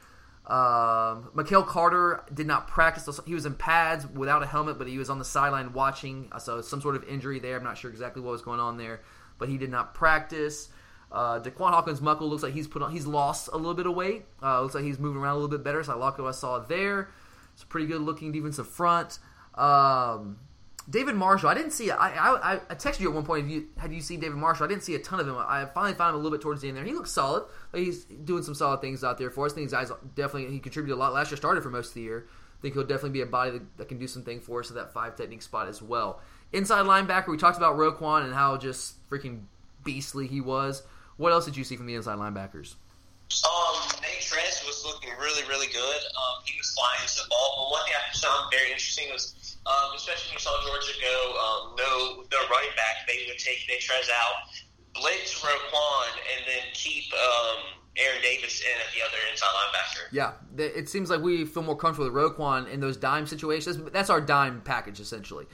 Um, 0.47 1.31
Mikael 1.35 1.65
Carter 1.65 2.23
did 2.33 2.47
not 2.47 2.69
practice. 2.69 3.19
He 3.27 3.35
was 3.35 3.47
in 3.47 3.55
pads 3.55 4.07
without 4.07 4.45
a 4.45 4.47
helmet, 4.47 4.79
but 4.79 4.87
he 4.87 4.99
was 4.99 5.11
on 5.11 5.19
the 5.19 5.25
sideline 5.25 5.73
watching. 5.73 6.29
I 6.31 6.39
saw 6.39 6.61
some 6.61 6.81
sort 6.81 6.95
of 6.95 7.03
injury 7.09 7.41
there. 7.41 7.57
I'm 7.57 7.65
not 7.65 7.77
sure 7.77 7.91
exactly 7.91 8.23
what 8.23 8.31
was 8.31 8.43
going 8.43 8.61
on 8.61 8.77
there 8.77 9.01
but 9.39 9.49
he 9.49 9.59
did 9.59 9.71
not 9.71 9.95
practice. 9.95 10.69
Uh, 11.11 11.41
Daquan 11.41 11.71
Hawkins 11.71 12.01
Muckle 12.01 12.29
looks 12.29 12.43
like 12.43 12.53
he's 12.53 12.67
put 12.67 12.83
on, 12.83 12.93
he's 12.93 13.07
lost 13.07 13.49
a 13.53 13.57
little 13.57 13.75
bit 13.75 13.87
of 13.87 13.95
weight. 13.95 14.25
Uh, 14.43 14.61
looks 14.63 14.75
like 14.75 14.85
he's 14.85 14.99
moving 14.99 15.23
around 15.23 15.33
a 15.33 15.39
little 15.39 15.49
bit 15.49 15.65
better. 15.65 15.83
So 15.83 15.93
I 15.93 15.97
like 15.97 16.19
what 16.19 16.27
I 16.27 16.33
saw 16.33 16.59
there. 16.59 17.09
It's 17.55 17.63
a 17.63 17.67
pretty 17.67 17.87
good 17.87 18.01
looking 18.01 18.33
defensive 18.33 18.69
front. 18.69 19.19
Um, 19.55 20.39
David 20.89 21.17
Marshall, 21.17 21.49
I 21.49 21.55
didn't 21.55 21.73
see. 21.73 21.91
I, 21.91 22.09
I 22.09 22.61
I 22.69 22.75
texted 22.75 23.01
you 23.01 23.09
at 23.09 23.15
one 23.15 23.25
point. 23.25 23.47
If 23.47 23.51
you, 23.51 23.69
had 23.77 23.93
you 23.93 24.01
seen 24.01 24.21
David 24.21 24.37
Marshall? 24.37 24.67
I 24.67 24.69
didn't 24.69 24.85
see 24.85 24.95
a 24.95 25.01
ton 25.01 25.19
of 25.19 25.27
him. 25.27 25.37
I 25.37 25.65
finally 25.75 25.95
found 25.95 26.11
him 26.11 26.21
a 26.21 26.23
little 26.23 26.37
bit 26.37 26.43
towards 26.43 26.63
the 26.63 26.69
end 26.69 26.77
there. 26.77 26.85
He 26.85 26.93
looks 26.93 27.11
solid. 27.11 27.45
He's 27.75 28.05
doing 28.05 28.43
some 28.43 28.55
solid 28.55 28.81
things 28.81 29.03
out 29.03 29.19
there 29.19 29.31
for 29.31 29.47
us. 29.47 29.53
I 29.53 29.57
think 29.57 29.65
his 29.65 29.73
guys 29.73 29.91
definitely 30.15 30.53
he 30.53 30.61
contributed 30.61 30.97
a 30.97 31.01
lot 31.01 31.13
last 31.13 31.31
year. 31.31 31.37
Started 31.37 31.63
for 31.63 31.71
most 31.71 31.89
of 31.89 31.95
the 31.95 32.03
year. 32.03 32.29
I 32.29 32.63
think 32.63 32.75
he'll 32.75 32.85
definitely 32.85 33.11
be 33.11 33.23
a 33.23 33.27
body 33.27 33.51
that, 33.53 33.77
that 33.79 33.89
can 33.89 33.99
do 33.99 34.07
some 34.07 34.23
things 34.23 34.45
for 34.45 34.61
us 34.61 34.71
at 34.71 34.77
that 34.77 34.93
five 34.93 35.17
technique 35.17 35.43
spot 35.43 35.67
as 35.67 35.83
well. 35.83 36.21
Inside 36.53 36.87
linebacker, 36.87 37.29
we 37.29 37.37
talked 37.37 37.57
about 37.57 37.77
Roquan 37.77 38.25
and 38.25 38.35
how 38.35 38.57
just 38.57 38.97
freaking 39.11 39.43
beastly 39.85 40.27
he 40.27 40.41
was. 40.41 40.83
What 41.17 41.33
else 41.33 41.45
did 41.45 41.57
you 41.57 41.65
see 41.65 41.77
from 41.77 41.87
the 41.87 41.95
inside 41.95 42.19
linebackers? 42.19 42.77
Um, 43.43 43.77
Natrez 44.05 44.65
was 44.67 44.85
looking 44.87 45.11
really, 45.19 45.43
really 45.49 45.67
good. 45.67 46.01
Um, 46.15 46.45
he 46.45 46.55
was 46.57 46.71
flying 46.77 47.09
to 47.09 47.17
the 47.23 47.29
ball. 47.29 47.51
But 47.59 47.67
one 47.73 47.83
thing 47.85 47.95
I 47.99 48.15
found 48.15 48.53
very 48.53 48.71
interesting 48.71 49.11
was, 49.11 49.59
um, 49.67 49.97
especially 49.97 50.31
when 50.31 50.39
you 50.39 50.45
saw 50.45 50.55
Georgia 50.63 50.95
go 51.03 51.17
um, 51.35 51.63
no, 51.75 52.23
no 52.31 52.39
running 52.47 52.75
back, 52.79 53.03
they 53.09 53.27
would 53.27 53.39
take 53.39 53.67
Natrez 53.67 54.07
out, 54.15 54.47
blitz 54.95 55.35
Roquan, 55.43 56.11
and 56.31 56.47
then 56.47 56.63
keep 56.73 57.11
um, 57.13 57.83
Aaron 57.99 58.23
Davis 58.23 58.61
in 58.61 58.77
at 58.79 58.93
the 58.95 59.03
other 59.03 59.19
inside 59.31 59.51
linebacker. 59.51 60.07
Yeah, 60.13 60.33
it 60.57 60.89
seems 60.89 61.11
like 61.11 61.21
we 61.21 61.45
feel 61.45 61.65
more 61.65 61.77
comfortable 61.77 62.13
with 62.13 62.15
Roquan 62.15 62.71
in 62.71 62.81
those 62.81 62.97
dime 62.97 63.27
situations. 63.27 63.77
But 63.77 63.93
that's 63.93 64.11
our 64.11 64.21
dime 64.21 64.61
package 64.63 65.01
essentially. 65.01 65.47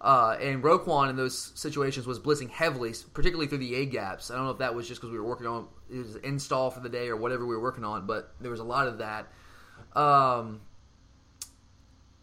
Uh, 0.00 0.34
and 0.40 0.62
Roquan 0.62 1.10
in 1.10 1.16
those 1.16 1.52
situations 1.54 2.06
was 2.06 2.18
blitzing 2.18 2.48
heavily, 2.48 2.94
particularly 3.12 3.46
through 3.46 3.58
the 3.58 3.74
A 3.74 3.86
gaps. 3.86 4.30
I 4.30 4.36
don't 4.36 4.44
know 4.44 4.50
if 4.50 4.58
that 4.58 4.74
was 4.74 4.88
just 4.88 5.00
because 5.00 5.12
we 5.12 5.18
were 5.18 5.26
working 5.26 5.46
on 5.46 5.68
his 5.90 6.16
install 6.16 6.70
for 6.70 6.80
the 6.80 6.88
day 6.88 7.08
or 7.08 7.16
whatever 7.16 7.44
we 7.44 7.54
were 7.54 7.60
working 7.60 7.84
on, 7.84 8.06
but 8.06 8.32
there 8.40 8.50
was 8.50 8.60
a 8.60 8.64
lot 8.64 8.88
of 8.88 8.98
that. 8.98 9.28
Um, 9.94 10.62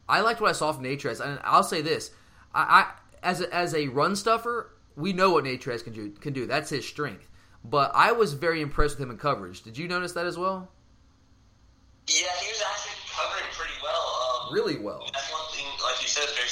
I 0.09 0.21
liked 0.21 0.41
what 0.41 0.49
I 0.49 0.53
saw 0.53 0.71
from 0.71 0.86
Natrez, 0.86 1.19
and 1.19 1.39
I'll 1.43 1.63
say 1.63 1.82
this: 1.82 2.11
I, 2.53 2.61
I 2.61 2.91
as 3.21 3.41
a, 3.41 3.53
as 3.53 3.75
a 3.75 3.89
run 3.89 4.15
stuffer, 4.15 4.71
we 4.95 5.13
know 5.13 5.32
what 5.32 5.43
Natrez 5.43 5.84
can 5.84 5.93
do. 5.93 6.09
Can 6.09 6.34
do 6.34 6.47
that's 6.47 6.71
his 6.71 6.88
strength. 6.88 7.28
But 7.63 7.91
I 7.93 8.13
was 8.13 8.34
very 8.34 8.61
impressed 8.61 8.97
with 8.97 9.03
him 9.03 9.11
in 9.11 9.17
coverage. 9.17 9.61
Did 9.61 9.78
you 9.78 9.88
notice 9.88 10.13
that 10.13 10.25
as 10.25 10.38
well? 10.38 10.71
Yeah, 12.07 12.25
he 12.41 12.47
was 12.47 12.63
actually 12.63 12.95
covering 13.11 13.51
pretty 13.51 13.73
well. 13.84 14.47
Um, 14.47 14.53
really 14.53 14.80
well. 14.80 15.05
That's 15.13 15.32
one 15.32 15.41
thing, 15.51 15.65
like 15.84 16.01
you 16.01 16.07
said, 16.07 16.25
very. 16.34 16.47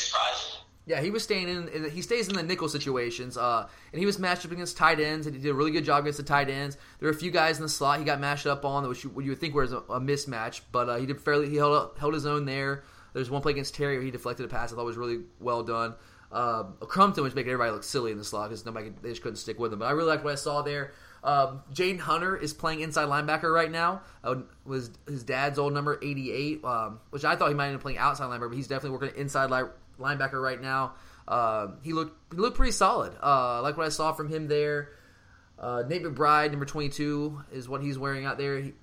Yeah, 0.87 1.01
he 1.01 1.09
was 1.09 1.23
staying 1.23 1.49
in. 1.49 1.89
He 1.89 2.01
stays 2.01 2.27
in 2.27 2.35
the 2.35 2.43
nickel 2.43 2.69
situations, 2.69 3.37
uh, 3.37 3.67
and 3.91 3.99
he 3.99 4.05
was 4.05 4.19
matched 4.19 4.45
up 4.45 4.51
against 4.51 4.77
tight 4.77 4.99
ends, 4.99 5.25
and 5.25 5.35
he 5.35 5.41
did 5.41 5.49
a 5.49 5.53
really 5.53 5.71
good 5.71 5.83
job 5.83 6.01
against 6.01 6.17
the 6.17 6.23
tight 6.23 6.47
ends. 6.47 6.77
There 6.99 7.07
were 7.07 7.15
a 7.15 7.19
few 7.19 7.31
guys 7.31 7.57
in 7.57 7.63
the 7.63 7.69
slot 7.69 7.97
he 7.97 8.05
got 8.05 8.19
matched 8.19 8.45
up 8.45 8.63
on, 8.65 8.87
which 8.87 9.03
you, 9.03 9.09
what 9.09 9.25
you 9.25 9.31
would 9.31 9.39
think 9.39 9.55
was 9.55 9.73
a, 9.73 9.77
a 9.77 9.99
mismatch, 9.99 10.61
but 10.71 10.87
uh, 10.87 10.97
he 10.97 11.07
did 11.07 11.19
fairly. 11.19 11.49
He 11.49 11.55
held 11.55 11.75
up, 11.75 11.97
held 11.97 12.13
his 12.13 12.27
own 12.27 12.45
there. 12.45 12.83
There's 13.13 13.31
one 13.31 13.41
play 13.41 13.53
against 13.53 13.73
Terry 13.73 13.95
where 13.95 14.05
he 14.05 14.11
deflected 14.11 14.45
a 14.45 14.49
pass. 14.49 14.71
I 14.71 14.75
thought 14.75 14.85
was 14.85 14.97
really 14.97 15.21
well 15.39 15.63
done. 15.63 15.95
Uh, 16.31 16.63
Crumpton 16.81 17.23
was 17.23 17.33
making 17.33 17.51
everybody 17.51 17.71
look 17.71 17.83
silly 17.83 18.11
in 18.11 18.17
the 18.17 18.25
slot 18.25 18.49
because 18.49 18.65
nobody 18.65 18.87
could, 18.87 19.01
they 19.01 19.09
just 19.09 19.21
couldn't 19.21 19.37
stick 19.37 19.57
with 19.57 19.71
him. 19.71 19.79
But 19.79 19.85
I 19.85 19.91
really 19.91 20.09
liked 20.09 20.23
what 20.23 20.33
I 20.33 20.35
saw 20.35 20.61
there. 20.61 20.91
Um, 21.23 21.63
Jaden 21.73 21.99
Hunter 21.99 22.35
is 22.35 22.53
playing 22.53 22.81
inside 22.81 23.07
linebacker 23.07 23.51
right 23.51 23.71
now. 23.71 24.01
Uh, 24.23 24.41
was 24.65 24.91
his 25.07 25.23
dad's 25.23 25.57
old 25.57 25.73
number 25.73 25.97
88, 26.03 26.63
um, 26.63 26.99
which 27.09 27.23
I 27.23 27.35
thought 27.35 27.47
he 27.47 27.55
might 27.55 27.67
end 27.67 27.75
up 27.75 27.81
playing 27.81 27.97
outside 27.97 28.25
linebacker, 28.25 28.49
but 28.49 28.55
he's 28.55 28.67
definitely 28.67 28.99
working 28.99 29.19
inside 29.19 29.49
li- 29.49 29.69
linebacker 29.99 30.41
right 30.41 30.61
now. 30.61 30.93
Uh, 31.27 31.67
he 31.81 31.93
looked 31.93 32.33
he 32.33 32.39
looked 32.39 32.57
pretty 32.57 32.71
solid. 32.71 33.13
Uh, 33.21 33.61
like 33.61 33.77
what 33.77 33.85
I 33.85 33.89
saw 33.89 34.11
from 34.13 34.29
him 34.29 34.47
there. 34.47 34.89
Uh, 35.57 35.83
Nate 35.87 36.03
McBride, 36.03 36.51
number 36.51 36.65
22, 36.65 37.41
is 37.53 37.69
what 37.69 37.81
he's 37.81 37.97
wearing 37.97 38.25
out 38.25 38.37
there. 38.37 38.59
He, 38.59 38.73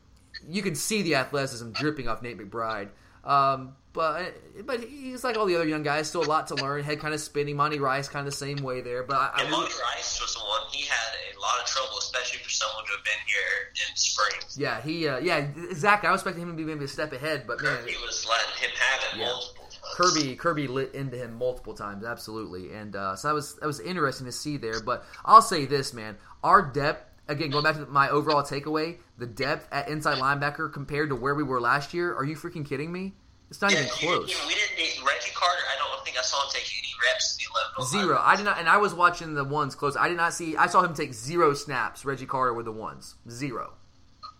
you 0.49 0.63
can 0.63 0.75
see 0.75 1.03
the 1.03 1.17
athleticism 1.17 1.71
dripping 1.73 2.09
off 2.09 2.23
Nate 2.23 2.39
McBride. 2.39 2.89
Um, 3.25 3.77
but 3.93 4.35
but 4.65 4.81
he's 4.83 5.23
like 5.23 5.37
all 5.37 5.45
the 5.47 5.55
other 5.55 5.69
young 5.69 5.83
guys, 5.83 6.09
still 6.09 6.23
a 6.23 6.25
lot 6.25 6.47
to 6.49 6.55
learn. 6.57 6.83
Head 6.83 6.99
kind 6.99 7.13
of 7.15 7.21
spinning. 7.21 7.57
Monty 7.57 7.79
Rice 7.79 8.09
kind 8.09 8.27
of 8.27 8.33
the 8.33 8.37
same 8.37 8.57
way 8.57 8.81
there. 8.81 9.03
But 9.03 9.17
I, 9.17 9.31
I 9.35 9.39
really, 9.43 9.51
Monty 9.53 9.75
Rice 9.95 10.19
was 10.21 10.33
the 10.35 10.41
one. 10.41 10.63
He 10.73 10.87
had 10.87 10.97
a 11.37 11.41
lot 11.41 11.61
of 11.61 11.67
trouble, 11.67 11.99
especially 11.99 12.39
for 12.43 12.49
someone 12.51 12.85
to 12.87 12.93
have 12.93 13.05
been 13.05 13.13
here 13.27 13.69
in 13.91 13.95
spring. 13.97 14.41
yeah, 14.57 14.81
he 14.81 15.07
uh, 15.07 15.19
yeah 15.19 15.37
exactly. 15.71 16.09
I 16.09 16.13
was 16.13 16.23
expecting 16.23 16.43
him 16.43 16.49
to 16.49 16.57
be 16.57 16.65
maybe 16.65 16.87
a 16.87 16.89
step 16.89 17.13
ahead, 17.13 17.45
but 17.47 17.63
man, 17.63 17.87
He 17.87 17.95
was 18.05 18.27
letting 18.27 18.63
him 18.63 18.71
have 18.81 19.01
it 19.13 19.19
Yeah. 19.21 19.27
multiple. 19.27 19.62
Kirby 19.95 20.37
Kirby 20.37 20.68
lit 20.68 20.95
into 20.95 21.16
him 21.16 21.35
multiple 21.35 21.74
times, 21.74 22.05
absolutely, 22.05 22.72
and 22.72 22.95
uh, 22.95 23.16
so 23.16 23.28
that 23.28 23.35
was 23.35 23.57
that 23.57 23.66
was 23.66 23.80
interesting 23.80 24.26
to 24.26 24.33
see 24.33 24.57
there. 24.57 24.80
But 24.80 25.05
I'll 25.24 25.43
say 25.43 25.64
this, 25.66 25.93
man, 25.93 26.16
our 26.45 26.62
depth 26.62 27.05
again 27.28 27.51
going 27.51 27.64
back 27.64 27.76
to 27.76 27.87
my 27.87 28.09
overall 28.09 28.43
takeaway, 28.43 28.99
the 29.18 29.26
depth 29.26 29.68
at 29.72 29.89
inside 29.89 30.18
linebacker 30.18 30.72
compared 30.72 31.09
to 31.11 31.16
where 31.16 31.35
we 31.35 31.43
were 31.43 31.61
last 31.61 31.93
year. 31.95 32.14
Are 32.14 32.24
you 32.24 32.37
freaking 32.37 32.66
kidding 32.66 32.93
me? 32.93 33.14
It's 33.51 33.61
not 33.61 33.72
Yeah, 33.72 33.80
even 33.80 33.91
close. 33.91 34.30
you 34.30 34.37
we 34.47 34.55
didn't 34.55 34.76
need 34.78 35.07
Reggie 35.07 35.33
Carter. 35.35 35.61
I 35.74 35.76
don't 35.78 36.05
think 36.05 36.16
I 36.16 36.22
saw 36.22 36.43
him 36.43 36.49
take 36.53 36.62
any 36.62 36.89
reps 37.12 37.37
in 37.37 37.45
the 37.45 37.83
11 37.85 38.07
Zero. 38.07 38.20
I 38.22 38.37
did 38.37 38.45
not, 38.45 38.59
and 38.59 38.68
I 38.68 38.76
was 38.78 38.95
watching 38.95 39.35
the 39.35 39.45
ones 39.45 39.74
close. 39.74 39.97
I 39.97 40.09
did 40.09 40.16
not 40.16 40.33
see. 40.33 40.57
I 40.57 40.68
saw 40.68 40.83
him 40.83 40.95
take 40.95 41.12
zero 41.12 41.53
snaps. 41.55 42.05
Reggie 42.05 42.24
Carter 42.26 42.55
with 42.55 42.64
the 42.66 42.72
ones, 42.72 43.16
zero. 43.28 43.74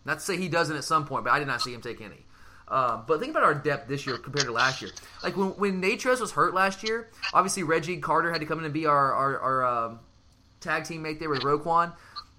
Not 0.05 0.15
to 0.19 0.25
say 0.25 0.37
he 0.37 0.49
doesn't 0.49 0.77
at 0.77 0.85
some 0.85 1.05
point, 1.07 1.25
but 1.25 1.31
I 1.33 1.39
did 1.41 1.49
not 1.49 1.61
see 1.61 1.75
him 1.75 1.81
take 1.83 2.01
any. 2.01 2.25
Um, 2.73 3.05
but 3.07 3.21
think 3.21 3.33
about 3.33 3.43
our 3.43 3.55
depth 3.55 3.87
this 3.87 4.07
year 4.07 4.17
compared 4.17 4.47
to 4.47 4.53
last 4.53 4.81
year. 4.81 4.91
Like 5.23 5.37
when 5.37 5.49
when 5.51 5.83
Natrez 5.83 6.21
was 6.21 6.33
hurt 6.33 6.55
last 6.55 6.83
year, 6.83 7.11
obviously 7.35 7.65
Reggie 7.65 7.99
Carter 7.99 8.33
had 8.33 8.41
to 8.41 8.47
come 8.47 8.59
in 8.59 8.65
and 8.65 8.73
be 8.73 8.87
our 8.87 9.13
our, 9.13 9.39
our 9.39 9.67
um, 9.67 10.01
tag 10.61 10.85
teammate 10.85 11.19
there 11.19 11.29
with 11.29 11.43
Roquan. 11.43 11.93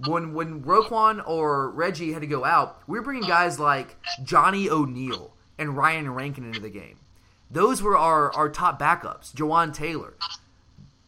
When 0.07 0.33
when 0.33 0.63
Roquan 0.63 1.21
or 1.27 1.69
Reggie 1.69 2.11
had 2.11 2.21
to 2.21 2.27
go 2.27 2.43
out, 2.43 2.81
we 2.87 2.97
were 2.97 3.05
bringing 3.05 3.29
guys 3.29 3.59
like 3.59 3.95
Johnny 4.23 4.71
O'Neal 4.71 5.35
and 5.59 5.77
Ryan 5.77 6.11
Rankin 6.11 6.45
into 6.45 6.59
the 6.59 6.69
game. 6.71 6.97
Those 7.51 7.83
were 7.83 7.95
our, 7.95 8.33
our 8.33 8.49
top 8.49 8.79
backups. 8.79 9.31
Juwan 9.31 9.71
Taylor, 9.71 10.15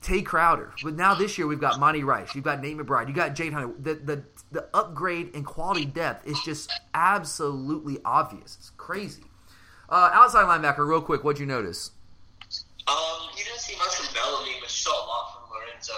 Tae 0.03 0.21
Crowder. 0.21 0.73
But 0.84 0.93
now 0.93 1.15
this 1.15 1.39
year 1.39 1.47
we've 1.47 1.59
got 1.59 1.80
Monty 1.80 2.03
Rice, 2.03 2.36
you've 2.36 2.43
got 2.43 2.61
Nate 2.61 2.78
McBride, 2.78 3.07
you 3.07 3.15
got 3.15 3.34
Jade 3.34 3.53
Hunter. 3.53 3.73
The 3.80 3.95
the 3.95 4.23
the 4.51 4.67
upgrade 4.73 5.33
in 5.35 5.43
quality 5.43 5.85
depth 5.85 6.27
is 6.27 6.39
just 6.45 6.71
absolutely 6.93 7.99
obvious. 8.05 8.57
It's 8.59 8.69
crazy. 8.71 9.23
Uh, 9.89 10.09
outside 10.13 10.45
linebacker, 10.45 10.87
real 10.87 11.01
quick, 11.01 11.23
what'd 11.23 11.39
you 11.39 11.45
notice? 11.45 11.91
Um, 12.87 12.95
you 13.37 13.43
didn't 13.43 13.59
see 13.59 13.75
much 13.77 13.95
from 13.95 14.13
Bellamy, 14.13 14.51
but 14.59 14.69
you 14.69 14.69
saw 14.69 14.91
a 14.91 15.05
lot 15.07 15.33
from 15.33 15.57
Lorenzo. 15.57 15.93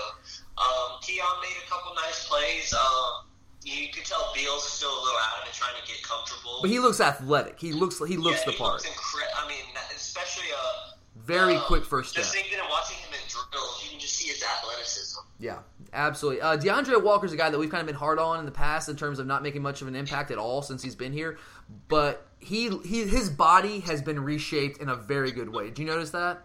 Um, 0.58 1.00
Keon 1.02 1.26
made 1.42 1.56
a 1.66 1.70
couple 1.70 1.94
nice 1.96 2.28
plays. 2.28 2.74
Um, 2.74 3.26
you 3.64 3.90
could 3.94 4.06
tell 4.06 4.32
Beal's 4.34 4.64
still 4.68 4.90
a 4.90 5.02
little 5.04 5.20
out 5.20 5.44
of 5.44 5.50
it, 5.50 5.54
trying 5.54 5.76
to 5.82 5.88
get 5.88 6.02
comfortable. 6.04 6.60
But 6.62 6.70
he 6.72 6.80
looks 6.80 7.00
athletic. 7.02 7.60
He 7.60 7.74
looks 7.74 8.00
he 8.08 8.18
looks 8.18 8.40
yeah, 8.40 8.46
the 8.46 8.52
he 8.52 8.58
part. 8.58 8.74
Looks 8.74 8.88
incre- 8.88 9.44
I 9.44 9.48
mean, 9.48 9.66
especially 9.96 10.48
uh, 10.56 10.92
Very 11.26 11.58
uh, 11.58 11.62
quick 11.66 11.84
first 11.86 12.16
Just 12.16 12.30
step. 12.32 12.42
thinking 12.42 12.60
and 12.60 12.68
watching 12.70 12.98
him 12.98 13.14
in 13.14 13.20
drills, 13.28 13.84
you 13.84 13.92
can 13.92 14.00
just 14.00 14.16
see 14.16 14.30
his 14.30 14.42
athleticism. 14.42 15.20
Yeah, 15.40 15.60
absolutely. 15.94 16.42
Uh, 16.42 16.56
D'Andre 16.56 16.98
Walker's 16.98 17.34
a 17.34 17.38
guy 17.38 17.50
that 17.50 17.58
we've 17.60 17.70
kind 17.70 17.82
of 17.82 17.88
been 17.88 17.96
hard 17.96 18.20
on 18.20 18.40
in 18.40 18.46
the 18.46 18.52
past 18.52 18.90
in 18.90 18.96
terms 18.96 19.20
of 19.20 19.28
not 19.28 19.44
making 19.44 19.62
much 19.62 19.82
of 19.82 19.88
an 19.88 19.96
impact 19.96 20.32
at 20.32 20.38
all 20.38 20.62
since 20.62 20.82
he's 20.84 20.96
been 20.96 21.14
here. 21.14 21.38
But 21.88 22.26
he, 22.40 22.70
he 22.86 23.04
his 23.06 23.30
body 23.30 23.80
has 23.82 24.02
been 24.02 24.20
reshaped 24.24 24.82
in 24.82 24.90
a 24.90 24.96
very 24.96 25.32
good 25.32 25.50
way. 25.50 25.66
Did 25.68 25.80
you 25.80 25.86
notice 25.86 26.12
that? 26.12 26.44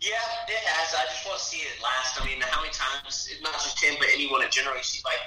Yeah, 0.00 0.12
it 0.48 0.62
has. 0.64 0.94
I 0.94 1.04
just 1.12 1.26
want 1.26 1.38
to 1.38 1.44
see 1.44 1.58
it 1.58 1.82
last. 1.82 2.20
I 2.20 2.26
mean, 2.26 2.40
how 2.40 2.60
many 2.60 2.72
times, 2.72 3.28
not 3.42 3.54
just 3.54 3.82
him, 3.82 3.94
but 3.98 4.08
anyone 4.14 4.42
in 4.42 4.50
general, 4.50 4.76
you 4.76 4.82
see, 4.82 5.00
like, 5.04 5.18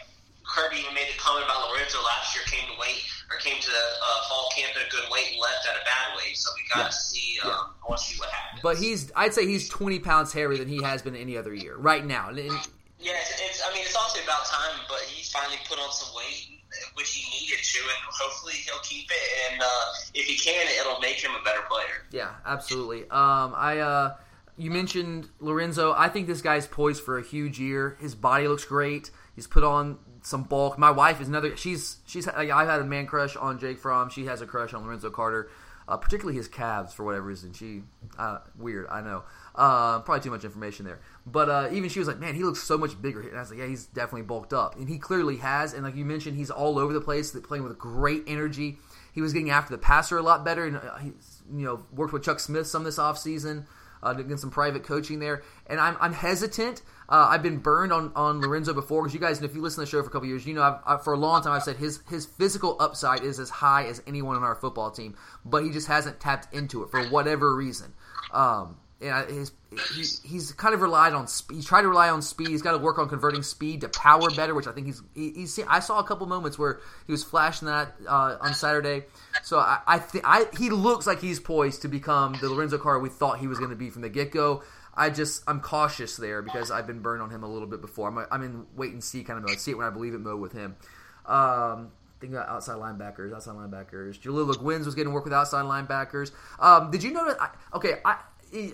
Kirby 0.46 0.78
even 0.82 0.94
made 0.94 1.08
a 1.14 1.18
comment 1.20 1.46
about 1.46 1.70
Lorenzo 1.70 1.98
last 2.06 2.36
year 2.36 2.44
came 2.46 2.66
to 2.74 2.80
weight, 2.80 3.02
or 3.30 3.38
came 3.38 3.60
to 3.62 3.70
the 3.70 3.86
uh, 4.02 4.30
fall 4.30 4.50
camp 4.56 4.72
at 4.80 4.88
a 4.88 4.90
good 4.90 5.10
weight 5.12 5.34
and 5.34 5.42
left 5.42 5.68
at 5.68 5.76
a 5.76 5.84
bad 5.86 6.18
weight. 6.18 6.38
So 6.38 6.50
we 6.56 6.62
got 6.74 6.86
Yeah. 6.86 6.88
to 6.88 6.94
see, 6.94 7.40
um, 7.44 7.50
Yeah. 7.50 7.56
I 7.56 7.90
want 7.90 8.02
to 8.02 8.08
see 8.08 8.20
what 8.20 8.30
happens. 8.30 8.62
But 8.64 8.78
he's 8.78 9.12
I'd 9.16 9.34
say 9.34 9.46
he's 9.46 9.68
20 9.70 10.00
pounds 10.00 10.32
heavier 10.34 10.58
than 10.58 10.68
he 10.68 10.82
has 10.84 11.02
been 11.02 11.16
any 11.16 11.36
other 11.38 11.54
year 11.54 11.76
right 11.78 12.06
now. 12.06 12.30
And, 12.30 12.40
and 12.40 12.58
Yeah, 13.00 13.14
it's, 13.22 13.42
it's, 13.42 13.62
I 13.66 13.74
mean, 13.74 13.84
it's 13.86 13.96
also 13.96 14.22
about 14.24 14.46
time, 14.46 14.80
but 14.90 15.00
he's 15.08 15.32
finally 15.32 15.58
put 15.70 15.80
on 15.80 15.92
some 15.92 16.14
weight, 16.16 16.60
which 16.96 17.12
he 17.12 17.24
needed 17.40 17.64
to, 17.64 17.80
and 17.80 17.98
hopefully 18.12 18.54
he'll 18.54 18.84
keep 18.84 19.10
it. 19.10 19.52
And 19.52 19.62
uh, 19.62 19.86
if 20.14 20.26
he 20.26 20.36
can, 20.36 20.68
it'll 20.80 21.00
make 21.00 21.16
him 21.16 21.32
a 21.40 21.44
better 21.44 21.62
player. 21.70 22.04
Yeah, 22.12 22.32
absolutely. 22.46 23.04
Um, 23.04 23.54
I 23.56 23.80
uh, 23.80 24.16
you 24.58 24.70
mentioned 24.70 25.30
Lorenzo. 25.40 25.94
I 25.98 26.10
think 26.10 26.28
this 26.28 26.42
guy's 26.42 26.68
poised 26.68 27.02
for 27.02 27.18
a 27.18 27.24
huge 27.24 27.58
year. 27.60 27.96
His 28.02 28.16
body 28.16 28.50
looks 28.50 28.66
great. 28.66 29.12
He's 29.34 29.48
put 29.48 29.64
on 29.64 29.98
some 30.22 30.44
bulk. 30.44 30.78
My 30.78 30.92
wife 30.92 31.22
is 31.22 31.30
another. 31.30 31.56
She's 31.56 31.98
she's. 32.06 32.28
Like, 32.28 32.50
I 32.50 32.66
had 32.66 32.82
a 32.82 32.84
man 32.84 33.08
crush 33.08 33.38
on 33.38 33.60
Jake 33.60 33.80
Fromm. 33.80 34.10
She 34.10 34.26
has 34.26 34.42
a 34.42 34.46
crush 34.46 34.74
on 34.74 34.84
Lorenzo 34.84 35.10
Carter, 35.10 35.50
uh, 35.88 35.96
particularly 35.96 36.38
his 36.38 36.50
calves 36.50 36.94
for 36.94 37.06
whatever 37.06 37.28
reason. 37.28 37.54
She 37.54 37.84
uh, 38.18 38.40
weird. 38.58 38.88
I 38.90 39.00
know. 39.00 39.24
Uh, 39.60 40.00
probably 40.00 40.24
too 40.24 40.32
much 40.32 40.46
information 40.46 40.86
there. 40.86 41.02
But 41.26 41.50
uh, 41.50 41.68
even 41.74 41.90
she 41.90 42.00
was 42.00 42.08
like, 42.08 42.18
"Man, 42.18 42.34
he 42.34 42.44
looks 42.44 42.64
so 42.64 42.78
much 42.78 43.00
bigger." 43.02 43.20
And 43.20 43.36
I 43.36 43.42
was 43.42 43.50
like, 43.50 43.60
"Yeah, 43.60 43.68
he's 43.68 43.88
definitely 43.88 44.22
bulked 44.22 44.54
up." 44.54 44.78
And 44.78 44.88
he 44.88 44.98
clearly 44.98 45.36
has. 45.36 45.74
And 45.74 45.84
like 45.84 45.98
you 45.98 46.06
mentioned, 46.06 46.38
he's 46.38 46.50
all 46.50 46.80
over 46.80 46.94
the 46.94 47.02
place, 47.02 47.32
playing 47.44 47.66
with 47.66 47.78
great 47.78 48.24
energy. 48.26 48.78
He 49.12 49.20
was 49.22 49.34
getting 49.34 49.50
after 49.50 49.72
the 49.72 49.78
passer 49.78 50.18
a 50.18 50.22
lot 50.22 50.46
better, 50.46 50.66
and 50.66 50.78
uh, 50.78 50.96
he's 51.00 51.44
you 51.54 51.66
know 51.66 51.84
worked 51.94 52.14
with 52.14 52.24
Chuck 52.24 52.40
Smith 52.40 52.68
some 52.68 52.86
this 52.86 52.98
offseason, 52.98 53.66
uh, 54.02 54.14
doing 54.14 54.38
some 54.38 54.50
private 54.50 54.86
coaching 54.86 55.20
there. 55.20 55.44
And 55.68 55.78
I'm, 55.78 55.98
I'm 56.00 56.14
hesitant. 56.14 56.82
Uh, 57.10 57.28
I've 57.30 57.44
been 57.44 57.58
burned 57.58 57.92
on, 57.92 58.14
on 58.16 58.40
Lorenzo 58.40 58.74
before 58.74 59.02
because 59.02 59.14
you 59.14 59.20
guys, 59.20 59.42
if 59.42 59.56
you 59.56 59.62
listen 59.62 59.84
to 59.84 59.86
the 59.86 59.92
show 59.92 60.02
for 60.02 60.08
a 60.08 60.12
couple 60.12 60.30
years, 60.30 60.46
you 60.46 60.54
know 60.54 60.64
I've, 60.64 60.80
I, 60.86 61.04
for 61.04 61.12
a 61.12 61.18
long 61.18 61.44
time 61.44 61.52
I've 61.52 61.64
said 61.64 61.76
his 61.76 62.00
his 62.10 62.26
physical 62.26 62.78
upside 62.80 63.24
is 63.24 63.40
as 63.40 63.50
high 63.50 63.88
as 63.88 64.02
anyone 64.08 64.38
on 64.38 64.44
our 64.44 64.56
football 64.56 64.90
team, 64.90 65.18
but 65.44 65.66
he 65.66 65.70
just 65.70 65.88
hasn't 65.88 66.22
tapped 66.22 66.54
into 66.54 66.82
it 66.84 66.92
for 66.92 67.04
whatever 67.08 67.54
reason. 67.54 67.94
Um, 68.32 68.78
his, 69.02 69.52
he, 69.96 70.28
he's 70.28 70.52
kind 70.52 70.74
of 70.74 70.82
relied 70.82 71.14
on 71.14 71.28
speed. 71.28 71.56
He's 71.56 71.66
tried 71.66 71.84
to 71.84 71.88
rely 71.88 72.10
on 72.10 72.22
speed. 72.22 72.50
He's 72.50 72.62
got 72.62 72.74
to 72.74 72.80
work 72.80 73.00
on 73.00 73.08
converting 73.08 73.44
speed 73.44 73.82
to 73.82 73.90
power 73.90 74.30
better, 74.30 74.54
which 74.54 74.68
I 74.68 74.74
think 74.74 74.88
he's. 74.88 75.02
He, 75.16 75.32
he's 75.32 75.54
seen, 75.54 75.66
I 75.70 75.80
saw 75.80 76.00
a 76.00 76.04
couple 76.04 76.28
moments 76.28 76.60
where 76.60 76.82
he 77.06 77.14
was 77.14 77.24
flashing 77.24 77.68
that 77.68 77.96
uh, 78.08 78.38
on 78.42 78.54
Saturday. 78.54 79.06
So 79.44 79.58
I, 79.58 79.80
I, 79.88 80.04
I 80.24 80.46
he 80.58 80.70
looks 80.70 81.08
like 81.08 81.22
he's 81.22 81.40
poised 81.40 81.84
to 81.84 81.88
become 81.88 82.36
the 82.42 82.50
Lorenzo 82.50 82.78
Carter 82.78 83.00
we 83.00 83.10
thought 83.10 83.40
he 83.40 83.48
was 83.48 83.58
going 83.58 83.72
to 83.72 83.78
be 83.78 83.90
from 83.90 84.02
the 84.02 84.10
get 84.10 84.32
go. 84.32 84.64
I 84.94 85.10
just 85.10 85.44
I'm 85.48 85.62
cautious 85.62 86.18
there 86.18 86.42
because 86.42 86.70
I've 86.70 86.88
been 86.88 87.00
burned 87.00 87.22
on 87.22 87.30
him 87.30 87.44
a 87.44 87.48
little 87.48 87.68
bit 87.68 87.80
before. 87.80 88.10
I'm, 88.10 88.26
I'm 88.32 88.44
in 88.44 88.66
wait 88.76 88.92
and 88.92 89.02
see 89.02 89.24
kind 89.24 89.38
of 89.38 89.48
mode. 89.48 89.60
See 89.60 89.72
it 89.72 89.78
when 89.78 89.88
I 89.88 89.92
believe 89.92 90.14
it 90.14 90.20
mode 90.20 90.42
with 90.42 90.52
him. 90.52 90.76
Um, 91.26 91.92
Thinking 92.20 92.36
about 92.36 92.50
outside 92.50 92.76
linebackers, 92.80 93.34
outside 93.34 93.56
linebackers. 93.56 94.20
Jaleel 94.20 94.54
Laguins 94.54 94.86
was 94.86 94.94
getting 94.94 95.14
work 95.14 95.24
with 95.24 95.32
outside 95.32 95.64
linebackers. 95.64 96.32
Um, 96.60 96.92
did 96.92 97.02
you 97.02 97.14
that? 97.26 97.42
I, 97.42 97.50
okay, 97.78 98.02
I 98.04 98.18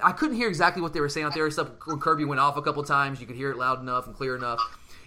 I 0.03 0.11
couldn't 0.11 0.38
hear 0.38 0.47
exactly 0.47 0.82
what 0.82 0.93
they 0.93 1.01
were 1.01 1.09
saying 1.09 1.26
out 1.26 1.34
there. 1.34 1.49
Stuff 1.51 1.71
when 1.86 1.99
Kirby 1.99 2.26
went 2.26 2.39
off 2.39 2.57
a 2.57 2.61
couple 2.61 2.84
times, 2.84 3.19
you 3.19 3.28
could 3.28 3.36
hear 3.36 3.51
it 3.51 3.57
loud 3.57 3.82
enough 3.82 4.07
and 4.07 4.15
clear 4.15 4.36
enough. 4.36 4.59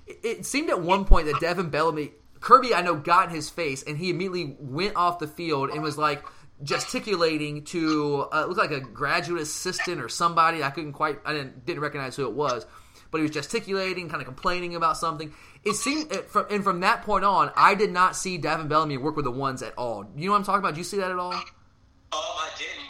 It, 0.06 0.18
it 0.22 0.46
seemed 0.46 0.70
at 0.70 0.80
one 0.80 1.04
point 1.04 1.26
that 1.26 1.36
Davin 1.36 1.70
Bellamy, 1.70 2.12
Kirby, 2.40 2.74
I 2.74 2.82
know, 2.82 2.94
got 2.94 3.28
in 3.28 3.34
his 3.34 3.50
face, 3.50 3.82
and 3.82 3.96
he 3.98 4.10
immediately 4.10 4.56
went 4.58 4.96
off 4.96 5.18
the 5.18 5.26
field 5.26 5.70
and 5.70 5.82
was 5.82 5.98
like 5.98 6.24
gesticulating 6.62 7.64
to 7.64 8.26
uh, 8.32 8.44
looked 8.46 8.58
like 8.58 8.72
a 8.72 8.80
graduate 8.80 9.42
assistant 9.42 10.00
or 10.00 10.08
somebody. 10.08 10.62
I 10.62 10.70
couldn't 10.70 10.92
quite, 10.92 11.18
I 11.24 11.32
didn't 11.32 11.64
didn't 11.64 11.82
recognize 11.82 12.16
who 12.16 12.26
it 12.26 12.32
was, 12.32 12.66
but 13.10 13.18
he 13.18 13.22
was 13.22 13.30
gesticulating, 13.30 14.08
kind 14.08 14.20
of 14.20 14.26
complaining 14.26 14.74
about 14.74 14.96
something. 14.96 15.32
It 15.64 15.74
seemed, 15.74 16.12
it, 16.12 16.30
from, 16.30 16.46
and 16.50 16.62
from 16.62 16.80
that 16.80 17.02
point 17.02 17.24
on, 17.24 17.50
I 17.56 17.74
did 17.74 17.90
not 17.90 18.16
see 18.16 18.38
Davin 18.38 18.68
Bellamy 18.68 18.96
work 18.96 19.16
with 19.16 19.24
the 19.24 19.30
ones 19.30 19.62
at 19.62 19.74
all. 19.76 20.04
You 20.16 20.26
know 20.26 20.32
what 20.32 20.38
I'm 20.38 20.44
talking 20.44 20.60
about? 20.60 20.74
Did 20.74 20.78
you 20.78 20.84
see 20.84 20.98
that 20.98 21.10
at 21.10 21.18
all? 21.18 21.32
Um, 21.32 21.42
I 22.12 22.48
didn't, 22.56 22.87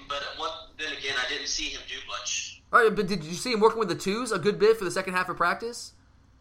then 0.79 0.93
again, 0.93 1.15
I 1.19 1.29
didn't 1.29 1.49
see 1.49 1.71
him 1.71 1.81
do 1.89 1.97
much. 2.09 2.63
Oh, 2.73 2.79
All 2.79 2.85
right, 2.85 2.95
but 2.95 3.07
did 3.07 3.25
you 3.25 3.35
see 3.35 3.53
him 3.53 3.61
working 3.61 3.79
with 3.79 3.89
the 3.89 3.95
twos 3.95 4.33
a 4.33 4.39
good 4.39 4.59
bit 4.59 4.77
for 4.77 4.85
the 4.85 4.91
second 4.91 5.15
half 5.15 5.29
of 5.29 5.37
practice? 5.37 5.93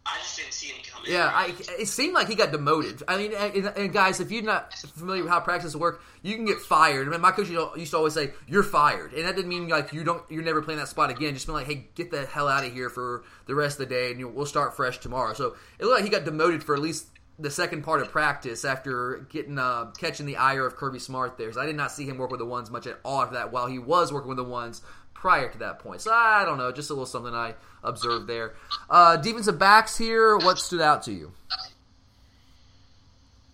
I 0.06 0.16
just 0.18 0.38
didn't 0.38 0.52
see 0.54 0.68
him 0.68 0.82
coming. 0.90 1.12
Yeah, 1.12 1.30
I, 1.32 1.54
it 1.78 1.86
seemed 1.86 2.14
like 2.14 2.28
he 2.28 2.34
got 2.34 2.50
demoted. 2.50 3.02
I 3.06 3.18
mean, 3.18 3.32
and, 3.34 3.66
and 3.76 3.92
guys, 3.92 4.20
if 4.20 4.30
you're 4.30 4.42
not 4.42 4.72
familiar 4.72 5.22
with 5.22 5.30
how 5.30 5.40
practices 5.40 5.76
work, 5.76 6.02
you 6.22 6.34
can 6.34 6.46
get 6.46 6.60
fired. 6.60 7.06
I 7.06 7.10
mean, 7.10 7.20
my 7.20 7.30
coach 7.30 7.48
used 7.50 7.90
to 7.90 7.96
always 7.96 8.14
say, 8.14 8.32
"You're 8.46 8.62
fired," 8.62 9.12
and 9.12 9.26
that 9.26 9.36
didn't 9.36 9.50
mean 9.50 9.68
like 9.68 9.92
you 9.92 10.04
don't, 10.04 10.22
you're 10.30 10.42
never 10.42 10.62
playing 10.62 10.80
that 10.80 10.88
spot 10.88 11.10
again. 11.10 11.34
Just 11.34 11.46
mean 11.46 11.56
like, 11.56 11.66
"Hey, 11.66 11.88
get 11.94 12.10
the 12.10 12.24
hell 12.24 12.48
out 12.48 12.64
of 12.64 12.72
here 12.72 12.88
for 12.88 13.24
the 13.46 13.54
rest 13.54 13.78
of 13.78 13.88
the 13.88 13.94
day, 13.94 14.10
and 14.10 14.18
you, 14.18 14.28
we'll 14.28 14.46
start 14.46 14.76
fresh 14.76 14.98
tomorrow." 14.98 15.34
So 15.34 15.56
it 15.78 15.84
looked 15.84 15.96
like 16.00 16.04
he 16.04 16.10
got 16.10 16.24
demoted 16.24 16.62
for 16.64 16.74
at 16.74 16.80
least 16.80 17.06
the 17.38 17.50
second 17.50 17.82
part 17.82 18.00
of 18.00 18.10
practice 18.10 18.64
after 18.64 19.26
getting 19.30 19.58
uh, 19.58 19.92
catching 19.98 20.26
the 20.26 20.36
ire 20.36 20.66
of 20.66 20.76
Kirby 20.76 20.98
Smart 20.98 21.38
there. 21.38 21.52
So 21.52 21.60
I 21.60 21.66
did 21.66 21.76
not 21.76 21.92
see 21.92 22.04
him 22.04 22.18
work 22.18 22.30
with 22.30 22.40
the 22.40 22.46
ones 22.46 22.70
much 22.70 22.86
at 22.86 22.98
all 23.04 23.22
after 23.22 23.34
that. 23.36 23.52
While 23.52 23.66
he 23.66 23.78
was 23.78 24.12
working 24.12 24.28
with 24.28 24.38
the 24.38 24.44
ones 24.44 24.82
prior 25.14 25.48
to 25.48 25.58
that 25.58 25.80
point. 25.80 26.00
So 26.00 26.12
I 26.12 26.44
don't 26.44 26.58
know, 26.58 26.72
just 26.72 26.90
a 26.90 26.92
little 26.92 27.06
something 27.06 27.34
I 27.34 27.54
observed 27.82 28.26
there. 28.26 28.54
Uh, 28.88 29.16
defensive 29.16 29.58
backs 29.58 29.96
here, 29.98 30.36
what 30.38 30.58
stood 30.58 30.80
out 30.80 31.02
to 31.04 31.12
you? 31.12 31.32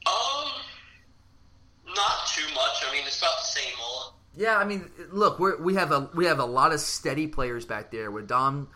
Um, 0.06 0.50
not 1.86 2.26
too 2.28 2.46
much. 2.54 2.84
I 2.86 2.92
mean, 2.92 3.02
it's 3.06 3.18
about 3.18 3.36
the 3.40 3.46
same 3.46 3.74
old. 3.82 4.12
Yeah, 4.36 4.58
I 4.58 4.64
mean, 4.64 4.90
look, 5.10 5.38
we 5.38 5.54
we 5.56 5.74
have 5.74 5.92
a 5.92 6.10
we 6.14 6.26
have 6.26 6.38
a 6.38 6.44
lot 6.44 6.72
of 6.72 6.80
steady 6.80 7.26
players 7.26 7.64
back 7.64 7.90
there 7.90 8.10
with 8.10 8.28
Dom, 8.28 8.68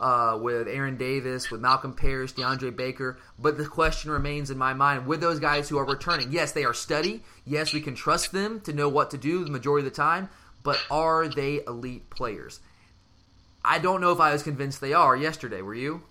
uh, 0.00 0.38
with 0.40 0.66
Aaron 0.66 0.96
Davis, 0.96 1.50
with 1.50 1.60
Malcolm 1.60 1.94
Parrish, 1.94 2.32
DeAndre 2.34 2.74
Baker. 2.74 3.18
But 3.38 3.58
the 3.58 3.66
question 3.66 4.10
remains 4.10 4.50
in 4.50 4.58
my 4.58 4.74
mind 4.74 5.06
with 5.06 5.20
those 5.20 5.38
guys 5.38 5.68
who 5.68 5.78
are 5.78 5.84
returning. 5.84 6.32
Yes, 6.32 6.52
they 6.52 6.64
are 6.64 6.74
steady. 6.74 7.22
Yes, 7.44 7.72
we 7.72 7.80
can 7.80 7.94
trust 7.94 8.32
them 8.32 8.60
to 8.62 8.72
know 8.72 8.88
what 8.88 9.10
to 9.12 9.18
do 9.18 9.44
the 9.44 9.50
majority 9.50 9.86
of 9.86 9.92
the 9.92 9.96
time 9.96 10.28
but 10.62 10.80
are 10.90 11.28
they 11.28 11.62
elite 11.66 12.10
players? 12.10 12.60
I 13.64 13.78
don't 13.78 14.00
know 14.00 14.12
if 14.12 14.20
I 14.20 14.32
was 14.32 14.42
convinced 14.42 14.80
they 14.80 14.94
are 14.94 15.16
yesterday. 15.16 15.62
Were 15.62 15.74
you? 15.74 16.02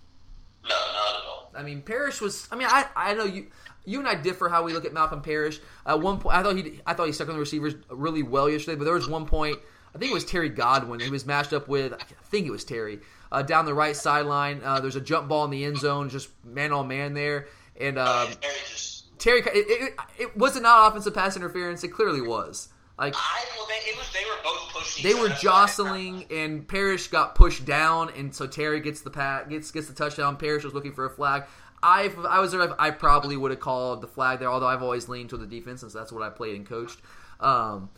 No, 0.63 0.69
not 0.69 1.15
at 1.15 1.27
all. 1.27 1.51
I 1.55 1.63
mean, 1.63 1.81
Parrish 1.81 2.21
was. 2.21 2.47
I 2.51 2.55
mean, 2.55 2.67
I 2.69 2.85
I 2.95 3.13
know 3.13 3.25
you. 3.25 3.47
You 3.85 3.99
and 3.99 4.07
I 4.07 4.15
differ 4.15 4.49
how 4.49 4.63
we 4.63 4.73
look 4.73 4.85
at 4.85 4.93
Malcolm 4.93 5.21
Parrish. 5.21 5.59
At 5.85 5.99
one 5.99 6.19
point, 6.19 6.35
I 6.35 6.43
thought 6.43 6.55
he 6.55 6.79
I 6.85 6.93
thought 6.93 7.07
he 7.07 7.11
stuck 7.11 7.27
on 7.27 7.33
the 7.33 7.39
receivers 7.39 7.75
really 7.89 8.23
well 8.23 8.49
yesterday, 8.49 8.75
but 8.75 8.85
there 8.85 8.93
was 8.93 9.07
one 9.07 9.25
point. 9.25 9.57
I 9.95 9.97
think 9.97 10.11
it 10.11 10.13
was 10.13 10.25
Terry 10.25 10.49
Godwin. 10.49 10.99
He 10.99 11.09
was 11.09 11.25
matched 11.25 11.53
up 11.53 11.67
with. 11.67 11.93
I 11.93 12.03
think 12.25 12.45
it 12.45 12.51
was 12.51 12.63
Terry 12.63 12.99
uh, 13.31 13.41
down 13.41 13.65
the 13.65 13.73
right 13.73 13.95
sideline. 13.95 14.61
Uh, 14.63 14.79
there's 14.79 14.95
a 14.95 15.01
jump 15.01 15.27
ball 15.27 15.45
in 15.45 15.51
the 15.51 15.65
end 15.65 15.77
zone, 15.77 16.09
just 16.09 16.29
man 16.43 16.71
on 16.71 16.87
man 16.87 17.13
there, 17.13 17.47
and 17.79 17.97
uh, 17.97 18.25
Terry 18.25 18.55
just. 18.67 19.19
Terry. 19.19 19.39
It, 19.41 19.49
it, 19.53 19.93
it 20.17 20.37
was 20.37 20.55
it 20.55 20.63
not 20.63 20.89
offensive 20.89 21.13
pass 21.13 21.35
interference? 21.35 21.83
It 21.83 21.89
clearly 21.89 22.21
was. 22.21 22.69
Like 22.97 23.13
I, 23.15 23.45
well, 23.55 23.67
they, 23.67 23.89
it 23.89 23.97
was, 23.97 24.11
they 24.11 24.25
were 24.25 24.43
both 24.43 24.73
pushing. 24.73 25.03
they 25.03 25.13
were 25.13 25.29
jostling, 25.29 26.25
and 26.31 26.67
Parrish 26.67 27.07
got 27.07 27.35
pushed 27.35 27.65
down, 27.65 28.11
and 28.15 28.33
so 28.33 28.45
Terry 28.45 28.81
gets 28.81 29.01
the 29.01 29.09
pat 29.09 29.49
gets 29.49 29.71
gets 29.71 29.87
the 29.87 29.93
touchdown. 29.93 30.37
Parrish 30.37 30.63
was 30.63 30.73
looking 30.73 30.93
for 30.93 31.05
a 31.05 31.09
flag. 31.09 31.43
I 31.81 32.11
I 32.27 32.39
was 32.39 32.51
there, 32.51 32.81
I 32.81 32.91
probably 32.91 33.37
would 33.37 33.51
have 33.51 33.61
called 33.61 34.01
the 34.01 34.07
flag 34.07 34.39
there. 34.39 34.49
Although 34.49 34.67
I've 34.67 34.83
always 34.83 35.07
leaned 35.07 35.29
to 35.29 35.37
the 35.37 35.47
defense 35.47 35.79
since 35.81 35.93
that's 35.93 36.11
what 36.11 36.23
I 36.23 36.29
played 36.29 36.55
and 36.55 36.65
coached. 36.65 36.99
Um, 37.39 37.89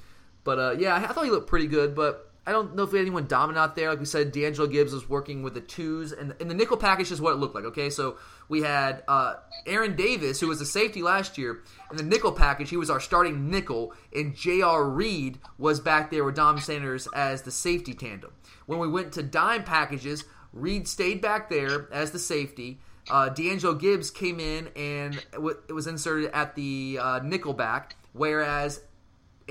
but 0.43 0.59
uh, 0.59 0.75
yeah, 0.77 0.95
I 0.95 1.13
thought 1.13 1.25
he 1.25 1.32
looked 1.32 1.47
pretty 1.49 1.67
good, 1.67 1.95
but. 1.95 2.30
I 2.45 2.51
don't 2.51 2.75
know 2.75 2.83
if 2.83 2.91
we 2.91 2.97
had 2.97 3.05
anyone 3.05 3.27
dominant 3.27 3.59
out 3.63 3.75
there. 3.75 3.89
Like 3.89 3.99
we 3.99 4.05
said, 4.05 4.31
D'Angelo 4.31 4.67
Gibbs 4.67 4.93
was 4.93 5.07
working 5.07 5.43
with 5.43 5.53
the 5.53 5.61
twos, 5.61 6.11
and, 6.11 6.33
and 6.39 6.49
the 6.49 6.55
nickel 6.55 6.77
package 6.77 7.11
is 7.11 7.21
what 7.21 7.33
it 7.33 7.35
looked 7.35 7.53
like. 7.53 7.65
Okay, 7.65 7.91
so 7.91 8.17
we 8.49 8.61
had 8.61 9.03
uh, 9.07 9.35
Aaron 9.67 9.95
Davis, 9.95 10.39
who 10.39 10.47
was 10.47 10.59
a 10.59 10.65
safety 10.65 11.03
last 11.03 11.37
year, 11.37 11.61
in 11.91 11.97
the 11.97 12.03
nickel 12.03 12.31
package. 12.31 12.71
He 12.71 12.77
was 12.77 12.89
our 12.89 12.99
starting 12.99 13.51
nickel, 13.51 13.93
and 14.15 14.35
J.R. 14.35 14.89
Reed 14.89 15.37
was 15.59 15.79
back 15.79 16.09
there 16.09 16.23
with 16.23 16.35
Dom 16.35 16.59
Sanders 16.59 17.07
as 17.15 17.43
the 17.43 17.51
safety 17.51 17.93
tandem. 17.93 18.31
When 18.65 18.79
we 18.79 18.87
went 18.87 19.11
to 19.13 19.23
dime 19.23 19.63
packages, 19.63 20.25
Reed 20.51 20.87
stayed 20.87 21.21
back 21.21 21.49
there 21.49 21.87
as 21.91 22.11
the 22.11 22.19
safety. 22.19 22.79
Uh, 23.09 23.29
D'Angelo 23.29 23.73
Gibbs 23.73 24.11
came 24.11 24.39
in 24.39 24.69
and 24.75 25.21
it 25.33 25.73
was 25.73 25.87
inserted 25.87 26.31
at 26.33 26.55
the 26.55 26.99
uh, 27.01 27.19
nickel 27.23 27.53
back, 27.53 27.95
whereas 28.13 28.81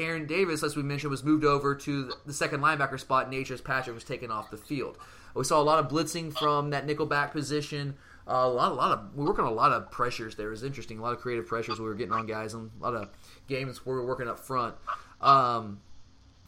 Aaron 0.01 0.27
Davis, 0.27 0.63
as 0.63 0.77
we 0.77 0.83
mentioned, 0.83 1.11
was 1.11 1.25
moved 1.25 1.45
over 1.45 1.75
to 1.75 2.13
the 2.27 2.33
second 2.33 2.61
linebacker 2.61 2.99
spot. 2.99 3.31
Natrez 3.31 3.63
Patrick 3.63 3.95
was 3.95 4.05
taken 4.05 4.31
off 4.31 4.51
the 4.51 4.57
field. 4.57 4.99
We 5.35 5.45
saw 5.45 5.61
a 5.61 5.63
lot 5.63 5.79
of 5.79 5.91
blitzing 5.91 6.37
from 6.37 6.71
that 6.71 6.87
nickelback 6.87 7.33
position. 7.33 7.97
Uh, 8.27 8.33
a 8.33 8.49
lot, 8.49 8.73
a 8.73 8.75
lot 8.75 8.93
of 8.93 9.15
we 9.15 9.25
working 9.25 9.45
on 9.45 9.53
a 9.53 9.55
lot 9.55 9.73
of 9.73 9.91
pressures 9.91 10.37
there. 10.37 10.49
It 10.49 10.51
was 10.51 10.65
interesting. 10.65 10.99
A 10.99 11.03
lot 11.03 11.13
of 11.13 11.21
creative 11.21 11.47
pressures 11.47 11.79
we 11.79 11.87
were 11.87 11.95
getting 11.95 12.13
on 12.13 12.27
guys, 12.27 12.55
and 12.55 12.71
a 12.81 12.83
lot 12.83 12.95
of 12.95 13.11
games 13.49 13.85
where 13.85 13.97
we 13.97 14.03
were 14.03 14.09
working 14.09 14.29
up 14.29 14.39
front. 14.39 14.75
Um, 15.21 15.81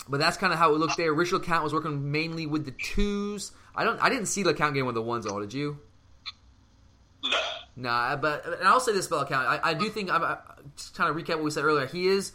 but 0.08 0.18
that's 0.18 0.36
kind 0.36 0.52
of 0.52 0.58
how 0.58 0.74
it 0.74 0.78
looked 0.78 0.96
there. 0.96 1.12
Richard 1.12 1.42
LeCounte 1.42 1.62
was 1.62 1.72
working 1.72 2.10
mainly 2.10 2.46
with 2.46 2.64
the 2.64 2.72
twos. 2.72 3.52
I 3.74 3.84
don't. 3.84 4.00
I 4.02 4.08
didn't 4.08 4.26
see 4.26 4.42
LeCounte 4.44 4.74
getting 4.74 4.86
with 4.86 4.94
the 4.94 5.02
ones 5.02 5.26
all. 5.26 5.40
Did 5.40 5.54
you? 5.54 5.78
No. 7.22 7.30
Nah, 7.88 8.16
but 8.16 8.44
and 8.46 8.68
I'll 8.68 8.80
say 8.80 8.92
this 8.92 9.06
about 9.06 9.28
LeCounte. 9.28 9.46
I, 9.46 9.70
I 9.70 9.74
do 9.74 9.88
think 9.88 10.10
I'm 10.10 10.22
I, 10.22 10.38
just 10.76 10.94
kind 10.94 11.08
of 11.08 11.16
recap 11.16 11.36
what 11.36 11.44
we 11.44 11.50
said 11.50 11.64
earlier. 11.64 11.86
He 11.86 12.06
is 12.06 12.32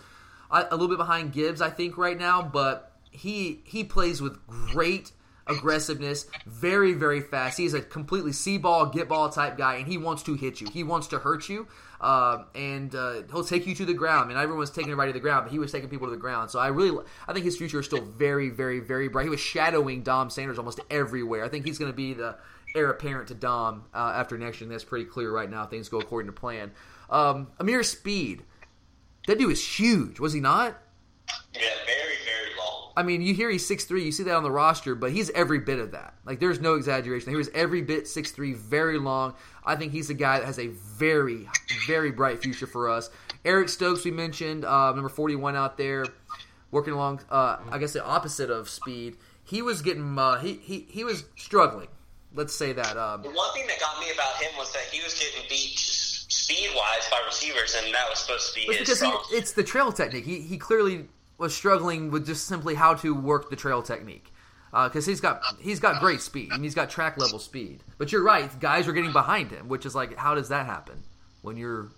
a 0.52 0.72
little 0.72 0.88
bit 0.88 0.98
behind 0.98 1.34
Gibbs, 1.34 1.62
I 1.62 1.70
think, 1.70 1.98
right 1.98 2.18
now, 2.18 2.41
but 2.41 2.91
he 3.12 3.62
he 3.66 3.84
plays 3.84 4.22
with 4.22 4.45
great 4.48 5.12
aggressiveness, 5.48 6.28
very 6.45 6.93
very 6.93 7.22
fast. 7.22 7.58
He's 7.58 7.74
a 7.74 7.82
completely 7.82 8.34
see 8.34 8.58
ball, 8.58 8.88
get 8.88 9.08
ball 9.10 9.30
type 9.30 9.58
guy, 9.58 9.76
and 9.76 9.88
he 9.88 9.98
wants 9.98 10.24
to 10.24 10.36
hit 10.36 10.62
you. 10.62 10.68
He 10.72 10.84
wants 10.84 11.08
to 11.08 11.20
hurt 11.20 11.50
you, 11.50 11.68
uh, 12.02 12.43
and 12.56 12.93
uh, 12.93 13.24
he'll 13.32 13.43
take 13.43 13.66
you 13.66 13.76
to 13.76 13.86
the 13.86 13.93
ground. 13.93 14.26
I 14.26 14.28
mean, 14.28 14.38
everyone's 14.38 14.70
taking 14.70 14.91
everybody 14.91 15.12
to 15.12 15.14
the 15.14 15.22
ground, 15.22 15.45
but 15.45 15.52
he 15.52 15.60
was 15.60 15.72
taking 15.72 15.89
people 15.89 16.08
to 16.08 16.12
the 16.12 16.18
ground. 16.18 16.52
So 16.52 16.60
I 16.60 16.68
really, 16.68 17.04
I 17.28 17.34
think 17.34 17.45
his 17.45 17.58
future 17.58 17.80
is 17.80 17.86
still 17.86 18.04
very 18.04 18.50
very 18.50 18.80
very 18.80 19.08
bright. 19.08 19.24
He 19.24 19.30
was 19.30 19.39
shadowing 19.39 20.04
Dom 20.04 20.30
Sanders 20.30 20.58
almost 20.58 20.80
everywhere. 20.89 21.43
I 21.43 21.50
think 21.50 21.66
he's 21.66 21.78
going 21.78 21.91
to 21.91 21.95
be 21.95 22.14
the 22.14 22.38
heir 22.76 22.89
apparent 22.89 23.30
to 23.30 23.34
Dom 23.34 23.86
uh, 23.93 24.14
after 24.16 24.38
next 24.38 24.60
year. 24.60 24.66
And 24.66 24.74
that's 24.74 24.84
pretty 24.84 25.06
clear 25.06 25.32
right 25.32 25.50
now. 25.50 25.66
Things 25.66 25.89
go 25.89 26.00
according 26.00 26.28
to 26.28 26.34
plan. 26.34 26.72
Um, 27.10 27.48
Ameer 27.60 27.84
Speed. 27.84 28.43
That 29.28 29.38
dude 29.38 29.52
is 29.52 29.80
huge, 29.80 30.20
was 30.20 30.32
he 30.32 30.40
not? 30.40 30.78
Yeah, 31.54 31.62
very, 31.86 32.16
very 32.26 32.58
long. 32.58 32.94
I 32.96 33.04
mean, 33.04 33.22
you 33.22 33.34
hear 33.34 33.50
he's 33.50 33.68
six 33.68 33.84
three, 33.84 34.06
you 34.06 34.12
see 34.14 34.24
that 34.24 34.36
on 34.36 34.44
the 34.44 34.52
roster, 34.52 34.96
but 34.96 35.12
he's 35.12 35.30
every 35.32 35.60
bit 35.60 35.80
of 35.80 35.92
that. 35.92 36.14
Like, 36.26 36.40
there's 36.40 36.62
no 36.62 36.76
exaggeration. 36.76 37.30
He 37.30 37.36
was 37.36 37.50
every 37.54 37.82
bit 37.82 38.08
six 38.08 38.32
three, 38.32 38.54
very 38.54 38.98
long. 38.98 39.36
I 39.66 39.76
think 39.76 39.92
he's 39.92 40.10
a 40.10 40.14
guy 40.14 40.40
that 40.40 40.46
has 40.46 40.60
a 40.60 40.68
very, 40.68 41.50
very 41.88 42.10
bright 42.10 42.42
future 42.42 42.68
for 42.68 42.90
us. 42.90 43.10
Eric 43.44 43.68
Stokes, 43.68 44.06
we 44.06 44.12
mentioned, 44.12 44.64
uh, 44.64 44.94
number 44.94 45.10
41 45.10 45.58
out 45.58 45.78
there, 45.78 46.06
working 46.72 46.94
along, 46.94 47.20
uh, 47.30 47.58
I 47.70 47.80
guess, 47.80 47.92
the 47.92 48.06
opposite 48.06 48.50
of 48.50 48.70
speed. 48.70 49.18
He 49.44 49.62
was 49.62 49.82
getting, 49.82 50.18
uh, 50.18 50.40
he, 50.40 50.54
he, 50.54 50.88
he 50.90 51.04
was 51.04 51.26
struggling. 51.36 51.90
Let's 52.34 52.56
say 52.56 52.72
that. 52.72 52.96
Um, 52.96 53.24
the 53.24 53.30
one 53.32 53.54
thing 53.54 53.68
that 53.68 53.80
got 53.82 54.00
me 54.00 54.10
about 54.14 54.42
him 54.42 54.58
was 54.58 54.72
that 54.72 54.84
he 54.84 55.04
was 55.04 55.14
getting 55.20 55.48
beat 55.50 55.78
speed 56.28 56.70
wise 56.76 57.08
by 57.10 57.22
receivers, 57.26 57.76
and 57.76 57.94
that 57.94 58.10
was 58.10 58.20
supposed 58.20 58.50
to 58.50 58.56
be 58.56 58.62
his 58.62 58.80
because 58.80 58.98
strong. 58.98 59.24
He, 59.30 59.38
it's 59.38 59.54
the 59.54 59.64
trail 59.64 59.92
technique. 59.92 60.26
He 60.26 60.42
he 60.42 60.58
clearly 60.58 61.06
was 61.38 61.56
struggling 61.56 62.12
with 62.12 62.26
just 62.26 62.48
simply 62.48 62.76
how 62.76 62.96
to 62.96 63.14
work 63.14 63.50
the 63.50 63.56
trail 63.56 63.82
technique. 63.82 64.32
Because 64.72 65.08
uh, 65.08 65.12
he's 65.12 65.22
got 65.22 65.42
he's 65.60 65.80
got 65.80 66.02
great 66.02 66.20
speed 66.22 66.52
and 66.52 66.62
he's 66.62 66.76
got 66.76 66.90
track 66.90 67.18
level 67.18 67.40
speed, 67.40 67.84
but 67.98 68.12
you're 68.12 68.24
right. 68.24 68.60
Guys 68.60 68.88
are 68.88 68.94
getting 68.94 69.14
behind 69.14 69.50
him, 69.50 69.70
which 69.70 69.86
is 69.86 69.96
like, 69.96 70.16
how 70.18 70.36
does 70.36 70.50
that 70.50 70.66
happen 70.66 71.04
when 71.42 71.56
your 71.56 71.90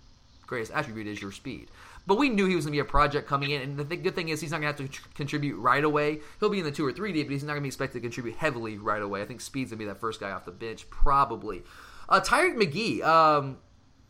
greatest 0.46 0.72
attribute 0.72 1.08
is 1.08 1.20
your 1.20 1.32
speed? 1.32 1.68
But 2.06 2.16
we 2.16 2.28
knew 2.28 2.46
he 2.46 2.54
was 2.56 2.64
going 2.64 2.72
to 2.72 2.76
be 2.76 2.80
a 2.80 2.90
project 2.90 3.28
coming 3.28 3.50
in, 3.50 3.60
and 3.60 3.76
the 3.76 3.84
th- 3.84 4.02
good 4.02 4.14
thing 4.14 4.30
is 4.30 4.40
he's 4.40 4.52
not 4.52 4.60
going 4.60 4.74
to 4.74 4.82
have 4.82 4.92
to 4.92 5.00
contribute 5.14 5.56
right 5.58 5.82
away. 5.82 6.20
He'll 6.38 6.48
be 6.48 6.60
in 6.60 6.64
the 6.64 6.70
two 6.70 6.86
or 6.86 6.92
three 6.92 7.12
deep, 7.12 7.26
but 7.26 7.32
he's 7.32 7.42
not 7.42 7.48
going 7.48 7.60
to 7.60 7.62
be 7.62 7.68
expected 7.68 7.98
to 7.98 8.00
contribute 8.00 8.36
heavily 8.36 8.78
right 8.78 9.02
away. 9.02 9.20
I 9.20 9.26
think 9.26 9.40
Speed's 9.40 9.70
going 9.70 9.78
to 9.80 9.84
be 9.84 9.88
that 9.88 10.00
first 10.00 10.20
guy 10.20 10.30
off 10.30 10.44
the 10.44 10.52
bench, 10.52 10.88
probably. 10.90 11.62
Uh, 12.08 12.20
Tyrique 12.20 12.56
McGhee, 12.56 13.02
um, 13.02 13.58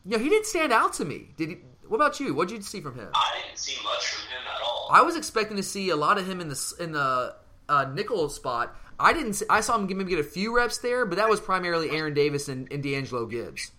yeah, 0.04 0.18
he 0.18 0.28
didn't 0.28 0.46
stand 0.46 0.72
out 0.72 0.92
to 0.94 1.04
me. 1.04 1.28
Did 1.36 1.48
he? 1.48 1.56
What 1.88 1.96
about 1.96 2.20
you? 2.20 2.34
What 2.34 2.48
did 2.48 2.56
you 2.56 2.62
see 2.62 2.80
from 2.80 2.94
him? 2.94 3.08
I 3.14 3.40
didn't 3.44 3.58
see 3.58 3.76
much 3.82 4.06
from 4.06 4.28
him 4.28 4.42
at 4.54 4.62
all. 4.62 4.88
I 4.92 5.02
was 5.02 5.16
expecting 5.16 5.56
to 5.56 5.62
see 5.62 5.90
a 5.90 5.96
lot 5.96 6.18
of 6.18 6.26
him 6.28 6.40
in 6.40 6.48
the 6.48 6.74
in 6.78 6.92
the 6.92 7.34
uh, 7.68 7.86
nickel 7.92 8.28
spot. 8.28 8.76
I 8.98 9.12
didn't. 9.12 9.34
See, 9.34 9.46
I 9.50 9.60
saw 9.60 9.76
him 9.76 9.86
maybe 9.86 10.10
get 10.10 10.18
a 10.18 10.24
few 10.24 10.54
reps 10.54 10.78
there, 10.78 11.06
but 11.06 11.16
that 11.16 11.28
was 11.28 11.40
primarily 11.40 11.90
Aaron 11.90 12.14
Davis 12.14 12.48
and, 12.48 12.70
and 12.70 12.82
D'Angelo 12.82 13.26
Gibbs, 13.26 13.72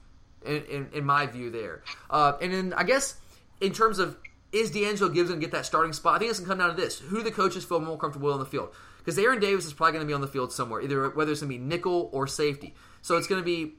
in, 0.45 0.63
in, 0.65 0.89
in 0.93 1.05
my 1.05 1.25
view 1.27 1.51
there. 1.51 1.83
Uh, 2.09 2.33
and 2.41 2.53
then 2.53 2.73
I 2.73 2.83
guess 2.83 3.15
in 3.59 3.71
terms 3.71 3.99
of 3.99 4.17
is 4.51 4.71
D'Angelo 4.71 5.09
Gibbs 5.09 5.29
going 5.29 5.39
to 5.39 5.45
get 5.45 5.53
that 5.53 5.65
starting 5.65 5.93
spot? 5.93 6.15
I 6.15 6.19
think 6.19 6.31
it's 6.31 6.39
going 6.39 6.49
to 6.49 6.55
come 6.55 6.59
down 6.59 6.75
to 6.75 6.81
this: 6.81 6.99
who 6.99 7.23
the 7.23 7.31
coaches 7.31 7.63
feel 7.63 7.79
more 7.79 7.97
comfortable 7.97 8.27
with 8.27 8.33
on 8.33 8.39
the 8.39 8.45
field. 8.45 8.73
Because 8.97 9.17
Aaron 9.17 9.39
Davis 9.39 9.65
is 9.65 9.73
probably 9.73 9.93
going 9.93 10.05
to 10.05 10.07
be 10.07 10.13
on 10.13 10.21
the 10.21 10.27
field 10.27 10.53
somewhere, 10.53 10.79
either 10.81 11.09
whether 11.09 11.31
it's 11.31 11.41
going 11.41 11.51
to 11.51 11.57
be 11.57 11.63
nickel 11.63 12.09
or 12.11 12.27
safety. 12.27 12.75
So 13.01 13.17
it's 13.17 13.25
going 13.25 13.41
to 13.41 13.45
be 13.45 13.73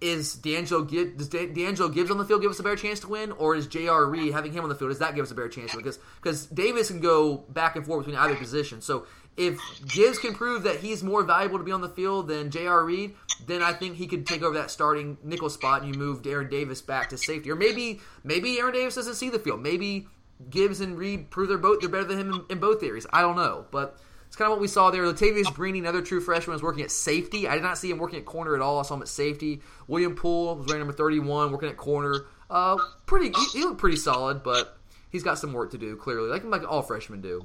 is 0.00 0.34
D'Angelo 0.34 0.84
does 0.84 1.28
D'Angelo 1.28 1.88
Gibbs 1.88 2.10
on 2.10 2.18
the 2.18 2.24
field 2.24 2.42
give 2.42 2.50
us 2.50 2.58
a 2.58 2.62
better 2.62 2.76
chance 2.76 3.00
to 3.00 3.08
win, 3.08 3.32
or 3.32 3.54
is 3.54 3.66
J.R. 3.66 4.06
Reed 4.06 4.32
having 4.32 4.52
him 4.52 4.62
on 4.62 4.68
the 4.68 4.74
field 4.74 4.90
does 4.90 4.98
that 4.98 5.14
give 5.14 5.24
us 5.24 5.30
a 5.30 5.34
better 5.34 5.48
chance? 5.48 5.74
Because 5.74 5.98
because 6.20 6.46
Davis 6.46 6.88
can 6.88 7.00
go 7.00 7.38
back 7.48 7.76
and 7.76 7.84
forth 7.84 8.06
between 8.06 8.20
either 8.20 8.34
position. 8.36 8.80
So 8.80 9.06
if 9.36 9.58
Gibbs 9.86 10.18
can 10.18 10.34
prove 10.34 10.62
that 10.64 10.76
he's 10.76 11.02
more 11.02 11.22
valuable 11.22 11.58
to 11.58 11.64
be 11.64 11.72
on 11.72 11.80
the 11.80 11.88
field 11.88 12.28
than 12.28 12.50
J.R. 12.50 12.84
Reed, 12.84 13.14
then 13.46 13.62
I 13.62 13.72
think 13.72 13.96
he 13.96 14.06
could 14.06 14.26
take 14.26 14.42
over 14.42 14.54
that 14.54 14.70
starting 14.70 15.18
nickel 15.22 15.50
spot, 15.50 15.82
and 15.82 15.94
you 15.94 15.98
move 15.98 16.26
Aaron 16.26 16.48
Davis 16.48 16.80
back 16.80 17.10
to 17.10 17.18
safety, 17.18 17.50
or 17.50 17.56
maybe 17.56 18.00
maybe 18.24 18.58
Aaron 18.58 18.72
Davis 18.72 18.94
doesn't 18.94 19.14
see 19.14 19.30
the 19.30 19.38
field. 19.38 19.62
Maybe 19.62 20.08
Gibbs 20.48 20.80
and 20.80 20.96
Reed 20.96 21.30
prove 21.30 21.48
they're 21.48 21.58
both 21.58 21.80
they're 21.80 21.90
better 21.90 22.04
than 22.04 22.18
him 22.18 22.32
in, 22.32 22.56
in 22.56 22.58
both 22.58 22.82
areas. 22.82 23.06
I 23.12 23.20
don't 23.20 23.36
know, 23.36 23.66
but 23.70 23.98
it's 24.30 24.36
kind 24.36 24.46
of 24.46 24.52
what 24.52 24.60
we 24.60 24.68
saw 24.68 24.92
there. 24.92 25.02
Latavious 25.02 25.46
Brini, 25.46 25.80
another 25.80 26.02
true 26.02 26.20
freshman, 26.20 26.52
was 26.52 26.62
working 26.62 26.84
at 26.84 26.92
safety. 26.92 27.48
I 27.48 27.54
did 27.54 27.64
not 27.64 27.78
see 27.78 27.90
him 27.90 27.98
working 27.98 28.20
at 28.20 28.24
corner 28.24 28.54
at 28.54 28.62
all. 28.62 28.78
I 28.78 28.82
saw 28.82 28.94
him 28.94 29.02
at 29.02 29.08
safety. 29.08 29.60
William 29.88 30.14
Poole 30.14 30.54
was 30.54 30.66
ranked 30.66 30.78
number 30.78 30.92
31, 30.92 31.50
working 31.50 31.68
at 31.68 31.76
corner. 31.76 32.26
Uh, 32.48 32.76
pretty, 33.06 33.36
he, 33.36 33.58
he 33.58 33.64
looked 33.64 33.78
pretty 33.78 33.96
solid, 33.96 34.44
but 34.44 34.78
he's 35.10 35.24
got 35.24 35.40
some 35.40 35.52
work 35.52 35.72
to 35.72 35.78
do. 35.78 35.96
Clearly, 35.96 36.28
like 36.28 36.44
like 36.44 36.62
all 36.62 36.80
freshmen 36.80 37.20
do. 37.20 37.44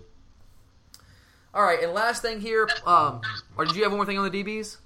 All 1.56 1.64
right, 1.64 1.82
and 1.82 1.92
last 1.92 2.22
thing 2.22 2.40
here, 2.40 2.70
um, 2.86 3.20
or 3.58 3.66
did 3.66 3.76
you 3.76 3.82
have 3.82 3.92
one 3.92 3.98
more 3.98 4.06
thing 4.06 4.20
on 4.20 4.30
the 4.30 4.44
DBs? 4.44 4.78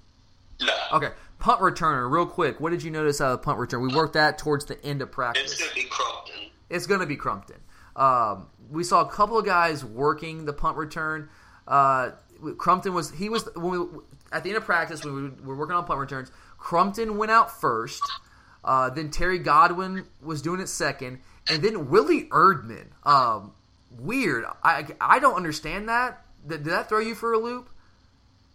No. 0.61 0.73
Okay, 0.93 1.09
punt 1.37 1.59
returner, 1.59 2.09
real 2.09 2.25
quick. 2.25 2.61
What 2.61 2.69
did 2.69 2.81
you 2.81 2.91
notice 2.91 3.19
out 3.19 3.33
of 3.33 3.41
the 3.41 3.43
punt 3.43 3.59
return? 3.59 3.81
We 3.81 3.93
worked 3.93 4.13
that 4.13 4.37
towards 4.37 4.63
the 4.63 4.81
end 4.85 5.01
of 5.01 5.11
practice. 5.11 5.51
It's 5.51 5.59
going 5.59 5.69
to 5.69 5.75
be 5.75 5.89
Crumpton. 5.89 6.49
It's 6.69 6.87
going 6.87 7.01
to 7.01 7.05
be 7.05 7.17
Crumpton. 7.17 7.57
Um, 7.97 8.47
we 8.71 8.85
saw 8.85 9.01
a 9.01 9.09
couple 9.09 9.37
of 9.37 9.45
guys 9.45 9.83
working 9.83 10.45
the 10.45 10.53
punt 10.53 10.77
return. 10.77 11.27
Uh, 11.69 12.11
Crumpton 12.57 12.93
was 12.93 13.11
he 13.11 13.29
was 13.29 13.47
when 13.55 13.79
we, 13.79 13.99
at 14.31 14.43
the 14.43 14.49
end 14.49 14.57
of 14.57 14.65
practice 14.65 15.05
when 15.05 15.37
we 15.37 15.45
were 15.45 15.55
working 15.55 15.75
on 15.75 15.85
punt 15.85 15.99
returns. 15.99 16.31
Crumpton 16.57 17.17
went 17.17 17.31
out 17.31 17.61
first. 17.61 18.01
Uh, 18.63 18.89
then 18.89 19.09
Terry 19.09 19.39
Godwin 19.39 20.05
was 20.21 20.41
doing 20.41 20.59
it 20.59 20.67
second, 20.67 21.19
and 21.49 21.63
then 21.63 21.89
Willie 21.89 22.25
Erdman. 22.25 22.87
Um, 23.03 23.53
weird. 23.97 24.45
I 24.63 24.87
I 24.99 25.19
don't 25.19 25.35
understand 25.35 25.87
that. 25.87 26.25
Did, 26.45 26.63
did 26.63 26.73
that 26.73 26.89
throw 26.89 26.99
you 26.99 27.15
for 27.15 27.33
a 27.33 27.37
loop? 27.37 27.69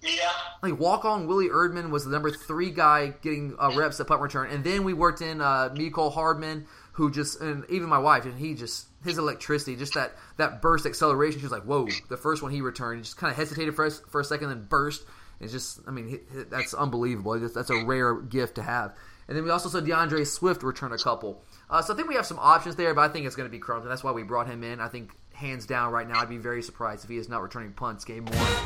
Yeah. 0.02 0.30
Like 0.62 0.78
walk 0.78 1.04
on 1.04 1.26
Willie 1.26 1.48
Erdman 1.48 1.90
was 1.90 2.04
the 2.04 2.10
number 2.10 2.30
three 2.30 2.70
guy 2.70 3.14
getting 3.22 3.56
uh, 3.58 3.72
reps 3.74 4.00
at 4.00 4.06
punt 4.06 4.20
return, 4.20 4.50
and 4.50 4.62
then 4.62 4.84
we 4.84 4.92
worked 4.92 5.22
in 5.22 5.40
uh, 5.40 5.70
Mecole 5.70 6.12
Hardman, 6.12 6.66
who 6.94 7.10
just 7.10 7.40
and 7.40 7.64
even 7.68 7.88
my 7.88 7.98
wife, 7.98 8.24
and 8.24 8.38
he 8.38 8.54
just 8.54 8.86
his 9.04 9.18
electricity, 9.18 9.76
just 9.76 9.94
that 9.94 10.12
that 10.38 10.62
burst 10.62 10.86
acceleration. 10.86 11.40
She 11.40 11.44
was 11.44 11.52
like, 11.52 11.64
"Whoa!" 11.64 11.86
The 12.08 12.16
first 12.16 12.42
one 12.42 12.50
he 12.50 12.60
returned, 12.60 12.98
he 12.98 13.02
just 13.02 13.16
kind 13.16 13.30
of 13.30 13.36
hesitated 13.36 13.76
for 13.76 13.86
a, 13.86 13.90
for 13.90 14.20
a 14.20 14.24
second, 14.24 14.48
then 14.48 14.66
burst. 14.68 15.04
It's 15.40 15.52
just, 15.52 15.80
I 15.86 15.90
mean, 15.90 16.20
that's 16.48 16.74
unbelievable. 16.74 17.38
That's, 17.38 17.52
that's 17.52 17.68
a 17.70 17.84
rare 17.84 18.14
gift 18.14 18.54
to 18.54 18.62
have. 18.62 18.94
And 19.26 19.36
then 19.36 19.44
we 19.44 19.50
also 19.50 19.68
saw 19.68 19.80
D'Andre 19.80 20.24
Swift 20.24 20.62
return 20.62 20.92
a 20.92 20.98
couple. 20.98 21.42
Uh, 21.68 21.82
so 21.82 21.92
I 21.92 21.96
think 21.96 22.08
we 22.08 22.14
have 22.14 22.24
some 22.24 22.38
options 22.38 22.76
there, 22.76 22.94
but 22.94 23.00
I 23.00 23.08
think 23.12 23.26
it's 23.26 23.34
going 23.34 23.48
to 23.48 23.50
be 23.50 23.58
Crumpton. 23.58 23.88
That's 23.88 24.04
why 24.04 24.12
we 24.12 24.22
brought 24.22 24.46
him 24.46 24.62
in. 24.62 24.80
I 24.80 24.88
think 24.88 25.10
hands 25.32 25.66
down 25.66 25.92
right 25.92 26.08
now, 26.08 26.20
I'd 26.20 26.28
be 26.28 26.38
very 26.38 26.62
surprised 26.62 27.04
if 27.04 27.10
he 27.10 27.16
is 27.16 27.28
not 27.28 27.42
returning 27.42 27.72
punts 27.72 28.04
game 28.04 28.26
one 28.26 28.56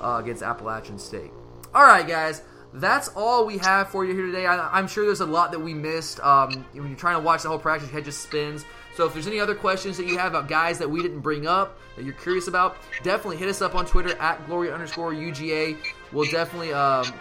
uh, 0.00 0.18
against 0.20 0.42
Appalachian 0.42 0.98
State. 0.98 1.30
All 1.72 1.84
right, 1.84 2.06
guys. 2.06 2.42
That's 2.76 3.08
all 3.16 3.46
we 3.46 3.58
have 3.58 3.88
for 3.88 4.04
you 4.04 4.14
here 4.14 4.26
today. 4.26 4.46
I, 4.46 4.68
I'm 4.76 4.86
sure 4.86 5.06
there's 5.06 5.20
a 5.20 5.26
lot 5.26 5.50
that 5.52 5.60
we 5.60 5.72
missed. 5.72 6.20
Um, 6.20 6.64
when 6.72 6.88
you're 6.88 6.96
trying 6.96 7.16
to 7.16 7.22
watch 7.22 7.42
the 7.42 7.48
whole 7.48 7.58
practice, 7.58 7.88
your 7.88 7.94
head 7.94 8.04
just 8.04 8.20
spins. 8.20 8.64
So 8.94 9.06
if 9.06 9.12
there's 9.12 9.26
any 9.26 9.40
other 9.40 9.54
questions 9.54 9.96
that 9.96 10.06
you 10.06 10.18
have 10.18 10.32
about 10.32 10.48
guys 10.48 10.78
that 10.78 10.88
we 10.88 11.02
didn't 11.02 11.20
bring 11.20 11.46
up 11.46 11.78
that 11.96 12.04
you're 12.04 12.14
curious 12.14 12.48
about, 12.48 12.76
definitely 13.02 13.36
hit 13.36 13.48
us 13.48 13.60
up 13.60 13.74
on 13.74 13.86
Twitter 13.86 14.16
at 14.16 14.46
Glory 14.46 14.70
underscore 14.70 15.12
UGA. 15.12 15.76
We'll 16.12 16.30
definitely 16.30 16.72
um, 16.72 17.12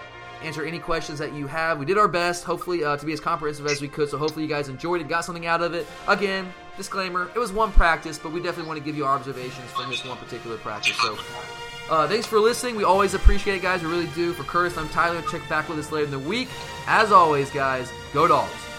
answer 0.41 0.63
any 0.63 0.79
questions 0.79 1.19
that 1.19 1.33
you 1.33 1.47
have. 1.47 1.79
We 1.79 1.85
did 1.85 1.97
our 1.97 2.07
best, 2.07 2.43
hopefully, 2.43 2.83
uh, 2.83 2.97
to 2.97 3.05
be 3.05 3.13
as 3.13 3.19
comprehensive 3.19 3.65
as 3.65 3.81
we 3.81 3.87
could. 3.87 4.09
So 4.09 4.17
hopefully 4.17 4.43
you 4.43 4.49
guys 4.49 4.69
enjoyed 4.69 5.01
it, 5.01 5.07
got 5.07 5.25
something 5.25 5.45
out 5.45 5.61
of 5.61 5.73
it. 5.73 5.87
Again, 6.07 6.53
disclaimer: 6.77 7.29
it 7.35 7.39
was 7.39 7.51
one 7.51 7.71
practice, 7.71 8.19
but 8.19 8.31
we 8.31 8.41
definitely 8.41 8.67
want 8.67 8.79
to 8.79 8.85
give 8.85 8.95
you 8.95 9.05
our 9.05 9.15
observations 9.15 9.69
from 9.71 9.89
this 9.89 10.05
one 10.05 10.17
particular 10.17 10.57
practice. 10.57 10.95
So. 10.97 11.17
Uh, 11.89 12.07
thanks 12.07 12.25
for 12.25 12.39
listening. 12.39 12.75
We 12.75 12.83
always 12.83 13.13
appreciate 13.13 13.55
it, 13.55 13.61
guys. 13.61 13.83
We 13.83 13.89
really 13.89 14.07
do. 14.15 14.33
For 14.33 14.43
Curtis, 14.43 14.77
I'm 14.77 14.89
Tyler. 14.89 15.21
Check 15.23 15.47
back 15.47 15.69
with 15.69 15.77
us 15.77 15.91
later 15.91 16.05
in 16.05 16.11
the 16.11 16.19
week. 16.19 16.49
As 16.87 17.11
always, 17.11 17.49
guys, 17.51 17.91
go 18.13 18.27
Dogs. 18.27 18.74